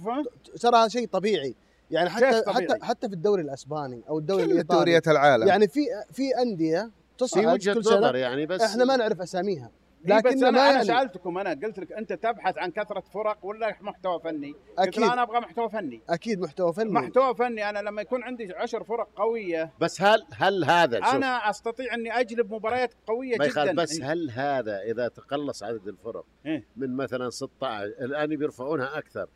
ترى 0.61 0.77
هذا 0.77 0.87
شيء 0.87 1.07
طبيعي. 1.07 1.55
يعني 1.91 2.09
حتى 2.09 2.41
طبيعي؟ 2.41 2.67
حتى 2.69 2.85
حتى 2.85 3.07
في 3.09 3.13
الدوري 3.13 3.41
الأسباني 3.41 4.01
أو 4.09 4.19
الدوري 4.19 4.45
كل 4.45 4.51
الإيطالي. 4.51 4.79
دوريات 4.79 5.07
العالم؟ 5.07 5.47
يعني 5.47 5.67
في 5.67 5.85
في 6.13 6.23
أندية 6.41 6.91
تصعد 7.17 7.57
كل 7.59 7.83
سنة. 7.85 8.09
يعني 8.09 8.45
بس 8.45 8.61
إحنا 8.61 8.85
ما 8.85 8.95
نعرف 8.95 9.21
أساميها. 9.21 9.71
إيه 10.15 10.21
بس 10.21 10.25
لكن 10.33 10.45
أنا 10.45 10.51
ما 10.51 10.61
أنا 10.63 10.71
يعني 10.71 10.83
سألتكم 10.85 11.37
أنا 11.37 11.49
قلت 11.49 11.79
لك 11.79 11.91
أنت 11.91 12.13
تبحث 12.13 12.57
عن 12.57 12.71
كثرة 12.71 12.99
فرق 12.99 13.45
ولا 13.45 13.75
محتوى 13.81 14.19
فني؟ 14.19 14.51
قلت 14.77 14.87
أكيد. 14.87 15.03
أنا 15.03 15.23
أبغى 15.23 15.39
محتوى 15.39 15.69
فني. 15.69 16.01
أكيد 16.09 16.39
محتوى 16.39 16.73
فني. 16.73 16.91
محتوى 16.91 17.35
فني. 17.35 17.69
أنا 17.69 17.79
لما 17.79 18.01
يكون 18.01 18.23
عندي 18.23 18.53
عشر 18.55 18.83
فرق 18.83 19.09
قوية 19.15 19.71
بس 19.81 20.01
هل 20.01 20.23
هل 20.33 20.65
هذا 20.65 20.99
شوف. 20.99 21.13
أنا 21.15 21.49
أستطيع 21.49 21.93
أني 21.93 22.19
أجلب 22.19 22.53
مباريات 22.53 22.93
قوية 23.07 23.37
ما 23.37 23.45
يخالف 23.45 23.71
جدا. 23.71 23.81
بس 23.83 24.01
هل 24.01 24.29
هذا 24.31 24.81
إذا 24.81 25.07
تقلص 25.07 25.63
عدد 25.63 25.87
الفرق 25.87 26.25
إيه. 26.45 26.65
من 26.77 26.95
مثلا 26.95 27.29
16 27.29 27.83
الآن 27.85 28.35
بيرفعونها 28.35 28.97
أكثر 28.97 29.27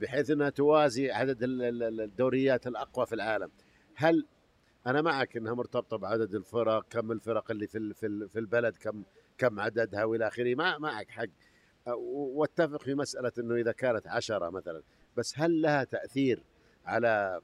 بحيث 0.00 0.30
إنها 0.30 0.50
توازي 0.50 1.10
عدد 1.10 1.42
ال- 1.42 1.62
ال- 1.62 1.82
ال- 1.82 2.00
الدوريات 2.00 2.66
الأقوى 2.66 3.06
في 3.06 3.14
العالم 3.14 3.50
هل 3.96 4.26
أنا 4.86 5.02
معك 5.02 5.36
إنها 5.36 5.54
مرتبطة 5.54 5.96
بعدد 5.98 6.34
الفرق 6.34 6.86
كم 6.90 7.12
الفرق 7.12 7.50
اللي 7.50 7.66
في 7.66 7.78
ال- 7.78 7.94
في 7.94 8.06
ال- 8.06 8.28
في 8.28 8.38
البلد 8.38 8.76
كم 8.76 9.02
كم 9.40 9.60
عددها 9.60 10.04
والى 10.04 10.26
آخره 10.28 10.54
ما 10.54 10.78
معك 10.78 11.10
حق. 11.10 11.24
أ- 11.24 11.92
واتفق 12.12 12.82
في 12.82 12.94
مسألة 12.94 13.32
إنه 13.38 13.54
إذا 13.54 13.72
كانت 13.72 14.06
عشرة 14.06 14.50
مثلا 14.50 14.82
بس 15.16 15.38
هل 15.38 15.62
لها 15.62 15.84
تأثير 15.84 16.42
على 16.84 17.40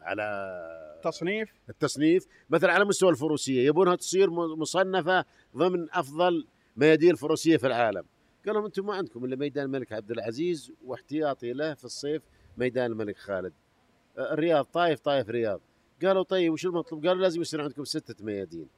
على 0.00 1.00
تصنيف؟ 1.04 1.52
التصنيف؟ 1.68 2.26
مثلا 2.50 2.72
على 2.72 2.84
مستوى 2.84 3.10
الفروسية 3.10 3.66
يبونها 3.66 3.96
تصير 3.96 4.30
مصنفة 4.30 5.24
ضمن 5.56 5.86
أفضل 5.92 6.46
ميادين 6.76 7.10
الفروسيه 7.10 7.56
في 7.56 7.66
العالم. 7.66 8.04
قال 8.46 8.54
لهم 8.54 8.64
أنتم 8.64 8.86
ما 8.86 8.94
عندكم 8.94 9.24
إلا 9.24 9.36
ميدان 9.36 9.64
الملك 9.64 9.92
عبد 9.92 10.10
العزيز 10.10 10.72
واحتياطي 10.84 11.52
له 11.52 11.74
في 11.74 11.84
الصيف 11.84 12.22
ميدان 12.56 12.90
الملك 12.92 13.16
خالد. 13.16 13.52
آه، 14.18 14.32
الرياض 14.32 14.64
طايف 14.64 15.00
طايف 15.00 15.28
رياض. 15.28 15.60
قالوا 16.04 16.22
طيب 16.22 16.52
وش 16.52 16.66
المطلوب؟ 16.66 17.06
قالوا 17.06 17.22
لازم 17.22 17.40
يصير 17.40 17.62
عندكم 17.62 17.84
ستة 17.84 18.24
ميادين 18.24 18.68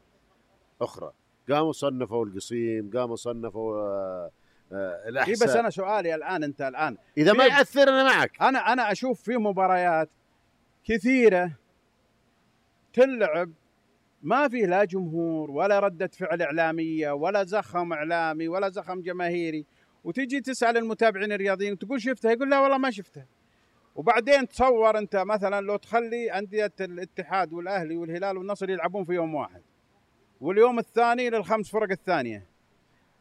أخرى. 0.81 1.13
قاموا 1.51 1.73
صنفوا 1.73 2.27
القصيم 2.27 2.91
قاموا 2.91 3.17
صنفوا 3.17 3.77
آه، 3.81 4.31
آه، 4.73 5.03
اي 5.05 5.09
الأحساء. 5.09 5.49
بس 5.49 5.57
أنا 5.57 5.71
سؤالي 5.71 6.15
الآن 6.15 6.45
أنت 6.45 6.63
الآن. 6.63 6.97
إذا 7.19 7.33
ما 7.33 7.45
يأثر 7.45 7.83
أنا 7.83 8.05
معك. 8.05 8.43
أنا 8.43 8.59
أنا 8.59 8.93
أشوف 8.93 9.23
في 9.23 9.37
مباريات 9.37 10.11
كثيرة 10.85 11.53
تلعب 12.93 13.53
ما 14.23 14.49
في 14.49 14.61
لا 14.63 14.85
جمهور 14.85 15.51
ولا 15.51 15.79
ردة 15.79 16.11
فعل 16.13 16.43
إعلامية 16.43 17.11
ولا 17.11 17.45
زخم 17.45 17.93
إعلامي 17.93 18.49
ولا 18.49 18.69
زخم 18.69 19.01
جماهيري. 19.01 19.67
وتجي 20.05 20.41
تسأل 20.41 20.77
المتابعين 20.77 21.33
الرياضيين 21.33 21.79
تقول 21.79 22.03
شفتها 22.03 22.33
يقول 22.33 22.51
لا 22.51 22.61
والله 22.61 22.79
ما 22.79 22.91
شفتها. 22.91 23.27
وبعدين 23.95 24.49
تصور 24.49 24.99
أنت 24.99 25.17
مثلا 25.17 25.61
لو 25.61 25.77
تخلي 25.77 26.33
أندية 26.33 26.73
الاتحاد 26.81 27.53
والأهلي 27.53 27.97
والهلال 27.97 28.39
والنصر 28.39 28.71
يلعبون 28.71 29.05
في 29.05 29.13
يوم 29.13 29.35
واحد. 29.35 29.63
واليوم 30.41 30.79
الثاني 30.79 31.31
للخمس 31.31 31.71
فرق 31.71 31.91
الثانية. 31.91 32.47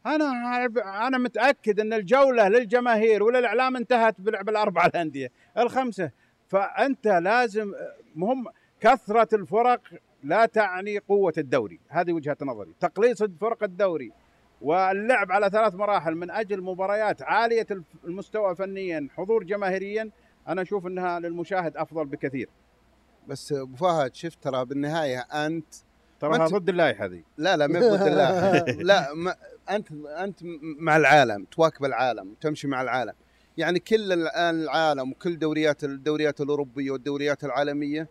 أنا 0.06 0.66
أنا 1.08 1.18
متأكد 1.18 1.80
أن 1.80 1.94
الجولة 1.94 2.48
للجماهير 2.48 3.24
وللإعلام 3.24 3.76
انتهت 3.76 4.22
بلعب 4.22 4.50
الأربعة 4.50 4.86
الأندية. 4.86 5.32
الخمسة. 5.58 6.12
فأنت 6.48 7.08
لازم 7.08 7.74
مهم. 8.16 8.46
كثرة 8.80 9.36
الفرق 9.36 9.82
لا 10.24 10.46
تعني 10.46 10.98
قوة 10.98 11.34
الدوري. 11.38 11.80
هذه 11.90 12.14
وجهة 12.14 12.38
نظري. 12.42 12.74
تقليص 12.80 13.24
فرق 13.24 13.64
الدوري 13.64 14.12
واللعب 14.62 15.32
على 15.32 15.50
ثلاث 15.50 15.76
مراحل 15.76 16.16
من 16.16 16.32
أجل 16.32 16.62
مباريات 16.62 17.22
عالية 17.22 17.68
المستوى 18.04 18.56
فنيا 18.56 19.08
حضور 19.18 19.44
جماهيريا 19.44 20.10
أنا 20.48 20.62
أشوف 20.62 20.88
أنها 20.88 21.20
للمشاهد 21.20 21.78
أفضل 21.78 22.06
بكثير. 22.06 22.50
بس 23.28 23.52
أبو 23.52 23.76
فهد 23.76 24.16
شفت 24.16 24.44
ترى 24.44 24.66
بالنهاية 24.66 25.20
أنت 25.20 25.74
تراها 26.20 26.48
ضد 26.48 26.70
اللائحة 26.70 27.06
هذه 27.06 27.24
لا 27.38 27.58
لا 27.58 27.68
ما 27.68 27.80
ضد 27.80 28.02
الله 28.02 28.62
لا 28.90 29.14
ما 29.14 29.36
أنت 29.70 29.92
أنت 30.08 30.40
مع 30.80 30.98
العالم 30.98 31.46
تواكب 31.46 31.86
العالم 31.86 32.34
تمشي 32.42 32.68
مع 32.68 32.82
العالم. 32.82 33.14
يعني 33.58 33.80
كل 33.80 34.12
الان 34.14 34.64
العالم 34.64 35.12
وكل 35.12 35.40
دوريات 35.40 35.84
الدوريات 35.84 36.42
الأوروبية 36.42 36.92
والدوريات 36.92 37.44
العالمية 37.44 38.08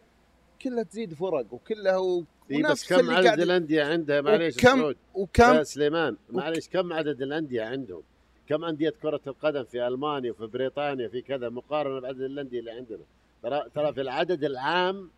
كلها 0.62 0.82
تزيد 0.82 1.14
فرق 1.14 1.46
وكلها 1.54 2.24
بس 2.70 2.92
كم 2.92 3.10
عدد 3.10 3.40
الأندية 3.40 3.84
عندها؟ 3.84 4.20
معليش 4.20 4.56
وكم 4.56 4.94
وكم 5.14 5.54
يا 5.54 5.62
سليمان 5.62 6.16
معليش 6.30 6.68
كم 6.68 6.92
عدد 6.92 7.22
الأندية 7.22 7.62
عندهم؟ 7.62 8.02
كم 8.48 8.64
أندية 8.64 8.94
كرة 9.02 9.20
القدم 9.26 9.64
في 9.64 9.86
ألمانيا 9.86 10.30
وفي 10.30 10.46
بريطانيا 10.46 11.08
في 11.08 11.22
كذا 11.22 11.48
مقارنة 11.48 12.00
بعدد 12.00 12.20
الأندية 12.20 12.60
اللي 12.60 12.70
عندنا؟ 12.70 13.04
ترى 13.42 13.64
ترى 13.74 13.92
في 13.92 14.00
العدد 14.00 14.44
العام 14.44 15.10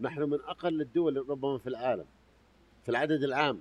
نحن 0.00 0.22
من 0.22 0.38
أقل 0.40 0.80
الدول 0.80 1.28
ربما 1.28 1.58
في 1.58 1.66
العالم. 1.66 2.04
في 2.88 2.92
العدد 2.92 3.22
العام 3.22 3.60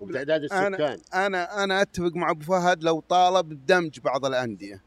وبتعداد 0.00 0.40
أنا- 0.40 0.52
السكان. 0.52 0.98
أنا 1.14 1.64
أنا 1.64 1.82
أتفق 1.82 2.12
مع 2.14 2.30
أبو 2.30 2.44
فهد 2.44 2.84
لو 2.84 3.00
طالب 3.00 3.48
بدمج 3.48 4.00
بعض 4.00 4.26
الأندية. 4.26 4.80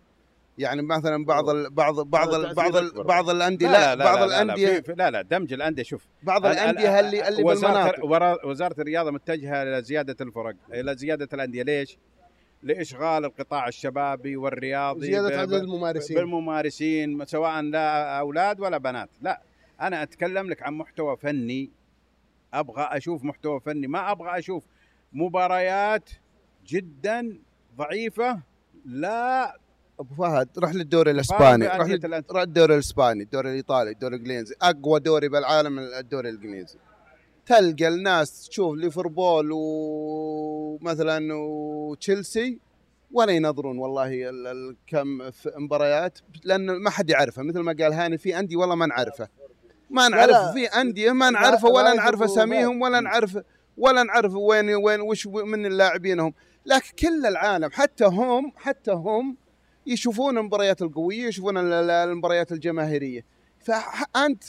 يعني 0.57 0.81
مثلا 0.81 1.25
بعض 1.25 1.49
ال 1.49 1.69
بعض 1.69 1.99
بعض 1.99 2.33
ال 2.33 2.41
تأثير 2.41 2.55
بعض 2.55 2.75
ال 2.77 2.87
أكبر. 2.87 3.03
بعض 3.03 3.29
الانديه 3.29 3.67
لا, 3.71 3.95
بعض 3.95 4.21
الانديه 4.21 4.79
لا, 4.87 4.93
لا 4.95 5.11
لا 5.11 5.21
دمج 5.21 5.53
الأندية 5.53 5.83
شوف. 5.83 6.01
بعض 6.23 6.45
ال- 6.45 6.51
الأندية 6.51 6.99
ال- 6.99 7.05
اللي 7.05 7.27
اللي 7.27 7.43
وزارة 7.43 7.91
بالمناطق. 8.01 8.45
وزارة 8.47 8.75
الرياضة 8.81 9.11
متجهة 9.11 9.63
إلى 9.63 9.81
زيادة 9.83 10.15
الفرق 10.21 10.55
إلى 10.73 10.95
زيادة 10.95 11.27
الأندية. 11.33 11.63
ليش؟ 11.63 11.97
لإشغال 12.63 13.25
القطاع 13.25 13.67
الشبابي 13.67 14.37
والرياضي 14.37 15.05
زياده 15.07 15.39
عدد 15.39 15.53
الممارسين. 15.53 16.17
بالممارسين 16.17 17.25
سواء 17.25 17.61
لا 17.61 18.19
أولاد 18.19 18.59
ولا 18.59 18.77
بنات. 18.77 19.09
لا 19.21 19.41
أنا 19.81 20.03
أتكلم 20.03 20.49
لك 20.49 20.63
عن 20.63 20.73
محتوى 20.73 21.17
فني 21.17 21.69
أبغى 22.53 22.81
أشوف 22.91 23.23
محتوى 23.23 23.59
فني 23.59 23.87
ما 23.87 24.11
أبغى 24.11 24.39
أشوف 24.39 24.63
مباريات 25.13 26.09
جدا 26.67 27.39
ضعيفة 27.77 28.39
لا. 28.85 29.57
أبو 29.99 30.15
فهد 30.15 30.49
روح 30.59 30.73
للدوري 30.73 31.11
الإسباني 31.11 31.65
روح 31.67 31.77
بأندية 31.77 31.95
لل- 31.95 32.05
الأندية. 32.05 32.27
روح 32.31 32.41
الدوري 32.41 32.73
الإسباني 32.73 33.23
الدوري 33.23 33.49
الإيطالي 33.49 33.91
الدوري 33.91 34.15
الإنجليزي. 34.15 34.55
أقوى 34.61 34.99
دوري 34.99 35.29
بالعالم 35.29 35.79
الدوري 35.79 36.29
الإنجليزي. 36.29 36.77
تلقى 37.45 37.87
الناس 37.87 38.47
تشوف 38.49 38.75
ليفربول 38.75 39.49
ومثلا 39.51 41.33
وتشيلسي 41.33 42.59
ولا 43.11 43.31
ينظرون 43.31 43.77
والله 43.77 44.29
ال- 44.29 44.47
ال- 44.47 44.75
كم 44.87 45.31
في 45.31 45.51
مباريات 45.57 46.19
لأن 46.43 46.65
ما 46.83 46.89
حد 46.89 47.09
يعرفها. 47.09 47.43
مثل 47.43 47.59
ما 47.59 47.75
قال 47.79 47.93
هاني 47.93 48.17
في 48.17 48.39
أندية 48.39 48.55
والله 48.57 48.75
ما 48.75 48.85
نعرفها. 48.85 49.29
ما 49.89 50.07
نعرف. 50.07 50.53
في 50.53 50.65
أندية 50.65 51.11
ما 51.11 51.29
نعرفها 51.29 51.69
لا 51.69 51.75
ولا 51.75 51.93
نعرف 51.93 52.21
أساميهم 52.21 52.81
ولا. 52.81 52.99
نعرف 52.99 53.37
ولا 53.77 54.03
نعرف 54.03 54.33
وين 54.35 54.69
وين 54.75 55.01
وش 55.01 55.27
من 55.27 55.65
اللاعبينهم 55.65 56.33
لكن 56.65 56.89
كل 56.99 57.25
العالم 57.25 57.69
حتى 57.71 58.05
هم 58.05 58.51
حتى 58.57 58.91
هم 58.91 59.37
يشوفون 59.85 60.37
المباريات 60.37 60.81
القوية 60.81 61.27
يشوفون 61.27 61.57
ال- 61.57 61.73
ال- 61.73 61.89
المباريات 61.89 62.51
الجماهيرية 62.51 63.25
فانت 63.59 64.43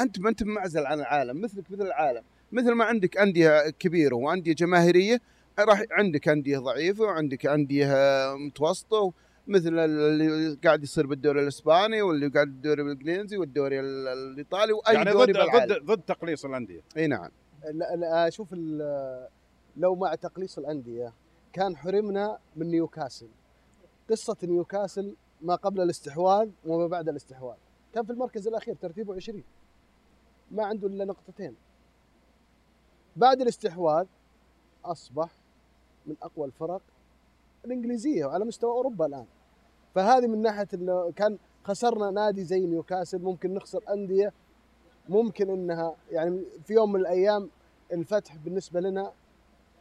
انت 0.00 0.18
ما 0.20 0.28
أنت 0.30 0.42
معزل 0.42 0.86
عن 0.86 1.00
العالم 1.00 1.40
مثلك 1.40 1.64
مثل 1.70 1.82
العالم 1.86 2.22
مثل 2.52 2.72
ما 2.72 2.84
عندك 2.84 3.16
أندية 3.16 3.70
كبيرة 3.70 4.14
وأندية 4.16 4.52
جماهيرية 4.54 5.20
راح 5.58 5.82
عندك 5.90 6.28
أندية 6.28 6.58
ضعيفة 6.58 7.04
وعندك 7.04 7.46
أندية 7.46 7.94
متوسطة 8.36 9.12
مثل 9.48 9.78
اللي 9.78 10.58
قاعد 10.64 10.82
يصير 10.82 11.06
بالدوري 11.06 11.42
الإسباني 11.42 12.02
واللي 12.02 12.28
قاعد 12.28 12.46
بالدوري 12.46 12.82
الانجليزي 12.82 13.36
والدوري 13.36 13.80
ال- 13.80 14.08
الإيطالي 14.08 14.72
وأي 14.72 14.94
يعني 14.94 15.10
دوري 15.10 15.32
ضد 15.32 15.38
بالعالم. 15.38 15.74
ضد 15.74 15.84
ضد 15.84 16.02
تقليص 16.02 16.44
الأندية. 16.44 16.80
إي 16.96 17.06
نعم. 17.06 17.30
لا 17.72 17.96
لا 17.96 18.28
أشوف 18.28 18.48
ال- 18.52 19.28
لو 19.76 19.94
مع 19.94 20.14
تقليص 20.14 20.58
الأندية 20.58 21.12
كان 21.52 21.76
حرمنا 21.76 22.38
من 22.56 22.66
نيوكاسل. 22.70 23.28
قصة 24.10 24.36
نيوكاسل 24.42 25.14
ما 25.42 25.54
قبل 25.54 25.80
الاستحواذ 25.80 26.48
وما 26.66 26.86
بعد 26.86 27.08
الاستحواذ. 27.08 27.56
كان 27.94 28.04
في 28.04 28.12
المركز 28.12 28.48
الأخير 28.48 28.74
ترتيبه 28.74 29.14
20 29.14 29.44
ما 30.50 30.64
عنده 30.64 30.86
إلا 30.88 31.04
نقطتين. 31.04 31.54
بعد 33.16 33.40
الاستحواذ 33.40 34.06
أصبح 34.84 35.30
من 36.06 36.14
أقوى 36.22 36.46
الفرق 36.46 36.82
الإنجليزية 37.64 38.24
وعلى 38.26 38.44
مستوى 38.44 38.70
أوروبا 38.70 39.06
الآن. 39.06 39.26
فهذه 39.98 40.26
من 40.26 40.42
ناحية 40.42 40.68
إنه 40.74 41.12
كان 41.16 41.38
خسرنا 41.64 42.10
نادي 42.10 42.44
زي 42.44 42.60
نيوكاسل 42.60 43.22
ممكن 43.22 43.54
نخسر 43.54 43.82
أندية 43.90 44.32
ممكن 45.08 45.50
إنها 45.50 45.94
يعني 46.10 46.42
في 46.64 46.74
يوم 46.74 46.92
من 46.92 47.00
الأيام 47.00 47.50
الفتح 47.92 48.36
بالنسبة 48.36 48.80
لنا 48.80 49.12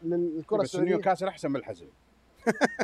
للكرة 0.03 0.57
بس 0.57 0.65
السعودية. 0.65 0.89
نيوكاسل 0.89 1.27
أحسن 1.27 1.51
من 1.51 1.55
الحزم. 1.55 1.85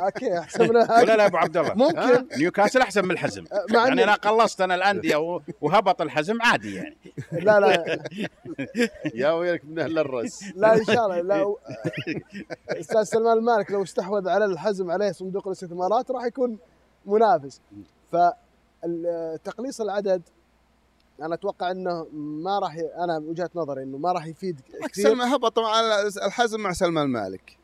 okay 0.02 0.38
أحسن 0.38 0.62
من 0.62 0.76
ولا 0.76 1.16
لا 1.16 1.26
أبو 1.26 1.36
عبد 1.36 1.56
الله؟ 1.56 1.74
ممكن. 1.74 2.28
نيوكاسل 2.38 2.80
أحسن 2.80 3.04
من 3.04 3.10
الحزم. 3.10 3.44
مع 3.70 3.86
يعني 3.86 4.04
أنا 4.04 4.14
قلصت 4.14 4.60
أنا 4.60 4.74
الأندية 4.74 5.40
وهبط 5.60 6.02
الحزم 6.02 6.42
عادي 6.42 6.74
يعني. 6.74 6.96
لا 7.32 7.60
لا. 7.60 8.02
يا 9.14 9.30
ويلك 9.30 9.64
من 9.64 9.78
أهل 9.78 9.98
الرس 9.98 10.44
لا 10.56 10.74
إن 10.74 10.84
شاء 10.84 11.06
الله. 11.06 11.20
لا 11.20 11.54
أستاذ 12.68 13.02
سلمان 13.02 13.38
المالك 13.38 13.70
لو 13.70 13.82
استحوذ 13.82 14.28
على 14.28 14.44
الحزم 14.44 14.90
عليه 14.90 15.12
صندوق 15.12 15.46
الاستثمارات 15.46 16.10
راح 16.10 16.24
يكون 16.24 16.58
منافس. 17.06 17.60
فتقليص 18.12 19.80
العدد 19.80 20.22
أنا 21.22 21.34
أتوقع 21.34 21.70
إنه 21.70 22.06
ما 22.12 22.58
راح 22.58 22.76
ي... 22.76 22.80
أنا 23.04 23.18
وجهة 23.18 23.50
نظري 23.54 23.82
إنه 23.82 23.98
ما 23.98 24.12
راح 24.12 24.26
يفيد 24.26 24.60
كثير. 24.60 25.04
سلمى 25.04 25.24
هبط 25.34 25.58
مع 25.58 25.80
الحزم 26.26 26.60
مع 26.60 26.72
سلمان 26.72 27.04
المالك. 27.06 27.58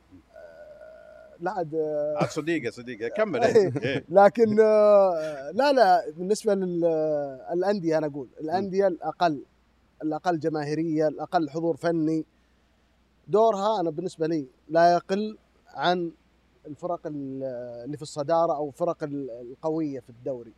لا 1.40 1.50
عاد 1.50 1.74
عاد 2.16 2.28
صديقة 2.30 2.70
صديقة 2.70 3.08
كمل. 3.16 3.42
إيه. 3.44 3.72
إيه. 3.82 4.04
لكن 4.08 4.60
آه، 4.60 5.50
لا 5.54 5.72
لا 5.72 6.10
بالنسبة 6.16 6.54
للانديه 6.54 7.98
أنا 7.98 8.06
أقول 8.06 8.28
الأندية 8.40 8.86
الأقل 8.86 9.42
الأقل 10.02 10.38
جماهيرية 10.38 11.08
الأقل 11.08 11.50
حضور 11.50 11.76
فني. 11.76 12.24
دورها 13.28 13.80
أنا 13.80 13.90
بالنسبة 13.90 14.26
لي 14.26 14.46
لا 14.68 14.92
يقل 14.92 15.38
عن 15.68 16.12
الفرق 16.70 17.06
ال- 17.06 17.42
اللي 17.84 17.96
في 17.96 18.02
الصدارة 18.02 18.56
أو 18.56 18.68
الفرق 18.68 19.02
ال- 19.04 19.30
القوية 19.30 20.00
في 20.00 20.10
الدوري. 20.10 20.52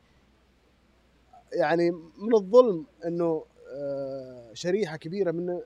يعني 1.53 1.91
من 2.19 2.35
الظلم 2.35 2.87
إنه 3.07 3.45
آه، 3.75 4.51
شريحة 4.55 4.97
كبيرة 4.97 5.31
من 5.31 5.61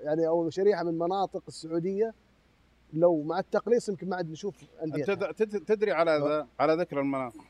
يعني 0.00 0.28
أو 0.28 0.50
شريحة 0.50 0.84
من 0.84 0.98
مناطق 0.98 1.42
السعودية 1.48 2.14
لو 2.92 3.22
مع 3.22 3.38
التقليص 3.38 3.88
يمكن 3.88 4.08
ما 4.08 4.16
عاد 4.16 4.30
نشوف 4.30 4.56
تدري 5.66 5.92
على 5.92 6.10
ذا- 6.28 6.46
على 6.60 6.74
ذكر 6.74 7.00
المناطق. 7.00 7.40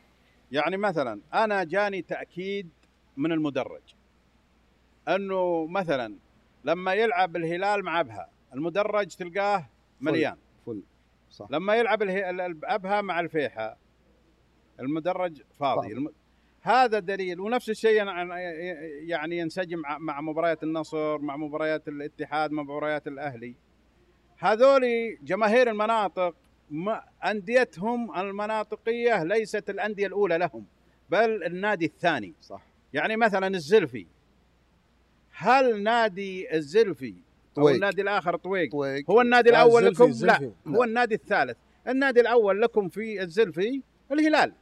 يعني 0.52 0.76
مثلا 0.76 1.20
أنا 1.34 1.64
جاني 1.64 2.02
تأكيد 2.02 2.68
من 3.16 3.32
المدرج 3.32 3.82
إنه 5.08 5.66
مثلا 5.66 6.14
لما 6.64 6.94
يلعب 6.94 7.36
الهلال 7.36 7.84
مع 7.84 8.00
أبها 8.00 8.28
المدرج 8.54 9.06
تلقاه 9.06 9.66
مليان. 10.00 10.36
فل. 10.66 10.82
صح. 11.34 11.46
لما 11.50 11.74
يلعب 11.76 12.02
اله- 12.02 12.30
ال- 12.30 12.40
ال- 12.40 12.64
أبها 12.64 13.00
مع 13.00 13.20
الفيحة 13.20 13.76
المدرج 14.80 15.42
فاضي. 15.58 15.92
الم... 15.92 16.08
هذا 16.62 16.98
دليل. 16.98 17.40
ونفس 17.40 17.70
الشيء 17.70 18.04
يعني 19.08 19.38
ينسجم 19.38 19.78
مع- 19.78 19.98
مع 19.98 20.20
مباريات 20.20 20.62
النصر 20.62 21.18
مع 21.18 21.36
مباريات 21.36 21.88
الاتحاد 21.88 22.52
مع 22.52 22.62
مباريات 22.62 23.06
الأهلي. 23.06 23.54
هذول 24.38 24.82
جماهير 25.22 25.70
المناطق 25.70 26.34
ما 26.70 27.04
أنديتهم 27.24 28.18
المناطقية 28.20 29.22
ليست 29.24 29.70
الأندية 29.70 30.06
الأولى 30.06 30.38
لهم 30.38 30.64
بل 31.10 31.44
النادي 31.44 31.84
الثاني. 31.86 32.34
صح. 32.42 32.62
يعني 32.92 33.16
مثلا 33.16 33.46
الزلفي. 33.46 34.06
هل 35.36 35.82
نادي 35.82 36.54
الزلفي 36.56 37.14
أو 37.58 37.62
طويق. 37.62 37.74
النادي 37.74 38.02
الآخر 38.02 38.36
طويق. 38.36 38.70
طويق. 38.72 39.10
هو 39.10 39.20
النادي 39.20 39.50
لا، 39.50 39.62
الأول 39.62 39.86
لكم؟ 39.86 40.04
الزلفي. 40.04 40.52
لا. 40.66 40.76
هو 40.76 40.84
النادي 40.84 41.14
الثالث. 41.14 41.56
النادي 41.88 42.20
الأول 42.20 42.62
لكم 42.62 42.88
في 42.88 43.22
الزلفي 43.22 43.82
الهلال. 44.12 44.52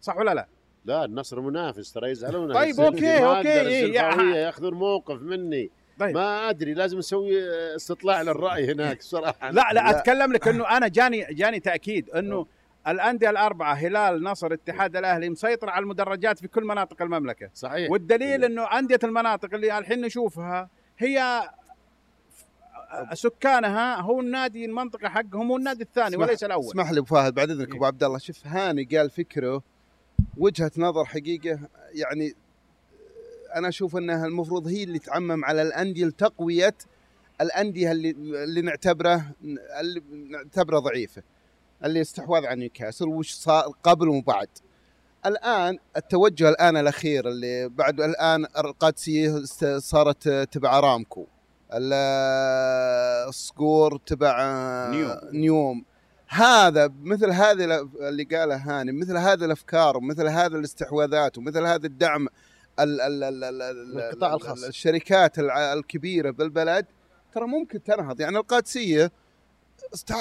صح 0.00 0.16
ولا 0.16 0.34
لا؟ 0.34 0.46
لا 0.84 1.04
النصر 1.04 1.40
منافس 1.40 1.92
ترى 1.92 2.10
يزعلون 2.10 2.54
طيب، 2.54 2.80
أوكي، 2.80 3.24
أقدر 3.24 3.48
إيه، 3.48 3.94
ياخذون 4.34 4.74
موقف 4.74 5.22
مني. 5.22 5.70
طيب. 5.98 6.14
ما 6.14 6.50
أدري 6.50 6.74
لازم 6.74 6.98
أسوي 6.98 7.40
استطلاع 7.76 8.22
للرأي 8.22 8.72
هناك 8.72 9.02
صراحة. 9.02 9.50
لا 9.50 9.72
لا 9.72 9.90
أتكلم 9.90 10.32
لك 10.32 10.48
إنه 10.48 10.76
أنا 10.76 10.88
جاني 10.88 11.26
جاني 11.30 11.60
تأكيد 11.60 12.10
إنه 12.10 12.46
الأندية 12.88 13.30
الأربعة 13.30 13.74
هلال 13.74 14.22
نصر 14.22 14.52
اتحاد 14.52 14.96
الأهلي 14.96 15.28
مسيطر 15.28 15.70
على 15.70 15.82
المدرجات 15.82 16.38
في 16.38 16.48
كل 16.48 16.64
مناطق 16.64 17.02
المملكة. 17.02 17.50
صحيح. 17.54 17.90
والدليل 17.90 18.44
إنه 18.44 18.78
أندية 18.78 18.98
المناطق 19.04 19.54
اللي 19.54 19.78
الحين 19.78 20.00
نشوفها 20.00 20.70
هي 21.02 21.42
سكانها 23.12 24.00
هو 24.00 24.20
النادي 24.20 24.64
المنطقة 24.64 25.08
حقهم 25.08 25.50
هو 25.50 25.56
النادي 25.56 25.82
الثاني 25.82 26.16
وليس 26.16 26.44
الأول. 26.44 26.64
اسمح 26.64 26.90
لي 26.90 26.98
أبو 26.98 27.06
فهد 27.06 27.34
بعد 27.34 27.50
إذنك 27.50 27.68
إيه. 27.68 27.76
ابو 27.76 27.84
عبد 27.84 28.04
الله. 28.04 28.18
شوف 28.18 28.46
هاني 28.46 28.84
قال 28.84 29.10
فكره 29.10 29.62
وجهة 30.36 30.70
نظر 30.76 31.04
حقيقة 31.04 31.58
يعني 31.92 32.34
أنا 33.56 33.68
أشوف 33.68 33.96
أنها 33.96 34.26
المفروض 34.26 34.68
هي 34.68 34.82
اللي 34.82 34.98
تعمم 34.98 35.44
على 35.44 35.62
الأندية 35.62 36.04
لتقوية 36.04 36.74
الأندية 37.40 37.92
اللي 37.92 38.10
اللي 38.44 38.60
نعتبره 38.60 39.24
اللي 39.80 40.02
نعتبره 40.30 40.78
ضعيفة 40.78 41.22
اللي 41.84 42.00
استحواذ 42.00 42.46
على 42.46 42.60
نيوكاسل 42.60 43.08
وش 43.08 43.32
صار 43.32 43.64
قبل 43.82 44.08
وبعد. 44.08 44.48
الآن 45.26 45.78
التوجه 45.96 46.48
الآن 46.48 46.76
الأخير 46.76 47.28
اللي 47.28 47.68
بعد 47.68 48.00
الآن 48.00 48.44
القادسيه 48.58 49.42
صارت 49.78 50.28
تبع 50.28 50.78
ارامكو 50.78 51.26
ال- 51.74 53.28
الصقور 53.28 54.00
تبع 54.06 54.42
نيوم. 54.90 55.16
نيوم 55.32 55.84
هذا 56.28 56.90
مثل 57.02 57.30
هذه 57.30 57.88
اللي 58.00 58.24
قاله 58.24 58.56
هاني 58.56 58.92
مثل 58.92 59.16
هذه 59.16 59.44
الأفكار 59.44 59.96
ومثل 59.96 60.26
هذه 60.26 60.46
الاستحواذات 60.56 61.38
ومثل 61.38 61.66
هذا 61.66 61.86
الدعم 61.86 62.26
ال 62.80 63.00
ال 63.00 63.22
ال 63.24 63.44
ال 63.44 63.62
ال 63.62 63.98
القطاع 64.00 64.30
ال- 64.30 64.34
الخاص. 64.36 64.64
الشركات 64.64 65.38
الع- 65.38 65.72
الكبيرة 65.72 66.30
بالبلد 66.30 66.86
ترى 67.34 67.46
ممكن 67.46 67.82
تنهض 67.82 68.20
يعني 68.20 68.36
القادسيه 68.38 69.12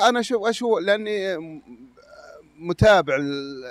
أنا 0.09 0.19
أشوف 0.19 0.47
أشوف 0.47 0.79
لأني 0.79 1.37
متابع 2.57 3.15
ال- 3.15 3.65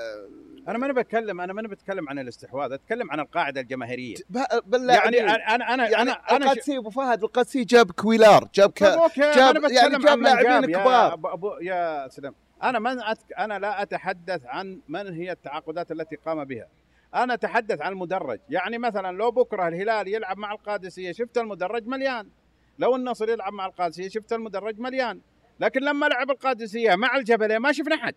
أنا 0.69 0.79
ماني 0.79 0.93
بتكلم 0.93 1.41
أنا 1.41 1.53
ماني 1.53 1.69
بتكلم 1.69 2.09
عن 2.09 2.19
الاستحواذ 2.19 2.73
أتكلم 2.73 3.11
عن 3.11 3.21
القاعدة 3.21 3.61
الجماهيرية. 3.61 4.15
ب- 4.31 4.39
باللاعبين. 4.67 5.15
يعني 5.15 5.31
أنا 5.55 5.75
أنا 5.75 5.89
يعني 5.89 6.03
أنا 6.03 6.13
أنا 6.13 6.39
ش- 6.39 6.43
القادسي 6.43 6.79
أبو 6.79 6.91
فهد 6.91 7.23
القادسي 7.23 7.65
جاب 7.65 7.91
كويلار 7.91 8.49
جاب 8.55 8.71
ك... 8.71 8.83
أوكي 8.83 9.21
جاب- 9.21 9.57
أنا 9.57 9.69
يعني 9.73 9.99
جاب 9.99 10.19
لاعبين 10.19 10.71
كبار. 10.71 11.11
يا 11.11 11.15
أبو 11.33 11.53
يا 11.61 12.09
سلام. 12.09 12.35
أنا 12.63 12.79
من 12.79 13.01
أت... 13.03 13.19
أنا 13.39 13.59
لا 13.59 13.83
أتحدث 13.83 14.41
عن 14.47 14.81
من 14.89 15.15
هي 15.15 15.33
التعاقدات 15.33 15.91
التي 15.93 16.17
قام 16.17 16.45
بها. 16.45 16.67
أنا 17.15 17.35
أتحدث 17.35 17.81
عن 17.81 17.93
المدرج. 17.93 18.39
يعني 18.51 18.79
مثلا 18.79 19.17
لو 19.17 19.31
بكرة 19.31 19.69
الهلال 19.69 20.09
يلعب 20.09 20.39
مع 20.39 20.53
القادسية 20.53 21.13
شفت 21.13 21.39
المدرج 21.39 21.87
مليان. 21.87 22.29
لو 22.79 22.97
النصر 22.97 23.29
يلعب 23.29 23.53
مع 23.53 23.67
القادسية 23.67 24.09
شفت 24.09 24.33
المدرج 24.33 24.79
مليان. 24.81 25.21
لكن 25.61 25.81
لما 25.81 26.07
لعب 26.07 26.31
القادسية 26.31 26.95
مع 26.95 27.17
الجبلية 27.17 27.59
ما 27.59 27.73
شفنا 27.73 27.97
حد. 27.97 28.15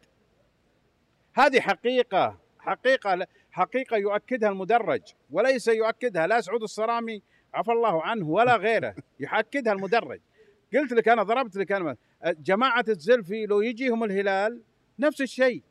هذه 1.34 1.60
حقيقة 1.60 2.38
حقيقة 2.60 3.28
حقيقة 3.52 3.98
يؤكدها 3.98 4.49
المدرج 4.49 5.02
وليس 5.32 5.68
يؤكدها 5.68 6.28
لا 6.28 6.41
سعود 6.41 6.64
الصرامي 6.64 7.22
عفى 7.53 7.72
الله 7.72 8.03
عنه 8.03 8.30
ولا 8.30 8.56
غيره 8.56 8.95
يؤكدها 9.20 9.74
المدرج. 9.74 10.20
قلت 10.74 10.91
لك 10.94 11.08
أنا 11.08 11.24
ضربت 11.24 11.56
لك 11.56 11.72
أنا 11.72 11.95
جماعة 12.26 12.86
الزلفي 12.90 13.45
لو 13.45 13.62
يجيهم 13.62 14.03
الهلال 14.03 14.62
نفس 14.99 15.22
الشيء. 15.22 15.62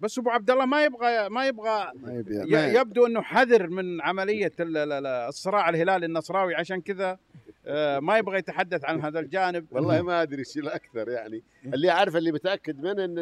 بس 0.00 0.18
أبو 0.18 0.30
عبد 0.30 0.50
الله 0.50 0.66
ما 0.66 0.84
يبغى 0.84 1.28
ما 1.28 1.46
يبغى 1.46 1.90
ما 1.94 2.12
يبي 2.12 2.78
يبدو 2.78 3.06
إنه 3.06 3.22
حذر 3.22 3.66
من 3.66 4.00
عملية 4.02 4.52
ال- 4.60 4.76
ال- 4.76 4.92
ال- 4.92 5.06
الصراع 5.06 5.68
الهلالي 5.68 6.06
النصراوي 6.06 6.54
عشان 6.54 6.80
كذا 6.80 7.18
آه، 7.66 7.98
ما 7.98 8.18
يبغى 8.18 8.38
يتحدث 8.38 8.84
عن 8.84 9.00
هذا 9.00 9.20
الجانب. 9.20 9.66
والله 9.70 10.02
ما 10.02 10.22
أدري 10.22 10.38
إيش 10.38 10.56
الأكثر 10.56 11.08
يعني. 11.08 11.42
اللي 11.64 11.90
عارف 11.90 12.16
اللي 12.16 12.32
متأكد 12.32 12.80
منه 12.80 13.04
إن 13.04 13.18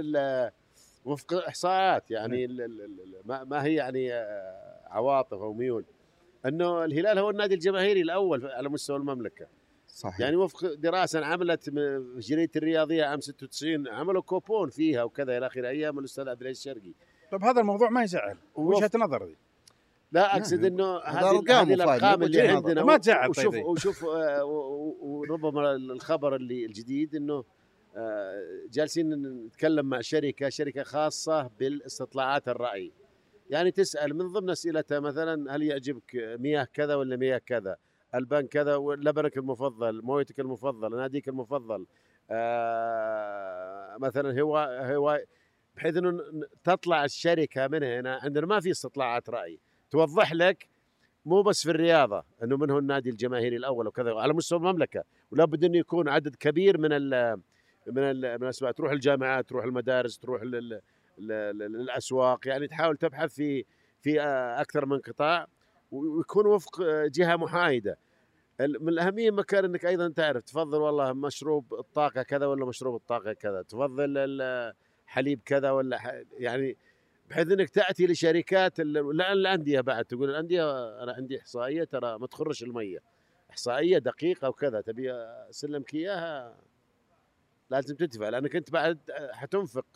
وفق 1.11 1.35
إحصاءات 1.35 2.11
يعني 2.11 2.45
ال- 2.45 2.61
ال- 2.61 2.81
ال- 2.83 3.15
ما 3.25 3.45
ما 3.45 3.65
هي 3.65 3.75
يعني 3.75 4.13
آه، 4.15 4.81
عواطف 4.87 5.33
أو 5.39 5.53
ميول 5.53 5.85
إنه 6.47 6.85
الهلال 6.85 7.19
هو 7.19 7.31
النادي 7.31 7.55
الجماهيري 7.55 8.01
الأول 8.01 8.47
على 8.47 8.69
مستوى 8.69 8.97
المملكة 8.97 9.47
صحيح 9.89 10.21
يعني 10.21 10.37
وفق 10.37 10.75
دراسة 10.75 11.25
عملت 11.27 11.71
جريدة 12.19 12.51
الرياضية 12.57 13.05
عام 13.05 13.21
96 13.21 13.89
عملوا 13.89 14.23
كوبون 14.23 14.71
فيها 14.71 15.03
وكذا 15.03 15.39
إلى 15.39 15.47
اخره 15.47 15.69
أيام 15.69 15.99
الأستاذ 15.99 16.29
عبد 16.29 16.41
العزيز 16.41 16.59
الشرقي 16.69 16.93
طب 17.33 17.45
هذا 17.45 17.61
الموضوع 17.61 17.91
ما 17.91 18.03
يزعل 18.03 18.37
وجهه 18.55 18.85
وفق- 18.87 18.97
نظر 18.97 19.25
دي 19.27 19.37
لا 20.13 20.37
أقصد. 20.37 20.65
إنه 20.65 20.99
هذا 20.99 21.29
هذه 21.61 21.75
الأرقام 21.75 22.21
مو 22.21 22.27
اللي. 22.27 22.49
عندنا 22.49 22.85
ما 22.85 22.97
تزعل 22.97 23.31
وشوف 23.31 23.53
طيب. 23.55 23.65
وشوف 23.65 24.05
آه، 24.05 24.45
وربما 25.01 25.73
الخبر 25.73 26.37
اللي 26.37 26.67
الجديد 26.67 27.15
إنه 27.15 27.45
جالسين 28.71 29.23
نتكلم 29.47 29.87
مع 29.87 30.01
شركة 30.01 30.49
شركة 30.49 30.83
خاصة 30.83 31.51
بالاستطلاعات 31.59 32.49
الرأي. 32.49 32.93
يعني 33.51 33.71
تسأل 33.71 34.15
من 34.15 34.27
ضمن 34.29 34.51
أسئلتها 34.51 35.01
مثلا 35.01 35.57
هل 35.57 35.63
يعجبك 35.63 36.37
مياه 36.41 36.69
كذا 36.75 36.95
ولا 36.95 37.17
مياه 37.17 37.39
كذا؟ 37.39 37.77
البان 38.15 38.47
كذا 38.47 38.77
لبنك 38.77 39.37
المفضل 39.37 40.03
مويتك 40.03 40.41
المفضل 40.41 40.97
ناديك 40.97 41.29
المفضل. 41.29 41.87
آه، 42.31 43.97
مثلا 44.01 44.41
هو 44.41 44.59
هو 44.83 45.21
بحيث 45.77 45.97
إنه 45.97 46.21
تطلع 46.65 47.05
الشركة 47.05 47.69
من 47.69 47.83
هنا 47.83 48.19
عندنا 48.23 48.47
ما 48.47 48.61
في 48.61 48.71
استطلاعات 48.71 49.31
رأي. 49.31 49.59
توضح 49.91 50.33
لك 50.33 50.69
مو 51.25 51.43
بس 51.43 51.63
في 51.63 51.71
الرياضة 51.71 52.25
إنه 52.43 52.57
من 52.57 52.71
هو 52.71 52.79
النادي 52.79 53.11
الجماهيري 53.11 53.57
الأول 53.57 53.87
وكذا 53.87 54.15
على 54.15 54.33
مستوى 54.33 54.59
المملكة. 54.59 55.05
ولا 55.31 55.45
بد 55.45 55.65
إنه 55.65 55.79
يكون 55.79 56.09
عدد 56.09 56.37
كبير 56.37 56.79
من 56.79 56.93
من 57.87 58.17
من 58.21 58.43
الاسماء 58.43 58.73
تروح 58.73 58.93
الجامعات 58.93 59.49
تروح 59.49 59.65
المدارس 59.65 60.19
تروح 60.19 60.43
لل 60.43 60.81
لل- 61.19 61.59
للأسواق 61.59 62.49
يعني 62.49 62.67
تحاول 62.69 62.97
تبحث 62.97 63.35
في 63.35 63.65
في 64.03 64.21
آه، 64.21 64.61
أكثر 64.61 64.87
من 64.87 64.99
قطاع 64.99 65.47
ويكون 65.93 66.47
وفق 66.47 66.81
آه، 66.81 67.07
جهة 67.07 67.37
محايدة. 67.37 67.99
من 68.61 68.89
الأهمية 68.89 69.31
مكان 69.31 69.65
إنك 69.65 69.87
أيضا 69.87 70.09
تعرف 70.09 70.45
تفضل 70.45 70.79
والله 70.81 71.13
مشروب 71.13 71.75
الطاقة 71.75 72.23
كذا 72.23 72.47
ولا 72.47 72.67
مشروب 72.67 72.95
الطاقة 72.95 73.33
كذا؟ 73.33 73.63
تفضل 73.63 74.19
ال- 74.19 74.75
حليب 75.07 75.41
كذا 75.45 75.71
ولا 75.71 76.25
يعني 76.39 76.77
بحيث 77.31 77.51
إنك 77.53 77.71
تأتي 77.71 78.07
لشركات 78.07 78.81
ال- 78.81 79.17
لا 79.17 79.33
الأندية 79.33 79.81
بعد 79.81 80.05
تقول 80.05 80.31
الأندية 80.31 80.89
أنا 81.03 81.13
عندي 81.13 81.41
إحصائية 81.41 81.85
ترى 81.85 82.19
ما 82.19 82.27
تخرش 82.27 82.63
المية. 82.63 82.99
إحصائية 83.51 83.99
دقيقة 83.99 84.49
وكذا 84.49 84.81
تبي 84.81 85.13
أسلمك 85.51 85.95
إياها؟ 85.95 86.57
لازم 87.71 87.97
تدفع 87.97 88.29
لأنك 88.29 88.57
أنت 88.57 88.71
بعد 88.71 88.99
حتنفق 89.33 89.87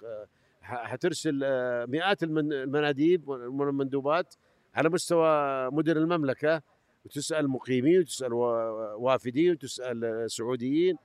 حترسل 0.63 1.41
مئات 1.87 2.23
المن- 2.23 2.53
المناديب 2.53 3.29
والمندوبات 3.29 4.35
على 4.75 4.89
مستوى 4.89 5.29
مدن 5.71 5.97
المملكة 5.97 6.63
وتسأل 7.05 7.49
مقيمين 7.49 7.99
وتسأل 8.01 8.33
وا- 8.33 8.93
وافدين 8.95 9.53
وتسأل 9.53 10.31
سعوديين 10.31 10.97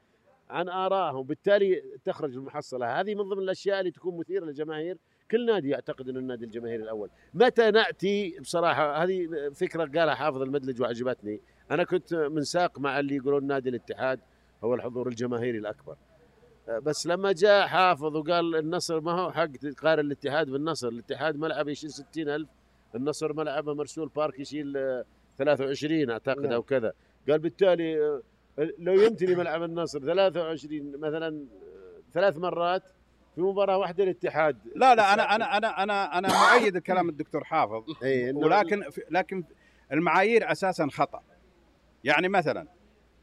عن 0.50 0.70
آرائهم. 0.70 1.24
بالتالي 1.24 1.84
تخرج 2.06 2.34
المحصلة. 2.36 3.00
هذه 3.00 3.16
من 3.16 3.22
ضمن 3.24 3.42
الأشياء 3.44 3.80
اللي 3.80 3.92
تكون 3.92 4.18
مثيرة 4.18 4.46
للجماهير. 4.46 4.98
كل 5.32 5.46
نادي 5.46 5.70
يعتقد 5.70 6.10
إنه 6.10 6.20
النادي 6.20 6.46
الجماهيري 6.46 6.84
الأول. 6.84 7.10
متى 7.34 7.72
نأتي؟ 7.72 8.40
بصراحة 8.40 9.04
هذه 9.04 9.28
فكرة 9.56 9.84
قالها 10.00 10.16
حافظ 10.16 10.42
المدلج 10.42 10.82
وعجبتني. 10.82 11.40
أنا 11.72 11.84
كنت 11.84 12.14
من 12.14 12.44
ساق 12.44 12.80
مع 12.80 13.00
اللي 13.00 13.16
يقولون 13.16 13.48
نادي 13.48 13.70
الاتحاد 13.70 14.20
هو 14.64 14.76
الحضور 14.76 15.08
الجماهيري 15.08 15.58
الأكبر. 15.58 15.96
بس 16.70 17.08
لما 17.08 17.32
جاء 17.32 17.68
حافظ 17.68 18.16
وقال 18.18 18.56
النصر 18.56 19.02
ما 19.02 19.12
هو 19.12 19.32
حق 19.32 19.46
تقارن 19.52 20.00
الاتحاد 20.06 20.50
بالنصر 20.50 20.88
الاتحاد 20.88 21.36
ملعب 21.36 21.70
يشيل 21.70 21.92
60000 21.92 22.48
النصر 22.96 23.34
ملعبه 23.34 23.74
مرسول 23.74 24.10
بارك 24.16 24.40
يشيل 24.40 24.78
آه، 24.78 25.06
23 25.38 26.10
أعتقد 26.12 26.40
نعم. 26.42 26.52
أو 26.52 26.64
كذا. 26.64 26.94
قال 27.30 27.40
بالتالي 27.40 28.00
آه، 28.02 28.22
لو 28.80 28.94
يمتلي 29.02 29.36
ملعب 29.36 29.64
النصر 29.64 30.00
23 30.00 30.92
مثلا 31.00 31.28
آه، 31.28 32.02
ثلاث 32.14 32.38
مرات 32.38 32.84
في 33.36 33.42
مباراة 33.42 33.78
واحدة 33.78 34.04
الاتحاد 34.04 34.58
لا 34.76 34.96
لا 34.96 35.14
أنا 35.14 35.36
أنا 35.36 35.58
أنا 35.58 35.84
أنا 35.84 36.18
أنا 36.18 36.28
مؤيد 36.60 36.76
الكلام 36.76 37.10
الدكتور 37.10 37.44
حافظ. 37.44 37.84
إنه 38.04 38.40
ولكن 38.40 38.84
لكن 39.12 39.44
المعايير 39.92 40.52
أساسا 40.52 40.88
خطأ. 40.92 41.22
يعني 42.04 42.30
مثلا 42.30 42.68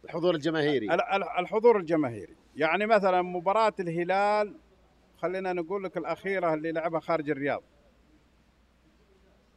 الحضور 0.05 0.35
الجماهيري. 0.35 0.87
ال- 0.95 1.03
ال- 1.03 1.39
الحضور 1.39 1.77
الجماهيري. 1.79 2.37
يعني 2.57 2.87
مثلا 2.87 3.23
مباراة 3.23 3.75
الهلال 3.81 4.55
خلينا 5.19 5.53
نقول 5.53 5.85
لك 5.85 5.97
الأخيرة 5.97 6.55
اللي 6.55 6.73
لعبها 6.73 7.01
خارج 7.01 7.31
الرياض. 7.31 7.63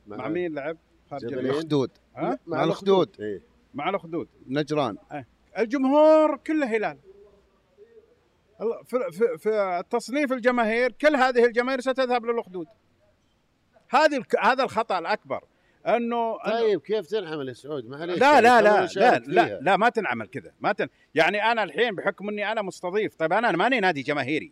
مع 0.07 0.27
مين 0.27 0.53
لعب 0.53 0.77
خارج. 1.09 1.25
الرياض؟ 1.25 1.55
الخدود. 1.55 1.91
ها؟ 2.15 2.39
مع 2.47 2.63
الخدود. 2.63 3.15
إيه. 3.19 3.41
مع 3.73 3.89
الأخدود 3.89 4.27
نجران. 4.47 4.97
الجمهور 5.57 6.37
كله 6.37 6.65
هلال. 6.65 6.97
ال- 8.61 8.85
في, 8.85 9.11
في, 9.11 9.37
في 9.37 9.83
تصنيف 9.89 10.33
الجماهير 10.33 10.91
كل 10.91 11.15
هذه 11.15 11.45
الجماهير 11.45 11.81
ستذهب 11.81 12.25
للأخدود 12.25 12.67
هذه 13.89 14.17
الك- 14.17 14.39
هذا 14.39 14.63
الخطأ 14.63 14.99
الأكبر. 14.99 15.43
أنه- 15.97 16.51
طيب 16.51 16.81
كيف 16.81 17.07
تنعمل 17.07 17.47
يا 17.47 17.53
سعود 17.53 17.85
معليش 17.85 18.19
لا 18.19 18.41
لا 18.41 18.57
خلونا 18.57 18.87
لا 18.95 19.19
لا 19.19 19.19
لا, 19.27 19.45
فيها. 19.45 19.59
لا 19.61 19.77
ما 19.77 19.89
تنعمل 19.89 20.27
كذا 20.27 20.51
ما 20.59 20.71
تن... 20.71 20.87
يعني 21.15 21.51
أنا 21.51 21.63
الحين 21.63 21.95
بحكم 21.95 22.29
إني 22.29 22.51
أنا 22.51 22.61
مستضيف 22.61 23.15
طيب 23.15 23.33
أنا 23.33 23.51
ماني 23.51 23.79
نادي 23.79 24.01
جماهيري. 24.01 24.51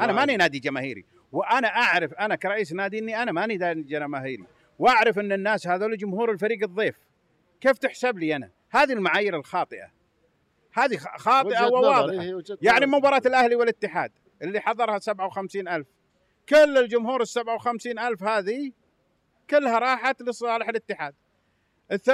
أنا. 0.00 0.12
ماني 0.12 0.36
نادي. 0.36 0.58
جماهيري 0.58 1.04
وأنا 1.32 1.68
أعرف 1.68 2.14
أنا 2.14 2.34
كرئيس 2.36 2.72
نادي 2.72 2.98
إني 2.98 3.22
أنا 3.22 3.32
ماني 3.32 3.56
نادي 3.56 3.82
جماهيري 3.82 4.44
وأعرف 4.78 5.18
إن 5.18 5.32
الناس 5.32 5.66
هذول 5.66 5.96
جمهور 5.96 6.30
الفريق 6.30 6.62
الضيف. 6.62 6.96
كيف 7.60 7.78
تحسب 7.78 8.18
لي 8.18 8.36
أنا؟ 8.36 8.50
هذه 8.70 8.92
المعايير 8.92 9.36
الخاطئة. 9.36 9.90
هذه 10.72 10.96
خاطئة 10.96 11.66
وواضحة. 11.66 12.22
يعني 12.62 12.86
نظر. 12.86 12.96
مباراة 12.98 13.22
الأهلي 13.26 13.54
والاتحاد 13.54 14.12
اللي 14.42 14.60
حضرها 14.60 14.98
57 14.98 15.68
ألف. 15.68 15.86
كل 16.48 16.78
الجمهور 16.78 17.22
ال 17.22 17.28
57 17.28 17.98
ألف 17.98 18.22
هذه 18.22 18.72
كلها 19.50 19.78
راحت 19.78 20.22
لصالح 20.22 20.68
الاتحاد. 20.68 21.14
ال 21.92 22.00
30% 22.00 22.10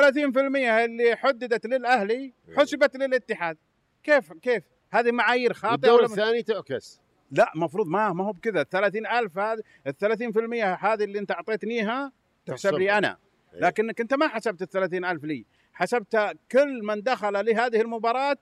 اللي 0.84 1.16
حددت 1.16 1.66
للأهلي 1.66 2.32
حسبت 2.56 2.96
للاتحاد. 2.96 3.56
كيف 4.02 4.32
كيف؟ 4.32 4.64
هذه 4.90 5.12
معايير 5.12 5.52
خاطئة 5.52 5.72
والدور 5.72 5.94
ولا 5.94 6.04
الثاني 6.04 6.42
تعكس 6.42 7.00
لا 7.30 7.52
مفروض 7.54 7.86
ما 7.86 8.12
ما 8.12 8.24
هو 8.24 8.32
بكذا. 8.32 8.60
ال 8.60 8.68
30 8.68 9.06
ألف 9.06 9.38
هذه 9.38 9.62
ال 9.86 9.94
30% 9.96 10.84
هذه 10.84 11.04
اللي 11.04 11.18
أنت 11.18 11.30
أعطيتنيها 11.30 12.12
تحسب 12.46 12.74
لي. 12.74 12.98
أنا. 12.98 13.18
إيه. 13.54 13.60
لكنك 13.60 14.00
أنت 14.00 14.14
ما 14.14 14.28
حسبت 14.28 14.62
ال 14.62 14.68
30 14.68 15.04
ألف 15.04 15.24
لي. 15.24 15.44
حسبت 15.72 16.36
كل 16.52 16.82
من 16.82 17.02
دخل 17.02 17.46
لهذه 17.46 17.80
المباراة 17.80 18.36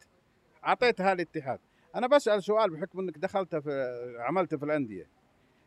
أعطيتها 0.67 1.15
للاتحاد. 1.15 1.61
أنا 1.95 2.07
بسأل 2.07 2.43
سؤال 2.43 2.71
بحكم 2.71 3.01
أنك 3.01 3.19
دخلت 3.19 3.57
في 3.57 3.97
عملت 4.19 4.55
في 4.55 4.65
الأندية. 4.65 5.07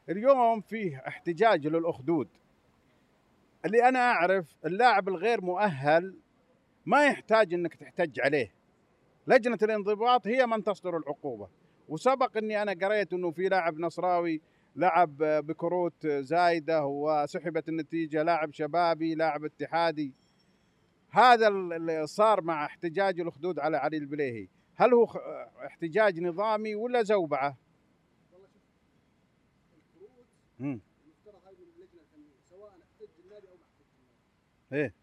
اليوم 0.09 0.61
فيه 0.61 1.03
احتجاج 1.07 1.67
للأخدود. 1.67 2.27
اللي 3.65 3.89
أنا 3.89 3.99
أعرف 3.99 4.55
اللاعب 4.65 5.09
الغير 5.09 5.41
مؤهل 5.41 6.15
ما 6.85 7.05
يحتاج 7.05 7.53
أنك 7.53 7.75
تحتج 7.75 8.19
عليه 8.19 8.53
لجنة 9.27 9.57
الانضباط 9.63 10.27
هي 10.27 10.45
من 10.45 10.63
تصدر 10.63 10.97
العقوبة 10.97 11.49
وسبق 11.89 12.37
إني 12.37 12.61
أنا 12.61 12.71
قريت 12.87 13.13
إنه 13.13 13.31
في 13.31 13.49
لاعب 13.49 13.79
نصراوي 13.79 14.41
لعب 14.75 15.17
بكروت 15.17 16.07
زايدة 16.07 16.85
وسحبت 16.85 17.69
النتيجة 17.69 18.23
لاعب 18.23 18.53
شبابي 18.53 19.15
لاعب 19.15 19.45
اتحادي 19.45 20.13
هذا 21.09 21.47
اللي 21.47 22.07
صار 22.07 22.41
مع 22.41 22.65
احتجاج 22.65 23.19
الأخدود 23.19 23.59
على 23.59 23.77
علي 23.77 23.97
البليهي 23.97 24.47
هل 24.75 24.93
هو 24.93 25.05
احتجاج 25.65 26.19
نظامي 26.19 26.75
ولا 26.75 27.03
زوبعة؟ 27.03 27.57
مم. 30.59 30.79
المفترض 31.05 31.41
هذه 31.47 31.55
من 31.59 31.71
اللجنه 31.75 32.01
الفنيه 32.01 32.35
سواء 32.49 32.69
احتج 32.69 33.09
النادي 33.25 33.47
أو 33.47 33.55
ما 33.55 33.63
احتج 33.65 33.85
النادي. 33.91 34.64
إيه 34.75 34.93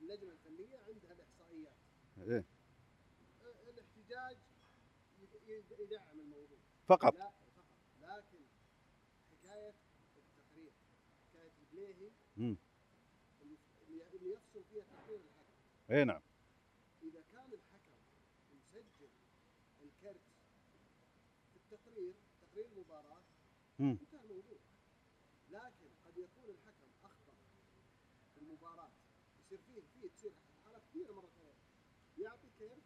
اللجنة 0.00 0.32
الفنية 0.32 0.78
عندها 0.78 1.12
الإحصائيات. 1.12 1.76
إيه. 2.18 2.44
آه، 3.44 3.70
الاحتجاج 3.70 4.36
يدعم 5.78 6.20
الموضوع. 6.20 6.58
فقط 6.86 7.14
لا 7.14 7.30
فقط 7.56 7.64
لكن 8.02 8.38
حكاية 9.30 9.74
التقرير 10.18 10.72
حكاية 11.32 11.52
البليهي. 11.60 12.10
اللي 12.38 14.16
اللي 14.16 14.30
يفصل 14.32 14.64
فيها 14.64 14.84
تقرير 14.84 15.20
الحكم 15.20 15.52
اي 15.90 16.04
نعم 16.04 16.22
إذا 17.02 17.20
كان 17.32 17.52
الحكم 17.52 17.94
مسجل 18.74 19.08
الكرت 19.82 20.20
في 21.52 21.56
التقرير 21.56 22.14
تقرير 22.40 22.66
المباراه 22.66 23.22
مم. 23.78 23.98
انتهى 24.00 24.20
الموضوع 24.24 24.58
لكن 25.50 25.86
قد 26.06 26.18
يكون 26.18 26.44
الحكم 26.48 26.88
اخطا 27.04 27.34
في 28.34 28.40
المباراه 28.40 28.90
يصير 29.52 29.82
فيه 29.94 30.00
فيه 30.00 30.08
تصير 30.08 30.32
حالات 30.64 30.82
كثيره 30.90 31.12
مرت 31.12 31.32
عليه 31.40 31.54
يعطي 32.24 32.48
كرت 32.58 32.82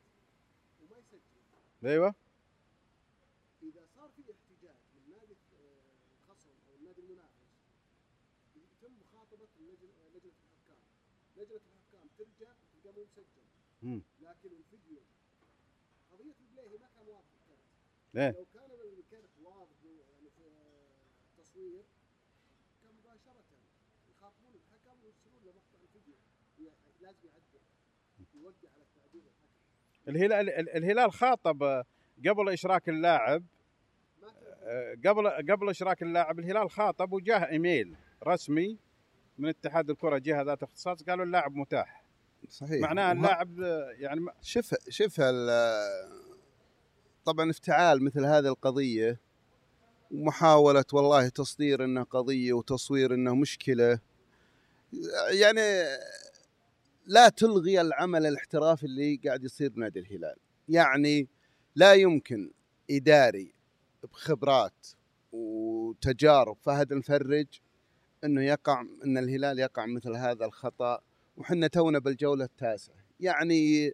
وما 0.81 0.99
يسجل 0.99 1.21
أيوه. 1.85 2.15
إذا 3.63 3.87
صار 3.95 4.11
في 4.17 4.23
احتجاج 4.23 4.77
من 4.95 5.11
نادي 5.11 5.37
آه، 5.55 5.95
الخصم 6.19 6.51
أو 6.69 6.75
النادي 6.75 7.01
المنافس 7.01 7.53
يتم 8.57 8.93
مخاطبة 9.01 9.49
اللجنة 9.61 10.09
لجنة 10.15 10.33
الحكام 10.45 10.79
لجنة 11.37 11.61
الحكام 11.73 12.09
ترجع 12.19 12.53
تلقى 12.85 12.93
مو 12.97 13.05
مسجل. 13.05 14.03
لكن 14.21 14.51
الفيديو 14.57 15.01
قضية 16.13 16.35
البليهي 16.41 16.79
ما 16.79 16.89
كان 16.97 17.09
واضح 17.09 17.29
الكرت 17.43 17.65
إيه. 18.17 18.31
لو 18.31 18.47
كان 18.55 18.71
الكرت 18.71 19.31
واضح 19.43 19.77
يعني 19.85 20.31
في 20.31 20.47
التصوير 21.39 21.85
كان 22.83 22.95
مباشرة 22.95 23.45
يخاطبون 24.11 24.55
الحكم 24.55 25.05
ويرسلون 25.05 25.43
له 25.45 25.53
مقطع 25.53 25.79
الفيديو. 25.83 26.15
لازم 27.01 27.29
يعدل 27.29 27.61
يوقع 28.35 28.71
على 28.75 28.85
الهلال 30.09 30.51
ال- 30.51 30.77
الهلال 30.77 31.13
خاطب 31.13 31.85
قبل 32.29 32.49
إشراك 32.53 32.89
اللاعب 32.89 33.45
آه، 34.65 34.95
قبل 35.07 35.29
قبل 35.53 35.71
إشراك 35.71 36.03
اللاعب 36.03 36.39
الهلال 36.39 36.71
خاطب 36.71 37.13
وجاه 37.13 37.39
إيميل 37.51 37.97
رسمي 38.27 38.79
من 39.39 39.49
اتحاد 39.49 39.91
الكرة 39.91 40.19
جهة 40.19 40.43
ذات 40.43 40.63
اختصاص 40.63 41.03
قالوا 41.03 41.25
اللاعب 41.25 41.55
متاح. 41.57 42.05
صحيح. 42.49 42.81
معناه 42.83 43.13
اللاعب 43.13 43.59
يعني 43.99 44.21
شوف 44.43 44.75
شوف 44.89 45.21
طبعا 47.25 47.51
افتعال 47.51 48.05
مثل 48.05 48.25
هذه 48.25 48.47
القضية 48.49 49.21
ومحاولة 50.11 50.85
والله 50.93 51.29
تصدير 51.29 51.85
انها 51.85 52.03
قضية 52.03 52.53
وتصوير 52.53 53.15
انها 53.15 53.35
مشكلة 53.35 53.99
يعني 55.41 55.61
لا 57.07 57.29
تلغي 57.29 57.81
العمل 57.81 58.27
الاحترافي 58.27 58.87
اللي 58.87 59.21
قاعد 59.25 59.45
يصير 59.45 59.71
بنادي 59.71 60.01
الهلال. 60.01 60.37
يعني 60.69 61.29
لا 61.75 61.95
يمكن 61.95 62.51
إداري 62.91 63.55
بخبرات 64.13 64.87
وتجارب 65.33 66.57
فهد 66.63 66.93
المفرج 66.93 67.47
إنه 68.25 68.43
يقع 68.43 68.81
إن 69.05 69.19
الهلال 69.19 69.59
يقع 69.59 69.87
مثل 69.87 70.17
هذا 70.17 70.45
الخطأ 70.45 71.01
وحنا 71.37 71.67
تونا 71.67 71.99
بالجولة 71.99 72.45
التاسعة. 72.45 72.97
يعني 73.21 73.93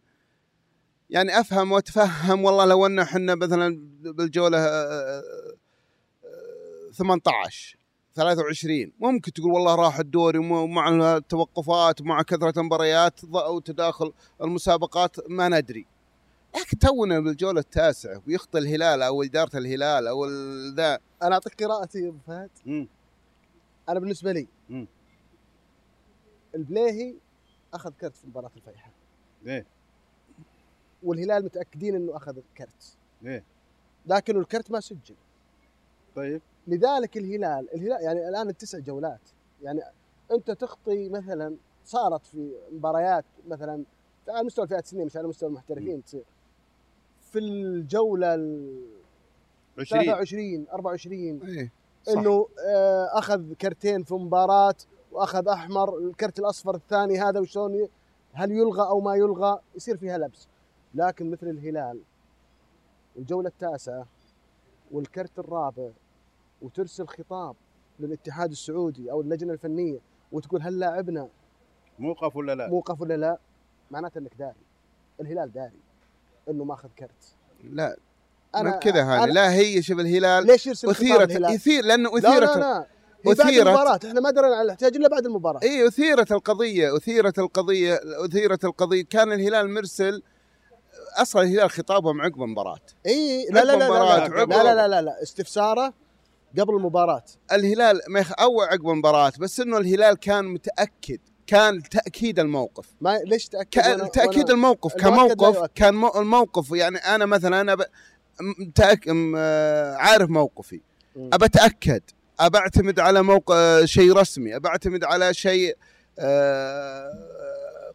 يعني 1.10 1.40
أفهم 1.40 1.72
وأتفهم 1.72 2.44
والله 2.44 2.64
لو 2.64 2.86
إن 2.86 2.98
إحنا 2.98 3.34
مثلا 3.34 3.88
بالجولة 4.00 4.58
آه، 4.58 5.22
آه، 6.24 6.90
18 6.92 7.77
23 8.22 8.92
ممكن 9.00 9.32
تقول 9.32 9.52
والله 9.52 9.74
راح 9.74 9.98
الدوري 9.98 10.38
وم- 10.38 10.52
ومع 10.52 11.16
التوقفات 11.16 12.00
ومع 12.00 12.22
كثرة 12.22 12.60
المباريات 12.60 13.24
ض- 13.24 13.36
أو 13.36 13.58
تداخل 13.58 14.12
المسابقات 14.42 15.30
ما 15.30 15.48
ندري. 15.48 15.86
لكن 16.60 16.78
تونا 16.78 17.20
بالجوله 17.20 17.60
التاسعه 17.60 18.22
ويخطي 18.26 18.58
الهلال 18.58 19.02
أو 19.02 19.22
إدارة 19.22 19.58
الهلال 19.58 20.06
أو 20.06 20.26
ذا. 20.74 20.98
أنا 21.22 21.34
أعطيك 21.34 21.62
قراءتي 21.64 21.98
يا 21.98 22.08
أبو 22.08 22.18
فهد. 22.26 22.50
أنا 23.88 24.00
بالنسبة 24.00 24.32
لي 24.32 24.48
مم. 24.70 24.86
البليهي 26.54 27.14
أخذ 27.74 27.90
كرت 28.00 28.16
في 28.16 28.26
مباراة 28.26 28.50
الفيحاء. 28.56 28.92
إيه 29.46 29.66
والهلال 31.02 31.44
متأكدين 31.44 31.94
إنه 31.94 32.16
أخذ 32.16 32.36
كرت 32.56 32.96
إيه 33.24 33.44
لكن 34.06 34.36
الكرت 34.40 34.70
ما 34.70 34.80
سجل. 34.80 35.14
طيب. 36.16 36.40
لذلك 36.68 37.16
الهلال 37.16 37.74
الهلال 37.74 38.02
يعني 38.02 38.28
الآن 38.28 38.48
التسع 38.48 38.78
جولات 38.78 39.20
يعني 39.62 39.80
أنت 40.32 40.50
تخطي 40.50 41.08
مثلا 41.08 41.56
صارت 41.84 42.26
في 42.26 42.52
مباريات 42.72 43.24
مثلا 43.48 43.84
على 44.28 44.44
مستوى 44.44 44.64
الفئات 44.64 44.84
السنية 44.84 45.04
مش 45.04 45.16
على 45.16 45.28
مستوى 45.28 45.48
المحترفين 45.48 46.04
تصير. 46.04 46.24
في 47.20 47.38
الجولة 47.38 48.34
ال 48.34 48.80
20 49.78 50.04
23 50.04 50.66
24 50.72 51.40
إيه. 51.42 51.72
إنه 52.08 52.48
آه، 52.66 53.18
أخذ 53.18 53.52
كرتين 53.52 54.02
في 54.02 54.14
مباراة 54.14 54.74
وأخذ 55.12 55.48
أحمر 55.48 55.98
الكرت 55.98 56.38
الأصفر 56.38 56.74
الثاني 56.74 57.20
هذا 57.20 57.40
وشلون 57.40 57.88
هل 58.32 58.50
يلغى 58.50 58.88
أو 58.88 59.00
ما 59.00 59.14
يلغى 59.14 59.60
يصير 59.76 59.96
فيها 59.96 60.18
لبس. 60.18 60.48
لكن 60.94 61.30
مثل 61.30 61.48
الهلال 61.48 62.00
الجولة 63.18 63.48
التاسعة 63.48 64.06
والكرت 64.90 65.38
الرابع 65.38 65.90
وترسل 66.62 67.06
خطاب 67.06 67.56
للاتحاد 68.00 68.50
السعودي 68.50 69.10
أو 69.10 69.20
اللجنة 69.20 69.52
الفنية 69.52 69.98
وتقول 70.32 70.62
هل 70.62 70.78
لاعبنا 70.78 71.28
موقف 71.98 72.36
ولا 72.36 72.54
لا؟ 72.54 72.68
موقف 72.68 73.00
ولا 73.00 73.16
لا؟ 73.16 73.38
معناته 73.90 74.18
إنك 74.18 74.34
داري. 74.38 74.54
الهلال 75.20 75.52
داري. 75.52 75.80
إنه 76.48 76.64
ماخذ 76.64 76.88
كرت. 76.98 77.34
لا. 77.64 77.96
أنا 78.54 78.70
كذا 78.70 79.02
هاني 79.02 79.24
أنا 79.24 79.32
لا 79.32 79.52
هي 79.52 79.82
شوف 79.82 80.00
الهلال 80.00 80.46
ليش 80.46 80.66
يرسل 80.66 80.88
خطاب 80.88 80.96
اثيرت 80.96 81.30
الهلال؟ 81.30 81.54
يثير 81.54 81.84
لأنه 81.84 82.10
لا 82.10 82.20
لا 82.20 82.28
اثيرت 82.28 82.56
لا. 82.56 82.86
هي 83.26 83.34
بعد 83.34 83.40
أثيرت. 83.40 83.66
المباراة. 83.66 84.00
إحنا 84.06 84.20
ما 84.20 84.30
درينا 84.30 84.54
على 84.54 84.62
الاحتياج 84.62 84.96
إلا 84.96 85.08
بعد 85.08 85.26
المباراة. 85.26 85.60
اي 85.62 85.88
أثيرت 85.88 86.32
القضية 86.32 86.96
أثيرت 86.96 87.38
القضية 87.38 88.00
أثيرت 88.24 88.64
القضية. 88.64 89.04
كان 89.04 89.32
الهلال 89.32 89.70
مرسل 89.70 90.22
أصلا 91.16 91.42
الهلال 91.42 91.70
خطابهم 91.70 92.20
عقب 92.20 92.42
المباراة. 92.42 92.80
اي 93.06 93.46
لا 93.50 93.64
لا 93.64 93.72
لا 93.72 93.88
لا 93.88 94.28
لا. 94.28 94.28
لا, 94.28 94.62
لا, 94.62 94.74
لا, 94.74 94.88
لا, 94.88 95.02
لا 95.02 95.22
استفساره 95.22 95.94
قبل 96.58 96.74
المباراة 96.74 97.24
الهلال 97.52 98.00
ما 98.08 98.20
يخ... 98.20 98.32
أو 98.40 98.60
عقب 98.62 98.88
المباراة 98.88 99.32
بس 99.40 99.60
إنه 99.60 99.78
الهلال 99.78 100.16
كان 100.16 100.44
متأكد 100.44 101.18
كان 101.46 101.82
تأكيد 101.82 102.38
الموقف 102.38 102.86
ما 103.00 103.18
ليش 103.18 103.48
تأكد 103.48 103.68
كان 103.80 103.98
وأنا- 104.00 104.10
تأكيد 104.10 104.46
وأنا- 104.46 104.50
الموقف 104.50 104.96
لا 104.96 105.02
كموقف. 105.02 105.70
كان 105.74 105.94
مو... 105.94 106.08
الموقف 106.16 106.70
يعني 106.70 106.96
أنا 106.98 107.26
مثلا 107.26 107.60
أنا 107.60 107.74
ب... 107.74 107.80
م- 108.40 108.70
تأك... 108.74 109.08
م... 109.08 109.34
آه، 109.36 109.94
عارف 109.94 110.30
موقفي. 110.30 110.80
أبى 111.16 111.44
أتأكد 111.44 112.02
أبى 112.40 112.58
أعتمد 112.58 113.00
على 113.00 113.22
موقع 113.22 113.84
شيء 113.84 114.12
رسمي 114.12 114.56
أبى 114.56 114.68
أعتمد 114.68 115.04
على 115.04 115.34
شيء 115.34 115.76
آه... 116.18 117.12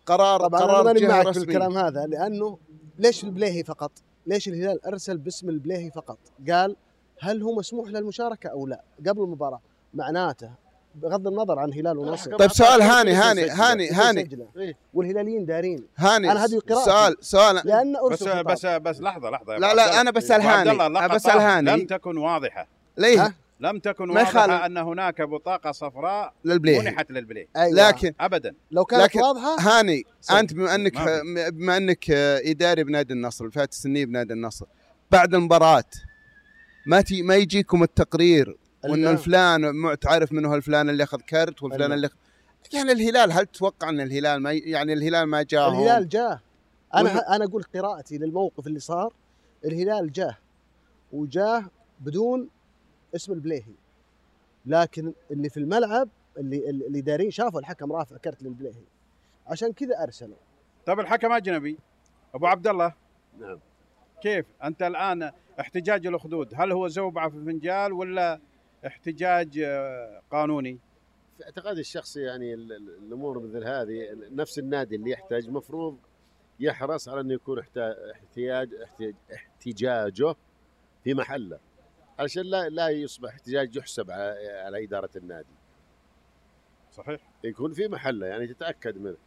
قرار 0.06 0.40
طبعا 0.40 0.64
أنا 0.64 0.72
قرار 0.74 0.84
ماني 0.84 1.00
جهة 1.00 1.08
معك 1.08 1.24
في 1.24 1.30
رسمية 1.30 1.44
الكلام 1.44 1.78
هذا 1.78 2.06
لأنه 2.06 2.58
ليش 3.00 3.24
البليهي 3.24 3.64
فقط؟ 3.64 3.92
ليش 4.28 4.48
الهلال 4.48 4.86
أرسل 4.86 5.18
باسم 5.18 5.50
البليهي 5.50 5.92
فقط؟ 5.92 6.18
قال 6.50 6.76
هل 7.24 7.42
هو 7.44 7.56
مسموح 7.56 7.90
له 7.90 8.00
المشاركة 8.00 8.50
أو 8.50 8.68
لا؟ 8.68 8.82
قبل 9.08 9.22
المباراة 9.24 9.62
معناته 9.94 10.50
بغض 10.96 11.28
النظر 11.28 11.60
عن 11.60 11.74
هلال 11.74 11.98
ونصر 11.98 12.38
طيب 12.38 12.52
سؤال 12.52 12.82
هاني 12.82 13.12
هاني؟ 13.14 13.50
هاني 13.50 13.90
هاني 13.90 14.22
يسجله. 14.22 14.48
إيه. 14.58 14.78
والهلاليين 14.94 15.46
دارين 15.46 15.86
هاني 15.98 16.32
أنا 16.32 16.46
هذه 16.46 16.60
قراءتي. 16.70 16.86
سؤال 16.86 17.16
سؤال 17.22 17.62
لأن 17.66 17.94
بس. 18.12 18.24
بس 18.24 18.66
بس 18.66 19.02
لحظة 19.02 19.30
لحظة 19.30 19.54
يا 19.54 19.60
لا 19.60 19.74
لا. 19.74 20.02
أنا 20.02 20.12
بسال 20.12 20.42
هاني 20.42 21.08
بسال 21.16 21.38
هاني 21.40 21.72
لم 21.72 21.86
تكن 21.88 22.18
واضحة 22.18 22.68
ليه؟ 22.98 23.36
لم 23.60 23.80
تكن 23.80 24.10
واضحة. 24.10 24.66
أن 24.66 24.78
هناك 24.78 25.22
بطاقة 25.22 25.72
صفراء 25.72 26.34
للبليه 26.46 26.80
منحت 26.80 27.12
للبليه 27.12 27.48
أيوة. 27.58 27.88
لكن 27.88 28.14
ابدا 28.20 28.56
لو 28.72 28.86
كانت 28.86 29.04
لكن- 29.04 29.22
واضحة 29.22 29.56
هاني 29.60 30.04
صدق. 30.22 30.38
أنت 30.38 30.54
بما 30.54 30.76
أنك 30.76 30.98
ما 30.98 31.50
بما 31.50 31.78
أنك 31.78 32.10
إداري 32.12 32.84
بنادي 32.84 33.14
النصر 33.14 33.46
الفئات 33.46 33.72
السنية 33.72 34.06
بنادي 34.06 34.34
النصر 34.34 34.66
بعد 35.12 35.36
المباراة 35.36 35.84
ما 36.86 37.02
تي 37.02 37.22
ما 37.22 37.36
يجيكم 37.36 37.84
التقرير 37.84 38.58
وان 38.84 39.04
لا. 39.04 39.12
الفلان 39.12 39.76
مع- 39.76 39.96
تعرف 39.96 40.32
منه 40.32 40.56
الفلان 40.56 40.90
اللي 40.90 41.04
أخذ 41.04 41.20
كرت 41.22 41.64
والفلان 41.64 41.90
لا. 41.90 41.96
اللي 41.96 42.08
أخ- 42.10 42.14
يعني 42.74 42.92
الهلال 42.92 43.32
هل 43.32 43.46
تتوقع 43.46 43.90
إن 43.90 44.02
الهلال 44.02 44.42
ما 44.42 44.52
يعني 44.52 44.94
الهلال 44.94 45.24
ما 45.26 45.44
جاء؟ 45.44 45.70
الهلال 45.70 46.10
جاه. 46.10 46.42
وال- 46.96 47.08
أنا 47.08 47.36
أنا 47.36 47.46
أقول 47.46 47.64
قراءتي 47.64 48.18
للموقف 48.18 48.68
اللي 48.68 48.80
صار 48.80 49.14
الهلال 49.66 50.12
جاه 50.12 50.38
وجاه 51.14 51.66
بدون 52.00 52.50
اسم 53.16 53.34
البليهي. 53.34 53.74
لكن 54.66 55.14
اللي 55.32 55.50
في 55.50 55.58
الملعب 55.58 56.10
اللي 56.38 56.70
اللي 56.70 57.02
دارين 57.02 57.32
شافوا 57.32 57.60
الحكم 57.60 57.92
رافع 57.94 58.18
كرت 58.18 58.44
للبليهي. 58.44 58.84
عشان 59.48 59.74
كذا 59.74 60.04
أرسلوا. 60.04 60.38
طيب 60.86 61.00
الحكم 61.00 61.32
أجنبي. 61.32 61.78
أبو 62.36 62.48
عبد 62.48 62.68
الله. 62.68 62.94
نعم. 63.40 63.60
كيف؟ 64.22 64.46
أنت 64.64 64.82
الآن 64.84 65.32
احتجاج 65.60 66.08
الأخدود. 66.08 66.54
هل 66.56 66.72
هو 66.72 66.88
زوبعه 66.88 67.30
في 67.30 67.36
فنجال 67.36 67.94
ولا 67.94 68.40
احتجاج 68.88 69.60
آه، 69.60 70.22
قانوني؟ 70.32 70.80
في 71.38 71.44
اعتقادي 71.46 71.80
الشخصي 71.80 72.22
يعني 72.22 72.54
ال- 72.54 72.74
ال- 72.74 72.98
الأمور 73.06 73.40
مثل 73.40 73.64
هذه 73.64 74.18
نفس 74.32 74.60
النادي 74.60 74.96
اللي 74.96 75.12
يحتاج 75.12 75.50
مفروض 75.50 75.98
يحرص 76.60 77.10
على 77.10 77.22
أنه 77.22 77.34
يكون 77.34 77.60
احتياج 78.12 78.70
احتجاجه 79.34 80.36
في 81.04 81.14
محله 81.14 81.60
علشان 82.20 82.44
لا 82.44 82.70
لا 82.70 82.90
يصبح 82.90 83.30
احتجاج 83.30 83.76
يحسب 83.76 84.12
على, 84.12 84.50
على 84.66 84.84
إدارة 84.84 85.10
النادي. 85.16 85.48
صحيح. 86.92 87.22
يكون 87.44 87.74
في 87.74 87.88
محله 87.88 88.28
يعني 88.28 88.48
تتأكد 88.48 88.98
منه 88.98 89.18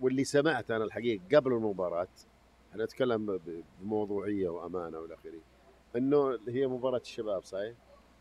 واللي 0.00 0.24
سمعت 0.24 0.70
أنا 0.70 0.84
الحقيقة 0.84 1.36
قبل 1.36 1.52
المباراة 1.52 2.08
أنا 2.76 2.84
اتكلم 2.84 3.26
ب- 3.26 3.62
بموضوعية 3.80 4.48
وأمانة 4.48 4.98
والى 4.98 5.14
اخره 5.14 5.40
إنه 5.96 6.38
هي 6.48 6.66
مباراة 6.66 6.98
الشباب 6.98 7.44
صحيح؟ 7.44 7.74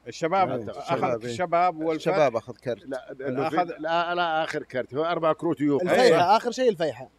الشباب 0.07 0.49
لا، 0.49 0.55
أخذ 0.55 0.69
الشباب، 0.79 1.21
إيه. 1.21 1.29
الشباب 1.31 1.77
والفتح 1.77 2.11
الشباب 2.13 2.35
أخذ 2.35 2.53
كرت 2.53 2.85
لا 2.85 3.49
أخذ- 3.49 3.79
لا, 3.79 4.15
لا 4.15 4.43
آخر 4.43 4.63
كرت 4.63 4.93
هو 4.95 5.03
أربع 5.05 5.33
كروت 5.33 5.61
ويوقف 5.61 5.83
الفيحة 5.83 6.37
آخر 6.37 6.51
شيء 6.51 6.69
الفيحة 6.69 7.09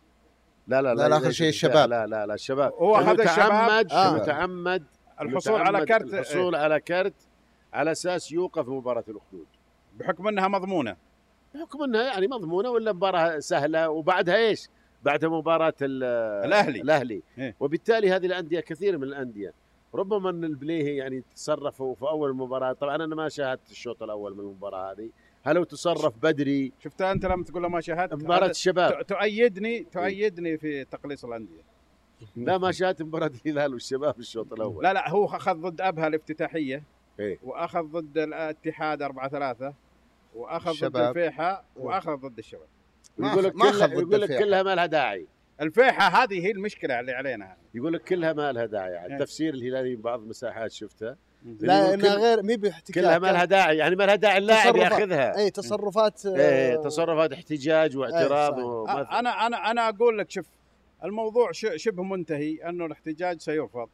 لا 0.66 0.82
لا 0.82 0.94
لا، 0.94 1.08
لا، 1.08 1.16
آخر 1.16 1.26
ليس 1.26 1.34
شيء. 1.36 1.48
الشباب. 1.48 1.88
لا 1.90 2.06
لا 2.06 2.26
لا 2.26 2.34
الشباب 2.34 2.72
هو 2.72 2.96
أخذ 2.96 3.20
الشباب. 3.20 3.52
متعمد 3.52 3.92
آه. 3.92 4.14
متعمد 4.14 4.84
الحصول 5.20 5.60
على 5.60 5.86
كرت 5.86 6.14
الحصول 6.14 6.54
على 6.54 6.80
كرت 6.80 7.14
على 7.72 7.92
أساس 7.92 8.32
يوقف 8.32 8.68
مباراة 8.68 9.04
الأخدود 9.08 9.46
بحكم 9.96 10.28
إنها 10.28 10.48
مضمونة 10.48 10.96
بحكم 11.54 11.82
إنها 11.82 12.02
يعني 12.02 12.26
مضمونة 12.26 12.70
ولا 12.70 12.92
مباراة 12.92 13.38
سهلة 13.38 13.88
وبعدها 13.90 14.36
إيش؟ 14.36 14.68
بعدها 15.06 15.28
مباراة 15.30 15.74
ال- 15.82 16.02
الأهلي. 16.46 16.80
الأهلي. 16.80 17.22
إيه. 17.38 17.54
وبالتالي 17.60 18.10
هذه 18.10 18.26
الأندية 18.26 18.60
كثير 18.60 18.98
من 18.98 19.04
الأندية. 19.04 19.52
ربما 19.94 20.30
إن 20.30 20.44
البليهي 20.44 20.96
يعني 20.96 21.22
تصرفوا 21.34 21.94
في 21.94 22.02
أول 22.02 22.30
المباراه 22.30 22.72
طبعا 22.72 22.94
أنا 22.94 23.06
ما 23.14 23.28
شاهدت 23.28 23.70
الشوط 23.70 24.02
الأول 24.02 24.34
من 24.34 24.40
المباراة 24.40 24.92
هذه. 24.92 25.10
هل 25.44 25.54
لو 25.54 25.64
تصرف 25.64 26.14
بدري؟ 26.22 26.72
شفتها 26.80 27.12
أنت 27.12 27.26
لما 27.26 27.44
تقول 27.44 27.62
له 27.62 27.68
ما 27.68 27.80
شاهدت؟ 27.80 28.14
مباراة 28.14 28.48
الشباب. 28.50 29.06
تؤيدني 29.06 29.80
تؤيدني 29.92 30.58
في 30.58 30.84
تقليص 30.84 31.24
الأندية. 31.24 31.62
لا 32.36 32.58
ما 32.58 32.72
شاهدت 32.72 33.02
مباراة 33.02 33.30
الهلال 33.46 33.72
والشباب 33.72 34.18
الشوط 34.18 34.52
الأول. 34.52 34.84
لا 34.84 34.92
لا 34.92 35.10
هو 35.10 35.24
أخذ 35.26 35.54
ضد 35.54 35.80
أبها 35.80 36.06
الافتتاحية. 36.06 36.82
إيه. 37.20 37.38
وأخذ 37.42 37.82
ضد 37.82 38.18
الاتحاد 38.18 39.02
4 39.02 39.28
3 39.28 39.74
وأخذ 40.34 40.88
ضد. 40.88 40.96
الفيحة 40.96 41.64
وأخذ 41.76 42.16
ضد 42.16 42.38
الشباب. 42.38 42.66
يقول 43.18 43.44
لك 43.44 43.52
كلها 43.52 43.86
يقول 43.86 44.20
لك. 44.20 44.38
كلها 44.38 44.62
ما 44.62 44.74
لها 44.74 44.86
داعي. 44.86 45.26
الفيحة 45.60 46.22
هذه 46.22 46.46
هي 46.46 46.50
المشكلة 46.50 47.00
اللي 47.00 47.12
علينا. 47.12 47.56
يقول 47.74 47.92
لك 47.92 48.02
كلها 48.04 48.32
ما 48.32 48.52
لها 48.52 48.66
داعي. 48.66 48.92
يعني 48.92 49.12
إيه. 49.14 49.18
تفسير 49.20 49.54
الهلالي 49.54 49.96
بعض 49.96 50.20
المساحات 50.20 50.72
شفتها. 50.72 51.16
لا 51.60 51.94
إنها 51.94 52.14
غير 52.14 52.42
مي 52.42 52.56
باحتكاك. 52.56 52.94
كلها 53.04 53.18
ما 53.18 53.32
لها 53.32 53.44
داعي. 53.44 53.76
يعني 53.76 53.96
ما 53.96 54.04
لها 54.04 54.14
داعي 54.14 54.38
اللاعب 54.38 54.74
تصرفات. 54.74 54.92
ياخذها. 54.92 55.36
اي 55.38 55.50
تصرفات 55.50 56.26
آه، 56.26 56.36
إيه 56.36 56.76
تصرفات 56.76 57.32
احتجاج 57.32 57.96
واعتراض. 57.96 58.58
وما 58.58 59.18
أنا 59.18 59.46
أنا 59.46 59.70
أنا 59.70 59.88
أقول 59.88 60.18
لك 60.18 60.30
شوف 60.30 60.46
الموضوع 61.04 61.52
ش- 61.52 61.66
شبه 61.76 62.02
منتهي 62.02 62.68
أنه 62.68 62.86
الاحتجاج 62.86 63.40
سيرفض. 63.40 63.88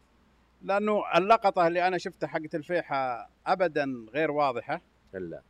لأنه 0.62 1.03
اللقطة 1.16 1.66
اللي 1.66 1.86
أنا 1.86 1.99
شفتها 1.99 2.27
حقت 2.27 2.55
الفيحة 2.55 3.31
ابدا 3.47 4.07
غير 4.15 4.31
واضحة. 4.31 4.81
لا. 5.15 5.43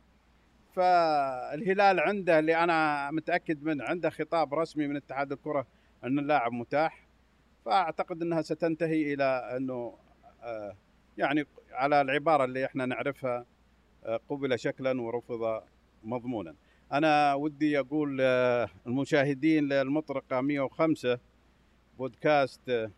فالهلال 0.73 1.99
عنده 1.99 2.39
اللي 2.39 2.55
أنا 2.55 3.11
متأكد 3.11 3.63
منه 3.63 3.83
عنده 3.83 4.09
خطاب 4.09 4.53
رسمي 4.53 4.87
من 4.87 4.95
اتحاد 4.95 5.31
الكرة 5.31 5.67
إن 6.03 6.19
اللاعب 6.19 6.51
متاح 6.51 7.07
فأعتقد 7.65 8.21
إنها 8.21 8.41
ستنتهي 8.41 9.13
إلى 9.13 9.57
إنه 9.57 9.97
آه، 10.43 10.75
يعني 11.17 11.45
على 11.71 12.01
العبارة 12.01 12.45
اللي 12.45 12.65
إحنا 12.65 12.85
نعرفها 12.85 13.45
آه، 14.05 14.19
قبل 14.29 14.59
شكلا 14.59 15.01
ورفض 15.01 15.63
مضمونا. 16.03 16.55
أنا 16.91 17.33
ودي 17.33 17.79
أقول 17.79 18.17
آه، 18.21 18.69
المشاهدين 18.87 19.63
للمطرقة 19.63 20.41
105 20.41 21.19
بودكاست 21.97 22.89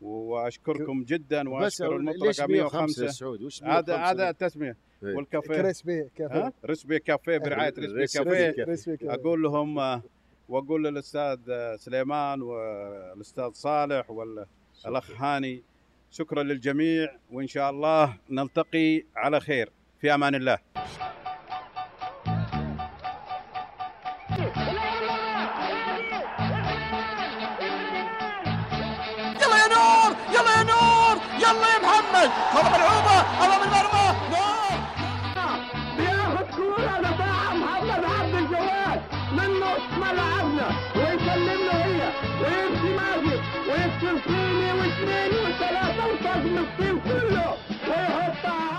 وأشكركم 0.00 1.04
جدا 1.04 1.48
وأشكر 1.48 1.96
المطرقة 1.96 2.46
105 2.46 2.46
105 2.46 3.06
سعود 3.06 3.42
هذا 3.62 3.96
105 3.96 4.10
هذا 4.10 4.30
التسميه 4.30 4.66
إيه. 4.68 4.76
والكافيه. 5.02 5.54
كريسبي 5.54 6.08
كافيه. 6.16 6.46
ها؟ 6.46 6.52
رسبي 6.64 6.98
كافيه 6.98 7.38
برعاية 7.38 7.74
رسبي 7.78 8.96
كافيه. 8.96 9.14
أقول 9.14 9.42
لهم 9.42 10.02
وأقول 10.48 10.84
للأستاذ 10.84 11.38
سليمان 11.76 12.42
والأستاذ 12.42 13.50
صالح 13.52 14.10
والأخ 14.10 15.10
هاني 15.20 15.62
شكرا 16.10 16.42
للجميع 16.42 17.16
وإن 17.32 17.46
شاء 17.46 17.70
الله 17.70 18.16
نلتقي 18.30 19.02
على 19.16 19.40
خير. 19.40 19.72
في 20.00 20.14
أمان 20.14 20.34
الله. 20.34 20.58
يلا 29.42 29.56
يا 29.62 29.68
نور 29.68 30.16
يلا 30.34 30.52
يا 30.58 30.62
نور 30.62 31.16
يلا 31.38 31.68
يا 31.74 31.78
محمد. 31.82 32.30
طلب 32.54 32.74
العوبه 32.74 33.16
امام 33.44 33.62
المرمى. 33.62 33.95
ماجد 43.06 43.40
ويكسر 43.68 44.18
فيني 44.26 44.72
واثنين 44.72 45.32
وثلاثة 45.44 46.06
وطاق 46.06 46.44
الطين 46.64 47.00
كله. 47.00 47.54
ويحطها 47.88 48.75